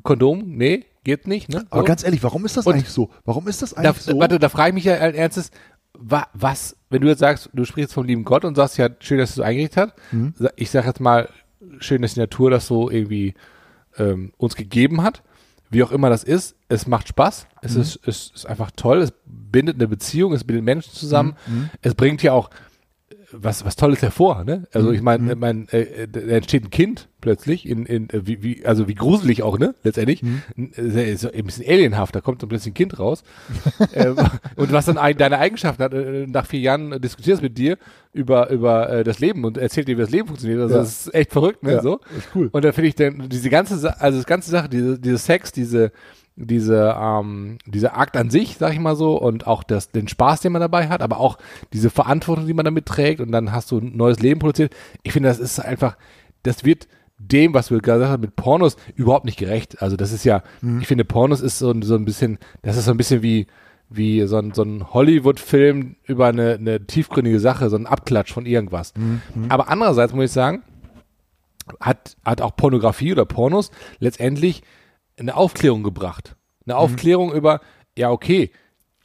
Kondom, 0.04 0.44
nee, 0.56 0.86
geht 1.04 1.28
nicht, 1.28 1.50
ne? 1.50 1.66
Aber 1.70 1.82
So. 1.82 1.86
ganz 1.86 2.04
ehrlich, 2.04 2.24
warum 2.24 2.46
ist 2.46 2.56
das 2.58 2.66
Und- 2.66 2.74
eigentlich 2.76 2.90
so? 2.90 3.10
Warum 3.26 3.48
ist 3.48 3.62
das 3.62 3.72
Da, 3.72 3.82
eigentlich 3.82 3.98
so? 4.04 4.18
Warte, 4.20 4.40
da 4.40 4.50
frage 4.50 4.70
ich 4.70 4.74
mich 4.76 4.84
ja 4.86 4.96
als 4.96 5.16
ernstes, 5.16 5.52
wa, 5.98 6.28
was, 6.34 6.76
wenn 6.90 7.02
du 7.02 7.08
jetzt 7.08 7.20
sagst, 7.20 7.50
du 7.54 7.66
sprichst 7.66 7.94
vom 7.94 8.06
lieben 8.06 8.24
Gott 8.24 8.46
und 8.46 8.56
sagst, 8.56 8.78
ja, 8.78 8.90
schön, 9.00 9.18
dass 9.20 9.36
du 9.36 9.42
es 9.42 9.48
eingerichtet 9.48 9.78
hast. 9.94 10.14
Mhm. 10.14 10.34
Ich 10.56 10.70
sage 10.72 10.88
jetzt 10.88 11.00
mal, 11.00 11.30
schön, 11.80 12.02
dass 12.02 12.14
die 12.16 12.20
Natur 12.20 12.50
das 12.52 12.68
so 12.68 12.90
irgendwie 12.90 13.34
ähm, 13.98 14.34
uns 14.38 14.56
gegeben 14.56 15.02
hat. 15.04 15.22
Wie 15.70 15.82
auch 15.84 15.92
immer 15.92 16.10
das 16.10 16.24
ist, 16.24 16.56
es 16.70 16.86
macht 16.88 17.08
Spaß, 17.08 17.46
Mhm. 17.46 17.58
es, 17.64 17.76
ist, 17.76 18.00
es 18.08 18.32
ist 18.36 18.46
einfach 18.46 18.72
toll, 18.76 19.00
es 19.02 19.14
bindet 19.26 19.76
eine 19.76 19.88
Beziehung, 19.88 20.34
es 20.34 20.44
bindet 20.44 20.64
Menschen 20.66 20.94
zusammen, 20.94 21.36
Mhm. 21.48 21.70
es 21.82 21.96
bringt 21.96 22.22
ja 22.22 22.34
auch 22.34 22.50
was, 23.36 23.66
was 23.66 23.76
Tolles 23.76 24.02
hervor, 24.02 24.44
ne? 24.44 24.68
Also 24.74 24.90
Mhm. 24.90 24.96
ich 24.96 25.02
meine, 25.02 25.36
mein, 25.36 25.68
äh, 25.70 26.08
da 26.08 26.20
entsteht 26.20 26.64
ein 26.66 26.70
Kind 26.70 27.10
plötzlich, 27.20 27.68
in, 27.68 27.86
in 27.86 28.10
äh, 28.10 28.26
wie, 28.28 28.44
wie, 28.44 28.66
also 28.66 28.88
wie 28.88 28.96
gruselig 28.96 29.42
auch, 29.44 29.58
ne? 29.58 29.74
Letztendlich. 29.84 30.22
Mhm. 30.24 30.42
Äh, 30.76 31.16
So 31.16 31.32
ein 31.32 31.46
bisschen 31.46 31.66
alienhaft, 31.68 32.16
da 32.16 32.22
kommt 32.22 32.42
so 32.42 32.48
plötzlich 32.48 32.72
ein 32.72 32.76
Kind 32.76 33.00
raus. 33.00 33.24
ähm, 33.94 34.16
und 34.56 34.72
was 34.72 34.86
dann 34.86 34.96
deine 35.18 35.40
Eigenschaften 35.40 35.84
hat, 35.84 35.94
äh, 35.94 36.28
nach 36.28 36.46
vier 36.46 36.60
Jahren 36.60 36.92
äh, 36.94 37.00
diskutiert 37.00 37.38
es 37.38 37.42
mit 37.42 37.58
dir 37.58 37.78
über, 38.14 38.50
über 38.52 38.90
äh, 38.90 39.04
das 39.04 39.20
Leben 39.20 39.44
und 39.46 39.58
erzählt 39.58 39.88
dir, 39.88 39.98
wie 39.98 40.02
das 40.02 40.12
Leben 40.12 40.28
funktioniert. 40.28 40.62
Also 40.62 40.76
Ja. 40.76 40.82
das 40.82 41.08
ist 41.08 41.14
echt 41.16 41.32
verrückt, 41.32 41.64
ne? 41.64 41.74
Ja, 41.74 41.82
so. 41.82 42.00
ist 42.18 42.30
cool. 42.36 42.50
Und 42.52 42.64
da 42.64 42.72
finde 42.72 42.90
ich 42.90 42.96
dann 42.96 43.30
diese 43.30 43.50
ganze, 43.50 44.00
also 44.00 44.18
das 44.18 44.28
ganze 44.28 44.52
Sache, 44.52 44.70
diese, 44.70 45.00
diese 45.00 45.18
Sex, 45.18 45.52
diese, 45.52 45.92
diese, 46.36 46.96
ähm, 47.00 47.58
dieser 47.66 47.98
Akt 47.98 48.18
an 48.18 48.30
sich, 48.32 48.58
sag 48.58 48.74
ich 48.74 48.80
mal 48.80 48.96
so, 48.96 49.16
und 49.22 49.46
auch 49.46 49.64
das, 49.64 49.92
den 49.92 50.08
Spaß, 50.08 50.42
den 50.42 50.52
man 50.52 50.62
dabei 50.62 50.88
hat, 50.90 51.02
aber 51.02 51.20
auch 51.20 51.38
diese 51.74 51.90
Verantwortung, 51.90 52.48
die 52.48 52.54
man 52.56 52.66
damit 52.66 52.86
trägt, 52.88 53.22
und 53.22 53.32
dann 53.32 53.52
hast 53.52 53.70
du 53.72 53.78
ein 53.78 53.96
neues 53.96 54.20
Leben 54.20 54.40
produziert. 54.40 54.74
Ich 55.04 55.14
finde, 55.14 55.30
das 55.30 55.40
ist 55.40 55.60
einfach, 55.60 55.96
das 56.42 56.64
wird 56.66 56.88
dem, 57.20 57.54
was 57.54 57.70
wir 57.72 57.78
gerade 57.80 58.00
gesagt 58.00 58.12
haben, 58.14 58.22
mit 58.22 58.36
Pornos 58.36 58.76
überhaupt 58.96 59.26
nicht 59.26 59.38
gerecht. 59.38 59.82
Also 59.82 59.96
das 59.96 60.12
ist 60.12 60.24
ja, 60.26 60.42
ich 60.82 60.88
finde, 60.88 61.06
Pornos 61.06 61.40
ist 61.42 61.60
so, 61.60 61.70
ein- 61.72 61.84
so 61.84 61.96
ein 61.96 62.04
bisschen, 62.06 62.40
das 62.64 62.78
ist 62.78 62.86
so 62.86 62.92
ein 62.92 62.98
bisschen 62.98 63.22
wie, 63.22 63.46
wie 63.90 64.26
so 64.26 64.38
ein, 64.38 64.54
so 64.54 64.64
ein 64.64 64.92
Hollywood-Film 64.92 65.98
über 66.06 66.26
eine, 66.28 66.54
eine 66.56 66.86
tiefgründige 66.88 67.40
Sache, 67.40 67.70
so 67.70 67.76
ein 67.78 67.86
Abklatsch 67.86 68.34
von 68.34 68.48
irgendwas. 68.48 68.94
Aber 69.50 69.70
andererseits 69.70 70.14
muss 70.14 70.26
ich 70.26 70.32
sagen, 70.32 70.64
hat, 71.80 72.18
hat 72.26 72.42
auch 72.42 72.56
Pornografie 72.56 73.12
oder 73.14 73.26
Pornos 73.26 73.70
letztendlich 74.00 74.64
eine 75.18 75.36
Aufklärung 75.36 75.84
gebracht. 75.84 76.36
Eine 76.66 76.78
Aufklärung 76.78 77.34
über, 77.34 77.62
ja, 77.98 78.10
okay, 78.10 78.52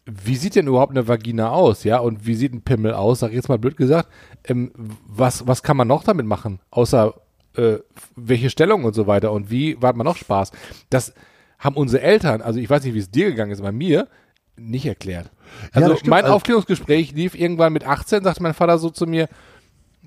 wie 0.07 0.37
sieht 0.37 0.55
denn 0.55 0.67
überhaupt 0.67 0.93
eine 0.93 1.07
Vagina 1.07 1.51
aus, 1.51 1.85
ja, 1.85 1.99
und 1.99 2.27
wie 2.27 2.35
sieht 2.35 2.55
ein 2.55 2.63
Pimmel 2.63 2.95
aus, 2.95 3.21
sag 3.21 3.29
ich 3.31 3.35
jetzt 3.37 3.49
mal 3.49 3.59
blöd 3.59 3.77
gesagt, 3.77 4.09
ähm, 4.45 4.73
was, 5.07 5.47
was 5.47 5.63
kann 5.63 5.77
man 5.77 5.89
noch 5.89 6.03
damit 6.05 6.25
machen, 6.25 6.61
außer 6.71 7.15
äh, 7.57 7.79
welche 8.17 8.49
Stellung 8.49 8.85
und 8.85 8.95
so 8.95 9.07
weiter 9.07 9.33
und 9.33 9.51
wie 9.51 9.77
hat 9.83 9.97
man 9.97 10.07
noch 10.07 10.17
Spaß? 10.17 10.53
Das 10.89 11.13
haben 11.59 11.77
unsere 11.77 12.03
Eltern, 12.03 12.41
also 12.41 12.59
ich 12.59 12.71
weiß 12.71 12.85
nicht, 12.85 12.95
wie 12.95 12.99
es 13.01 13.11
dir 13.11 13.27
gegangen 13.31 13.51
ist, 13.51 13.61
bei 13.61 13.73
mir 13.73 14.09
nicht 14.57 14.87
erklärt. 14.87 15.31
Also 15.73 15.95
stimmt. 15.97 16.09
mein 16.11 16.25
Also- 16.25 16.37
Aufklärungsgespräch 16.37 17.13
lief 17.13 17.35
irgendwann 17.35 17.73
mit 17.73 17.85
18, 17.85 18.25
sagte 18.25 18.43
mein 18.43 18.55
Vater 18.55 18.79
so 18.79 18.91
zu 18.91 19.07
mir, 19.07 19.29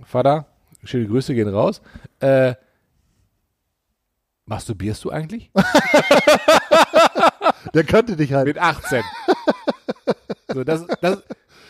Vater, 0.04 0.48
schöne 0.84 1.08
Grüße 1.08 1.36
gehen 1.36 1.48
raus, 1.50 1.82
äh, 2.22 2.56
masturbierst 4.52 5.04
du 5.06 5.12
eigentlich? 5.12 5.50
Der 7.74 7.86
kannte 7.86 8.18
dich 8.18 8.34
halt. 8.34 8.48
Mit 8.48 8.58
18. 8.58 9.02
So, 10.54 10.66
das, 10.66 10.86
das, 11.00 11.20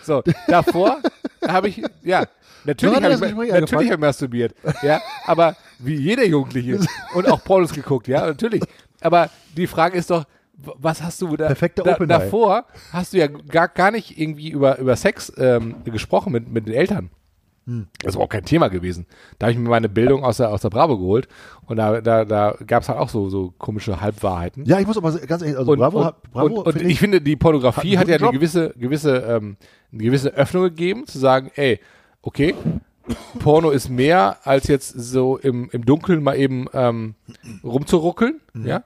so 0.03 0.23
davor 0.47 0.99
habe 1.47 1.69
ich, 1.69 1.83
ja, 2.01 2.25
natürlich 2.63 2.95
habe 2.95 3.13
ich, 3.13 3.51
natürlich 3.51 3.71
habe 3.71 3.83
ich 3.83 3.97
masturbiert, 3.99 4.55
ja, 4.81 4.99
aber 5.27 5.55
wie 5.77 5.93
jeder 5.93 6.25
Jugendliche 6.25 6.79
und 7.13 7.29
auch 7.29 7.43
Pornos 7.43 7.71
geguckt, 7.71 8.07
ja, 8.07 8.25
natürlich. 8.25 8.63
Aber 8.99 9.29
die 9.55 9.67
Frage 9.67 9.95
ist 9.95 10.09
doch, 10.09 10.25
was 10.53 11.03
hast 11.03 11.21
du 11.21 11.37
da, 11.37 11.45
Perfekte 11.45 11.83
da 11.83 11.93
Open 11.93 12.09
davor 12.09 12.65
hast 12.91 13.13
du 13.13 13.19
ja 13.19 13.27
gar, 13.27 13.67
gar 13.67 13.91
nicht 13.91 14.19
irgendwie 14.19 14.49
über, 14.49 14.79
über 14.79 14.95
Sex 14.95 15.31
ähm, 15.37 15.83
gesprochen 15.83 16.33
mit, 16.33 16.51
mit 16.51 16.65
den 16.65 16.73
Eltern. 16.73 17.11
Hm. 17.71 17.87
Das 18.03 18.15
war 18.15 18.23
auch 18.23 18.29
kein 18.29 18.43
Thema 18.43 18.67
gewesen. 18.67 19.05
Da 19.39 19.45
habe 19.47 19.53
ich 19.53 19.57
mir 19.57 19.69
meine 19.69 19.87
Bildung 19.87 20.23
aus 20.25 20.37
der, 20.37 20.49
aus 20.49 20.61
der 20.61 20.69
Bravo 20.69 20.97
geholt 20.97 21.27
und 21.67 21.77
da, 21.77 22.01
da, 22.01 22.25
da 22.25 22.55
gab 22.67 22.83
es 22.83 22.89
halt 22.89 22.99
auch 22.99 23.07
so, 23.09 23.29
so 23.29 23.53
komische 23.57 24.01
Halbwahrheiten. 24.01 24.65
Ja, 24.65 24.79
ich 24.79 24.87
muss 24.87 24.97
aber 24.97 25.11
ganz 25.19 25.41
ehrlich, 25.41 25.57
also 25.57 25.71
Und, 25.71 25.79
Bravo, 25.79 26.07
und, 26.07 26.31
Bravo 26.31 26.45
und, 26.47 26.67
und 26.67 26.73
finde 26.73 26.89
ich, 26.89 26.99
finde, 26.99 27.21
die 27.21 27.35
Pornografie 27.37 27.97
hat 27.97 28.09
hat, 28.09 28.19
ja 28.19 28.27
eine 28.27 28.37
gewisse, 28.37 28.73
gewisse, 28.77 29.17
ähm, 29.17 29.55
eine 29.93 30.03
gewisse 30.03 30.33
Öffnung 30.33 30.63
gegeben, 30.63 31.07
zu 31.07 31.17
sagen, 31.17 31.49
ey, 31.55 31.79
okay, 32.21 32.55
Porno 33.39 33.71
ist 33.71 33.89
mehr 33.89 34.37
als 34.43 34.67
jetzt 34.67 34.89
so 34.89 35.37
im, 35.37 35.69
im 35.71 35.85
Dunkeln 35.85 36.21
mal 36.23 36.35
eben 36.37 36.67
ähm, 36.73 37.15
rumzuruckeln, 37.63 38.41
Mhm. 38.53 38.67
ja. 38.67 38.83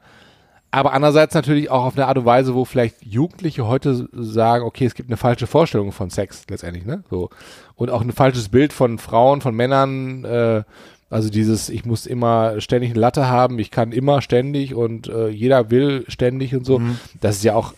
Aber 0.76 0.91
andererseits 0.91 1.34
natürlich 1.34 1.71
auch 1.71 1.86
auf 1.86 1.95
eine 1.95 2.05
Art 2.05 2.17
und 2.17 2.26
Weise, 2.26 2.53
wo 2.53 2.65
vielleicht 2.65 2.97
Jugendliche 3.01 3.65
heute 3.65 4.09
sagen, 4.11 4.65
okay, 4.65 4.84
es 4.84 4.93
gibt 4.93 5.07
eine 5.07 5.15
falsche 5.15 5.47
Vorstellung 5.47 5.93
von 5.93 6.09
Sex 6.09 6.43
letztendlich, 6.49 6.86
ne? 6.86 7.01
So. 7.09 7.30
Und 7.76 7.89
auch 7.89 8.01
ein 8.01 8.11
falsches 8.11 8.49
Bild 8.49 8.73
von 8.73 8.99
Frauen, 8.99 9.39
von 9.39 9.55
Männern, 9.55 10.26
äh, 10.26 10.63
also 11.09 11.30
dieses, 11.30 11.69
ich 11.69 11.86
muss 11.86 12.05
immer 12.05 12.59
ständig 12.59 12.91
eine 12.91 12.99
Latte 12.99 13.30
haben, 13.30 13.57
ich 13.57 13.71
kann 13.71 13.93
immer 13.93 14.21
ständig 14.21 14.76
und 14.76 15.07
äh, 15.07 15.30
jeder 15.30 15.71
will 15.71 16.03
ständig 16.09 16.53
und 16.53 16.65
so. 16.65 16.82
Das 17.21 17.38
ist 17.38 17.45
ja 17.45 17.55
auch 17.55 17.73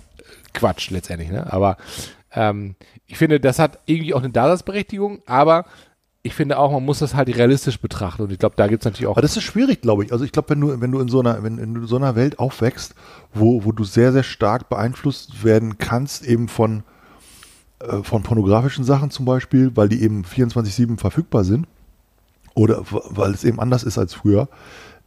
Quatsch 0.56 0.89
letztendlich, 0.89 1.30
ne? 1.30 1.54
Aber 1.54 1.78
ähm, 2.34 2.74
ich 3.06 3.20
finde, 3.20 3.39
das 3.39 3.60
hat 3.60 3.78
irgendwie 3.86 4.16
auch 4.16 4.24
eine 4.24 4.32
Daseinsberechtigung, 4.32 5.20
aber 5.28 5.66
ich 6.28 6.36
finde 6.36 6.60
auch, 6.60 6.74
man 6.74 6.84
muss 6.84 7.00
das 7.00 7.16
halt 7.16 7.30
realistisch 7.30 7.80
betrachten 7.80 8.22
und 8.22 8.32
ich 8.32 8.38
glaube, 8.38 8.56
da 8.58 8.68
gibt 8.68 8.84
es 8.84 8.86
natürlich 8.86 9.08
auch 9.08 9.14
Aber 9.14 9.22
das 9.22 9.38
ist 9.38 9.44
schwierig, 9.44 9.82
glaube 9.82 10.04
ich. 10.04 10.12
Also 10.12 10.26
ich 10.26 10.34
glaube, 10.34 10.50
wenn 10.50 10.60
du, 10.60 10.82
wenn 10.82 10.92
du 10.92 11.00
in 11.00 11.08
so 11.08 11.22
einer, 11.22 11.42
wenn, 11.42 11.58
in 11.58 11.88
so 11.88 11.96
einer 11.96 12.16
Welt 12.16 12.38
aufwächst, 12.38 12.96
wo, 13.34 13.64
wo 13.64 13.72
du 13.72 13.86
sehr, 13.86 14.12
sehr 14.12 14.24
stark 14.24 14.68
beeinflusst 14.68 15.46
werden 15.46 15.78
kannst, 15.78 16.26
eben 16.26 16.50
von, 16.50 16.84
äh, 17.80 18.04
von 18.04 18.24
pornografischen 18.24 18.84
Sachen 18.84 19.10
zum 19.10 19.26
Beispiel, 19.26 19.72
weil 19.76 19.88
die 19.88 20.04
eben 20.04 20.24
24-7 20.26 21.00
verfügbar 21.00 21.46
sind, 21.46 21.66
oder 22.56 22.84
weil 22.90 23.32
es 23.32 23.46
eben 23.46 23.60
anders 23.60 23.84
ist 23.84 23.98
als 23.98 24.14
früher, 24.14 24.50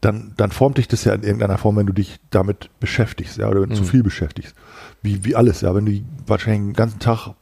dann, 0.01 0.33
dann 0.39 0.53
formt 0.53 0.79
dich 0.79 0.89
das 0.89 1.05
ja 1.05 1.13
in 1.13 1.23
irgendeiner 1.23 1.59
Form, 1.59 1.77
wenn 1.77 1.87
du 1.87 1.93
dich 1.93 2.19
damit 2.31 2.71
beschäftigst, 2.81 3.37
ja, 3.37 3.49
oder 3.49 3.61
wenn 3.61 3.69
du 3.69 3.77
zu 3.77 3.85
viel 3.85 4.03
beschäftigst. 4.03 4.55
Wie, 5.03 5.25
wie 5.25 5.37
alles, 5.37 5.61
ja. 5.61 5.75
Wenn 5.75 5.85
du 5.85 6.01
wahrscheinlich 6.27 6.71
den 6.71 6.73
ganzen 6.73 6.99
Tag 7.01 7.35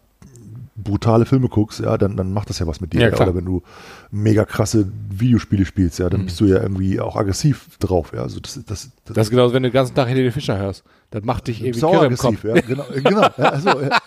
brutale 0.82 1.26
Filme 1.26 1.48
guckst, 1.48 1.80
ja, 1.80 1.98
dann, 1.98 2.16
dann 2.16 2.32
macht 2.32 2.48
das 2.50 2.58
ja 2.58 2.66
was 2.66 2.80
mit 2.80 2.92
dir. 2.92 3.00
Ja, 3.00 3.08
Ja. 3.08 3.14
Oder 3.20 3.34
wenn 3.34 3.44
du 3.44 3.62
mega 4.10 4.44
krasse 4.44 4.90
Videospiele 5.10 5.64
spielst, 5.66 5.98
ja, 5.98 6.08
dann 6.08 6.22
Mhm. 6.22 6.24
bist 6.26 6.40
du 6.40 6.46
ja 6.46 6.60
irgendwie 6.62 7.00
auch 7.00 7.16
aggressiv 7.16 7.76
drauf. 7.78 8.12
Ja, 8.14 8.22
also 8.22 8.40
das, 8.40 8.54
das, 8.54 8.64
das, 8.66 8.90
Das 9.14 9.26
ist 9.26 9.30
genauso, 9.30 9.54
wenn 9.54 9.62
du 9.62 9.68
den 9.70 9.74
ganzen 9.74 9.94
Tag 9.94 10.08
Helene 10.08 10.30
Fischer 10.32 10.56
hörst. 10.58 10.84
Das 11.10 11.22
macht 11.24 11.48
dich 11.48 11.62
irgendwie 11.62 11.80
kirre 11.80 12.06
im 12.06 12.16
Kopf. 12.16 12.44
aggressiv, 12.44 12.44
ja, 12.44 12.60
genau, 12.60 12.84
äh, 12.90 13.00
genau, 13.00 13.22
ja, 13.22 13.30
also, 13.50 13.80
ja. 13.80 13.98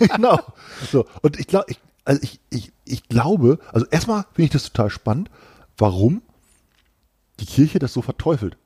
genau. 0.16 0.38
So, 0.90 1.06
und 1.22 1.38
ich 1.38 1.46
glaube, 1.46 1.66
ich, 1.68 1.78
also 2.04 2.20
ich, 2.22 2.40
ich, 2.50 2.72
ich 2.84 3.08
glaube, 3.08 3.58
also 3.72 3.86
erstmal 3.90 4.24
finde 4.34 4.44
ich 4.46 4.50
das 4.50 4.64
total 4.64 4.90
spannend, 4.90 5.30
warum 5.78 6.22
die 7.40 7.46
Kirche 7.46 7.78
das 7.78 7.92
so 7.92 8.02
verteufelt 8.02 8.56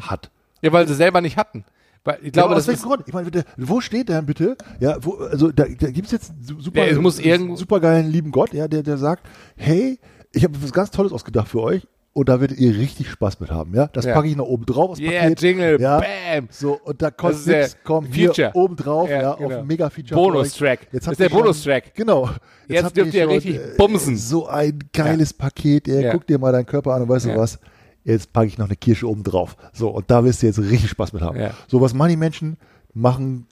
hat. 0.00 0.30
Ja, 0.62 0.72
weil 0.72 0.88
sie 0.88 0.94
selber 0.94 1.20
nicht 1.20 1.36
hatten. 1.36 1.64
Weil 2.06 2.18
ich 2.22 2.32
glaube, 2.32 2.50
ja, 2.50 2.54
das 2.54 2.64
aus 2.64 2.68
welchem 2.68 2.78
ist, 2.78 2.84
Grund? 2.86 3.02
Ich 3.06 3.12
meine, 3.12 3.30
bitte, 3.30 3.44
wo 3.58 3.80
steht 3.82 4.08
der 4.08 4.16
denn 4.16 4.26
bitte? 4.26 4.56
Ja, 4.80 4.96
wo, 5.04 5.16
also 5.16 5.52
da, 5.52 5.64
da 5.64 5.90
gibt 5.90 6.06
es 6.06 6.12
jetzt 6.12 6.32
super, 6.62 6.86
Ja, 6.86 6.92
es 6.92 6.98
muss 6.98 7.18
irgend- 7.18 7.58
super 7.58 7.80
geilen 7.80 8.10
lieben 8.10 8.30
Gott, 8.30 8.54
ja, 8.54 8.66
der, 8.68 8.82
der 8.82 8.96
sagt, 8.96 9.26
hey, 9.56 9.98
ich 10.32 10.44
habe 10.44 10.54
was 10.62 10.72
ganz 10.72 10.90
Tolles 10.90 11.12
ausgedacht 11.12 11.48
für 11.48 11.60
euch 11.62 11.86
und 12.12 12.28
da 12.30 12.40
werdet 12.40 12.58
ihr 12.58 12.74
richtig 12.76 13.10
Spaß 13.10 13.40
mit 13.40 13.50
haben, 13.50 13.74
ja. 13.74 13.88
Das 13.88 14.04
Ja. 14.06 14.14
packe 14.14 14.28
ich 14.28 14.36
noch 14.36 14.46
oben 14.46 14.64
drauf, 14.66 14.90
das 14.92 15.00
yeah, 15.00 15.22
Paket. 15.24 15.42
Jingle, 15.42 15.80
ja. 15.80 15.98
bam. 15.98 16.48
So, 16.50 16.78
und 16.82 17.02
da 17.02 17.10
Das 17.10 17.16
kostet 17.18 17.38
ist 17.40 17.46
der 17.48 17.58
nichts, 17.62 17.76
komm, 17.84 18.06
hier 18.06 18.28
Feature. 18.34 18.50
oben 18.54 18.76
drauf, 18.76 19.10
Ja, 19.10 19.20
ja, 19.22 19.34
genau. 19.34 19.46
auf 19.48 19.58
ein 19.62 19.66
Mega-Feature. 19.66 20.08
für 20.08 20.14
Bonus-Track. 20.32 20.80
euch. 20.80 20.88
Jetzt 20.92 21.06
Das 21.06 21.12
ist 21.12 21.18
der 21.18 21.26
ihr 21.26 21.30
schon- 21.30 21.40
Bonus-Track. 21.40 21.94
Genau. 21.94 22.30
Jetzt 22.68 22.84
habt 22.84 22.96
dürft 22.96 23.12
ihr 23.14 23.28
richtig 23.28 23.56
äh, 23.56 23.74
bumsen. 23.76 24.16
So 24.16 24.46
ein 24.46 24.78
geiles 24.92 25.34
Paket, 25.34 25.88
ey. 25.88 26.04
Ja. 26.04 26.12
Guck 26.12 26.26
dir 26.26 26.38
mal 26.38 26.52
deinen 26.52 26.66
Körper 26.66 26.94
an 26.94 27.02
und 27.02 27.08
weißt 27.08 27.26
Ja. 27.26 27.34
du 27.34 27.40
was? 27.40 27.58
Jetzt 28.06 28.32
packe 28.32 28.46
ich 28.46 28.56
noch 28.56 28.66
eine 28.66 28.76
Kirsche 28.76 29.08
oben 29.08 29.22
drauf. 29.24 29.56
So, 29.72 29.90
und 29.90 30.10
da 30.10 30.24
wirst 30.24 30.42
du 30.42 30.46
jetzt 30.46 30.58
richtig 30.58 30.88
Spaß 30.90 31.12
mit 31.12 31.22
haben. 31.22 31.38
Ja. 31.38 31.50
So, 31.68 31.80
was 31.80 31.92
machen 31.92 32.10
die 32.10 32.16
Menschen? 32.16 32.56
Machen 32.94 33.46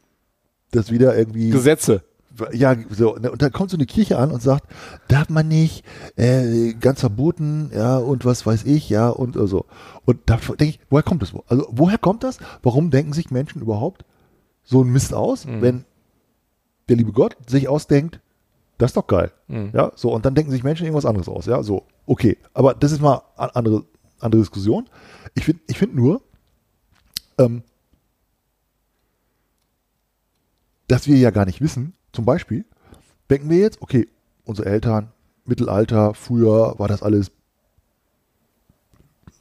das 0.71 0.91
wieder 0.91 1.17
irgendwie. 1.17 1.51
Gesetze. 1.51 2.03
Ja, 2.53 2.75
so, 2.91 3.15
ne, 3.17 3.31
und 3.31 3.43
dann 3.43 3.53
kommt 3.53 3.71
so 3.71 3.77
eine 3.77 3.87
Kirche 3.87 4.19
an 4.19 4.33
und 4.33 4.43
sagt, 4.43 4.65
darf 5.07 5.29
man 5.29 5.47
nicht, 5.47 5.85
äh, 6.17 6.73
ganz 6.75 6.99
verboten, 6.99 7.71
ja, 7.73 7.97
und 7.99 8.25
was 8.25 8.45
weiß 8.45 8.65
ich, 8.65 8.89
ja, 8.91 9.09
und 9.09 9.37
äh, 9.37 9.47
so. 9.47 9.67
Und 10.05 10.19
da 10.27 10.37
denke 10.37 10.65
ich, 10.65 10.81
woher 10.91 11.05
kommt 11.05 11.23
das? 11.23 11.33
Also, 11.47 11.67
woher 11.71 11.97
kommt 11.99 12.25
das? 12.25 12.39
Warum 12.63 12.91
denken 12.91 13.13
sich 13.13 13.31
Menschen 13.31 13.63
überhaupt 13.63 14.05
so 14.65 14.81
einen 14.81 14.91
Mist 14.93 15.15
aus, 15.15 15.47
Mhm. 15.47 15.63
wenn 15.63 15.85
der 16.89 16.97
liebe 16.97 17.13
Gott 17.13 17.37
sich 17.47 17.69
ausdenkt, 17.69 18.19
das 18.79 18.91
ist 18.91 18.97
doch 18.97 19.07
geil. 19.07 19.31
Mhm. 19.47 19.71
Ja, 19.73 19.93
so, 19.95 20.13
und 20.13 20.25
dann 20.27 20.35
denken 20.35 20.51
sich 20.51 20.65
Menschen 20.65 20.87
irgendwas 20.87 21.07
anderes 21.07 21.29
aus, 21.29 21.47
ja, 21.47 21.63
so, 21.63 21.85
okay. 22.07 22.37
Aber 22.53 22.75
das 22.75 22.91
ist 22.91 23.01
mal 23.01 23.23
a- 23.37 23.47
andere, 23.55 23.85
andere 24.21 24.43
Diskussion. 24.43 24.89
Ich 25.35 25.45
finde 25.45 25.62
ich 25.67 25.79
find 25.79 25.95
nur, 25.95 26.23
ähm, 27.39 27.62
dass 30.89 31.07
wir 31.07 31.17
ja 31.17 31.31
gar 31.31 31.47
nicht 31.47 31.61
wissen, 31.61 31.95
zum 32.12 32.25
Beispiel, 32.25 32.65
denken 33.31 33.51
wir 33.51 33.59
jetzt, 33.59 33.83
okay, 33.83 34.09
unsere 34.45 34.69
Eltern, 34.69 35.11
Mittelalter, 35.45 36.15
früher 36.15 36.79
war 36.79 36.89
das 36.89 37.03
alles 37.03 37.31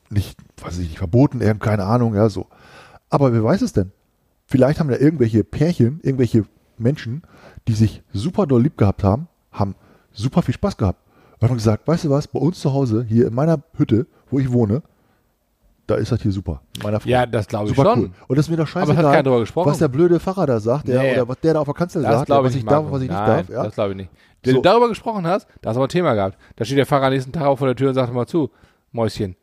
nicht, 0.09 0.37
weiß 0.61 0.79
ich 0.79 0.89
nicht, 0.89 0.97
verboten, 0.97 1.39
keine 1.59 1.85
Ahnung, 1.85 2.15
ja, 2.15 2.29
so. 2.29 2.47
Aber 3.09 3.33
wer 3.33 3.43
weiß 3.43 3.61
es 3.61 3.73
denn? 3.73 3.91
Vielleicht 4.45 4.79
haben 4.79 4.89
da 4.89 4.97
irgendwelche 4.97 5.43
Pärchen, 5.43 5.99
irgendwelche 6.03 6.45
Menschen, 6.77 7.23
die 7.67 7.73
sich 7.73 8.03
super 8.13 8.45
doll 8.45 8.63
lieb 8.63 8.77
gehabt 8.77 9.03
haben, 9.03 9.27
haben 9.51 9.75
super 10.11 10.41
viel 10.41 10.53
Spaß 10.53 10.77
gehabt. 10.77 11.02
Und 11.43 11.49
haben 11.49 11.57
gesagt, 11.57 11.87
weißt 11.87 12.05
du 12.05 12.09
was, 12.09 12.27
bei 12.27 12.39
uns 12.39 12.59
zu 12.59 12.73
Hause, 12.73 13.05
hier 13.07 13.27
in 13.27 13.33
meiner 13.35 13.61
Hütte, 13.75 14.07
wo 14.29 14.39
ich 14.39 14.51
wohne, 14.51 14.81
da 15.87 15.95
ist 15.95 16.11
das 16.11 16.21
hier 16.21 16.31
super. 16.31 16.61
Meiner 16.81 16.99
Frau. 17.01 17.09
Ja, 17.09 17.25
das 17.25 17.47
glaube 17.47 17.69
ich 17.69 17.75
super 17.75 17.89
schon. 17.91 17.99
cool. 17.99 18.11
Und 18.27 18.37
das 18.37 18.45
ist 18.45 18.49
mir 18.49 18.55
doch 18.57 18.63
Aber 18.75 18.83
es 18.91 18.97
hat 18.97 19.03
scheißegal, 19.05 19.47
was 19.65 19.77
der 19.79 19.87
blöde 19.89 20.19
Pfarrer 20.19 20.45
da 20.45 20.59
sagt, 20.59 20.87
der, 20.87 21.01
Nee. 21.01 21.13
oder 21.15 21.27
was 21.27 21.39
der 21.41 21.53
da 21.55 21.59
auf 21.59 21.65
der 21.65 21.73
Kanzel 21.73 22.03
Das 22.03 22.19
sagt, 22.19 22.29
was 22.29 22.51
ich 22.51 22.57
ich 22.59 22.63
nicht. 22.63 22.71
darf, 22.71 22.83
Marco. 22.83 22.95
was 22.95 23.01
ich 23.01 23.09
nicht 23.09 23.17
Nein, 23.19 23.27
darf. 23.45 23.49
Ja. 23.49 23.63
Das 23.63 23.75
glaube 23.75 23.91
ich 23.91 23.97
nicht. 23.97 24.09
Wenn 24.43 24.51
So. 24.53 24.57
du 24.61 24.63
darüber 24.63 24.87
gesprochen 24.89 25.27
hast, 25.27 25.47
da 25.61 25.69
hast 25.69 25.75
du 25.75 25.79
aber 25.79 25.87
ein 25.87 25.89
Thema 25.89 26.13
gehabt. 26.13 26.37
Da 26.55 26.63
steht 26.65 26.77
der 26.77 26.85
Pfarrer 26.85 27.07
am 27.07 27.13
nächsten 27.13 27.31
Tag 27.33 27.43
auch 27.43 27.57
vor 27.57 27.67
der 27.67 27.75
Tür 27.75 27.89
und 27.89 27.95
sagt 27.95 28.13
mal 28.13 28.25
zu, 28.27 28.49
Mäuschen. 28.93 29.35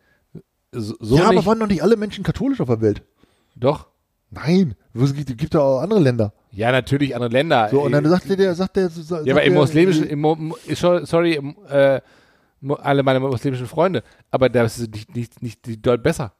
So, 0.72 0.94
so 1.00 1.16
ja, 1.16 1.28
nicht. 1.28 1.38
aber 1.38 1.46
waren 1.46 1.60
doch 1.60 1.66
nicht 1.66 1.82
alle 1.82 1.96
Menschen 1.96 2.24
katholisch 2.24 2.60
auf 2.60 2.68
der 2.68 2.80
Welt? 2.80 3.02
Doch. 3.56 3.88
Nein, 4.30 4.76
es 4.94 5.12
gibt, 5.12 5.36
gibt 5.36 5.52
ja 5.54 5.60
auch 5.60 5.80
andere 5.80 6.00
Länder. 6.00 6.32
Ja, 6.52 6.72
natürlich 6.72 7.14
andere 7.14 7.30
Länder. 7.30 7.68
So, 7.70 7.82
und 7.82 7.92
dann 7.92 8.04
Äh, 8.04 8.08
sagt 8.08 8.28
der, 8.28 8.54
sagt 8.54 8.76
der, 8.76 8.88
sagt 8.90 9.26
ja, 9.26 9.34
aber 9.34 9.42
im 9.44 9.54
muslimischen, 9.54 10.06
im, 10.06 10.20
Mo- 10.20 10.34
Mo- 10.36 10.56
sorry, 11.04 11.34
im, 11.34 11.54
äh, 11.68 12.00
alle 12.78 13.02
meine 13.02 13.20
muslimischen 13.20 13.66
Freunde, 13.66 14.02
aber 14.30 14.48
das 14.48 14.78
ist 14.78 14.92
nicht, 14.92 15.14
nicht, 15.14 15.42
nicht 15.42 15.66
die 15.66 15.80
dort 15.80 16.02
besser. 16.02 16.32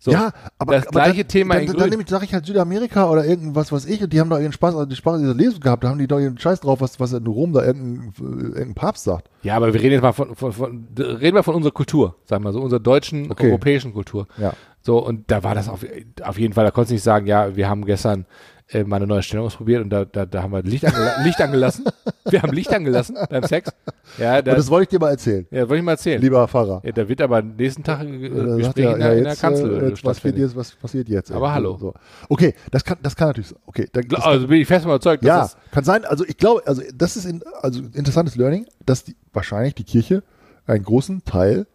So. 0.00 0.10
ja, 0.10 0.32
aber 0.58 0.74
das 0.74 0.86
aber 0.88 1.00
gleiche 1.00 1.22
dann, 1.22 1.28
Thema 1.28 1.54
in 1.54 1.66
Dann, 1.66 1.76
Grün. 1.76 1.90
dann, 1.92 1.98
dann 2.00 2.06
sage 2.08 2.26
ich 2.26 2.34
halt 2.34 2.44
Südamerika 2.44 3.08
oder 3.08 3.24
irgendwas, 3.24 3.72
was 3.72 3.86
ich, 3.86 4.02
und 4.02 4.12
die 4.12 4.20
haben 4.20 4.28
doch 4.28 4.38
ihren 4.38 4.52
Spaß, 4.52 4.74
also 4.74 4.84
die 4.84 4.96
Spaß 4.96 5.18
dieser 5.18 5.32
Lesung 5.32 5.60
gehabt, 5.60 5.82
da 5.82 5.88
haben 5.88 5.98
die 5.98 6.06
doch 6.06 6.18
ihren 6.20 6.36
Scheiß 6.36 6.60
drauf, 6.60 6.82
was, 6.82 7.00
was 7.00 7.14
in 7.14 7.26
Rom 7.26 7.54
da 7.54 7.64
irgendein, 7.64 8.12
irgendein 8.18 8.74
Papst 8.74 9.04
sagt. 9.04 9.30
Ja, 9.42 9.56
aber 9.56 9.72
wir 9.72 9.80
reden 9.80 9.92
jetzt 9.92 10.02
mal 10.02 10.12
von, 10.12 10.34
von, 10.36 10.52
von 10.52 10.88
reden 10.98 11.34
wir 11.36 11.42
von 11.42 11.54
unserer 11.54 11.72
Kultur, 11.72 12.16
sag 12.26 12.42
mal 12.42 12.52
so, 12.52 12.60
unserer 12.60 12.80
deutschen, 12.80 13.30
Okay. 13.30 13.46
europäischen 13.48 13.94
Kultur. 13.94 14.26
Ja. 14.36 14.52
So, 14.82 14.98
und 14.98 15.30
da 15.30 15.42
war 15.42 15.54
das 15.54 15.70
auf, 15.70 15.86
auf 16.22 16.38
jeden 16.38 16.52
Fall, 16.52 16.64
da 16.66 16.70
konntest 16.70 16.90
du 16.90 16.94
nicht 16.96 17.02
sagen, 17.02 17.26
ja, 17.26 17.56
wir 17.56 17.66
haben 17.70 17.86
gestern 17.86 18.26
äh, 18.68 18.82
mal 18.84 18.96
eine 18.96 19.06
neue 19.06 19.22
Stellung 19.22 19.46
ausprobiert 19.46 19.82
und 19.82 19.90
da, 19.90 20.04
da, 20.04 20.24
da 20.24 20.42
haben 20.42 20.52
wir 20.52 20.62
Licht, 20.62 20.84
angela 20.86 21.22
Licht 21.24 21.40
angelassen. 21.40 21.84
Wir 22.28 22.42
haben 22.42 22.52
Licht 22.52 22.72
angelassen 22.72 23.16
beim 23.28 23.42
Sex. 23.44 23.70
Ja, 24.18 24.40
da, 24.40 24.52
Und 24.52 24.58
das 24.58 24.70
wollte 24.70 24.84
ich 24.84 24.88
dir 24.88 25.00
mal 25.00 25.10
erzählen, 25.10 25.46
ja 25.50 25.60
wollte 25.68 25.76
ich 25.76 25.82
mal 25.82 25.92
erzählen. 25.92 26.20
lieber 26.20 26.48
Pfarrer. 26.48 26.80
Ja, 26.84 26.92
da 26.92 27.08
wird 27.08 27.20
aber 27.20 27.42
nächsten 27.42 27.82
Tag 27.82 28.00
ein 28.00 28.22
äh, 28.22 28.26
Äh, 28.26 28.56
Gespräch 28.56 28.84
er, 28.86 28.92
in, 28.94 29.00
der, 29.00 29.12
in 29.18 29.24
der 29.24 29.32
jetzt, 29.32 29.40
Kanzel 29.40 29.70
äh, 29.70 29.84
äh, 29.84 29.88
jetzt, 29.90 30.04
was, 30.04 30.22
jetzt, 30.22 30.56
was 30.56 30.72
passiert 30.76 31.08
jetzt? 31.08 31.30
Aber 31.30 31.52
hallo. 31.52 31.76
So. 31.78 31.94
Okay, 32.28 32.54
das 32.70 32.84
kann, 32.84 32.98
das 33.02 33.14
kann 33.16 33.28
natürlich 33.28 33.48
sein. 33.48 33.58
Okay, 33.66 33.88
dann, 33.92 34.04
Also 34.22 34.46
bin 34.48 34.60
ich 34.60 34.66
fest 34.66 34.84
überzeugt, 34.86 35.22
dass 35.24 35.52
Ja, 35.52 35.60
kann 35.70 35.84
sein. 35.84 36.04
Also 36.06 36.24
ich 36.24 36.38
glaube, 36.38 36.62
also 36.66 36.82
das 36.94 37.16
ist 37.16 37.26
in, 37.26 37.42
also 37.60 37.80
interessantes 37.92 38.36
Learning, 38.36 38.66
dass 38.86 39.04
die, 39.04 39.14
wahrscheinlich 39.32 39.74
die 39.74 39.84
Kirche 39.84 40.22
einen 40.66 40.84
großen 40.84 41.24
Teil 41.24 41.66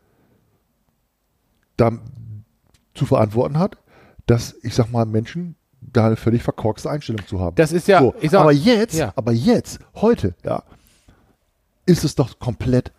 da 1.78 1.92
zu 2.96 3.06
verantworten 3.06 3.60
hat, 3.60 3.78
dass 4.26 4.56
ich 4.64 4.74
sag 4.74 4.92
mal 4.92 5.06
Menschen 5.06 5.56
da 5.82 6.08
eine 6.08 6.16
völlig 6.16 6.44
verkorkste 6.44 6.90
Einstellung 6.90 7.26
zu 7.28 7.40
haben. 7.40 7.56
das 7.56 7.72
ist 7.72 7.88
ja, 7.88 8.00
so, 8.02 8.14
sag, 8.24 8.42
aber 8.42 8.52
jetzt, 8.52 8.96
ja. 8.98 9.12
aber 9.16 9.32
jetzt, 9.32 9.80
heute, 9.96 10.36
ja, 10.44 10.64
ist 11.86 12.04
es 12.04 12.16
doch 12.16 12.40
komplett 12.40 12.92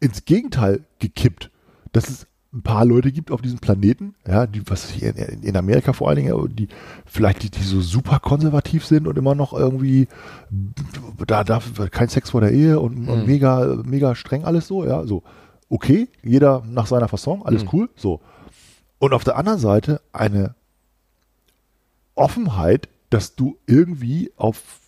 ins 0.00 0.24
Gegenteil 0.24 0.80
gekippt, 0.98 1.50
dass 1.92 2.08
es 2.08 2.26
ein 2.52 2.62
paar 2.62 2.84
Leute 2.86 3.12
gibt 3.12 3.30
auf 3.30 3.42
diesem 3.42 3.58
Planeten, 3.58 4.14
ja, 4.26 4.46
die, 4.46 4.62
was 4.70 4.90
ich, 4.90 5.02
in, 5.02 5.16
in 5.16 5.56
Amerika 5.56 5.92
vor 5.92 6.08
allen 6.08 6.16
Dingen, 6.16 6.56
die 6.56 6.68
vielleicht 7.04 7.42
die, 7.42 7.50
die 7.50 7.62
so 7.62 7.80
super 7.82 8.20
konservativ 8.20 8.86
sind 8.86 9.06
und 9.06 9.18
immer 9.18 9.34
noch 9.34 9.52
irgendwie 9.52 10.08
da 11.26 11.44
darf 11.44 11.70
kein 11.90 12.08
Sex 12.08 12.30
vor 12.30 12.40
der 12.40 12.52
Ehe 12.52 12.80
und, 12.80 13.06
und 13.08 13.20
Mhm. 13.20 13.26
mega, 13.26 13.76
mega 13.84 14.14
streng 14.14 14.44
alles 14.44 14.66
so, 14.66 14.84
ja, 14.86 15.04
so. 15.04 15.22
Okay, 15.68 16.08
jeder 16.22 16.62
nach 16.66 16.86
seiner 16.86 17.08
Fasson, 17.08 17.42
alles 17.44 17.64
Mhm. 17.64 17.68
cool, 17.74 17.90
so. 17.96 18.20
Und 18.98 19.12
auf 19.12 19.24
der 19.24 19.36
anderen 19.36 19.58
Seite 19.58 20.00
eine 20.12 20.54
Offenheit, 22.18 22.88
dass 23.10 23.34
du 23.36 23.58
irgendwie 23.66 24.32
auf 24.36 24.80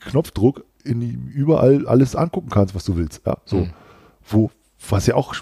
Knopfdruck 0.00 0.64
in 0.84 1.30
überall 1.32 1.86
alles 1.86 2.16
angucken 2.16 2.48
kannst, 2.50 2.74
was 2.74 2.84
du 2.84 2.96
willst. 2.96 3.22
Ja, 3.26 3.38
so. 3.44 3.56
Mhm. 3.58 3.70
Wo, 4.24 4.50
was 4.88 5.06
ja 5.06 5.14
auch 5.14 5.34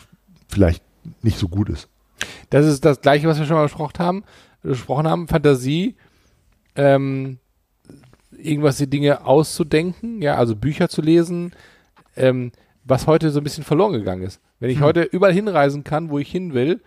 vielleicht 0.48 0.82
nicht 1.22 1.38
so 1.38 1.48
gut 1.48 1.68
ist. 1.68 1.88
Das 2.50 2.66
ist 2.66 2.84
das 2.84 3.00
Gleiche, 3.00 3.28
was 3.28 3.38
wir 3.38 3.46
schon 3.46 3.56
mal 3.56 3.62
besprochen 3.62 3.98
haben. 3.98 4.24
Besprochen 4.62 5.06
haben. 5.08 5.28
Fantasie, 5.28 5.96
ähm, 6.76 7.38
irgendwas 8.36 8.76
die 8.76 8.88
Dinge 8.90 9.24
auszudenken, 9.24 10.20
ja, 10.20 10.34
also 10.36 10.54
Bücher 10.56 10.88
zu 10.88 11.00
lesen, 11.02 11.52
ähm, 12.16 12.52
was 12.84 13.06
heute 13.06 13.30
so 13.30 13.40
ein 13.40 13.44
bisschen 13.44 13.64
verloren 13.64 13.92
gegangen 13.92 14.22
ist. 14.22 14.40
Wenn 14.58 14.70
ich 14.70 14.78
Hm. 14.78 14.84
heute 14.84 15.02
überall 15.02 15.32
hinreisen 15.32 15.84
kann, 15.84 16.10
wo 16.10 16.18
ich 16.18 16.30
hin 16.30 16.52
will, 16.52 16.82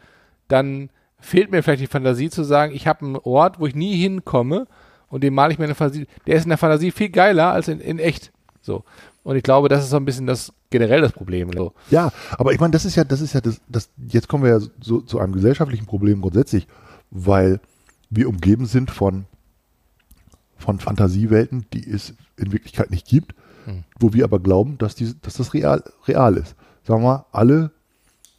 dann 0.48 0.90
fehlt 1.24 1.52
mir 1.52 1.64
vielleicht 1.64 1.82
die 1.82 1.88
Fantasie 1.88 2.30
zu 2.30 2.44
sagen, 2.44 2.74
ich 2.76 2.88
habe 2.88 3.06
einen 3.06 3.16
Ort, 3.16 3.60
wo 3.60 3.66
ich 3.66 3.76
nie 3.76 3.96
hinkomme 3.96 4.68
und 5.10 5.24
den 5.24 5.34
male 5.34 5.54
ich 5.54 5.60
mir 5.60 5.66
eine 5.66 5.76
Fantasie. 5.76 6.08
Der 6.28 6.36
ist 6.36 6.44
in 6.44 6.50
der 6.50 6.58
Fantasie 6.58 6.92
viel 6.92 7.10
geiler 7.10 7.52
als 7.52 7.68
in, 7.68 7.80
in 7.80 8.00
echt. 8.00 8.32
So. 8.62 8.84
Und 9.24 9.36
ich 9.36 9.44
glaube, 9.44 9.70
das 9.70 9.84
ist 9.84 9.90
so 9.90 9.98
ein 9.98 10.06
bisschen 10.06 10.28
das 10.28 10.54
generell 10.70 11.02
das 11.02 11.12
Problem. 11.12 11.52
So. 11.54 11.74
Ja, 11.90 12.12
aber 12.38 12.52
ich 12.52 12.60
meine, 12.60 12.72
das 12.72 12.86
ist 12.86 12.96
ja, 12.96 13.04
das 13.04 13.22
ist 13.22 13.34
ja 13.34 13.42
das, 13.42 13.62
das, 13.68 13.90
jetzt 14.08 14.28
kommen 14.28 14.44
wir 14.44 14.52
ja 14.52 14.60
so 14.82 15.02
zu 15.02 15.20
einem 15.20 15.34
gesellschaftlichen 15.34 15.86
Problem 15.86 16.22
grundsätzlich, 16.22 16.68
weil 17.12 17.60
wir 18.10 18.28
umgeben 18.28 18.66
sind 18.66 18.92
von, 18.92 19.26
von 20.58 20.80
Fantasiewelten, 20.80 21.66
die 21.74 21.90
es 21.90 22.14
in 22.38 22.52
Wirklichkeit 22.52 22.92
nicht 22.92 23.08
gibt, 23.08 23.34
Hm. 23.66 23.84
wo 24.00 24.14
wir 24.14 24.26
aber 24.26 24.40
glauben, 24.40 24.78
dass, 24.78 24.96
die, 24.96 25.14
dass 25.22 25.36
das 25.36 25.54
real, 25.54 25.84
real 26.08 26.36
ist. 26.36 26.56
Sagen 26.86 27.02
wir 27.02 27.08
mal, 27.08 27.26
alle, 27.32 27.72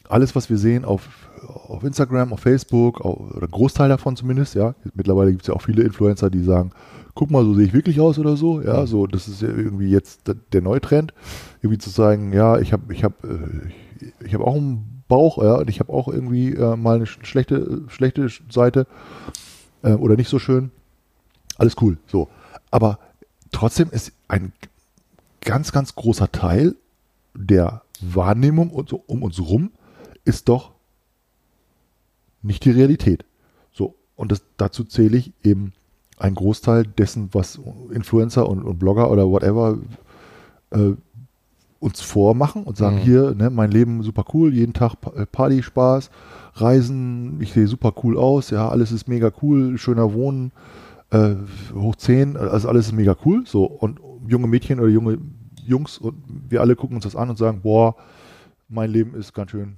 alles, 0.08 0.34
was 0.36 0.50
wir 0.50 0.58
sehen 0.58 0.84
auf, 0.84 1.08
auf 1.68 1.82
Instagram, 1.84 2.32
auf 2.32 2.40
Facebook, 2.40 3.00
auf, 3.00 3.18
oder 3.34 3.48
Großteil 3.48 3.88
davon 3.88 4.16
zumindest, 4.16 4.54
ja, 4.54 4.74
mittlerweile 4.94 5.30
gibt 5.30 5.42
es 5.42 5.48
ja 5.48 5.54
auch 5.54 5.62
viele 5.62 5.82
Influencer, 5.82 6.30
die 6.30 6.42
sagen, 6.42 6.70
guck 7.14 7.30
mal, 7.30 7.44
so 7.44 7.54
sehe 7.54 7.66
ich 7.66 7.72
wirklich 7.72 8.00
aus 8.00 8.18
oder 8.18 8.36
so, 8.36 8.60
ja, 8.60 8.82
Mhm. 8.82 8.86
so, 8.86 9.06
das 9.06 9.28
ist 9.28 9.40
ja 9.42 9.48
irgendwie 9.48 9.88
jetzt 9.90 10.22
der, 10.52 10.62
Neutrend, 10.62 11.14
irgendwie 11.62 11.78
zu 11.78 11.90
sagen, 11.90 12.32
ja, 12.32 12.58
ich 12.58 12.72
habe, 12.72 12.92
ich 12.92 13.04
habe, 13.04 13.14
äh, 13.26 13.68
ich, 14.04 14.12
ich 14.26 14.34
habe 14.34 14.44
auch 14.46 14.56
einen 14.56 15.02
Bauch, 15.08 15.42
ja, 15.42 15.54
und 15.56 15.68
ich 15.70 15.80
habe 15.80 15.92
auch 15.92 16.08
irgendwie 16.08 16.54
äh, 16.54 16.76
mal 16.76 16.96
eine 16.96 17.04
sch- 17.04 17.24
schlechte, 17.24 17.82
schlechte 17.88 18.28
Seite 18.50 18.86
äh, 19.82 19.92
oder 19.92 20.16
nicht 20.16 20.28
so 20.28 20.38
schön, 20.38 20.70
alles 21.56 21.76
cool, 21.80 21.98
so, 22.06 22.28
aber 22.70 22.98
trotzdem 23.52 23.90
ist 23.90 24.12
ein 24.28 24.52
ganz, 25.42 25.72
ganz 25.72 25.94
großer 25.94 26.32
Teil 26.32 26.74
der 27.34 27.82
Wahrnehmung 28.00 28.70
und 28.70 28.88
so 28.88 29.02
um 29.06 29.22
uns 29.22 29.40
rum 29.40 29.70
ist 30.24 30.48
doch 30.48 30.72
nicht 32.42 32.64
die 32.64 32.70
Realität. 32.70 33.24
So, 33.72 33.94
und 34.16 34.30
das, 34.32 34.42
dazu 34.56 34.84
zähle 34.84 35.16
ich 35.16 35.32
eben 35.42 35.72
einen 36.18 36.34
Großteil 36.36 36.84
dessen, 36.84 37.28
was 37.32 37.60
Influencer 37.92 38.48
und, 38.48 38.62
und 38.62 38.78
Blogger 38.78 39.10
oder 39.10 39.28
whatever 39.28 39.78
äh, 40.70 40.92
uns 41.80 42.00
vormachen 42.00 42.64
und 42.64 42.76
sagen, 42.76 42.96
Mhm. 42.96 43.00
hier, 43.00 43.34
ne, 43.34 43.50
mein 43.50 43.70
Leben 43.70 44.02
super 44.02 44.24
cool, 44.32 44.54
jeden 44.54 44.72
Tag 44.72 44.94
äh, 45.16 45.26
Party, 45.26 45.62
Spaß, 45.62 46.10
Reisen, 46.54 47.40
ich 47.40 47.52
sehe 47.52 47.66
super 47.66 47.92
cool 48.02 48.16
aus, 48.16 48.50
ja, 48.50 48.68
alles 48.68 48.92
ist 48.92 49.08
mega 49.08 49.30
cool, 49.42 49.76
schöner 49.76 50.14
Wohnen, 50.14 50.52
äh, 51.10 51.34
hoch 51.74 51.96
10, 51.96 52.36
also 52.36 52.68
alles 52.68 52.86
ist 52.86 52.92
mega 52.92 53.16
cool, 53.24 53.44
so, 53.46 53.64
und 53.64 54.00
junge 54.26 54.46
Mädchen 54.46 54.80
oder 54.80 54.88
junge 54.88 55.18
Jungs 55.66 55.98
und 55.98 56.14
wir 56.48 56.60
alle 56.60 56.76
gucken 56.76 56.96
uns 56.96 57.04
das 57.04 57.16
an 57.16 57.30
und 57.30 57.38
sagen, 57.38 57.60
boah, 57.62 57.96
mein 58.68 58.90
Leben 58.90 59.14
ist 59.14 59.32
ganz 59.34 59.50
schön 59.50 59.76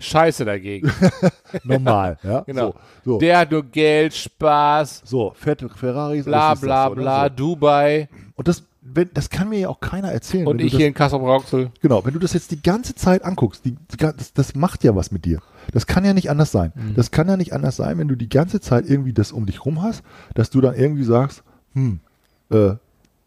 Scheiße 0.00 0.44
dagegen. 0.44 0.90
normal, 1.64 2.18
ja, 2.22 2.40
Genau. 2.42 2.74
so, 3.04 3.12
so, 3.12 3.18
Der 3.18 3.38
hat 3.38 3.50
nur 3.50 3.64
Geld, 3.64 4.14
Spaß, 4.14 5.02
so, 5.04 5.32
fette 5.34 5.68
Ferraris, 5.68 6.24
bla 6.24 6.54
bla 6.54 6.88
bla, 6.88 7.24
so. 7.24 7.28
Dubai 7.30 8.08
und 8.36 8.46
das, 8.46 8.62
wenn, 8.80 9.10
das 9.12 9.28
kann 9.28 9.48
mir 9.48 9.58
ja 9.58 9.68
auch 9.68 9.80
keiner 9.80 10.12
erzählen. 10.12 10.46
und 10.46 10.60
ich 10.60 10.70
das, 10.70 10.78
hier 10.78 10.86
in 10.86 10.94
Kassel 10.94 11.18
Brauxel. 11.18 11.70
Genau, 11.82 12.04
wenn 12.04 12.14
du 12.14 12.20
das 12.20 12.32
jetzt 12.32 12.50
die 12.52 12.62
ganze 12.62 12.94
Zeit 12.94 13.24
anguckst, 13.24 13.64
die, 13.64 13.72
die, 13.72 13.96
das, 13.96 14.32
das 14.32 14.54
macht 14.54 14.84
ja 14.84 14.94
was 14.94 15.10
mit 15.10 15.24
dir. 15.24 15.40
Das 15.72 15.86
kann 15.86 16.04
ja 16.04 16.14
nicht 16.14 16.30
anders 16.30 16.52
sein. 16.52 16.72
Mhm. 16.74 16.94
Das 16.94 17.10
kann 17.10 17.28
ja 17.28 17.36
nicht 17.36 17.52
anders 17.52 17.76
sein, 17.76 17.98
wenn 17.98 18.08
du 18.08 18.14
die 18.14 18.28
ganze 18.28 18.60
Zeit 18.60 18.88
irgendwie 18.88 19.12
das 19.12 19.32
um 19.32 19.46
dich 19.46 19.64
rum 19.64 19.82
hast, 19.82 20.02
dass 20.34 20.48
du 20.50 20.60
dann 20.60 20.74
irgendwie 20.74 21.04
sagst, 21.04 21.42
hm, 21.74 22.00
äh, 22.50 22.70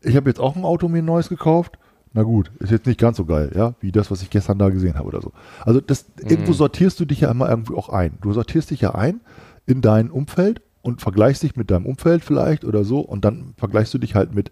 ich 0.02 0.16
habe 0.16 0.30
jetzt 0.30 0.40
auch 0.40 0.56
ein 0.56 0.64
Auto 0.64 0.88
mir 0.88 1.00
ein 1.00 1.06
neues 1.06 1.30
gekauft. 1.30 1.78
Na 2.14 2.24
gut, 2.24 2.52
ist 2.60 2.72
jetzt 2.72 2.88
nicht 2.88 3.00
ganz 3.00 3.18
so 3.18 3.26
geil, 3.26 3.52
ja, 3.56 3.74
wie 3.80 3.92
das, 3.92 4.12
was 4.12 4.22
ich 4.22 4.30
gestern 4.30 4.60
da 4.60 4.70
gesehen 4.70 4.96
habe 4.96 5.08
oder 5.08 5.22
so. 5.22 5.32
Also 5.62 5.80
das, 5.80 6.06
irgendwo 6.18 6.52
sortierst 6.52 7.00
du 7.00 7.06
dich 7.06 7.22
ja 7.22 7.32
immer 7.32 7.50
irgendwie 7.50 7.76
auch 7.76 7.88
ein. 7.90 8.18
Du 8.22 8.34
sortierst 8.34 8.70
dich 8.70 8.82
ja 8.82 8.96
ein 8.96 9.22
in 9.66 9.82
dein 9.82 10.12
Umfeld 10.12 10.62
und 10.82 11.02
vergleichst 11.02 11.44
dich 11.44 11.56
mit 11.56 11.72
deinem 11.72 11.86
Umfeld 11.86 12.24
vielleicht 12.24 12.66
oder 12.66 12.84
so 12.84 13.00
und 13.00 13.24
dann 13.24 13.54
vergleichst 13.58 13.94
du 13.94 13.98
dich 13.98 14.16
halt 14.16 14.36
mit 14.36 14.52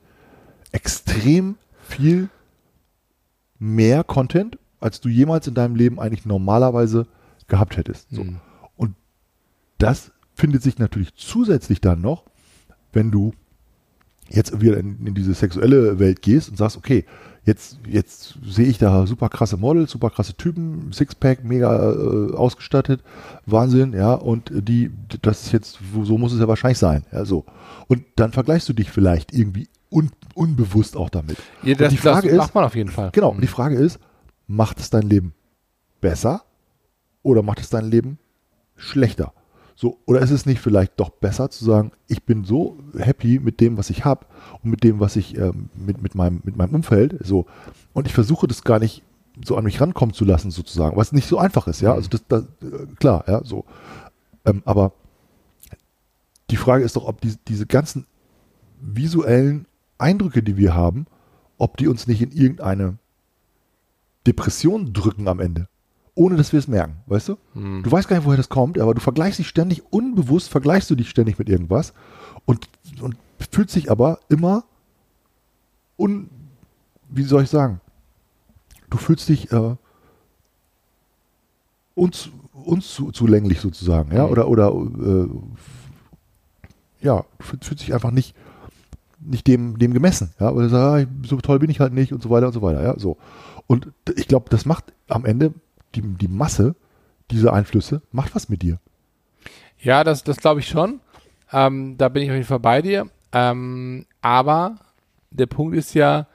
extrem 0.72 1.56
viel 1.82 2.30
mehr 3.58 4.06
Content, 4.06 4.58
als 4.80 5.02
du 5.02 5.10
jemals 5.10 5.48
in 5.48 5.54
deinem 5.54 5.76
Leben 5.76 6.00
eigentlich 6.00 6.26
normalerweise 6.26 7.08
gehabt 7.48 7.76
hättest. 7.76 8.10
So. 8.12 8.24
Mhm. 8.24 8.38
Und 8.78 8.96
das 9.80 10.12
findet 10.34 10.64
sich 10.64 10.78
natürlich 10.78 11.14
zusätzlich 11.16 11.82
dann 11.82 12.00
noch, 12.00 12.24
wenn 12.94 13.12
du 13.12 13.34
jetzt 14.30 14.62
wieder 14.62 14.78
in, 14.78 15.06
in 15.06 15.16
diese 15.16 15.34
sexuelle 15.34 16.00
Welt 16.00 16.22
gehst 16.22 16.50
und 16.50 16.58
sagst, 16.58 16.78
okay, 16.78 17.06
jetzt, 17.46 17.80
jetzt 17.88 18.38
sehe 18.44 18.66
ich 18.68 18.78
da 18.78 19.06
super 19.08 19.30
krasse 19.30 19.58
Models, 19.58 19.92
super 19.92 20.10
krasse 20.10 20.34
Typen, 20.36 20.92
Sixpack, 20.92 21.44
mega 21.44 21.92
äh, 21.92 22.34
ausgestattet, 22.36 23.02
Wahnsinn, 23.46 23.94
ja, 23.94 24.14
und 24.14 24.52
die, 24.54 24.92
das 25.22 25.44
ist 25.48 25.52
jetzt, 25.52 25.80
so 26.04 26.18
muss 26.18 26.34
es 26.34 26.40
ja 26.40 26.48
wahrscheinlich 26.48 26.78
sein, 26.80 27.06
ja, 27.12 27.26
so. 27.26 27.46
Und 27.88 28.04
dann 28.16 28.32
vergleichst 28.32 28.70
du 28.70 28.74
dich 28.74 28.92
vielleicht 28.92 29.34
irgendwie 29.34 29.68
un, 29.92 30.12
unbewusst 30.36 30.96
auch 30.96 31.10
damit. 31.10 31.38
Ja, 31.64 31.74
Und 31.74 31.82
das, 31.82 31.90
die 31.92 31.98
Frage 31.98 32.28
das 32.28 32.32
ist- 32.34 32.38
macht 32.38 32.56
man 32.56 32.64
auf 32.66 32.76
jeden 32.76 32.92
Fall. 32.92 33.10
Genau, 33.14 33.30
und 33.32 33.42
die 33.42 33.48
Frage 33.48 33.76
ist, 33.76 34.00
macht 34.48 34.80
es 34.80 34.90
dein 34.90 35.04
Leben 35.10 35.34
besser 36.02 36.44
oder 37.24 37.42
macht 37.42 37.60
es 37.60 37.70
dein 37.70 37.90
Leben 37.90 38.20
schlechter? 38.76 39.34
So, 39.82 39.98
oder 40.06 40.20
ist 40.20 40.32
es 40.32 40.46
nicht 40.46 40.60
vielleicht 40.60 41.00
doch 41.00 41.10
besser 41.10 41.50
zu 41.50 41.64
sagen, 41.64 41.94
ich 42.10 42.24
bin 42.24 42.44
so 42.44 42.78
happy 42.98 43.40
mit 43.40 43.62
dem, 43.62 43.78
was 43.78 43.90
ich 43.90 44.04
habe 44.04 44.26
und 44.62 44.72
mit 44.72 44.84
dem, 44.84 45.00
was 45.00 45.16
ich 45.16 45.38
ähm, 45.38 45.70
mit, 45.74 46.02
mit, 46.02 46.16
meinem, 46.16 46.42
mit 46.44 46.58
meinem 46.58 46.76
Umfeld, 46.76 47.18
so, 47.24 47.46
und 47.94 48.06
ich 48.06 48.14
versuche 48.14 48.46
das 48.46 48.66
gar 48.66 48.80
nicht 48.80 49.04
so 49.42 49.56
an 49.56 49.64
mich 49.64 49.80
rankommen 49.80 50.14
zu 50.14 50.26
lassen, 50.26 50.52
sozusagen, 50.52 50.98
was 50.98 51.14
nicht 51.14 51.30
so 51.30 51.38
einfach 51.38 51.66
ist, 51.70 51.80
ja, 51.80 51.94
also 51.94 52.10
das, 52.10 52.26
das 52.28 52.44
äh, 52.62 52.88
klar, 53.00 53.24
ja, 53.26 53.42
so. 53.46 53.64
Ähm, 54.44 54.64
aber 54.66 54.92
die 56.50 56.58
Frage 56.58 56.84
ist 56.84 56.98
doch, 56.98 57.08
ob 57.08 57.22
die, 57.22 57.36
diese 57.48 57.66
ganzen 57.66 58.06
visuellen 58.82 59.66
Eindrücke, 59.98 60.44
die 60.44 60.58
wir 60.58 60.76
haben, 60.76 61.06
ob 61.58 61.78
die 61.78 61.88
uns 61.88 62.06
nicht 62.06 62.22
in 62.22 62.34
irgendeine 62.34 62.98
Depression 64.28 64.92
drücken 64.92 65.30
am 65.30 65.40
Ende. 65.40 65.70
Ohne 66.20 66.36
dass 66.36 66.52
wir 66.52 66.60
es 66.60 66.68
merken, 66.68 66.98
weißt 67.06 67.30
du? 67.30 67.38
Hm. 67.54 67.82
Du 67.82 67.90
weißt 67.90 68.10
gar 68.10 68.18
nicht, 68.18 68.26
woher 68.26 68.36
das 68.36 68.50
kommt, 68.50 68.78
aber 68.78 68.94
du 68.94 69.00
vergleichst 69.00 69.40
dich 69.40 69.48
ständig, 69.48 69.84
unbewusst 69.90 70.50
vergleichst 70.50 70.90
du 70.90 70.96
dich 70.96 71.10
ständig 71.10 71.40
mit 71.40 71.48
irgendwas 71.48 71.94
und, 72.46 72.68
und 73.00 73.16
fühlst 73.52 73.74
dich 73.76 73.90
aber 73.90 74.20
immer 74.28 74.66
un, 75.98 76.30
wie 77.10 77.24
soll 77.24 77.44
ich 77.44 77.50
sagen? 77.50 77.80
Du 78.90 78.98
fühlst 78.98 79.30
dich 79.30 79.50
äh, 79.54 79.76
uns, 81.96 82.30
uns 82.54 82.94
zu, 82.94 83.12
zulänglich 83.12 83.62
sozusagen, 83.62 84.14
ja, 84.14 84.26
Mhm. 84.26 84.32
oder, 84.32 84.48
oder 84.50 84.68
äh, 84.74 85.28
ja, 87.02 87.24
du 87.38 87.46
fühlst, 87.46 87.66
fühlst 87.66 87.84
dich 87.84 87.94
einfach 87.94 88.12
nicht, 88.12 88.36
nicht 89.22 89.48
dem, 89.48 89.78
dem 89.80 89.94
gemessen, 89.94 90.32
ja, 90.40 90.54
weil 90.54 90.64
du 90.64 90.70
sagst, 90.70 91.08
ah, 91.08 91.28
so 91.28 91.38
toll 91.38 91.60
bin 91.60 91.70
ich 91.70 91.80
halt 91.80 91.94
nicht 91.94 92.12
und 92.12 92.22
so 92.22 92.30
weiter 92.30 92.48
und 92.48 92.54
so 92.54 92.62
weiter, 92.62 92.84
ja, 92.84 93.00
so. 93.00 93.18
Und 93.68 93.88
ich 94.18 94.28
glaube, 94.28 94.50
das 94.50 94.66
macht 94.66 94.92
am 95.08 95.26
Ende 95.26 95.54
die, 95.96 96.02
die 96.02 96.28
Masse 96.28 96.76
dieser 97.32 97.54
Einflüsse, 97.54 98.02
macht 98.12 98.34
was 98.36 98.50
mit 98.50 98.62
dir. 98.62 98.80
Ja, 99.82 100.04
das, 100.04 100.24
das 100.24 100.38
glaube 100.38 100.60
ich 100.60 100.68
schon. 100.68 101.00
Ähm, 101.52 101.98
da 101.98 102.10
bin 102.10 102.24
ich 102.24 102.30
auf 102.30 102.36
jeden 102.36 102.48
Fall 102.48 102.60
bei 102.60 102.82
dir. 102.82 103.08
Ähm, 103.32 104.06
aber 104.22 104.76
der 105.32 105.46
Punkt 105.46 105.76
ist 105.76 105.94
ja, 105.94 106.28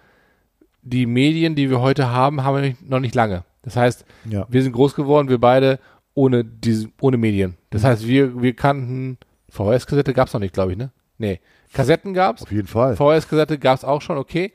die 0.83 1.07
Medien, 1.07 1.55
die 1.55 1.71
wir 1.71 1.81
heute 1.81 2.11
haben, 2.11 2.45
haben 2.45 2.63
wir 2.63 2.75
noch 2.87 3.01
nicht 3.01 3.15
lange. 3.15 3.45
Das 3.63 3.75
heißt, 3.77 4.05
Ja. 4.27 4.47
wir 4.49 4.63
sind 4.63 4.73
groß 4.73 4.95
geworden, 4.95 5.29
wir 5.29 5.39
beide 5.39 5.79
ohne 6.15 6.45
diese, 6.45 6.89
ohne 7.01 7.17
Medien. 7.17 7.57
Das 7.71 7.83
Mhm. 7.83 7.87
heißt, 7.87 8.07
wir, 8.07 8.41
wir 8.43 8.55
kannten 8.55 9.19
VHS-Kassette 9.51 10.13
gab's 10.13 10.33
noch 10.33 10.41
nicht, 10.41 10.55
glaube 10.55 10.73
ich, 10.73 10.79
ne? 10.79 10.91
Nee. 11.19 11.41
Kassetten 11.73 12.13
gab's. 12.15 12.43
Auf 12.43 12.53
jeden 12.53 12.69
Fall. 12.69 12.95
VHS-Kassette 12.97 13.59
gab's 13.59 13.83
auch 13.85 14.03
schon, 14.03 14.19
okay. 14.19 14.53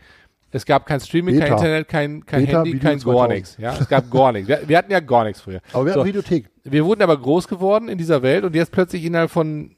Es 0.51 0.65
gab 0.65 0.85
kein 0.85 0.99
Streaming, 0.99 1.35
kein 1.37 1.43
Beta. 1.49 1.55
Internet, 1.57 1.87
kein, 1.87 2.25
kein 2.25 2.45
Beta, 2.45 2.57
Handy, 2.59 2.73
Video 2.73 2.89
kein 2.89 2.99
2000. 2.99 3.19
gar 3.19 3.27
nichts. 3.35 3.57
Ja, 3.59 3.77
es 3.79 3.87
gab 3.87 4.09
gar 4.09 4.31
nichts. 4.31 4.47
Wir, 4.47 4.67
wir 4.67 4.77
hatten 4.77 4.91
ja 4.91 4.99
gar 4.99 5.23
nichts 5.25 5.41
früher. 5.41 5.61
Aber 5.73 5.85
wir 5.85 5.93
So. 5.93 5.99
hatten 5.99 6.07
Videothek. 6.09 6.49
Wir 6.63 6.85
wurden 6.85 7.01
aber 7.03 7.17
groß 7.19 7.47
geworden 7.47 7.87
in 7.87 7.97
dieser 7.97 8.21
Welt 8.23 8.43
und 8.43 8.55
jetzt 8.55 8.71
plötzlich 8.71 9.03
innerhalb 9.05 9.29
von 9.29 9.75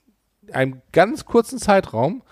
einem 0.54 0.82
ganz 0.92 1.26
kurzen 1.26 1.60
Zeitraum 1.60 2.24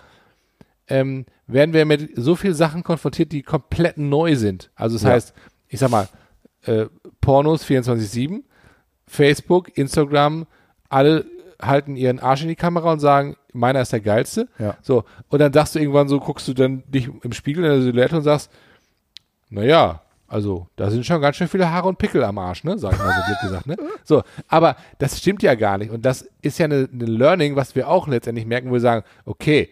ähm, 0.87 1.25
werden 1.47 1.73
wir 1.73 1.85
mit 1.85 2.11
so 2.15 2.35
vielen 2.35 2.53
Sachen 2.55 2.83
konfrontiert, 2.83 3.31
die 3.31 3.43
komplett 3.43 3.97
neu 3.97 4.35
sind. 4.35 4.71
Also 4.75 4.95
das 4.95 5.03
Ja. 5.03 5.09
heißt, 5.11 5.33
ich 5.67 5.79
sag 5.79 5.91
mal, 5.91 6.07
äh, 6.63 6.85
Pornos 7.21 7.63
24-7, 7.65 8.43
Facebook, 9.05 9.77
Instagram, 9.77 10.45
alle 10.89 11.25
halten 11.61 11.95
ihren 11.95 12.19
Arsch 12.19 12.41
in 12.41 12.47
die 12.47 12.55
Kamera 12.55 12.91
und 12.91 12.99
sagen, 12.99 13.35
meiner 13.53 13.81
ist 13.81 13.91
der 13.91 13.99
geilste. 13.99 14.47
Ja. 14.57 14.77
So, 14.81 15.03
und 15.29 15.39
dann 15.39 15.53
sagst 15.53 15.75
du 15.75 15.79
irgendwann 15.79 16.07
so, 16.07 16.19
guckst 16.19 16.47
du 16.47 16.53
dann 16.53 16.83
dich 16.87 17.09
im 17.23 17.33
Spiegel 17.33 17.63
in 17.63 17.71
der 17.71 17.81
Silhouette 17.81 18.17
und 18.17 18.23
sagst, 18.23 18.51
naja, 19.49 20.01
also 20.27 20.67
da 20.75 20.91
sind 20.91 21.05
schon 21.05 21.21
ganz 21.21 21.37
schön 21.37 21.47
viele 21.47 21.71
Haare 21.71 21.87
und 21.87 21.97
Pickel 21.97 22.23
am 22.23 22.37
Arsch, 22.37 22.63
ne? 22.63 22.77
Sag 22.77 22.93
ich 22.93 22.99
mal 22.99 23.13
so 23.13 23.25
blöd 23.25 23.37
gesagt, 23.41 23.67
ne? 23.67 23.77
So, 24.03 24.21
aber 24.47 24.75
das 24.99 25.17
stimmt 25.17 25.41
ja 25.41 25.55
gar 25.55 25.77
nicht. 25.79 25.91
Und 25.91 26.05
das 26.05 26.29
ist 26.41 26.59
ja 26.59 26.65
eine, 26.65 26.87
eine 26.91 27.05
Learning, 27.05 27.55
was 27.55 27.75
wir 27.75 27.89
auch 27.89 28.07
letztendlich 28.07 28.45
merken, 28.45 28.69
wo 28.69 28.73
wir 28.73 28.79
sagen, 28.79 29.03
okay, 29.25 29.69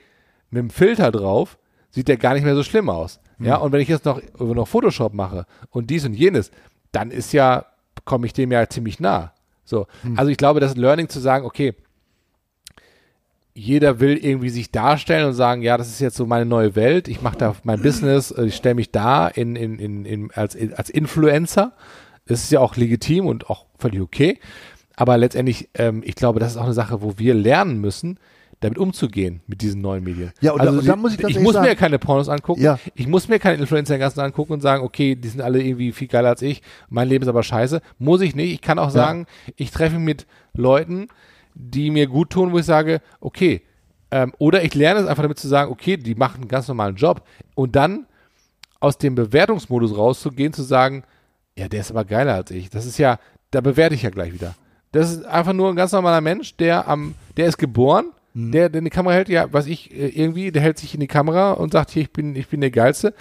mit 0.49 0.59
dem 0.59 0.69
Filter 0.71 1.11
drauf 1.11 1.57
sieht 1.91 2.07
der 2.07 2.17
gar 2.17 2.33
nicht 2.33 2.43
mehr 2.43 2.55
so 2.55 2.63
schlimm 2.63 2.89
aus. 2.89 3.19
Ja, 3.39 3.57
und 3.57 3.71
wenn 3.71 3.81
ich 3.81 3.87
jetzt 3.87 4.05
noch, 4.05 4.19
noch 4.39 4.67
Photoshop 4.67 5.13
mache 5.13 5.45
und 5.69 5.89
dies 5.91 6.05
und 6.05 6.13
jenes, 6.13 6.49
dann 6.91 7.11
ist 7.11 7.33
ja, 7.33 7.65
komme 8.03 8.25
ich 8.25 8.33
dem 8.33 8.51
ja 8.51 8.67
ziemlich 8.67 8.99
nah. 8.99 9.33
So, 9.67 9.85
also 10.15 10.31
ich 10.31 10.37
glaube, 10.37 10.61
das 10.61 10.77
Learning 10.77 11.09
zu 11.09 11.19
sagen, 11.19 11.45
okay, 11.45 11.73
jeder 13.53 13.99
will 13.99 14.17
irgendwie 14.17 14.49
sich 14.49 14.71
darstellen 14.71 15.25
und 15.25 15.33
sagen, 15.33 15.61
ja, 15.61 15.77
das 15.77 15.89
ist 15.89 15.99
jetzt 15.99 16.15
so 16.15 16.25
meine 16.25 16.45
neue 16.45 16.75
Welt, 16.75 17.07
ich 17.07 17.21
mache 17.21 17.37
da 17.37 17.55
mein 17.63 17.81
Business, 17.81 18.31
äh, 18.31 18.45
ich 18.45 18.55
stelle 18.55 18.75
mich 18.75 18.91
da 18.91 19.27
in, 19.27 19.55
in, 19.55 19.79
in, 19.79 20.05
in, 20.05 20.31
als, 20.31 20.55
als 20.75 20.89
Influencer. 20.89 21.73
Das 22.27 22.43
ist 22.43 22.51
ja 22.51 22.59
auch 22.59 22.75
legitim 22.75 23.25
und 23.25 23.49
auch 23.49 23.65
völlig 23.77 24.01
okay. 24.01 24.39
Aber 24.95 25.17
letztendlich, 25.17 25.69
ähm, 25.73 26.01
ich 26.05 26.15
glaube, 26.15 26.39
das 26.39 26.51
ist 26.51 26.57
auch 26.57 26.65
eine 26.65 26.73
Sache, 26.73 27.01
wo 27.01 27.17
wir 27.17 27.33
lernen 27.33 27.81
müssen, 27.81 28.19
damit 28.59 28.77
umzugehen 28.79 29.41
mit 29.47 29.61
diesen 29.61 29.81
neuen 29.81 30.03
Medien. 30.03 30.31
Ja, 30.41 30.53
und 30.53 30.63
da- 30.63 30.69
und 30.71 30.87
da 30.87 30.95
muss 30.95 31.11
ich 31.13 31.17
ganz 31.19 31.33
ehrlich 31.33 31.43
muss 31.43 31.53
mir 31.53 31.59
sagen- 31.59 31.67
ja 31.67 31.75
keine 31.75 31.99
Pornos 31.99 32.27
angucken. 32.29 32.61
Ja. 32.61 32.79
Ich 32.95 33.07
muss 33.07 33.27
mir 33.27 33.37
keine 33.39 33.57
Influencer 33.57 33.93
den 33.95 33.99
ganzen 33.99 34.19
angucken 34.19 34.53
und 34.53 34.61
sagen, 34.61 34.83
okay, 34.83 35.15
die 35.15 35.27
sind 35.27 35.41
alle 35.41 35.61
irgendwie 35.61 35.91
viel 35.91 36.07
geiler 36.07 36.29
als 36.29 36.41
ich. 36.41 36.61
Mein 36.89 37.07
Leben 37.07 37.21
ist 37.23 37.27
aber 37.29 37.43
scheiße. 37.43 37.81
Muss 37.99 38.21
ich 38.21 38.35
nicht. 38.35 38.51
Ich 38.53 38.61
kann 38.61 38.79
auch 38.79 38.89
sagen, 38.89 39.27
ich 39.57 39.69
treffe 39.71 39.97
mich 39.97 40.05
mit 40.05 40.27
Leuten, 40.55 41.07
die 41.53 41.91
mir 41.91 42.07
gut 42.07 42.31
tun, 42.31 42.51
wo 42.51 42.57
ich 42.57 42.65
sage, 42.65 43.01
okay, 43.19 43.61
ähm, 44.09 44.33
oder 44.39 44.63
ich 44.63 44.73
lerne 44.73 45.01
es 45.01 45.07
einfach 45.07 45.23
damit 45.23 45.37
zu 45.37 45.47
sagen, 45.47 45.71
okay, 45.71 45.97
die 45.97 46.15
machen 46.15 46.41
einen 46.41 46.47
ganz 46.47 46.67
normalen 46.67 46.95
Job 46.95 47.23
und 47.55 47.75
dann 47.75 48.05
aus 48.79 48.97
dem 48.97 49.15
Bewertungsmodus 49.15 49.95
rauszugehen, 49.97 50.53
zu 50.53 50.63
sagen, 50.63 51.03
ja, 51.57 51.67
der 51.67 51.81
ist 51.81 51.91
aber 51.91 52.05
geiler 52.05 52.35
als 52.35 52.51
ich. 52.51 52.69
Das 52.69 52.85
ist 52.85 52.97
ja, 52.97 53.19
da 53.51 53.61
bewerte 53.61 53.95
ich 53.95 54.03
ja 54.03 54.09
gleich 54.11 54.33
wieder. 54.33 54.55
Das 54.91 55.11
ist 55.11 55.25
einfach 55.25 55.53
nur 55.53 55.69
ein 55.69 55.75
ganz 55.75 55.91
normaler 55.91 56.21
Mensch, 56.21 56.55
der 56.57 56.87
am, 56.87 57.15
der 57.35 57.47
ist 57.47 57.57
geboren, 57.57 58.05
der, 58.37 58.69
der 58.69 58.79
in 58.79 58.85
die 58.85 58.91
Kamera 58.91 59.15
hält, 59.15 59.29
ja, 59.29 59.51
was 59.51 59.67
ich, 59.67 59.91
äh, 59.91 60.07
irgendwie, 60.07 60.51
der 60.51 60.61
hält 60.61 60.77
sich 60.77 60.93
in 60.93 60.99
die 60.99 61.07
Kamera 61.07 61.53
und 61.53 61.73
sagt, 61.73 61.91
hier, 61.91 62.03
ich 62.03 62.11
bin, 62.11 62.35
ich 62.35 62.47
bin 62.47 62.61
der 62.61 62.71
Geilste. 62.71 63.13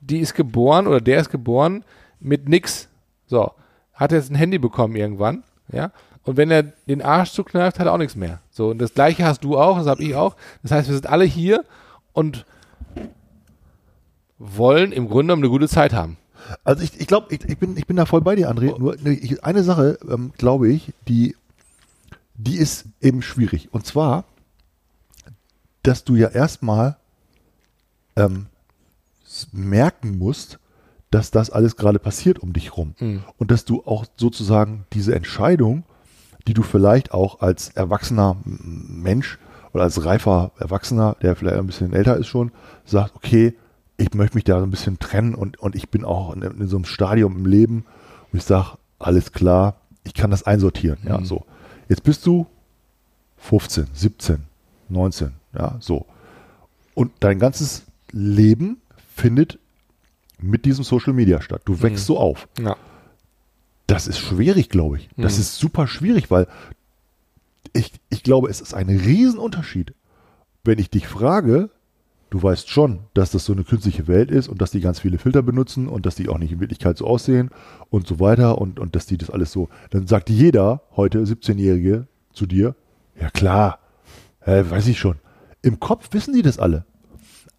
die 0.00 0.18
ist 0.18 0.34
geboren 0.34 0.86
oder 0.86 1.00
der 1.00 1.20
ist 1.20 1.30
geboren 1.30 1.84
mit 2.20 2.48
nix. 2.48 2.88
So, 3.26 3.52
hat 3.94 4.12
jetzt 4.12 4.30
ein 4.30 4.34
Handy 4.34 4.58
bekommen 4.58 4.96
irgendwann, 4.96 5.44
ja. 5.72 5.92
Und 6.24 6.36
wenn 6.38 6.50
er 6.50 6.62
den 6.62 7.02
Arsch 7.02 7.32
zukneift, 7.32 7.78
hat 7.78 7.86
er 7.86 7.92
auch 7.92 7.98
nichts 7.98 8.16
mehr. 8.16 8.40
So, 8.50 8.70
und 8.70 8.78
das 8.78 8.94
gleiche 8.94 9.24
hast 9.24 9.44
du 9.44 9.58
auch, 9.58 9.78
das 9.78 9.86
habe 9.86 10.02
ich 10.02 10.14
auch. 10.14 10.36
Das 10.62 10.72
heißt, 10.72 10.88
wir 10.88 10.94
sind 10.94 11.06
alle 11.06 11.24
hier 11.24 11.64
und 12.12 12.46
wollen 14.38 14.92
im 14.92 15.06
Grunde 15.06 15.24
genommen 15.24 15.42
eine 15.42 15.50
gute 15.50 15.68
Zeit 15.68 15.92
haben. 15.92 16.16
Also 16.64 16.82
ich, 16.82 16.98
ich 16.98 17.06
glaube, 17.06 17.34
ich, 17.34 17.44
ich, 17.44 17.58
bin, 17.58 17.76
ich 17.76 17.86
bin 17.86 17.96
da 17.96 18.06
voll 18.06 18.22
bei 18.22 18.36
dir, 18.36 18.50
André. 18.50 18.78
Nur 18.78 18.96
ne, 18.96 19.12
ich, 19.12 19.44
eine 19.44 19.62
Sache, 19.62 19.98
ähm, 20.10 20.32
glaube 20.36 20.68
ich, 20.68 20.92
die, 21.08 21.36
die 22.34 22.56
ist 22.56 22.86
eben 23.00 23.22
schwierig. 23.22 23.68
Und 23.72 23.86
zwar, 23.86 24.24
dass 25.84 26.02
du 26.04 26.16
ja 26.16 26.28
erstmal 26.28 26.96
ähm, 28.16 28.46
merken 29.52 30.18
musst, 30.18 30.58
dass 31.10 31.30
das 31.30 31.50
alles 31.50 31.76
gerade 31.76 31.98
passiert 31.98 32.40
um 32.40 32.52
dich 32.52 32.76
rum. 32.76 32.94
Mhm. 32.98 33.22
Und 33.38 33.50
dass 33.50 33.64
du 33.64 33.84
auch 33.84 34.04
sozusagen 34.16 34.84
diese 34.92 35.14
Entscheidung, 35.14 35.84
die 36.48 36.54
du 36.54 36.62
vielleicht 36.62 37.12
auch 37.12 37.40
als 37.40 37.68
erwachsener 37.70 38.36
Mensch 38.44 39.38
oder 39.72 39.84
als 39.84 40.04
reifer 40.04 40.50
Erwachsener, 40.58 41.16
der 41.22 41.36
vielleicht 41.36 41.56
ein 41.56 41.66
bisschen 41.66 41.92
älter 41.92 42.16
ist 42.16 42.26
schon, 42.26 42.50
sagt, 42.84 43.14
okay, 43.16 43.54
ich 43.96 44.12
möchte 44.14 44.36
mich 44.36 44.44
da 44.44 44.58
so 44.58 44.66
ein 44.66 44.70
bisschen 44.70 44.98
trennen 44.98 45.34
und, 45.34 45.58
und 45.60 45.76
ich 45.76 45.88
bin 45.88 46.04
auch 46.04 46.34
in, 46.34 46.42
in 46.42 46.66
so 46.68 46.76
einem 46.76 46.84
Stadium 46.84 47.36
im 47.38 47.46
Leben, 47.46 47.84
wo 48.32 48.38
ich 48.38 48.44
sage, 48.44 48.76
alles 48.98 49.32
klar, 49.32 49.76
ich 50.02 50.14
kann 50.14 50.30
das 50.30 50.42
einsortieren. 50.42 50.98
Ja, 51.06 51.18
Mhm. 51.18 51.24
so. 51.24 51.44
Jetzt 51.88 52.02
bist 52.02 52.26
du 52.26 52.46
15, 53.36 53.86
17, 53.92 54.38
19, 54.88 55.32
ja, 55.56 55.76
so. 55.80 56.06
Und 56.94 57.12
dein 57.20 57.38
ganzes 57.38 57.84
Leben 58.12 58.80
findet 59.14 59.58
mit 60.38 60.64
diesem 60.64 60.84
Social 60.84 61.12
Media 61.12 61.40
statt. 61.40 61.62
Du 61.64 61.82
wächst 61.82 62.06
so 62.06 62.18
auf. 62.18 62.48
Ja. 62.60 62.76
Das 63.86 64.06
ist 64.06 64.18
schwierig, 64.18 64.68
glaube 64.68 64.98
ich. 64.98 65.08
Das 65.16 65.34
Mhm. 65.34 65.40
ist 65.40 65.56
super 65.58 65.86
schwierig, 65.86 66.30
weil 66.30 66.46
ich, 67.72 67.92
ich 68.10 68.22
glaube, 68.22 68.48
es 68.48 68.60
ist 68.60 68.74
ein 68.74 68.88
Riesenunterschied, 68.88 69.94
wenn 70.64 70.78
ich 70.78 70.90
dich 70.90 71.06
frage, 71.08 71.70
du 72.30 72.42
weißt 72.42 72.68
schon, 72.68 73.00
dass 73.14 73.30
das 73.30 73.44
so 73.44 73.52
eine 73.52 73.64
künstliche 73.64 74.06
Welt 74.08 74.30
ist 74.30 74.48
und 74.48 74.60
dass 74.60 74.70
die 74.70 74.80
ganz 74.80 75.00
viele 75.00 75.18
Filter 75.18 75.42
benutzen 75.42 75.88
und 75.88 76.06
dass 76.06 76.14
die 76.14 76.28
auch 76.28 76.38
nicht 76.38 76.52
in 76.52 76.60
Wirklichkeit 76.60 76.96
so 76.98 77.06
aussehen 77.06 77.50
und 77.90 78.06
so 78.06 78.20
weiter 78.20 78.58
und, 78.58 78.78
und 78.80 78.96
dass 78.96 79.06
die 79.06 79.18
das 79.18 79.30
alles 79.30 79.52
so, 79.52 79.68
dann 79.90 80.06
sagt 80.06 80.30
jeder 80.30 80.82
heute 80.96 81.20
17-Jährige 81.20 82.06
zu 82.32 82.46
dir, 82.46 82.74
ja 83.20 83.30
klar, 83.30 83.78
äh, 84.40 84.64
weiß 84.68 84.86
ich 84.88 84.98
schon. 84.98 85.16
Im 85.64 85.80
Kopf 85.80 86.08
wissen 86.12 86.34
die 86.34 86.42
das 86.42 86.58
alle. 86.58 86.84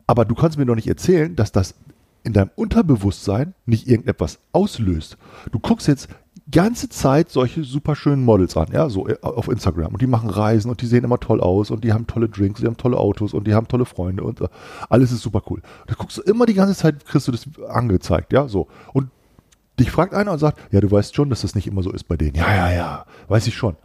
Aber 0.08 0.26
du 0.26 0.36
kannst 0.36 0.58
mir 0.58 0.66
doch 0.66 0.76
nicht 0.76 0.88
erzählen, 0.88 1.36
dass 1.36 1.51
das 1.51 1.76
in 2.24 2.34
deinem 2.34 2.51
Unterbewusstsein 2.56 3.53
nicht 3.66 3.88
irgendetwas 3.88 4.39
auslöst. 4.51 5.18
Du 5.51 5.60
guckst 5.60 5.88
jetzt 5.88 6.10
ganze 6.51 6.89
Zeit 6.89 7.32
solche 7.32 7.64
super 7.64 7.95
schönen 7.95 8.24
Models 8.24 8.56
an, 8.56 8.68
ja, 8.72 8.89
so 8.89 9.08
äh, 9.08 9.18
auf 9.22 9.47
Instagram 9.47 9.93
und 9.93 10.01
die 10.01 10.08
machen 10.08 10.30
Reisen 10.30 10.70
und 10.70 10.82
die 10.82 10.86
sehen 10.86 11.03
immer 11.03 11.20
toll 11.20 11.41
aus 11.41 11.72
und 11.72 11.84
die 11.84 11.93
haben 11.93 12.06
tolle 12.06 12.30
Drinks, 12.30 12.62
die 12.62 12.68
haben 12.68 12.78
tolle 12.78 12.97
Autos 12.97 13.34
und 13.34 13.47
die 13.47 13.56
haben 13.56 13.68
tolle 13.68 13.86
Freunde 13.86 14.24
und 14.24 14.41
äh, 14.41 14.47
alles 14.89 15.12
ist 15.12 15.22
super 15.22 15.41
cool. 15.49 15.62
Da 15.88 15.95
guckst 15.95 16.18
du 16.18 16.22
immer 16.22 16.45
die 16.45 16.53
ganze 16.53 16.76
Zeit, 16.76 17.06
kriegst 17.06 17.28
du 17.28 17.32
das 17.32 17.47
angezeigt, 17.68 18.32
ja, 18.32 18.47
so. 18.47 18.68
Und 18.93 19.10
dich 19.80 19.89
fragt 19.89 20.14
einer 20.14 20.32
und 20.32 20.39
sagt, 20.39 20.60
ja, 20.72 20.82
du 20.82 20.91
weißt 20.91 21.16
schon, 21.16 21.30
dass 21.32 21.41
das 21.41 21.56
nicht 21.56 21.68
immer 21.68 21.82
so 21.82 21.91
ist 21.91 22.08
bei 22.08 22.16
denen. 22.16 22.36
Ja, 22.36 22.53
ja, 22.56 22.72
ja, 22.72 23.06
weiß 23.28 23.47
ich 23.47 23.56
schon. 23.56 23.76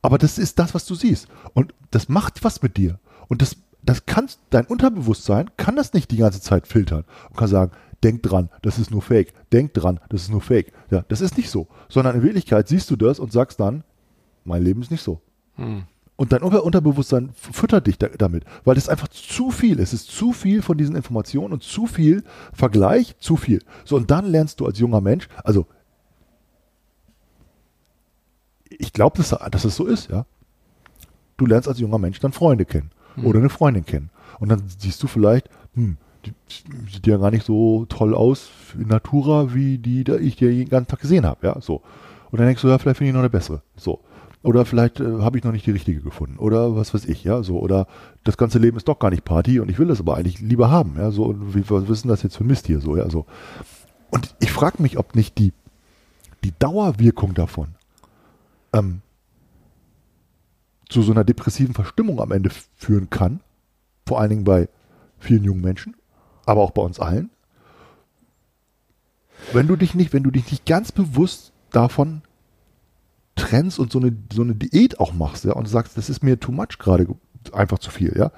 Aber 0.00 0.18
das 0.18 0.38
ist 0.38 0.58
das, 0.58 0.74
was 0.74 0.86
du 0.86 0.94
siehst. 0.94 1.28
Und 1.52 1.74
das 1.90 2.08
macht 2.08 2.44
was 2.44 2.62
mit 2.62 2.76
dir. 2.76 2.98
Und 3.28 3.42
das, 3.42 3.56
das 3.82 4.06
kannst, 4.06 4.40
dein 4.50 4.66
Unterbewusstsein 4.66 5.50
kann 5.56 5.76
das 5.76 5.92
nicht 5.92 6.10
die 6.10 6.16
ganze 6.16 6.40
Zeit 6.40 6.66
filtern 6.66 7.04
und 7.30 7.36
kann 7.36 7.48
sagen, 7.48 7.72
denk 8.02 8.22
dran, 8.22 8.50
das 8.62 8.78
ist 8.78 8.90
nur 8.90 9.02
Fake. 9.02 9.32
Denk 9.52 9.74
dran, 9.74 10.00
das 10.08 10.22
ist 10.22 10.30
nur 10.30 10.40
Fake. 10.40 10.72
Ja, 10.90 11.04
das 11.08 11.20
ist 11.20 11.36
nicht 11.36 11.50
so. 11.50 11.66
Sondern 11.88 12.16
in 12.16 12.22
Wirklichkeit 12.22 12.68
siehst 12.68 12.90
du 12.90 12.96
das 12.96 13.18
und 13.18 13.32
sagst 13.32 13.60
dann, 13.60 13.84
mein 14.44 14.62
Leben 14.62 14.82
ist 14.82 14.90
nicht 14.90 15.02
so. 15.02 15.20
Und 16.16 16.32
dein 16.32 16.42
Unter 16.42 16.64
Unterbewusstsein 16.64 17.30
füttert 17.34 17.86
dich 17.86 17.98
da, 17.98 18.08
damit, 18.08 18.44
weil 18.64 18.74
das 18.74 18.88
einfach 18.88 19.08
zu 19.08 19.50
viel 19.50 19.78
ist. 19.78 19.92
Es 19.92 20.02
ist 20.02 20.10
zu 20.10 20.32
viel 20.32 20.62
von 20.62 20.78
diesen 20.78 20.96
Informationen 20.96 21.52
und 21.52 21.62
zu 21.62 21.86
viel 21.86 22.24
Vergleich, 22.52 23.16
zu 23.18 23.36
viel. 23.36 23.62
So, 23.84 23.96
und 23.96 24.10
dann 24.10 24.26
lernst 24.26 24.60
du 24.60 24.66
als 24.66 24.78
junger 24.78 25.00
Mensch, 25.00 25.28
also 25.44 25.66
ich 28.68 28.92
glaube, 28.92 29.16
dass, 29.16 29.30
dass 29.50 29.64
es 29.64 29.76
so 29.76 29.86
ist, 29.86 30.10
ja. 30.10 30.26
Du 31.36 31.46
lernst 31.46 31.68
als 31.68 31.78
junger 31.78 31.98
Mensch 31.98 32.18
dann 32.20 32.32
Freunde 32.32 32.64
kennen 32.64 32.90
oder 33.22 33.38
eine 33.38 33.48
Freundin 33.48 33.84
kennen. 33.84 34.10
Und 34.38 34.50
dann 34.50 34.62
siehst 34.78 35.02
du 35.02 35.06
vielleicht, 35.06 35.48
hm, 35.74 35.96
die 36.24 36.32
sieht 36.92 37.06
ja 37.06 37.16
gar 37.16 37.30
nicht 37.30 37.46
so 37.46 37.86
toll 37.88 38.14
aus 38.14 38.50
in 38.74 38.88
Natura, 38.88 39.54
wie 39.54 39.78
die, 39.78 40.04
die 40.04 40.12
ich 40.16 40.36
dir 40.36 40.50
den 40.50 40.68
ganzen 40.68 40.88
Tag 40.88 41.00
gesehen 41.00 41.24
habe, 41.24 41.46
ja, 41.46 41.60
so. 41.60 41.82
Und 42.30 42.38
dann 42.38 42.46
denkst 42.46 42.62
du, 42.62 42.68
ja, 42.68 42.78
vielleicht 42.78 42.98
finde 42.98 43.10
ich 43.10 43.14
noch 43.14 43.20
eine 43.20 43.30
bessere, 43.30 43.62
so. 43.76 44.00
Oder 44.42 44.64
vielleicht 44.64 45.00
äh, 45.00 45.20
habe 45.20 45.38
ich 45.38 45.44
noch 45.44 45.52
nicht 45.52 45.66
die 45.66 45.72
richtige 45.72 46.00
gefunden. 46.00 46.38
Oder 46.38 46.76
was 46.76 46.94
weiß 46.94 47.06
ich, 47.06 47.24
ja, 47.24 47.42
so. 47.42 47.58
Oder 47.58 47.86
das 48.24 48.36
ganze 48.36 48.58
Leben 48.58 48.76
ist 48.76 48.86
doch 48.86 48.98
gar 48.98 49.10
nicht 49.10 49.24
Party 49.24 49.60
und 49.60 49.70
ich 49.70 49.78
will 49.78 49.88
das 49.88 50.00
aber 50.00 50.16
eigentlich 50.16 50.40
lieber 50.40 50.70
haben, 50.70 50.94
ja, 50.98 51.10
so. 51.10 51.24
Und 51.24 51.54
ist 51.54 52.04
denn 52.04 52.08
das 52.08 52.22
jetzt 52.22 52.36
für 52.36 52.44
Mist 52.44 52.66
hier, 52.66 52.80
so, 52.80 52.96
ja, 52.96 53.08
so. 53.08 53.26
Und 54.10 54.34
ich 54.40 54.52
frage 54.52 54.82
mich, 54.82 54.98
ob 54.98 55.14
nicht 55.14 55.38
die, 55.38 55.52
die 56.44 56.52
Dauerwirkung 56.58 57.34
davon 57.34 57.68
ähm, 58.72 59.00
zu 60.88 61.02
so 61.02 61.12
einer 61.12 61.24
depressiven 61.24 61.74
Verstimmung 61.74 62.20
am 62.20 62.32
Ende 62.32 62.50
führen 62.76 63.10
kann. 63.10 63.40
Vor 64.06 64.20
allen 64.20 64.30
Dingen 64.30 64.44
bei 64.44 64.68
vielen 65.18 65.44
jungen 65.44 65.62
Menschen, 65.62 65.96
aber 66.44 66.60
auch 66.62 66.70
bei 66.70 66.82
uns 66.82 67.00
allen. 67.00 67.30
Wenn 69.52 69.66
du 69.66 69.76
dich 69.76 69.94
nicht, 69.94 70.12
wenn 70.12 70.22
du 70.22 70.30
dich 70.30 70.50
nicht 70.50 70.66
ganz 70.66 70.92
bewusst 70.92 71.52
davon 71.70 72.22
trennst 73.34 73.78
und 73.78 73.92
so 73.92 73.98
eine, 73.98 74.16
so 74.32 74.42
eine 74.42 74.54
Diät 74.54 74.98
auch 74.98 75.12
machst, 75.12 75.44
ja, 75.44 75.52
und 75.52 75.68
sagst, 75.68 75.96
das 75.96 76.08
ist 76.08 76.22
mir 76.22 76.40
too 76.40 76.52
much 76.52 76.78
gerade, 76.78 77.06
einfach 77.52 77.78
zu 77.78 77.90
viel, 77.90 78.16
ja. 78.16 78.32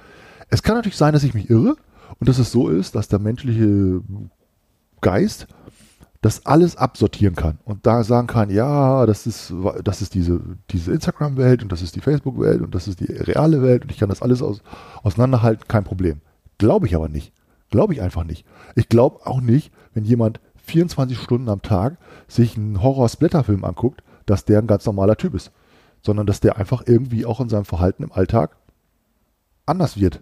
Es 0.51 0.62
kann 0.62 0.76
natürlich 0.76 0.96
sein, 0.96 1.12
dass 1.12 1.24
ich 1.24 1.34
mich 1.34 1.51
irre 1.51 1.76
und 2.18 2.28
dass 2.28 2.38
es 2.38 2.51
so 2.51 2.68
ist, 2.68 2.94
dass 2.94 3.09
der 3.09 3.18
menschliche 3.18 4.01
Geist 5.01 5.46
das 6.20 6.46
alles 6.46 6.76
absortieren 6.76 7.36
kann 7.36 7.58
und 7.64 7.86
da 7.86 8.02
sagen 8.02 8.26
kann, 8.26 8.50
ja, 8.50 9.06
das 9.06 9.26
ist, 9.26 9.52
das 9.84 10.02
ist 10.02 10.14
diese, 10.14 10.40
diese 10.70 10.92
Instagram-Welt 10.92 11.62
und 11.62 11.70
das 11.70 11.80
ist 11.80 11.94
die 11.94 12.00
Facebook-Welt 12.00 12.60
und 12.60 12.74
das 12.74 12.88
ist 12.88 13.00
die 13.00 13.12
reale 13.12 13.62
Welt 13.62 13.84
und 13.84 13.92
ich 13.92 13.98
kann 13.98 14.08
das 14.08 14.20
alles 14.22 14.42
aus, 14.42 14.62
auseinanderhalten, 15.02 15.68
kein 15.68 15.84
Problem. 15.84 16.20
Glaube 16.58 16.86
ich 16.86 16.96
aber 16.96 17.08
nicht. 17.08 17.32
Glaube 17.70 17.92
ich 17.92 18.02
einfach 18.02 18.24
nicht. 18.24 18.44
Ich 18.74 18.88
glaube 18.88 19.26
auch 19.26 19.40
nicht, 19.40 19.72
wenn 19.94 20.04
jemand 20.04 20.40
24 20.64 21.18
Stunden 21.18 21.48
am 21.48 21.62
Tag 21.62 21.98
sich 22.26 22.56
einen 22.56 22.82
Horror-Splatter-Film 22.82 23.64
anguckt, 23.64 24.02
dass 24.26 24.44
der 24.44 24.58
ein 24.58 24.66
ganz 24.66 24.84
normaler 24.86 25.16
Typ 25.16 25.34
ist. 25.34 25.52
Sondern 26.02 26.26
dass 26.26 26.40
der 26.40 26.56
einfach 26.56 26.82
irgendwie 26.86 27.26
auch 27.26 27.40
in 27.40 27.48
seinem 27.48 27.64
Verhalten 27.64 28.02
im 28.02 28.12
Alltag 28.12 28.56
anders 29.66 29.98
wird. 29.98 30.20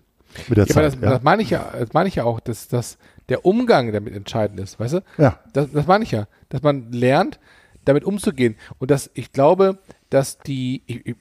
Mit 0.48 0.58
der 0.58 0.66
Ja, 0.66 0.76
aber 0.76 0.90
Zeit. 0.90 1.02
das, 1.02 1.10
das 1.10 1.22
meine 1.22 1.42
ich 1.42 1.50
ja, 1.50 1.72
das 1.78 1.92
meine 1.92 2.08
ich 2.08 2.16
ja 2.16 2.24
auch, 2.24 2.40
dass, 2.40 2.68
dass 2.68 2.98
der 3.28 3.44
Umgang 3.44 3.92
damit 3.92 4.14
entscheidend 4.14 4.60
ist, 4.60 4.78
weißt 4.78 4.94
du? 4.94 5.00
ja. 5.18 5.40
Das, 5.52 5.70
das 5.72 5.86
meine 5.86 6.04
ich 6.04 6.10
ja, 6.10 6.28
dass 6.48 6.62
man 6.62 6.92
lernt, 6.92 7.40
damit 7.84 8.04
umzugehen. 8.04 8.56
Und 8.78 8.90
dass 8.90 9.10
ich 9.14 9.32
glaube, 9.32 9.78
dass 10.10 10.38
die, 10.38 10.82
ich, 10.86 11.16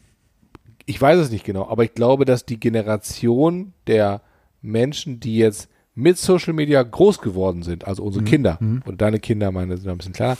ich, 0.85 1.01
weiß 1.01 1.19
es 1.19 1.31
nicht 1.31 1.45
genau, 1.45 1.67
aber 1.67 1.83
ich 1.83 1.93
glaube, 1.93 2.25
dass 2.25 2.45
die 2.45 2.59
Generation 2.59 3.73
der 3.87 4.21
Menschen, 4.61 5.19
die 5.19 5.37
jetzt 5.37 5.69
mit 5.93 6.17
Social 6.17 6.53
Media 6.53 6.83
groß 6.83 7.21
geworden 7.21 7.63
sind, 7.63 7.87
also 7.87 8.03
unsere 8.03 8.25
Kinder 8.25 8.57
und 8.85 9.01
deine 9.01 9.19
Kinder, 9.19 9.51
meine 9.51 9.77
sind 9.77 9.89
ein 9.89 9.97
bisschen 9.97 10.13
kleiner, 10.13 10.37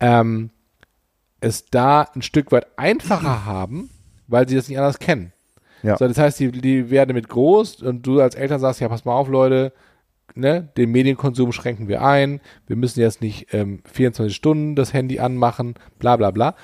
ähm, 0.00 0.50
es 1.40 1.66
da 1.66 2.02
ein 2.14 2.22
Stück 2.22 2.50
weit 2.52 2.66
einfacher 2.78 3.44
haben, 3.44 3.90
weil 4.26 4.48
sie 4.48 4.56
das 4.56 4.68
nicht 4.68 4.78
anders 4.78 4.98
kennen. 4.98 5.32
Ja. 5.82 5.96
So, 5.96 6.06
das 6.06 6.18
heißt, 6.18 6.38
die, 6.40 6.50
die 6.52 6.90
werden 6.90 7.14
mit 7.14 7.28
groß 7.28 7.82
und 7.82 8.06
du 8.06 8.20
als 8.20 8.34
Eltern 8.34 8.60
sagst, 8.60 8.80
ja, 8.80 8.88
pass 8.88 9.04
mal 9.04 9.14
auf, 9.14 9.28
Leute, 9.28 9.72
ne, 10.34 10.68
den 10.76 10.90
Medienkonsum 10.90 11.52
schränken 11.52 11.88
wir 11.88 12.02
ein, 12.02 12.40
wir 12.66 12.76
müssen 12.76 13.00
jetzt 13.00 13.20
nicht 13.20 13.52
ähm, 13.52 13.82
24 13.84 14.34
Stunden 14.34 14.76
das 14.76 14.92
Handy 14.92 15.18
anmachen, 15.18 15.74
bla 15.98 16.16
bla 16.16 16.30
bla. 16.30 16.54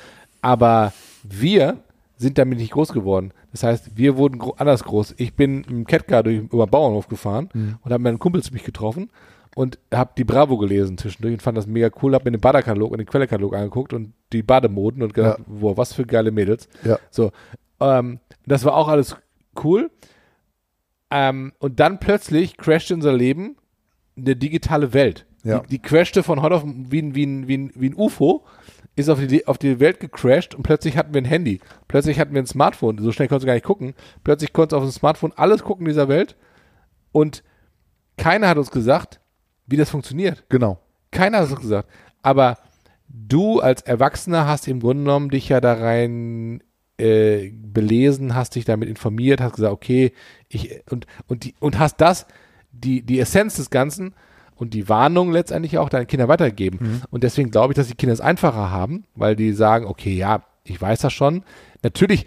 Aber 0.43 0.93
wir 1.23 1.79
sind 2.19 2.39
damit 2.39 2.59
nicht 2.59 2.73
groß 2.73 2.93
geworden. 2.93 3.33
Das 3.53 3.63
heißt, 3.63 3.97
wir 3.97 4.17
wurden 4.17 4.39
gro 4.39 4.55
anders 4.59 4.85
groß. 4.85 5.15
Ich 5.19 5.35
bin 5.35 5.65
im 5.65 5.87
Catcar 5.87 6.23
durch 6.23 6.39
über 6.39 6.67
den 6.67 6.71
Bauernhof 6.71 7.09
gefahren 7.09 7.49
und 7.83 7.93
habe 7.93 8.03
meinen 8.03 8.19
Kumpels 8.19 8.51
mich 8.51 8.65
getroffen 8.65 9.11
und 9.55 9.79
habe 9.93 10.13
die 10.17 10.25
Bravo 10.25 10.59
gelesen 10.59 10.99
zwischendurch 10.99 11.35
und 11.35 11.43
fand 11.43 11.57
das 11.57 11.67
mega 11.67 11.91
cool, 12.03 12.15
habe 12.15 12.25
mir 12.25 12.37
den 12.37 12.41
Badekatalog 12.41 12.91
und 12.91 12.99
den 12.99 13.07
Quellekatalog 13.07 13.55
angeguckt 13.55 13.95
und 13.95 14.13
die 14.33 14.43
Bademoden 14.43 15.03
und 15.03 15.15
gedacht, 15.15 15.41
wow, 15.47 15.77
was 15.77 15.95
für 15.95 16.05
geile 16.05 16.31
Mädels. 16.31 16.69
Ja. 16.85 16.99
So, 17.11 17.33
ähm, 17.81 18.21
das 18.47 18.65
war 18.65 18.75
auch 18.75 18.89
alles 18.89 19.17
cool. 19.65 19.91
Ähm, 21.11 21.53
und 21.59 21.81
dann 21.81 22.01
plötzlich 22.01 22.57
crasht 22.57 22.91
unser 22.91 23.13
Leben 23.13 23.57
eine 24.17 24.37
digitale 24.37 24.93
Welt. 24.93 25.27
Ja. 25.45 25.61
Die, 25.61 25.69
die 25.69 25.79
crashte 25.79 26.23
von 26.23 26.43
heute 26.43 26.57
auf 26.57 26.65
wie 26.65 27.03
ein, 27.03 27.15
wie 27.15 27.25
ein, 27.25 27.49
wie 27.49 27.57
ein, 27.57 27.73
wie 27.75 27.91
ein 27.91 27.95
UFO, 27.95 28.45
ist 28.97 29.11
auf 29.11 29.25
die, 29.25 29.47
auf 29.47 29.59
die 29.59 29.79
Welt 29.79 30.01
gecrashed 30.01 30.55
und 30.55 30.63
plötzlich 30.63 30.97
hatten 30.97 31.13
wir 31.15 31.21
ein 31.21 31.27
Handy. 31.27 31.61
Plötzlich 31.87 32.19
hatten 32.19 32.35
wir 32.35 32.43
ein 32.43 32.47
Smartphone. 32.47 32.99
So 32.99 33.13
schnell 33.13 33.29
konntest 33.29 33.45
du 33.45 33.47
gar 33.47 33.55
nicht 33.55 33.67
gucken. 33.67 33.95
Plötzlich 34.25 34.53
konntest 34.53 34.73
du 34.73 34.77
auf 34.79 34.83
dem 34.83 34.93
Smartphone 34.93 35.33
alles 35.37 35.63
gucken 35.63 35.87
dieser 35.87 36.09
Welt. 36.09 36.35
Und 37.13 37.45
keiner 38.17 38.49
hat 38.49 38.57
uns 38.57 38.71
gesagt, 38.71 39.21
wie 39.67 39.77
das 39.77 39.91
funktioniert. 39.91 40.45
Genau. 40.49 40.79
Keiner 41.11 41.39
hat 41.39 41.51
es 41.51 41.57
gesagt. 41.57 41.91
Aber 42.23 42.57
du 43.09 43.61
als 43.61 43.83
Erwachsener 43.83 44.47
hast 44.47 44.67
im 44.67 44.81
Grunde 44.81 45.05
genommen 45.05 45.29
dich 45.29 45.49
ja 45.51 45.61
da 45.61 45.75
rein 45.75 46.63
äh, 46.99 47.51
belesen, 47.51 48.35
hast 48.35 48.55
dich 48.55 48.65
damit 48.65 48.89
informiert, 48.89 49.41
hast 49.41 49.57
gesagt, 49.57 49.73
okay, 49.73 50.13
ich 50.49 50.81
und 50.91 51.07
und 51.27 51.45
die 51.45 51.55
und 51.61 51.79
hast 51.79 51.97
das 52.01 52.27
die 52.73 53.03
die 53.03 53.19
Essenz 53.21 53.57
des 53.57 53.71
Ganzen 53.71 54.15
und 54.55 54.75
die 54.75 54.89
Warnung 54.89 55.33
letztendlich 55.33 55.79
auch 55.79 55.89
deinen 55.89 56.07
Kindern 56.07 56.29
weitergegeben. 56.29 56.79
Mhm. 56.81 57.03
Und 57.11 57.25
deswegen 57.25 57.51
glaube 57.51 57.73
ich, 57.73 57.77
dass 57.77 57.89
die 57.89 57.95
Kinder 57.95 58.13
es 58.13 58.21
einfacher 58.21 58.71
haben, 58.71 59.05
weil 59.15 59.37
die 59.37 59.53
sagen, 59.53 59.87
okay, 59.87 60.15
ja, 60.15 60.43
ich 60.65 60.81
weiß 60.81 61.01
das 61.01 61.13
schon. 61.13 61.43
Natürlich, 61.83 62.27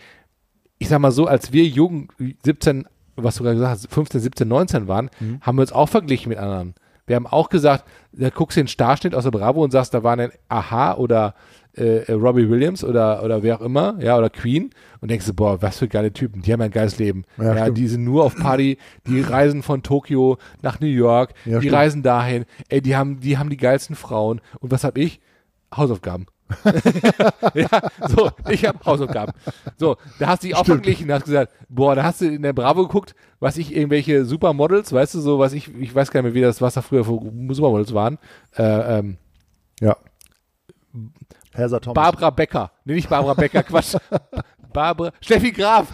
ich 0.77 0.89
sag 0.89 0.99
mal 0.99 1.11
so, 1.11 1.25
als 1.25 1.51
wir 1.53 1.65
Jugend 1.65 2.11
17, 2.43 2.87
was 3.15 3.35
du 3.35 3.43
gerade 3.43 3.55
gesagt 3.55 3.71
hast, 3.73 3.91
15, 3.93 4.21
17, 4.21 4.47
19 4.47 4.87
waren, 4.87 5.09
Mhm. 5.19 5.41
haben 5.41 5.57
wir 5.57 5.61
uns 5.61 5.71
auch 5.71 5.89
verglichen 5.89 6.29
mit 6.29 6.37
anderen. 6.37 6.75
Wir 7.07 7.15
haben 7.15 7.25
auch 7.25 7.49
gesagt, 7.49 7.85
da 8.11 8.29
guckst 8.29 8.55
du 8.55 8.61
den 8.61 8.67
Starschnitt 8.67 9.15
aus 9.15 9.23
der 9.23 9.31
Bravo 9.31 9.63
und 9.63 9.71
sagst, 9.71 9.95
da 9.95 10.03
waren 10.03 10.19
ein 10.19 10.31
Aha 10.47 10.93
oder 10.93 11.33
äh, 11.77 11.99
äh, 11.99 12.11
Robbie 12.13 12.49
Williams 12.49 12.83
oder, 12.83 13.23
oder 13.23 13.43
wer 13.43 13.57
auch 13.59 13.65
immer, 13.65 13.95
ja, 14.01 14.17
oder 14.17 14.29
Queen 14.29 14.71
und 15.01 15.11
denkst 15.11 15.25
du, 15.27 15.33
boah, 15.33 15.61
was 15.61 15.77
für 15.79 15.87
geile 15.87 16.11
Typen, 16.11 16.41
die 16.41 16.51
haben 16.51 16.61
ein 16.61 16.71
geiles 16.71 16.97
Leben. 16.97 17.23
Ja, 17.37 17.55
Ja, 17.55 17.69
die 17.69 17.87
sind 17.87 18.03
nur 18.03 18.23
auf 18.23 18.35
Party, 18.35 18.77
die 19.07 19.21
reisen 19.35 19.61
von 19.63 19.83
Tokio 19.83 20.37
nach 20.61 20.79
New 20.79 20.87
York, 20.87 21.33
Ja, 21.45 21.59
die 21.59 21.67
stimmt. 21.67 21.73
reisen 21.75 22.03
dahin, 22.03 22.45
ey, 22.69 22.81
die 22.81 22.95
haben, 22.95 23.19
die 23.19 23.37
haben 23.37 23.49
die 23.49 23.57
geilsten 23.57 23.95
Frauen. 23.95 24.41
Und 24.59 24.71
was 24.71 24.83
hab 24.83 24.97
ich? 24.97 25.19
Hausaufgaben. 25.75 26.25
ja, 27.53 27.67
so, 28.07 28.31
ich 28.49 28.65
habe 28.65 28.79
Hausaufgaben. 28.83 29.33
So, 29.77 29.97
da 30.17 30.29
hast 30.29 30.41
du 30.43 30.47
dich 30.47 30.55
auch 30.55 30.65
verglichen, 30.65 31.07
da 31.07 31.15
hast 31.15 31.25
gesagt, 31.25 31.53
boah, 31.69 31.93
da 31.93 32.01
hast 32.03 32.21
du 32.21 32.25
in 32.25 32.41
der 32.41 32.53
Bravo 32.53 32.81
geguckt, 32.87 33.13
was 33.39 33.55
ich, 33.57 33.75
irgendwelche 33.75 34.25
Supermodels, 34.25 34.91
weißt 34.91 35.13
du, 35.13 35.19
so, 35.21 35.37
was 35.37 35.53
ich, 35.53 35.69
ich 35.79 35.93
weiß 35.93 36.09
gar 36.09 36.21
nicht 36.23 36.29
mehr, 36.33 36.33
wie 36.33 36.41
das, 36.45 36.59
was 36.59 36.73
da 36.73 36.81
früher 36.81 37.05
für 37.05 37.19
Supermodels 37.51 37.93
waren, 37.93 38.17
äh, 38.57 38.97
ähm, 38.99 39.17
Ja. 39.79 39.95
Herr 41.59 41.69
Thomas. 41.81 41.93
Barbara 41.95 42.29
Becker. 42.31 42.71
Nee, 42.85 42.95
nicht 42.95 43.09
Barbara 43.09 43.33
Becker, 43.33 43.63
Quatsch. 43.63 43.95
Barbara, 44.73 45.11
Steffi 45.19 45.51
Graf. 45.51 45.87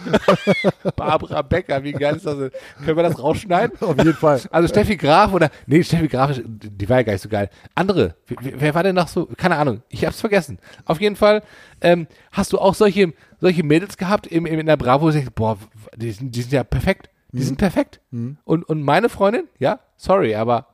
Barbara 0.96 1.40
Becker, 1.42 1.82
wie 1.82 1.92
geil 1.92 2.16
ist 2.16 2.26
das 2.26 2.36
denn? 2.36 2.50
Können 2.84 2.96
wir 2.96 3.02
das 3.04 3.18
rausschneiden? 3.22 3.78
Auf 3.80 3.96
jeden 3.96 4.12
Fall. 4.14 4.40
Also 4.50 4.68
Steffi 4.68 4.96
Graf 4.96 5.32
oder, 5.32 5.50
nee, 5.66 5.82
Steffi 5.82 6.08
Graf, 6.08 6.38
die 6.44 6.88
war 6.88 6.98
ja 6.98 7.02
gar 7.02 7.12
nicht 7.14 7.22
so 7.22 7.28
geil. 7.28 7.48
Andere, 7.74 8.16
wer, 8.26 8.60
wer 8.60 8.74
war 8.74 8.82
denn 8.82 8.94
noch 8.96 9.08
so, 9.08 9.26
keine 9.36 9.56
Ahnung, 9.56 9.82
ich 9.88 10.04
hab's 10.04 10.20
vergessen. 10.20 10.58
Auf 10.84 11.00
jeden 11.00 11.16
Fall, 11.16 11.42
ähm, 11.80 12.06
hast 12.32 12.52
du 12.52 12.58
auch 12.58 12.74
solche, 12.74 13.14
solche 13.40 13.62
Mädels 13.62 13.96
gehabt 13.96 14.26
im, 14.26 14.44
im, 14.44 14.60
in 14.60 14.66
der 14.66 14.76
Bravo, 14.76 15.04
wo 15.04 15.08
du 15.08 15.14
denkst, 15.14 15.30
boah, 15.34 15.56
die 15.96 16.10
sind, 16.12 16.34
die 16.34 16.42
sind 16.42 16.52
ja 16.52 16.62
perfekt. 16.64 17.08
Die 17.32 17.42
sind 17.42 17.56
perfekt. 17.58 18.00
Und, 18.10 18.62
und 18.64 18.82
meine 18.82 19.08
Freundin, 19.08 19.44
ja, 19.58 19.80
sorry, 19.96 20.34
aber 20.34 20.66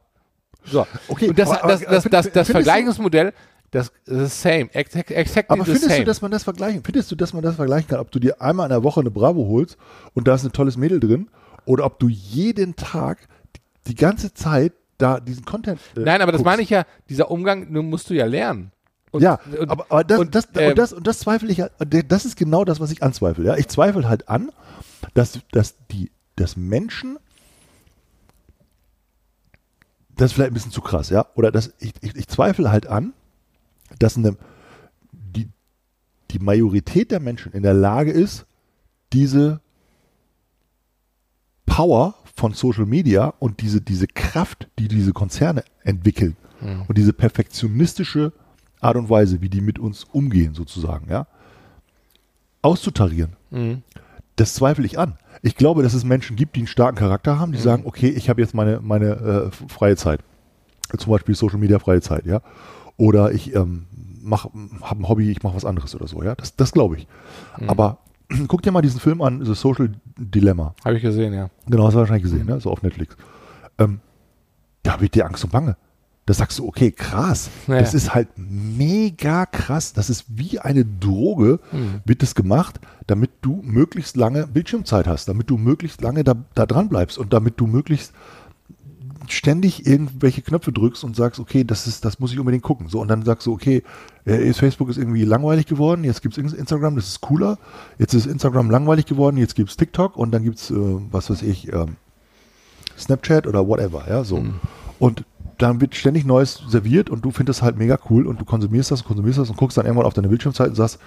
so. 0.64 0.86
Okay, 1.08 1.28
und 1.30 1.38
das, 1.38 1.50
aber- 1.50 1.68
das, 1.72 1.82
aber 1.86 1.94
das, 1.96 2.04
das, 2.04 2.30
das 2.32 2.46
du- 2.48 2.52
Vergleichungsmodell, 2.52 3.32
das 3.72 3.90
ist 4.04 4.42
same, 4.42 4.68
exact, 4.74 5.10
exactly 5.10 5.54
Aber 5.54 5.64
the 5.64 5.72
findest 5.72 5.88
same. 5.88 6.00
du, 6.00 6.04
dass 6.04 6.20
man 6.20 6.30
das 6.30 6.44
vergleichen? 6.44 6.82
Findest 6.84 7.10
du, 7.10 7.16
dass 7.16 7.32
man 7.32 7.42
das 7.42 7.56
vergleichen 7.56 7.88
kann, 7.88 8.00
ob 8.00 8.10
du 8.10 8.18
dir 8.18 8.40
einmal 8.40 8.66
in 8.66 8.70
der 8.70 8.82
Woche 8.84 9.00
eine 9.00 9.10
Bravo 9.10 9.46
holst 9.48 9.78
und 10.12 10.28
da 10.28 10.34
ist 10.34 10.44
ein 10.44 10.52
tolles 10.52 10.76
Mädel 10.76 11.00
drin 11.00 11.30
oder 11.64 11.86
ob 11.86 11.98
du 11.98 12.08
jeden 12.08 12.76
Tag 12.76 13.26
die, 13.86 13.94
ganze 13.94 14.34
Zeit 14.34 14.74
da 14.98 15.20
diesen 15.20 15.46
Content 15.46 15.80
äh, 15.96 16.00
Nein, 16.00 16.20
aber 16.20 16.32
das 16.32 16.40
guckst? 16.40 16.44
meine 16.44 16.62
ich 16.62 16.68
ja, 16.68 16.84
dieser 17.08 17.30
Umgang, 17.30 17.72
nun 17.72 17.88
musst 17.88 18.10
du 18.10 18.14
ja 18.14 18.26
lernen. 18.26 18.72
Und, 19.10 19.22
ja, 19.22 19.40
und, 19.58 19.70
aber, 19.70 19.86
aber 19.88 20.04
das, 20.04 20.18
und, 20.18 20.34
das, 20.34 20.48
ähm, 20.54 20.68
und, 20.68 20.78
das, 20.78 20.92
und 20.92 21.06
das 21.06 21.20
zweifle 21.20 21.50
ich, 21.50 21.62
halt- 21.62 21.72
das 22.08 22.26
ist 22.26 22.36
genau 22.36 22.66
das, 22.66 22.78
was 22.78 22.92
ich 22.92 23.02
anzweifle. 23.02 23.46
Ja? 23.46 23.56
Ich 23.56 23.68
zweifle 23.68 24.06
halt 24.06 24.28
an, 24.28 24.52
dass, 25.14 25.40
dass, 25.50 25.76
die, 25.90 26.10
dass 26.36 26.58
Menschen, 26.58 27.18
das 30.14 30.26
ist 30.26 30.32
vielleicht 30.34 30.50
ein 30.50 30.54
bisschen 30.54 30.72
zu 30.72 30.82
krass, 30.82 31.08
ja, 31.08 31.26
oder 31.34 31.50
dass 31.50 31.72
ich, 31.78 31.94
ich, 32.02 32.14
ich 32.16 32.28
zweifle 32.28 32.70
halt 32.70 32.86
an, 32.86 33.14
dass 33.98 34.16
eine, 34.16 34.36
die, 35.12 35.48
die 36.30 36.38
Majorität 36.38 37.10
der 37.10 37.20
Menschen 37.20 37.52
in 37.52 37.62
der 37.62 37.74
Lage 37.74 38.10
ist, 38.10 38.46
diese 39.12 39.60
Power 41.66 42.14
von 42.34 42.54
Social 42.54 42.86
Media 42.86 43.32
und 43.38 43.60
diese, 43.60 43.80
diese 43.80 44.06
Kraft, 44.06 44.68
die 44.78 44.88
diese 44.88 45.12
Konzerne 45.12 45.64
entwickeln 45.84 46.36
und 46.86 46.96
diese 46.96 47.12
perfektionistische 47.12 48.32
Art 48.80 48.96
und 48.96 49.10
Weise, 49.10 49.40
wie 49.40 49.48
die 49.48 49.60
mit 49.60 49.78
uns 49.80 50.04
umgehen, 50.04 50.54
sozusagen, 50.54 51.10
ja, 51.10 51.26
auszutarieren. 52.62 53.32
Mhm. 53.50 53.82
Das 54.36 54.54
zweifle 54.54 54.86
ich 54.86 54.98
an. 54.98 55.18
Ich 55.42 55.56
glaube, 55.56 55.82
dass 55.82 55.92
es 55.92 56.04
Menschen 56.04 56.36
gibt, 56.36 56.54
die 56.54 56.60
einen 56.60 56.66
starken 56.68 56.96
Charakter 56.96 57.38
haben, 57.38 57.50
die 57.52 57.58
Mhm. 57.58 57.62
sagen, 57.62 57.82
okay, 57.86 58.08
ich 58.08 58.30
habe 58.30 58.40
jetzt 58.40 58.54
meine, 58.54 58.80
meine 58.80 59.50
äh, 59.50 59.68
freie 59.68 59.96
Zeit. 59.96 60.20
Zum 60.96 61.10
Beispiel 61.10 61.34
Social 61.34 61.58
Media 61.58 61.78
freie 61.80 62.00
Zeit, 62.00 62.26
ja. 62.26 62.42
Oder 63.02 63.32
ich 63.32 63.52
ähm, 63.56 63.86
habe 64.30 65.02
ein 65.02 65.08
Hobby, 65.08 65.28
ich 65.28 65.42
mache 65.42 65.56
was 65.56 65.64
anderes 65.64 65.92
oder 65.96 66.06
so, 66.06 66.22
ja. 66.22 66.36
Das, 66.36 66.54
das 66.54 66.70
glaube 66.70 66.98
ich. 66.98 67.08
Mhm. 67.58 67.68
Aber 67.68 67.98
guck 68.46 68.62
dir 68.62 68.70
mal 68.70 68.80
diesen 68.80 69.00
Film 69.00 69.20
an, 69.22 69.44
The 69.44 69.54
Social 69.54 69.90
Dilemma. 70.16 70.76
Habe 70.84 70.98
ich 70.98 71.02
gesehen, 71.02 71.34
ja. 71.34 71.50
Genau, 71.66 71.84
hast 71.84 71.94
du 71.94 71.98
wahrscheinlich 71.98 72.22
gesehen, 72.22 72.46
ne? 72.46 72.60
So 72.60 72.70
auf 72.70 72.80
Netflix. 72.84 73.16
Ähm, 73.78 73.98
da 74.84 75.00
wird 75.00 75.16
dir 75.16 75.26
Angst 75.26 75.42
und 75.42 75.50
Bange. 75.50 75.76
Da 76.26 76.34
sagst 76.34 76.60
du, 76.60 76.68
okay, 76.68 76.92
krass. 76.92 77.50
Ja. 77.66 77.80
Das 77.80 77.92
ist 77.92 78.14
halt 78.14 78.28
mega 78.36 79.46
krass. 79.46 79.92
Das 79.92 80.08
ist 80.08 80.26
wie 80.28 80.60
eine 80.60 80.84
Droge, 80.84 81.58
wird 82.04 82.22
das 82.22 82.36
gemacht, 82.36 82.78
damit 83.08 83.32
du 83.40 83.60
möglichst 83.64 84.16
lange 84.16 84.46
Bildschirmzeit 84.46 85.08
hast, 85.08 85.26
damit 85.26 85.50
du 85.50 85.58
möglichst 85.58 86.00
lange 86.02 86.22
da, 86.22 86.36
da 86.54 86.66
dran 86.66 86.88
bleibst 86.88 87.18
und 87.18 87.32
damit 87.32 87.58
du 87.58 87.66
möglichst 87.66 88.12
ständig 89.28 89.86
irgendwelche 89.86 90.42
Knöpfe 90.42 90.72
drückst 90.72 91.04
und 91.04 91.16
sagst, 91.16 91.40
okay, 91.40 91.64
das 91.64 91.86
ist, 91.86 92.04
das 92.04 92.18
muss 92.18 92.32
ich 92.32 92.38
unbedingt 92.38 92.62
gucken. 92.62 92.88
So, 92.88 93.00
und 93.00 93.08
dann 93.08 93.24
sagst 93.24 93.46
du, 93.46 93.52
okay, 93.52 93.82
äh, 94.24 94.52
Facebook 94.52 94.88
ist 94.88 94.98
irgendwie 94.98 95.24
langweilig 95.24 95.66
geworden, 95.66 96.04
jetzt 96.04 96.22
gibt 96.22 96.36
es 96.36 96.52
Instagram, 96.52 96.96
das 96.96 97.08
ist 97.08 97.20
cooler, 97.20 97.58
jetzt 97.98 98.14
ist 98.14 98.26
Instagram 98.26 98.70
langweilig 98.70 99.06
geworden, 99.06 99.36
jetzt 99.36 99.54
gibt 99.54 99.70
es 99.70 99.76
TikTok 99.76 100.16
und 100.16 100.32
dann 100.32 100.44
gibt 100.44 100.58
es, 100.58 100.70
äh, 100.70 100.76
was 101.10 101.30
weiß 101.30 101.42
ich, 101.42 101.72
ähm, 101.72 101.96
Snapchat 102.98 103.46
oder 103.46 103.66
whatever, 103.66 104.04
ja, 104.08 104.24
so. 104.24 104.36
Und 104.98 105.24
dann 105.58 105.80
wird 105.80 105.94
ständig 105.94 106.24
Neues 106.24 106.62
serviert 106.68 107.10
und 107.10 107.24
du 107.24 107.30
findest 107.30 107.62
halt 107.62 107.76
mega 107.76 107.98
cool 108.10 108.26
und 108.26 108.40
du 108.40 108.44
konsumierst 108.44 108.90
das, 108.90 109.04
konsumierst 109.04 109.38
das 109.38 109.50
und 109.50 109.56
guckst 109.56 109.76
dann 109.76 109.86
irgendwann 109.86 110.06
auf 110.06 110.14
deine 110.14 110.28
Bildschirmzeit 110.28 110.68
und 110.70 110.74
sagst, 110.74 110.98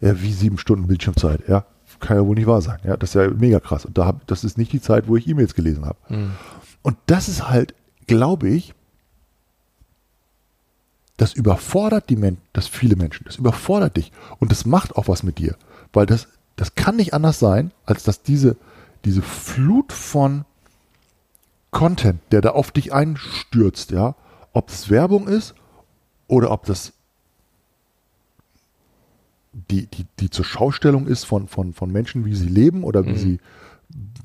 ja, 0.00 0.20
wie 0.20 0.32
sieben 0.32 0.58
Stunden 0.58 0.86
Bildschirmzeit, 0.86 1.48
ja, 1.48 1.64
kann 2.00 2.16
ja 2.16 2.26
wohl 2.26 2.34
nicht 2.34 2.46
wahr 2.46 2.62
sein, 2.62 2.78
ja, 2.84 2.96
das 2.96 3.10
ist 3.10 3.14
ja 3.14 3.28
mega 3.28 3.60
krass. 3.60 3.84
Und 3.84 3.96
da 3.98 4.06
hab, 4.06 4.26
das 4.26 4.42
ist 4.44 4.58
nicht 4.58 4.72
die 4.72 4.80
Zeit, 4.80 5.06
wo 5.06 5.16
ich 5.16 5.28
E-Mails 5.28 5.54
gelesen 5.54 5.84
habe. 5.84 5.98
Und 6.82 6.96
das 7.06 7.28
ist 7.28 7.48
halt, 7.48 7.74
glaube 8.06 8.48
ich, 8.48 8.74
das 11.16 11.34
überfordert 11.34 12.08
die 12.08 12.16
Men 12.16 12.38
das 12.54 12.66
viele 12.66 12.96
Menschen, 12.96 13.24
das 13.26 13.36
überfordert 13.36 13.96
dich. 13.96 14.10
Und 14.38 14.50
das 14.50 14.64
macht 14.64 14.96
auch 14.96 15.08
was 15.08 15.22
mit 15.22 15.38
dir, 15.38 15.56
weil 15.92 16.06
das, 16.06 16.28
das 16.56 16.74
kann 16.74 16.96
nicht 16.96 17.12
anders 17.12 17.38
sein, 17.38 17.72
als 17.84 18.04
dass 18.04 18.22
diese, 18.22 18.56
diese 19.04 19.22
Flut 19.22 19.92
von 19.92 20.46
Content, 21.70 22.20
der 22.32 22.40
da 22.40 22.50
auf 22.50 22.70
dich 22.70 22.92
einstürzt, 22.92 23.90
ja, 23.90 24.14
ob 24.52 24.70
es 24.70 24.88
Werbung 24.90 25.28
ist 25.28 25.54
oder 26.26 26.50
ob 26.50 26.64
das 26.64 26.92
die, 29.52 29.86
die, 29.86 30.06
die 30.20 30.30
zur 30.30 30.44
Schaustellung 30.44 31.06
ist 31.06 31.24
von, 31.24 31.48
von, 31.48 31.74
von 31.74 31.90
Menschen, 31.90 32.24
wie 32.24 32.34
sie 32.34 32.48
leben 32.48 32.84
oder 32.84 33.04
wie 33.04 33.16
sie, 33.16 33.40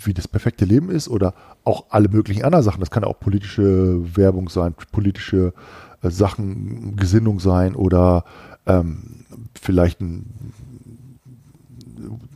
wie 0.04 0.14
das 0.14 0.28
perfekte 0.28 0.66
Leben 0.66 0.90
ist 0.90 1.08
oder 1.08 1.34
auch 1.64 1.86
alle 1.90 2.10
möglichen 2.10 2.44
anderen 2.44 2.64
Sachen. 2.64 2.80
Das 2.80 2.92
kann 2.92 3.04
auch 3.04 3.20
politische 3.20 4.00
Werbung 4.16 4.50
sein, 4.50 4.76
politische 4.92 5.54
äh, 6.02 6.10
Sachen, 6.10 6.96
Gesinnung 6.96 7.40
sein 7.40 7.76
oder 7.76 8.26
ähm, 8.66 9.26
vielleicht 9.54 10.02
ein, 10.02 10.54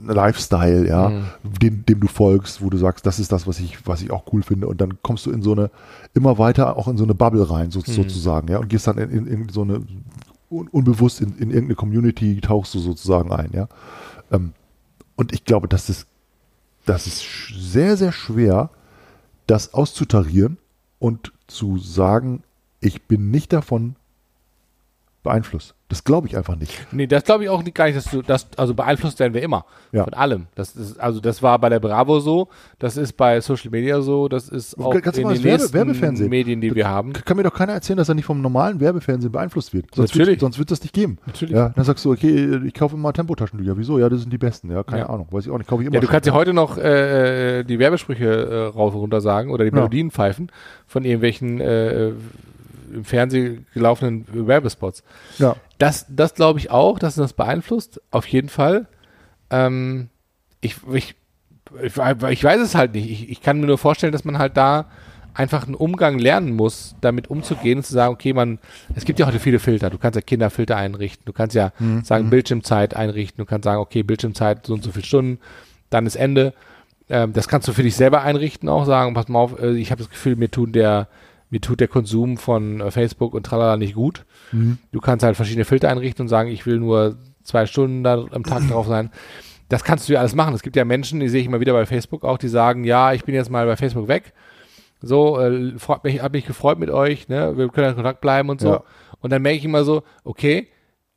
Lifestyle, 0.05 0.87
ja, 0.87 1.11
dem, 1.43 1.85
dem 1.85 1.99
du 1.99 2.07
folgst, 2.07 2.61
wo 2.61 2.69
du 2.69 2.77
sagst, 2.77 3.05
das 3.05 3.19
ist 3.19 3.31
das, 3.31 3.47
was 3.47 3.59
ich, 3.59 3.85
was 3.85 4.01
ich 4.01 4.11
auch 4.11 4.23
cool 4.33 4.41
finde. 4.41 4.67
Und 4.67 4.81
dann 4.81 5.01
kommst 5.01 5.25
du 5.25 5.31
in 5.31 5.41
so 5.41 5.51
eine, 5.51 5.69
immer 6.13 6.37
weiter 6.37 6.77
auch 6.77 6.87
in 6.87 6.97
so 6.97 7.03
eine 7.03 7.13
Bubble 7.13 7.49
rein, 7.49 7.71
so, 7.71 7.81
sozusagen, 7.81 8.47
ja, 8.47 8.57
und 8.59 8.69
gehst 8.69 8.87
dann 8.87 8.97
in, 8.97 9.09
in, 9.11 9.27
in 9.27 9.49
so 9.49 9.61
eine, 9.61 9.81
un, 10.49 10.67
unbewusst 10.69 11.21
in, 11.21 11.37
in 11.37 11.49
irgendeine 11.49 11.75
Community 11.75 12.39
tauchst 12.41 12.73
du 12.73 12.79
sozusagen 12.79 13.31
ein, 13.31 13.51
ja. 13.53 13.67
Ähm, 14.31 14.53
und 15.15 15.33
ich 15.33 15.43
glaube, 15.43 15.67
das 15.67 15.89
ist, 15.89 16.07
das 16.89 17.05
ist 17.05 17.23
sehr, 17.53 17.97
sehr 17.97 18.11
schwer, 18.11 18.71
das 19.45 19.75
auszutarieren 19.75 20.57
und 20.97 21.31
zu 21.45 21.77
sagen, 21.77 22.43
ich 22.79 23.03
bin 23.03 23.29
nicht 23.29 23.53
davon 23.53 23.95
beeinflusst. 25.21 25.75
Das 25.89 26.03
glaube 26.03 26.27
ich 26.27 26.37
einfach 26.37 26.55
nicht. 26.55 26.85
Nee, 26.91 27.07
das 27.07 27.23
glaube 27.23 27.43
ich 27.43 27.49
auch 27.49 27.63
nicht 27.63 27.73
gar 27.73 27.85
nicht, 27.85 27.97
dass 27.97 28.05
du 28.11 28.21
das, 28.21 28.45
also 28.57 28.75
beeinflusst 28.75 29.17
werden 29.19 29.33
wir 29.33 29.41
immer. 29.41 29.65
Ja. 29.91 30.03
Von 30.03 30.13
allem. 30.13 30.45
Das 30.53 30.75
ist, 30.75 30.99
also 30.99 31.19
das 31.19 31.41
war 31.41 31.57
bei 31.57 31.67
der 31.69 31.79
Bravo 31.79 32.19
so, 32.19 32.47
das 32.77 32.95
ist 32.95 33.13
bei 33.13 33.41
Social 33.41 33.71
Media 33.71 33.99
so, 34.01 34.27
das 34.27 34.49
ist 34.49 34.77
auch 34.79 34.93
Ganz 35.01 35.17
in 35.17 35.27
den 35.27 35.43
Werbe- 35.43 35.73
Werbefernsehen. 35.73 36.29
Medien, 36.29 36.61
die 36.61 36.75
wir 36.75 36.87
haben. 36.87 37.13
Kann 37.13 37.37
mir 37.37 37.41
doch 37.43 37.55
keiner 37.55 37.73
erzählen, 37.73 37.97
dass 37.97 38.07
er 38.07 38.13
nicht 38.13 38.25
vom 38.25 38.39
normalen 38.39 38.79
Werbefernsehen 38.79 39.31
beeinflusst 39.31 39.73
wird. 39.73 39.87
Sonst 39.95 40.09
Natürlich. 40.11 40.29
Wird, 40.33 40.41
sonst 40.41 40.59
wird 40.59 40.69
das 40.69 40.81
nicht 40.83 40.93
geben. 40.93 41.17
Natürlich. 41.25 41.55
Ja, 41.55 41.69
dann 41.69 41.83
sagst 41.85 42.05
du, 42.05 42.11
okay, 42.11 42.59
ich 42.65 42.73
kaufe 42.75 42.95
immer 42.95 43.11
Tempotaschentücher. 43.11 43.75
Wieso? 43.75 43.97
Ja, 43.97 44.09
das 44.09 44.21
sind 44.21 44.31
die 44.31 44.37
besten. 44.37 44.69
Ja, 44.71 44.83
keine 44.83 45.01
Ja. 45.01 45.09
Ahnung. 45.09 45.25
Weiß 45.31 45.47
ich 45.47 45.51
auch 45.51 45.57
nicht. 45.57 45.67
Kaufe 45.67 45.81
ich 45.81 45.87
immer. 45.87 45.95
Ja, 45.95 46.01
du 46.01 46.07
kannst 46.07 46.27
ja 46.27 46.33
heute 46.33 46.53
noch 46.53 46.77
äh, 46.77 47.63
die 47.63 47.79
Werbesprüche 47.79 48.25
äh, 48.25 48.65
rauf 48.67 48.93
und 48.93 48.99
runter 49.01 49.21
sagen 49.21 49.49
oder 49.49 49.63
die 49.65 49.69
Ja. 49.71 49.75
Melodien 49.75 50.11
pfeifen 50.11 50.51
von 50.85 51.03
irgendwelchen 51.03 51.59
äh, 51.59 52.09
im 52.93 53.03
Fernsehen 53.03 53.65
gelaufenen 53.73 54.25
Werbespots. 54.31 55.03
Ja. 55.39 55.55
Das, 55.79 56.05
das 56.09 56.35
glaube 56.35 56.59
ich 56.59 56.69
auch, 56.69 56.99
dass 56.99 57.15
das 57.15 57.33
beeinflusst, 57.33 58.01
auf 58.11 58.27
jeden 58.27 58.49
Fall. 58.49 58.85
Ähm, 59.49 60.09
ich, 60.61 60.75
ich, 60.93 61.15
ich, 61.81 61.97
ich 61.97 62.43
weiß 62.43 62.61
es 62.61 62.75
halt 62.75 62.93
nicht. 62.93 63.09
Ich, 63.09 63.29
ich 63.29 63.41
kann 63.41 63.59
mir 63.59 63.65
nur 63.65 63.77
vorstellen, 63.77 64.13
dass 64.13 64.25
man 64.25 64.37
halt 64.37 64.57
da 64.57 64.85
einfach 65.33 65.65
einen 65.65 65.75
Umgang 65.75 66.19
lernen 66.19 66.53
muss, 66.53 66.95
damit 67.01 67.29
umzugehen 67.29 67.79
und 67.79 67.85
zu 67.85 67.93
sagen, 67.93 68.13
okay, 68.13 68.33
man, 68.33 68.59
es 68.95 69.05
gibt 69.05 69.19
ja 69.19 69.25
heute 69.25 69.39
viele 69.39 69.59
Filter. 69.59 69.89
Du 69.89 69.97
kannst 69.97 70.15
ja 70.17 70.21
Kinderfilter 70.21 70.75
einrichten, 70.75 71.23
du 71.25 71.33
kannst 71.33 71.55
ja 71.55 71.71
sagen, 72.03 72.29
Bildschirmzeit 72.29 72.93
einrichten, 72.95 73.37
du 73.37 73.49
kannst 73.49 73.63
sagen, 73.63 73.79
okay, 73.79 74.03
Bildschirmzeit 74.03 74.65
so 74.65 74.73
und 74.73 74.83
so 74.83 74.91
viele 74.91 75.05
Stunden, 75.05 75.39
dann 75.89 76.05
ist 76.05 76.15
Ende. 76.15 76.53
Ähm, 77.09 77.31
das 77.33 77.47
kannst 77.47 77.67
du 77.67 77.73
für 77.73 77.83
dich 77.83 77.95
selber 77.95 78.21
einrichten, 78.21 78.67
auch 78.69 78.85
sagen, 78.85 79.13
pass 79.13 79.29
mal 79.29 79.39
auf, 79.39 79.59
äh, 79.59 79.77
ich 79.77 79.91
habe 79.91 79.99
das 79.99 80.09
Gefühl, 80.09 80.35
mir 80.35 80.51
tun 80.51 80.73
der, 80.73 81.07
mir 81.49 81.61
tut 81.61 81.79
der 81.79 81.87
Konsum 81.87 82.37
von 82.37 82.81
äh, 82.81 82.91
Facebook 82.91 83.33
und 83.33 83.45
tralala 83.45 83.77
nicht 83.77 83.95
gut. 83.95 84.25
Du 84.51 84.99
kannst 84.99 85.23
halt 85.23 85.35
verschiedene 85.35 85.65
Filter 85.65 85.89
einrichten 85.89 86.23
und 86.23 86.27
sagen, 86.27 86.49
ich 86.49 86.65
will 86.65 86.79
nur 86.79 87.17
zwei 87.43 87.65
Stunden 87.65 88.03
da 88.03 88.25
am 88.31 88.43
Tag 88.43 88.67
drauf 88.67 88.87
sein. 88.87 89.11
Das 89.69 89.83
kannst 89.83 90.09
du 90.09 90.13
ja 90.13 90.19
alles 90.19 90.35
machen. 90.35 90.55
Es 90.55 90.63
gibt 90.63 90.75
ja 90.75 90.85
Menschen, 90.85 91.19
die 91.19 91.29
sehe 91.29 91.41
ich 91.41 91.47
immer 91.47 91.59
wieder 91.59 91.73
bei 91.73 91.85
Facebook 91.85 92.23
auch, 92.23 92.37
die 92.37 92.47
sagen, 92.47 92.83
ja, 92.83 93.13
ich 93.13 93.23
bin 93.23 93.35
jetzt 93.35 93.51
mal 93.51 93.65
bei 93.65 93.75
Facebook 93.75 94.07
weg. 94.07 94.33
So, 95.01 95.39
äh, 95.39 95.77
freut 95.77 96.03
mich, 96.03 96.21
hab 96.21 96.33
mich 96.33 96.45
gefreut 96.45 96.79
mit 96.79 96.89
euch, 96.89 97.29
ne? 97.29 97.55
Wir 97.55 97.69
können 97.69 97.89
in 97.89 97.95
Kontakt 97.95 98.21
bleiben 98.21 98.49
und 98.49 98.59
so. 98.59 98.69
Ja. 98.69 98.83
Und 99.21 99.31
dann 99.31 99.41
merke 99.41 99.59
ich 99.59 99.65
immer 99.65 99.83
so, 99.83 100.03
okay, 100.23 100.67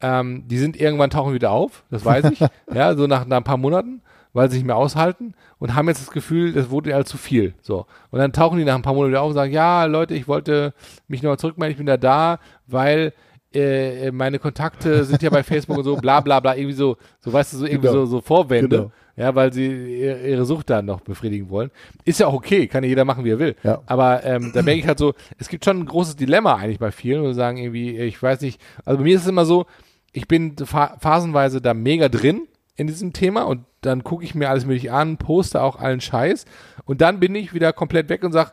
ähm, 0.01 0.45
die 0.47 0.59
sind 0.59 0.78
irgendwann 0.78 1.11
tauchen 1.11 1.33
wieder 1.33 1.51
auf, 1.51 1.85
das 1.91 2.05
weiß 2.05 2.26
ich, 2.33 2.41
ja, 2.74 2.95
so 2.95 3.07
nach, 3.07 3.26
nach 3.26 3.39
ein 3.39 3.45
paar 3.45 3.57
Monaten, 3.57 4.03
weil 4.33 4.51
sie 4.51 4.57
nicht 4.59 4.66
mehr 4.66 4.76
aushalten 4.76 5.35
und 5.59 5.74
haben 5.74 5.89
jetzt 5.89 6.01
das 6.01 6.11
Gefühl, 6.11 6.53
das 6.53 6.70
wurde 6.70 6.95
halt 6.95 7.09
zu 7.09 7.16
viel. 7.18 7.55
So. 7.61 7.87
Und 8.11 8.18
dann 8.18 8.33
tauchen 8.33 8.59
die 8.59 8.64
nach 8.64 8.74
ein 8.74 8.83
paar 8.83 8.95
Monaten 8.95 9.12
wieder 9.12 9.22
auf 9.22 9.28
und 9.28 9.35
sagen, 9.35 9.53
ja, 9.53 9.85
Leute, 9.85 10.14
ich 10.14 10.28
wollte 10.28 10.74
mich 11.09 11.22
nochmal 11.22 11.39
zurückmelden, 11.39 11.72
ich 11.72 11.76
bin 11.78 11.87
da 11.87 11.97
da, 11.97 12.39
weil 12.66 13.12
äh, 13.55 14.11
meine 14.11 14.39
Kontakte 14.39 15.05
sind 15.05 15.22
ja 15.22 15.30
bei 15.30 15.43
Facebook 15.43 15.76
und 15.76 15.85
so, 15.85 15.97
bla 15.97 16.20
bla 16.20 16.41
bla, 16.41 16.57
irgendwie 16.57 16.74
so, 16.74 16.97
so 17.20 17.33
weißt 17.33 17.53
du, 17.53 17.59
so 17.59 17.66
irgendwie 17.66 17.89
Genau. 17.89 18.01
so, 18.01 18.07
so 18.07 18.20
Vorwände, 18.22 18.76
Genau. 18.76 18.93
ja, 19.16 19.35
weil 19.35 19.53
sie 19.53 20.01
ihre, 20.01 20.47
Sucht 20.47 20.70
dann 20.70 20.87
noch 20.87 21.03
befriedigen 21.03 21.51
wollen. 21.51 21.70
Ist 22.07 22.20
ja 22.20 22.26
auch 22.28 22.33
okay, 22.33 22.66
kann 22.66 22.83
ja 22.83 22.89
jeder 22.89 23.05
machen, 23.05 23.24
wie 23.26 23.30
er 23.33 23.39
will. 23.39 23.55
Ja. 23.62 23.83
Aber 23.85 24.24
ähm, 24.24 24.53
da 24.55 24.62
merke 24.62 24.80
ich 24.80 24.87
halt 24.87 24.99
so, 24.99 25.12
es 25.39 25.49
gibt 25.49 25.64
schon 25.66 25.80
ein 25.80 25.87
großes 25.87 26.16
Dilemma 26.16 26.55
eigentlich 26.55 26.78
bei 26.78 26.91
vielen, 26.93 27.22
wo 27.22 27.28
sie 27.28 27.35
sagen 27.35 27.59
irgendwie, 27.59 27.99
ich 27.99 28.22
weiß 28.22 28.41
nicht, 28.41 28.59
also 28.87 28.97
bei 28.99 29.05
mir 29.05 29.16
ist 29.16 29.22
es 29.22 29.28
immer 29.28 29.45
so, 29.45 29.66
ich 30.14 30.26
bin 30.28 30.57
pha 30.57 30.97
phasenweise 31.01 31.61
da 31.61 31.74
mega 31.74 32.09
drin 32.09 32.47
in 32.76 32.86
diesem 32.86 33.12
Thema 33.12 33.42
und 33.42 33.64
dann 33.82 34.02
gucke 34.04 34.24
ich 34.24 34.34
mir 34.34 34.48
alles 34.50 34.64
mögliche 34.64 34.92
an, 34.92 35.16
poste 35.18 35.60
auch 35.62 35.76
allen 35.76 36.00
Scheiß 36.00 36.44
und 36.84 37.00
dann 37.00 37.20
bin 37.20 37.34
ich 37.34 37.52
wieder 37.54 37.72
komplett 37.72 38.08
weg 38.08 38.24
und 38.24 38.32
sag, 38.32 38.52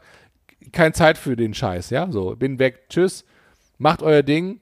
keine 0.71 0.93
Zeit 0.93 1.17
für 1.17 1.35
den 1.35 1.53
Scheiß, 1.53 1.89
ja, 1.89 2.11
so, 2.11 2.35
bin 2.35 2.59
weg, 2.59 2.85
tschüss, 2.89 3.25
macht 3.77 4.01
euer 4.03 4.23
Ding, 4.23 4.59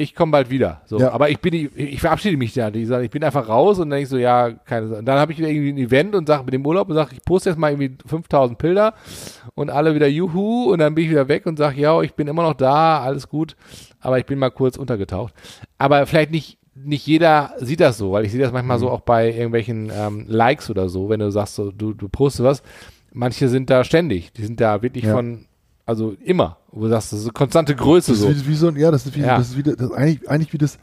ich 0.00 0.14
komme 0.14 0.30
bald 0.30 0.48
wieder. 0.48 0.82
So, 0.86 1.00
Ja. 1.00 1.10
aber 1.10 1.28
ich 1.28 1.40
bin, 1.40 1.52
ich, 1.52 1.76
ich 1.76 2.00
verabschiede 2.00 2.36
mich 2.36 2.54
da. 2.54 2.68
Ich, 2.68 2.86
sag, 2.86 3.02
ich 3.02 3.10
bin 3.10 3.24
einfach 3.24 3.48
raus 3.48 3.80
und 3.80 3.90
dann 3.90 3.96
denk 3.96 4.04
ich 4.04 4.08
so, 4.08 4.16
ja, 4.16 4.50
keine. 4.52 4.96
Und 4.98 5.04
dann 5.06 5.18
habe 5.18 5.32
ich 5.32 5.40
irgendwie 5.40 5.70
ein 5.72 5.76
Event 5.78 6.14
und 6.14 6.28
sage 6.28 6.44
mit 6.44 6.54
dem 6.54 6.64
Urlaub 6.64 6.88
und 6.88 6.94
sage, 6.94 7.16
ich 7.16 7.24
poste 7.24 7.50
jetzt 7.50 7.58
mal 7.58 7.72
irgendwie 7.72 7.98
5000 8.06 8.56
Bilder 8.58 8.94
und 9.56 9.70
alle 9.70 9.96
wieder 9.96 10.06
Juhu 10.06 10.70
und 10.72 10.78
dann 10.78 10.94
bin 10.94 11.02
ich 11.02 11.10
wieder 11.10 11.26
weg 11.26 11.46
und 11.46 11.56
sage, 11.56 11.80
ja, 11.80 12.00
ich 12.02 12.14
bin 12.14 12.28
immer 12.28 12.44
noch 12.44 12.54
da, 12.54 13.00
alles 13.00 13.28
gut, 13.28 13.56
aber 13.98 14.20
ich 14.20 14.26
bin 14.26 14.38
mal 14.38 14.50
kurz 14.50 14.76
untergetaucht. 14.76 15.34
Aber 15.78 16.06
vielleicht 16.06 16.30
nicht 16.30 16.57
nicht 16.84 17.06
jeder 17.06 17.54
sieht 17.60 17.80
das 17.80 17.98
so, 17.98 18.12
weil 18.12 18.24
ich 18.24 18.32
sehe 18.32 18.40
das 18.40 18.52
manchmal 18.52 18.78
so 18.78 18.90
auch 18.90 19.00
bei 19.00 19.30
irgendwelchen 19.32 19.90
ähm, 19.94 20.24
Likes 20.28 20.70
oder 20.70 20.88
so, 20.88 21.08
wenn 21.08 21.20
du 21.20 21.30
sagst, 21.30 21.54
so, 21.54 21.70
du, 21.70 21.92
du 21.94 22.08
postest 22.08 22.44
was. 22.44 22.62
Manche 23.12 23.48
sind 23.48 23.70
da 23.70 23.84
ständig, 23.84 24.32
die 24.32 24.44
sind 24.44 24.60
da 24.60 24.82
wirklich 24.82 25.04
Ja. 25.04 25.14
von, 25.14 25.46
also 25.86 26.14
immer, 26.24 26.58
wo 26.70 26.82
du 26.82 26.88
sagst, 26.90 27.12
das 27.12 27.20
ist 27.20 27.24
eine 27.26 27.32
konstante 27.32 27.74
Größe 27.74 28.12
Das 28.12 28.20
so. 28.20 28.28
wie, 28.30 28.46
wie 28.48 28.54
so 28.54 28.68
ein, 28.68 28.76
ja, 28.76 28.90
das 28.90 29.06
ist 29.06 29.14
wie, 29.16 29.20
Ja. 29.20 29.38
das 29.38 29.48
ist 29.50 29.56
wie, 29.56 29.62
das 29.62 29.90
eigentlich, 29.92 30.28
eigentlich 30.28 30.52
wie 30.52 30.58
das, 30.58 30.78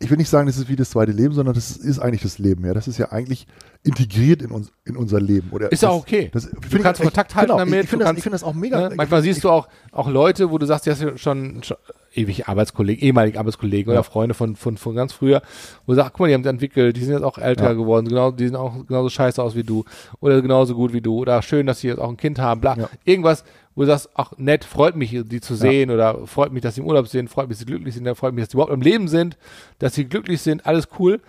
ich 0.00 0.10
will 0.10 0.16
nicht 0.16 0.28
sagen, 0.28 0.46
das 0.46 0.56
ist 0.56 0.68
wie 0.68 0.76
das 0.76 0.90
zweite 0.90 1.12
Leben, 1.12 1.32
sondern 1.34 1.54
das 1.54 1.76
ist 1.76 1.98
eigentlich 1.98 2.22
das 2.22 2.38
Leben, 2.38 2.64
ja. 2.66 2.74
Das 2.74 2.88
ist 2.88 2.98
ja 2.98 3.12
eigentlich 3.12 3.46
integriert 3.84 4.42
in 4.42 4.50
uns, 4.50 4.72
in 4.84 4.96
unser 4.96 5.20
Leben. 5.20 5.50
Oder 5.50 5.70
Ist 5.70 5.82
ja 5.82 5.90
okay. 5.92 6.30
Das, 6.32 6.50
Du 6.50 6.60
find 6.62 6.74
ich 6.74 6.82
kannst 6.82 7.00
echt- 7.00 7.08
Kontakt 7.08 7.34
halten 7.34 7.48
genau, 7.48 7.58
damit, 7.58 7.74
Ich, 7.74 7.80
ich 7.84 7.90
finde 7.90 8.04
das, 8.06 8.16
ich 8.16 8.22
finde 8.22 8.34
das 8.34 8.44
auch 8.44 8.54
mega. 8.54 8.88
Ne? 8.88 8.94
Manchmal 8.96 9.22
siehst 9.22 9.44
du 9.44 9.50
auch, 9.50 9.68
auch 9.92 10.08
Leute, 10.08 10.50
wo 10.50 10.58
du 10.58 10.66
sagst, 10.66 10.86
die 10.86 10.90
hast 10.90 11.02
du 11.02 11.16
schon, 11.18 11.62
schon 11.62 11.76
ewig 12.16 12.48
Arbeitskollegen, 12.48 13.02
ehemalige 13.04 13.38
Arbeitskollegen 13.38 13.92
Ja. 13.92 13.98
oder 14.00 14.04
Freunde 14.04 14.34
von, 14.34 14.56
von, 14.56 14.76
von 14.76 14.94
ganz 14.94 15.12
früher, 15.12 15.42
wo 15.86 15.92
du 15.92 15.96
sagst, 15.96 16.12
guck 16.12 16.20
mal, 16.20 16.28
die 16.28 16.34
haben 16.34 16.42
sich 16.42 16.50
entwickelt, 16.50 16.96
die 16.96 17.02
sind 17.04 17.14
jetzt 17.14 17.22
auch 17.24 17.38
älter 17.38 17.64
Ja. 17.64 17.72
geworden, 17.72 18.08
genau, 18.08 18.30
die 18.30 18.46
sind 18.46 18.56
auch 18.56 18.86
genauso 18.86 19.08
scheiße 19.08 19.42
aus 19.42 19.54
wie 19.54 19.64
du 19.64 19.84
oder 20.20 20.40
genauso 20.42 20.74
gut 20.74 20.92
wie 20.92 21.00
du 21.00 21.18
oder 21.18 21.40
schön, 21.42 21.66
dass 21.66 21.80
sie 21.80 21.88
jetzt 21.88 21.98
auch 21.98 22.08
ein 22.08 22.16
Kind 22.16 22.38
haben, 22.38 22.60
bla. 22.60 22.76
Ja. 22.76 22.88
Irgendwas, 23.04 23.44
wo 23.74 23.82
du 23.82 23.88
sagst, 23.88 24.08
ach 24.14 24.32
nett, 24.36 24.64
freut 24.64 24.94
mich, 24.96 25.10
die 25.24 25.40
zu 25.40 25.54
sehen 25.56 25.90
oder 25.90 26.26
freut 26.26 26.52
mich, 26.52 26.62
dass 26.62 26.76
sie 26.76 26.80
im 26.80 26.86
Urlaub 26.86 27.08
sind, 27.08 27.28
freut 27.28 27.48
mich, 27.48 27.56
dass 27.56 27.60
sie 27.60 27.66
glücklich 27.66 27.94
sind, 27.94 28.08
freut 28.16 28.32
mich, 28.34 28.44
dass 28.44 28.52
sie 28.52 28.56
überhaupt 28.56 28.72
im 28.72 28.82
Leben 28.82 29.08
sind, 29.08 29.36
dass 29.80 29.94
sie 29.94 30.04
glücklich 30.04 30.40
sind, 30.42 30.64
alles 30.66 30.88
cool. 30.98 31.20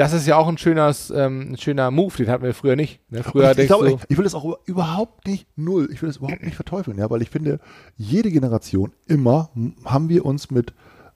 Das 0.00 0.12
ist 0.14 0.26
ja 0.26 0.36
auch 0.36 0.48
ein 0.48 0.56
schönes, 0.58 1.12
ähm, 1.14 1.52
ein 1.52 1.56
schöner 1.58 1.90
Move, 1.90 2.16
den 2.16 2.28
hatten 2.28 2.42
wir 2.44 2.54
früher 2.54 2.74
nicht. 2.76 3.00
Ne? 3.10 3.22
Früher 3.22 3.52
ich, 3.52 3.58
ich, 3.58 3.68
du, 3.68 3.84
ich, 3.84 3.96
ich 4.08 4.16
will 4.16 4.24
das 4.24 4.34
auch 4.34 4.58
überhaupt 4.64 5.26
nicht 5.26 5.46
null, 5.56 5.88
ich 5.92 6.00
will 6.00 6.08
das 6.08 6.16
überhaupt 6.16 6.42
nicht 6.42 6.54
verteufeln, 6.56 6.96
ja, 6.98 7.10
weil 7.10 7.20
ich 7.22 7.28
finde, 7.30 7.60
jede 7.96 8.30
Generation 8.30 8.92
immer 9.06 9.50
haben 9.84 10.08
wir 10.08 10.24
uns 10.24 10.50
mit 10.50 10.72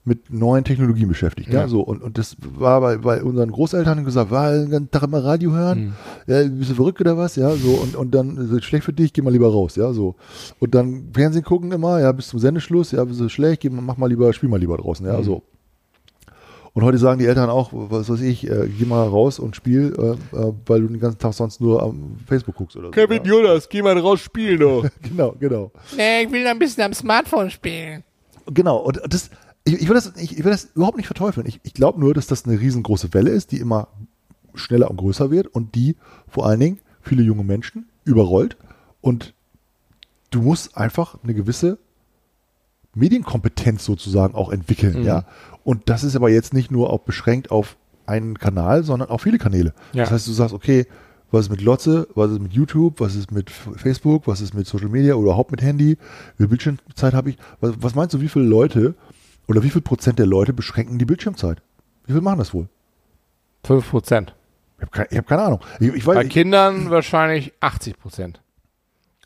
mit 0.07 0.31
neuen 0.31 0.63
Technologien 0.63 1.07
beschäftigt, 1.07 1.51
ja, 1.51 1.61
Ja. 1.61 1.67
so. 1.67 1.81
Und, 1.81 2.03
und 2.03 2.19
das 2.19 2.37
war 2.39 2.79
bei, 2.79 2.97
bei 2.97 3.23
unseren 3.23 3.49
Großeltern 3.49 4.05
gesagt, 4.05 4.29
war 4.29 4.51
den 4.51 4.69
ganzen 4.69 4.91
Tag 4.91 5.01
immer 5.01 5.23
Radio 5.23 5.51
hören, 5.51 5.95
ja, 6.27 6.43
bist 6.47 6.69
du 6.69 6.75
verrückt 6.75 7.01
oder 7.01 7.17
was, 7.17 7.35
ja, 7.37 7.49
so. 7.55 7.69
Und 7.71 7.95
und 7.95 8.13
dann 8.13 8.37
ist 8.37 8.51
es 8.51 8.63
schlecht 8.65 8.85
für 8.85 8.93
dich, 8.93 9.13
geh 9.13 9.23
mal 9.23 9.31
lieber 9.33 9.51
raus, 9.51 9.75
ja, 9.77 9.91
so. 9.93 10.13
Und 10.59 10.75
dann 10.75 11.09
Fernsehen 11.11 11.43
gucken 11.43 11.71
immer, 11.71 11.99
ja, 12.01 12.11
bis 12.11 12.27
zum 12.27 12.37
Sendeschluss, 12.39 12.91
ja, 12.91 13.03
bist 13.03 13.19
du 13.19 13.29
schlecht, 13.29 13.61
geh, 13.63 13.69
mach 13.71 13.97
mal 13.97 14.05
lieber, 14.05 14.31
spiel 14.31 14.47
mal 14.47 14.59
lieber 14.59 14.77
draußen, 14.77 15.07
ja, 15.07 15.17
Mhm. 15.17 15.23
so 15.23 15.41
und 16.75 16.83
heute 16.83 16.97
sagen 16.97 17.19
die 17.19 17.25
Eltern 17.25 17.49
auch, 17.49 17.69
was 17.71 18.09
weiß 18.09 18.19
ich, 18.19 18.49
äh, 18.49 18.67
geh 18.67 18.83
mal 18.85 19.07
raus 19.07 19.39
und 19.39 19.55
spiel, 19.55 19.95
äh, 19.97 20.37
äh, 20.37 20.53
weil 20.65 20.81
du 20.81 20.87
den 20.89 20.99
ganzen 20.99 21.17
Tag 21.19 21.33
sonst 21.33 21.61
nur 21.61 21.81
am 21.81 22.17
Facebook 22.27 22.55
guckst 22.55 22.75
oder 22.75 22.87
so. 22.87 22.91
Kevin 22.91 23.23
ja. 23.23 23.31
Jonas, 23.31 23.69
geh 23.69 23.81
mal 23.81 23.97
raus 23.97 24.19
spielen 24.19 24.59
doch. 24.59 24.85
Genau, 25.01 25.33
genau. 25.39 25.71
nee, 25.95 26.23
ich 26.23 26.31
will 26.31 26.45
ein 26.45 26.59
bisschen 26.59 26.83
am 26.83 26.93
Smartphone 26.93 27.49
spielen. 27.49 28.03
Genau. 28.53 28.77
Und 28.79 28.99
das, 29.07 29.29
ich, 29.63 29.81
ich, 29.81 29.87
will 29.87 29.95
das, 29.95 30.13
ich, 30.17 30.37
ich 30.37 30.43
will 30.43 30.51
das 30.51 30.65
überhaupt 30.75 30.97
nicht 30.97 31.07
verteufeln. 31.07 31.47
Ich, 31.47 31.61
ich 31.63 31.73
glaube 31.73 31.99
nur, 31.99 32.13
dass 32.13 32.27
das 32.27 32.45
eine 32.45 32.59
riesengroße 32.59 33.13
Welle 33.13 33.31
ist, 33.31 33.53
die 33.53 33.59
immer 33.59 33.87
schneller 34.53 34.91
und 34.91 34.97
größer 34.97 35.31
wird 35.31 35.47
und 35.47 35.75
die 35.75 35.95
vor 36.27 36.45
allen 36.45 36.59
Dingen 36.59 36.79
viele 37.01 37.23
junge 37.23 37.45
Menschen 37.45 37.87
überrollt. 38.03 38.57
Und 38.99 39.33
du 40.29 40.41
musst 40.41 40.75
einfach 40.75 41.19
eine 41.23 41.33
gewisse 41.33 41.77
Medienkompetenz 42.95 43.85
sozusagen 43.85 44.35
auch 44.35 44.51
entwickeln, 44.51 44.99
Mhm. 44.99 45.05
ja. 45.05 45.25
Und 45.65 45.89
das 45.89 46.05
ist 46.05 46.15
aber 46.15 46.29
jetzt 46.29 46.53
nicht 46.53 46.71
nur 46.71 46.91
auch 46.91 46.99
beschränkt 47.01 47.51
auf 47.51 47.75
einen 48.05 48.37
Kanal, 48.37 48.83
sondern 48.83 49.09
auf 49.09 49.23
viele 49.23 49.37
Kanäle. 49.39 49.73
Ja. 49.91 50.03
Das 50.03 50.11
heißt, 50.11 50.27
du 50.27 50.31
sagst, 50.31 50.53
okay, 50.53 50.85
was 51.31 51.47
ist 51.47 51.49
mit 51.49 51.61
Lotze, 51.61 52.07
was 52.15 52.31
ist 52.31 52.39
mit 52.39 52.53
YouTube, 52.53 52.99
was 53.01 53.15
ist 53.15 53.31
mit 53.31 53.49
Facebook, 53.49 54.27
was 54.27 54.39
ist 54.41 54.53
mit 54.53 54.67
Social 54.67 54.89
Media 54.89 55.15
oder 55.15 55.23
überhaupt 55.25 55.51
mit 55.51 55.61
Handy, 55.61 55.97
wie 56.37 56.43
viel 56.43 56.47
Bildschirmzeit 56.47 57.13
habe 57.13 57.31
ich? 57.31 57.37
Was, 57.59 57.73
was 57.79 57.95
meinst 57.95 58.13
du, 58.13 58.21
wie 58.21 58.29
viele 58.29 58.45
Leute 58.45 58.93
oder 59.47 59.63
wie 59.63 59.69
viel 59.71 59.81
Prozent 59.81 60.19
der 60.19 60.27
Leute 60.27 60.53
beschränken 60.53 60.97
die 60.99 61.05
Bildschirmzeit? 61.05 61.61
Wie 62.05 62.13
viel 62.13 62.21
machen 62.21 62.37
das 62.39 62.53
wohl? 62.53 62.69
5 63.65 63.89
Prozent. 63.89 64.35
Ich 64.77 64.81
habe 64.83 64.91
keine, 64.91 65.07
hab 65.19 65.27
keine 65.27 65.41
Ahnung. 65.41 65.59
Ich, 65.79 65.87
ich 65.93 66.05
weiß, 66.05 66.15
Bei 66.15 66.23
ich, 66.25 66.29
Kindern 66.29 66.89
wahrscheinlich 66.91 67.53
80 67.59 67.97
Prozent. 67.99 68.39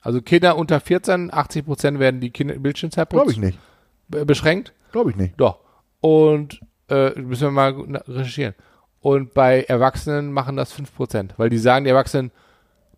Also 0.01 0.21
Kinder 0.21 0.57
unter 0.57 0.79
14, 0.79 1.33
80 1.33 1.65
Prozent 1.65 1.99
werden 1.99 2.21
die 2.21 2.29
Kinder 2.29 2.55
Bildschirmzeit 2.55 3.09
glaube 3.09 3.31
ich 3.31 3.37
nicht. 3.37 3.59
be- 4.07 4.25
beschränkt. 4.25 4.71
Glaube 4.93 5.09
ich 5.11 5.17
nicht. 5.17 5.33
Doch. 5.37 5.59
Und 6.01 6.61
äh, 6.89 7.19
müssen 7.19 7.43
wir 7.47 7.51
mal 7.51 7.71
recherchieren. 8.07 8.55
Und 9.01 9.33
bei 9.33 9.63
Erwachsenen 9.63 10.31
machen 10.33 10.55
das 10.57 10.71
5 10.73 10.93
Prozent, 10.95 11.33
weil 11.37 11.49
die 11.49 11.57
sagen, 11.57 11.85
die 11.85 11.89
Erwachsenen, 11.91 12.31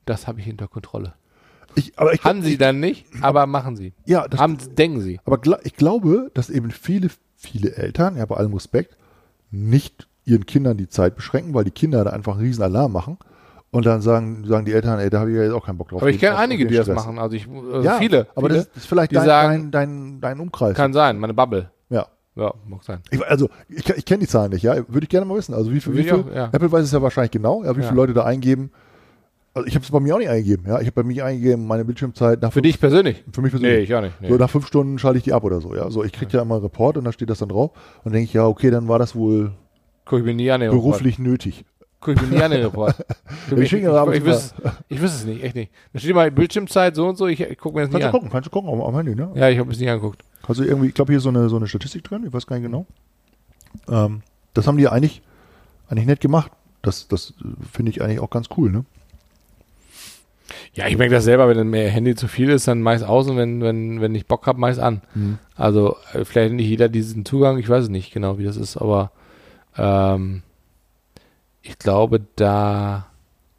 das 0.05 0.27
habe 0.27 0.39
ich 0.39 0.45
hinter 0.45 0.67
Kontrolle. 0.67 1.13
Ich, 1.75 1.97
aber 1.97 2.13
ich, 2.13 2.23
Haben 2.23 2.41
sie 2.41 2.57
dann 2.57 2.79
nicht, 2.79 3.05
aber 3.21 3.45
machen 3.45 3.75
sie. 3.77 3.93
ja, 4.05 4.27
das, 4.27 4.39
Haben, 4.39 4.57
denken 4.75 4.99
sie. 5.01 5.19
Aber 5.25 5.37
gla 5.37 5.57
ich 5.63 5.75
glaube, 5.75 6.29
dass 6.33 6.49
eben 6.49 6.71
viele, 6.71 7.09
viele 7.37 7.75
Eltern, 7.75 8.17
ja 8.17 8.25
bei 8.25 8.35
allem 8.35 8.53
Respekt, 8.53 8.97
nicht 9.51 10.07
ihren 10.25 10.45
Kindern 10.45 10.75
die 10.77 10.89
Zeit 10.89 11.15
beschränken, 11.15 11.53
weil 11.53 11.63
die 11.63 11.71
Kinder 11.71 12.03
da 12.03 12.09
einfach 12.11 12.33
einen 12.33 12.41
riesen 12.45 12.63
Alarm 12.63 12.91
machen. 12.91 13.17
Und 13.71 13.85
dann 13.85 14.01
sagen, 14.01 14.43
sagen 14.45 14.65
die 14.65 14.73
Eltern, 14.73 14.99
ey, 14.99 15.09
da 15.09 15.21
habe 15.21 15.31
ich 15.31 15.37
ja 15.37 15.43
jetzt 15.43 15.53
auch 15.53 15.65
keinen 15.65 15.77
Bock 15.77 15.89
drauf. 15.89 16.01
Aber 16.01 16.09
ich 16.09 16.19
kenne 16.19 16.35
einige, 16.37 16.67
die 16.67 16.75
das 16.75 16.87
machen. 16.87 17.17
Also 17.17 17.37
ich, 17.37 17.47
also 17.47 17.81
Ja, 17.83 17.97
viele. 17.99 18.27
aber 18.35 18.49
viele, 18.49 18.65
das 18.65 18.67
ist 18.75 18.85
vielleicht 18.85 19.15
dein, 19.15 19.25
sagen- 19.25 19.71
dein, 19.71 19.89
dein, 19.89 20.21
dein 20.21 20.39
Umkreis. 20.41 20.75
kann 20.75 20.91
sein, 20.91 21.17
meine 21.19 21.33
Bubble. 21.33 21.71
Ja. 22.35 22.53
Mag 22.67 22.83
sein. 22.83 22.99
Ich, 23.11 23.25
also, 23.25 23.49
ich, 23.69 23.87
ich 23.89 24.05
kenne 24.05 24.19
die 24.19 24.27
Zahlen 24.27 24.51
nicht, 24.51 24.63
ja. 24.63 24.75
Würde 24.87 25.03
ich 25.03 25.09
gerne 25.09 25.25
mal 25.25 25.37
wissen. 25.37 25.53
Also, 25.53 25.71
wie 25.71 25.79
viel, 25.81 25.95
wie 25.97 26.03
viel 26.03 26.13
auch, 26.13 26.33
ja. 26.33 26.45
Apple 26.51 26.71
weiß 26.71 26.83
es 26.85 26.91
ja 26.91 27.01
wahrscheinlich 27.01 27.31
genau, 27.31 27.63
ja, 27.63 27.75
wie 27.75 27.81
viele 27.81 27.95
Leute 27.95 28.13
da 28.13 28.23
eingeben. 28.25 28.71
Also, 29.53 29.67
ich 29.67 29.75
habe 29.75 29.83
es 29.83 29.91
bei 29.91 29.99
mir 29.99 30.15
auch 30.15 30.19
nicht 30.19 30.29
eingegeben, 30.29 30.65
ja. 30.65 30.79
Ich 30.79 30.87
habe 30.87 30.91
bei 30.91 31.03
mir 31.03 31.25
eingegeben, 31.25 31.67
meine 31.67 31.83
Bildschirmzeit 31.83 32.41
nach 32.41 32.49
Für 32.49 32.61
fünf, 32.61 32.63
dich 32.67 32.79
persönlich? 32.79 33.23
für 33.33 33.41
mich 33.41 33.51
Nee, 33.53 33.59
persönlich. 33.59 33.89
ich 33.89 33.95
auch 33.95 34.01
nicht. 34.01 34.21
Nee. 34.21 34.29
So, 34.29 34.35
nach 34.37 34.49
fünf 34.49 34.65
Stunden 34.67 34.97
schalte 34.97 35.17
ich 35.17 35.23
die 35.25 35.33
ab 35.33 35.43
oder 35.43 35.59
so, 35.59 35.75
ja. 35.75 35.89
So, 35.91 36.03
ich 36.03 36.13
kriege 36.13 36.31
ja 36.37 36.41
immer 36.41 36.55
einen 36.55 36.63
Report 36.63 36.97
und 36.97 37.03
da 37.03 37.11
steht 37.11 37.29
das 37.29 37.39
dann 37.39 37.49
drauf. 37.49 37.71
Und 38.03 38.13
denke 38.13 38.25
ich, 38.25 38.33
ja, 38.33 38.45
okay, 38.47 38.69
dann 38.71 38.87
war 38.87 38.97
das 38.99 39.13
wohl 39.15 39.51
Guck 40.05 40.19
ich 40.19 40.25
mir 40.25 40.33
nie 40.33 40.49
an 40.51 40.61
Report. 40.61 40.77
beruflich 40.81 41.19
nötig. 41.19 41.65
Guck 42.01 42.15
ich 42.15 42.21
mir 42.23 42.35
nie 42.35 42.41
an 42.43 42.51
den 42.51 42.63
Report. 42.63 42.95
ich, 43.51 43.57
ich, 43.59 43.73
ich, 43.73 43.83
mal- 43.83 44.25
wüsste, 44.25 44.73
ich 44.89 44.99
wüsste 45.01 45.17
es 45.19 45.25
nicht, 45.25 45.43
echt 45.43 45.55
nicht. 45.55 45.71
Da 45.93 45.99
steht 45.99 46.11
immer 46.11 46.29
Bildschirmzeit 46.31 46.95
so 46.95 47.07
und 47.07 47.15
so, 47.15 47.27
ich, 47.27 47.39
ich 47.39 47.57
gucke 47.59 47.75
mir 47.75 47.81
das 47.83 47.91
nicht 47.91 48.01
Kannst 48.01 48.03
du 48.03 48.07
an. 48.07 48.11
gucken, 48.11 48.29
kannst 48.31 48.47
du 48.47 48.49
gucken 48.49 48.71
am, 48.71 48.81
am 48.81 48.95
Handy, 48.95 49.15
ne? 49.15 49.31
Ja, 49.35 49.49
ich 49.49 49.59
habe 49.59 49.71
es 49.71 49.79
nicht 49.79 49.89
angeguckt. 49.89 50.23
Also 50.47 50.63
irgendwie, 50.63 50.87
ich 50.87 50.93
glaube, 50.95 51.11
hier 51.11 51.17
ist 51.17 51.23
so 51.23 51.29
eine, 51.29 51.47
so 51.47 51.55
eine 51.57 51.67
Statistik 51.67 52.03
drin, 52.03 52.25
ich 52.25 52.33
weiß 52.33 52.47
gar 52.47 52.57
nicht 52.57 52.65
genau. 52.65 52.87
Ähm, 53.87 54.23
das 54.55 54.65
haben 54.67 54.77
die 54.77 54.87
eigentlich, 54.87 55.21
eigentlich 55.87 56.07
nett 56.07 56.19
gemacht. 56.21 56.51
Das, 56.81 57.07
das 57.07 57.35
äh, 57.39 57.43
finde 57.71 57.91
ich 57.91 58.01
eigentlich 58.01 58.19
auch 58.19 58.31
ganz 58.31 58.47
cool, 58.57 58.71
ne? 58.71 58.83
Ja, 60.73 60.87
ich 60.87 60.97
merke 60.97 61.13
das 61.13 61.25
selber, 61.25 61.47
wenn 61.49 61.69
mir 61.69 61.87
Handy 61.89 62.15
zu 62.15 62.27
viel 62.27 62.49
ist, 62.49 62.67
dann 62.67 62.81
meist 62.81 63.03
aus 63.03 63.27
und 63.27 63.37
wenn, 63.37 63.61
wenn, 63.61 64.01
wenn 64.01 64.15
ich 64.15 64.25
Bock 64.25 64.47
habe, 64.47 64.59
meist 64.59 64.79
an. 64.79 65.01
Also 65.55 65.97
äh, 66.13 66.25
vielleicht 66.25 66.53
nicht 66.53 66.67
jeder 66.67 66.89
diesen 66.89 67.25
Zugang, 67.25 67.57
ich 67.57 67.69
weiß 67.69 67.83
es 67.83 67.89
nicht 67.89 68.11
genau, 68.13 68.37
wie 68.37 68.43
das 68.45 68.57
ist, 68.57 68.77
aber 68.77 69.11
ähm, 69.77 70.43
ich 71.61 71.77
glaube, 71.77 72.21
da 72.35 73.07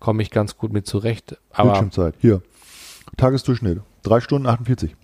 komme 0.00 0.22
ich 0.22 0.30
ganz 0.30 0.56
gut 0.56 0.72
mit 0.72 0.86
zurecht. 0.86 1.38
Aber 1.52 1.70
Bildschirmzeit. 1.70 2.14
Hier. 2.20 2.42
Tagesdurchschnitt. 3.16 3.80
Drei 4.02 4.20
Stunden 4.20 4.46
48. 4.48 4.96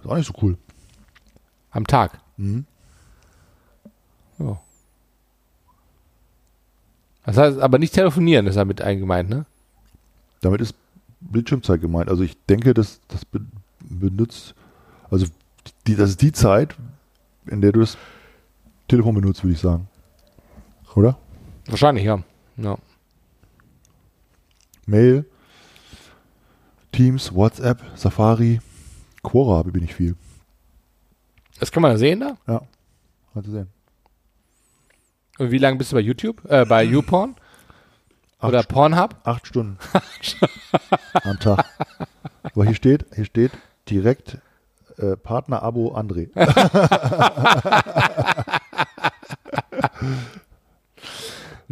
Ist 0.00 0.10
auch 0.10 0.16
nicht 0.16 0.26
so 0.26 0.34
cool. 0.42 0.56
am 1.70 1.86
Tag. 1.86 2.20
Mhm. 2.36 2.66
Ja. 4.38 4.60
Das 7.24 7.36
heißt, 7.36 7.58
aber 7.58 7.78
nicht 7.78 7.94
telefonieren 7.94 8.46
ist 8.46 8.56
damit 8.56 8.82
eingemeint, 8.82 9.30
ne? 9.30 9.46
Damit 10.40 10.60
ist 10.60 10.74
Bildschirmzeit 11.20 11.80
gemeint. 11.80 12.08
Also 12.08 12.24
ich 12.24 12.36
denke, 12.46 12.74
dass 12.74 13.00
das 13.08 13.24
be 13.24 13.40
benutzt, 13.80 14.54
also 15.10 15.26
die, 15.86 15.96
das 15.96 16.10
ist 16.10 16.22
die 16.22 16.32
Zeit, 16.32 16.74
in 17.46 17.60
der 17.60 17.72
du 17.72 17.80
das 17.80 17.96
Telefon 18.88 19.14
benutzt, 19.14 19.44
würde 19.44 19.54
ich 19.54 19.60
sagen. 19.60 19.88
Oder? 20.94 21.18
Wahrscheinlich, 21.66 22.04
ja. 22.04 22.22
ja. 22.56 22.76
Mail, 24.86 25.24
Teams, 26.90 27.34
WhatsApp, 27.34 27.80
Safari, 27.94 28.60
Quora 29.22 29.62
bin 29.62 29.84
ich 29.84 29.94
viel. 29.94 30.16
Das 31.60 31.70
kann 31.70 31.82
man 31.82 31.96
sehen 31.96 32.20
da. 32.20 32.36
Ja. 32.46 32.62
Kannst 33.32 33.48
du 33.48 33.52
sehen. 33.52 33.68
Und 35.38 35.50
wie 35.50 35.58
lange 35.58 35.78
bist 35.78 35.92
du 35.92 35.96
bei 35.96 36.02
YouTube? 36.02 36.44
Äh, 36.50 36.66
bei 36.66 36.82
YouPorn? 36.94 37.36
Acht 38.40 38.48
Oder 38.48 38.60
St- 38.60 38.68
Pornhub? 38.68 39.16
Acht 39.24 39.46
Stunden 39.46 39.78
am 41.22 41.38
Tag. 41.38 41.64
Aber 42.42 42.64
hier 42.64 42.74
steht, 42.74 43.06
hier 43.14 43.24
steht 43.24 43.52
direkt 43.88 44.38
äh, 44.98 45.16
Partner-Abo 45.16 45.94
André. 45.96 46.28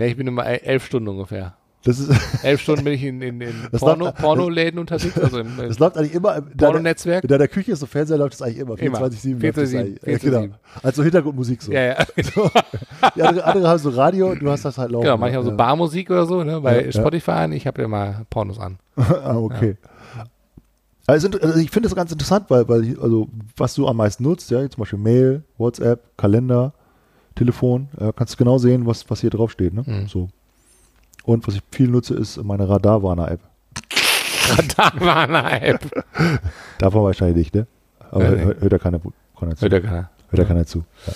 Ne, 0.01 0.07
ich 0.07 0.17
bin 0.17 0.27
immer 0.27 0.47
el- 0.47 0.61
elf 0.65 0.87
Stunden 0.87 1.09
ungefähr. 1.09 1.55
Das 1.85 1.99
ist, 1.99 2.11
Elf 2.45 2.61
Stunden 2.61 2.85
bin 2.85 2.93
ich 2.95 3.05
in, 3.05 3.21
in, 3.23 3.41
in 3.41 3.55
Porno, 3.79 4.13
Pornoläden 4.13 4.79
unterwegs, 4.79 5.19
also 5.19 5.39
im 5.41 5.57
das 5.57 5.79
läuft 5.79 5.97
eigentlich 5.97 6.15
immer. 6.15 6.41
Deiner, 6.41 6.73
Pornonetzwerk. 6.73 7.25
in 7.25 7.29
deiner 7.29 7.49
Küche 7.49 7.73
ist 7.73 7.81
so 7.81 7.87
Fernseher 7.87 8.17
läuft 8.19 8.35
das 8.35 8.43
eigentlich 8.43 8.59
immer. 8.59 8.79
Immer. 8.79 8.99
24-7. 8.99 9.03
läuft 9.43 9.57
das 9.59 9.71
24/7, 9.71 9.79
eigentlich. 9.79 10.23
Ja, 10.23 10.31
24/7. 10.31 10.41
genau. 10.43 10.55
Also 10.83 11.03
Hintergrundmusik 11.03 11.63
so. 11.63 11.73
Ja, 11.73 11.83
ja. 11.85 11.97
Die 13.17 13.23
andere, 13.23 13.45
andere 13.45 13.69
haben 13.69 13.79
so 13.79 13.91
Radio, 13.91 14.35
du 14.35 14.51
hast 14.51 14.65
das 14.65 14.77
halt 14.79 14.91
laufen. 14.91 15.05
Genau, 15.05 15.17
manchmal 15.19 15.39
haben 15.39 15.45
so 15.45 15.51
ja. 15.51 15.57
Barmusik 15.57 16.11
oder 16.11 16.27
so, 16.27 16.45
ne? 16.45 16.61
Bei 16.61 16.81
Ja, 16.81 16.87
ja. 16.87 16.93
Spotify 16.93 17.31
an. 17.31 17.53
Ich 17.53 17.67
habe 17.67 17.81
ja 17.83 17.89
mal 17.89 18.27
Pornos 18.31 18.59
an. 18.59 18.79
ah, 18.97 19.37
okay. 19.37 19.77
Also, 21.07 21.29
also 21.41 21.59
ich 21.59 21.71
finde 21.71 21.89
das 21.89 21.97
ganz 21.97 22.13
interessant, 22.13 22.45
weil, 22.49 22.69
weil 22.69 22.97
also 23.01 23.29
was 23.57 23.75
du 23.75 23.89
am 23.89 23.97
meisten 23.97 24.23
nutzt, 24.23 24.51
ja, 24.51 24.69
zum 24.69 24.81
Beispiel 24.81 24.99
Mail, 24.99 25.45
WhatsApp, 25.59 26.17
Kalender, 26.17 26.73
Telefon, 27.41 27.89
äh, 27.99 28.13
kannst 28.15 28.35
du 28.35 28.37
genau 28.37 28.59
sehen, 28.59 28.85
was, 28.85 29.09
was 29.09 29.23
hier 29.23 29.31
drauf 29.31 29.51
steht. 29.51 29.73
Ne? 29.73 29.83
Mhm. 29.87 30.09
So. 30.09 30.29
Und 31.25 31.47
was 31.47 31.55
ich 31.55 31.63
viel 31.73 31.89
nutze, 31.89 32.15
ist 32.15 32.37
meine 32.45 32.69
Radarwarner-App. 32.69 33.41
da 34.77 34.93
war 35.01 35.17
eine 35.27 35.63
App. 35.63 35.91
Davon 36.79 37.03
wahrscheinlich 37.03 37.37
nicht, 37.37 37.55
ne? 37.55 37.67
Aber 38.11 38.25
Ja, 38.25 38.31
hört, 38.31 38.61
hört, 38.61 38.73
da 38.75 38.79
keiner, 38.79 39.01
keiner 39.39 39.57
zu. 39.57 39.63
Hört 39.63 39.73
ja 39.73 39.81
keiner. 39.81 40.11
Hört 40.29 40.39
da 40.39 40.45
keiner 40.45 40.67
zu. 40.67 40.85
Ja. 41.07 41.13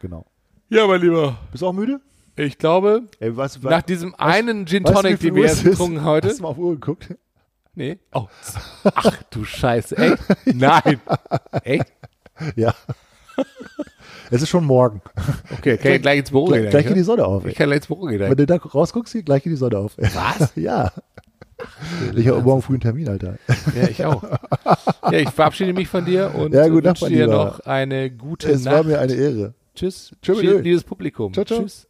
Genau. 0.00 0.26
Ja, 0.68 0.86
mein 0.86 1.00
Lieber. 1.00 1.36
Bist 1.50 1.62
du 1.62 1.66
auch 1.66 1.72
müde? 1.72 2.00
Ich 2.36 2.56
glaube, 2.58 3.02
Ey, 3.18 3.36
was, 3.36 3.60
nach 3.62 3.82
diesem 3.82 4.14
einen 4.14 4.64
Gin 4.66 4.84
Tonic, 4.84 5.18
den 5.18 5.34
wir 5.34 5.42
jetzt 5.42 5.64
getrunken 5.64 6.04
heute. 6.04 6.28
Hast 6.28 6.38
du 6.38 6.42
mal 6.44 6.50
auf 6.50 6.58
Uhr 6.58 6.74
geguckt? 6.74 7.16
Nee. 7.74 7.98
Oh. 8.12 8.28
Ach 8.94 9.22
du 9.30 9.44
Scheiße. 9.44 9.96
Echt? 9.96 10.22
Nein. 10.54 11.00
Echt? 11.64 11.92
Ja. 12.54 12.74
Es 14.30 14.42
ist 14.42 14.48
schon 14.48 14.64
morgen. 14.64 15.00
Okay, 15.58 15.76
kann 15.76 15.92
ich 15.92 16.02
gleich 16.02 16.18
ins 16.20 16.30
Büro 16.30 16.46
Gleich, 16.46 16.62
gehen. 16.62 16.70
gleich 16.70 16.86
geht 16.86 16.96
die 16.96 17.02
Sonne 17.02 17.24
auf. 17.26 17.44
Ey. 17.44 17.50
Ich 17.50 17.56
kann 17.56 17.66
gleich 17.68 17.78
ins 17.78 17.86
Büro 17.86 18.06
gehen. 18.06 18.20
Wenn 18.20 18.36
du 18.36 18.46
da 18.46 18.56
rausguckst, 18.56 19.12
geht 19.12 19.26
gleich 19.26 19.42
geht 19.42 19.52
die 19.52 19.56
Sonne 19.56 19.78
auf. 19.78 19.96
Was? 19.98 20.52
ja. 20.56 20.92
Ich 22.14 22.28
habe 22.28 22.42
morgen 22.42 22.60
früh 22.62 22.74
einen 22.74 22.80
Termin, 22.82 23.08
Alter. 23.08 23.36
Ja, 23.74 23.88
ich 23.88 24.04
auch. 24.04 24.22
Ja, 25.04 25.12
ich 25.12 25.30
verabschiede 25.30 25.72
mich 25.72 25.88
von 25.88 26.04
dir 26.04 26.32
und 26.34 26.52
Ja, 26.52 26.70
wünsche 26.70 27.08
dir 27.08 27.26
noch 27.26 27.60
eine 27.60 28.10
gute 28.10 28.50
Es 28.50 28.64
Nacht. 28.64 28.74
war 28.74 28.82
mir 28.84 28.98
eine 29.00 29.14
Ehre. 29.14 29.54
Tschüss. 29.74 30.14
Tschüss, 30.22 30.42
liebes 30.42 30.84
Publikum. 30.84 31.32
Ciao, 31.32 31.44
ciao. 31.44 31.60
Tschüss. 31.62 31.85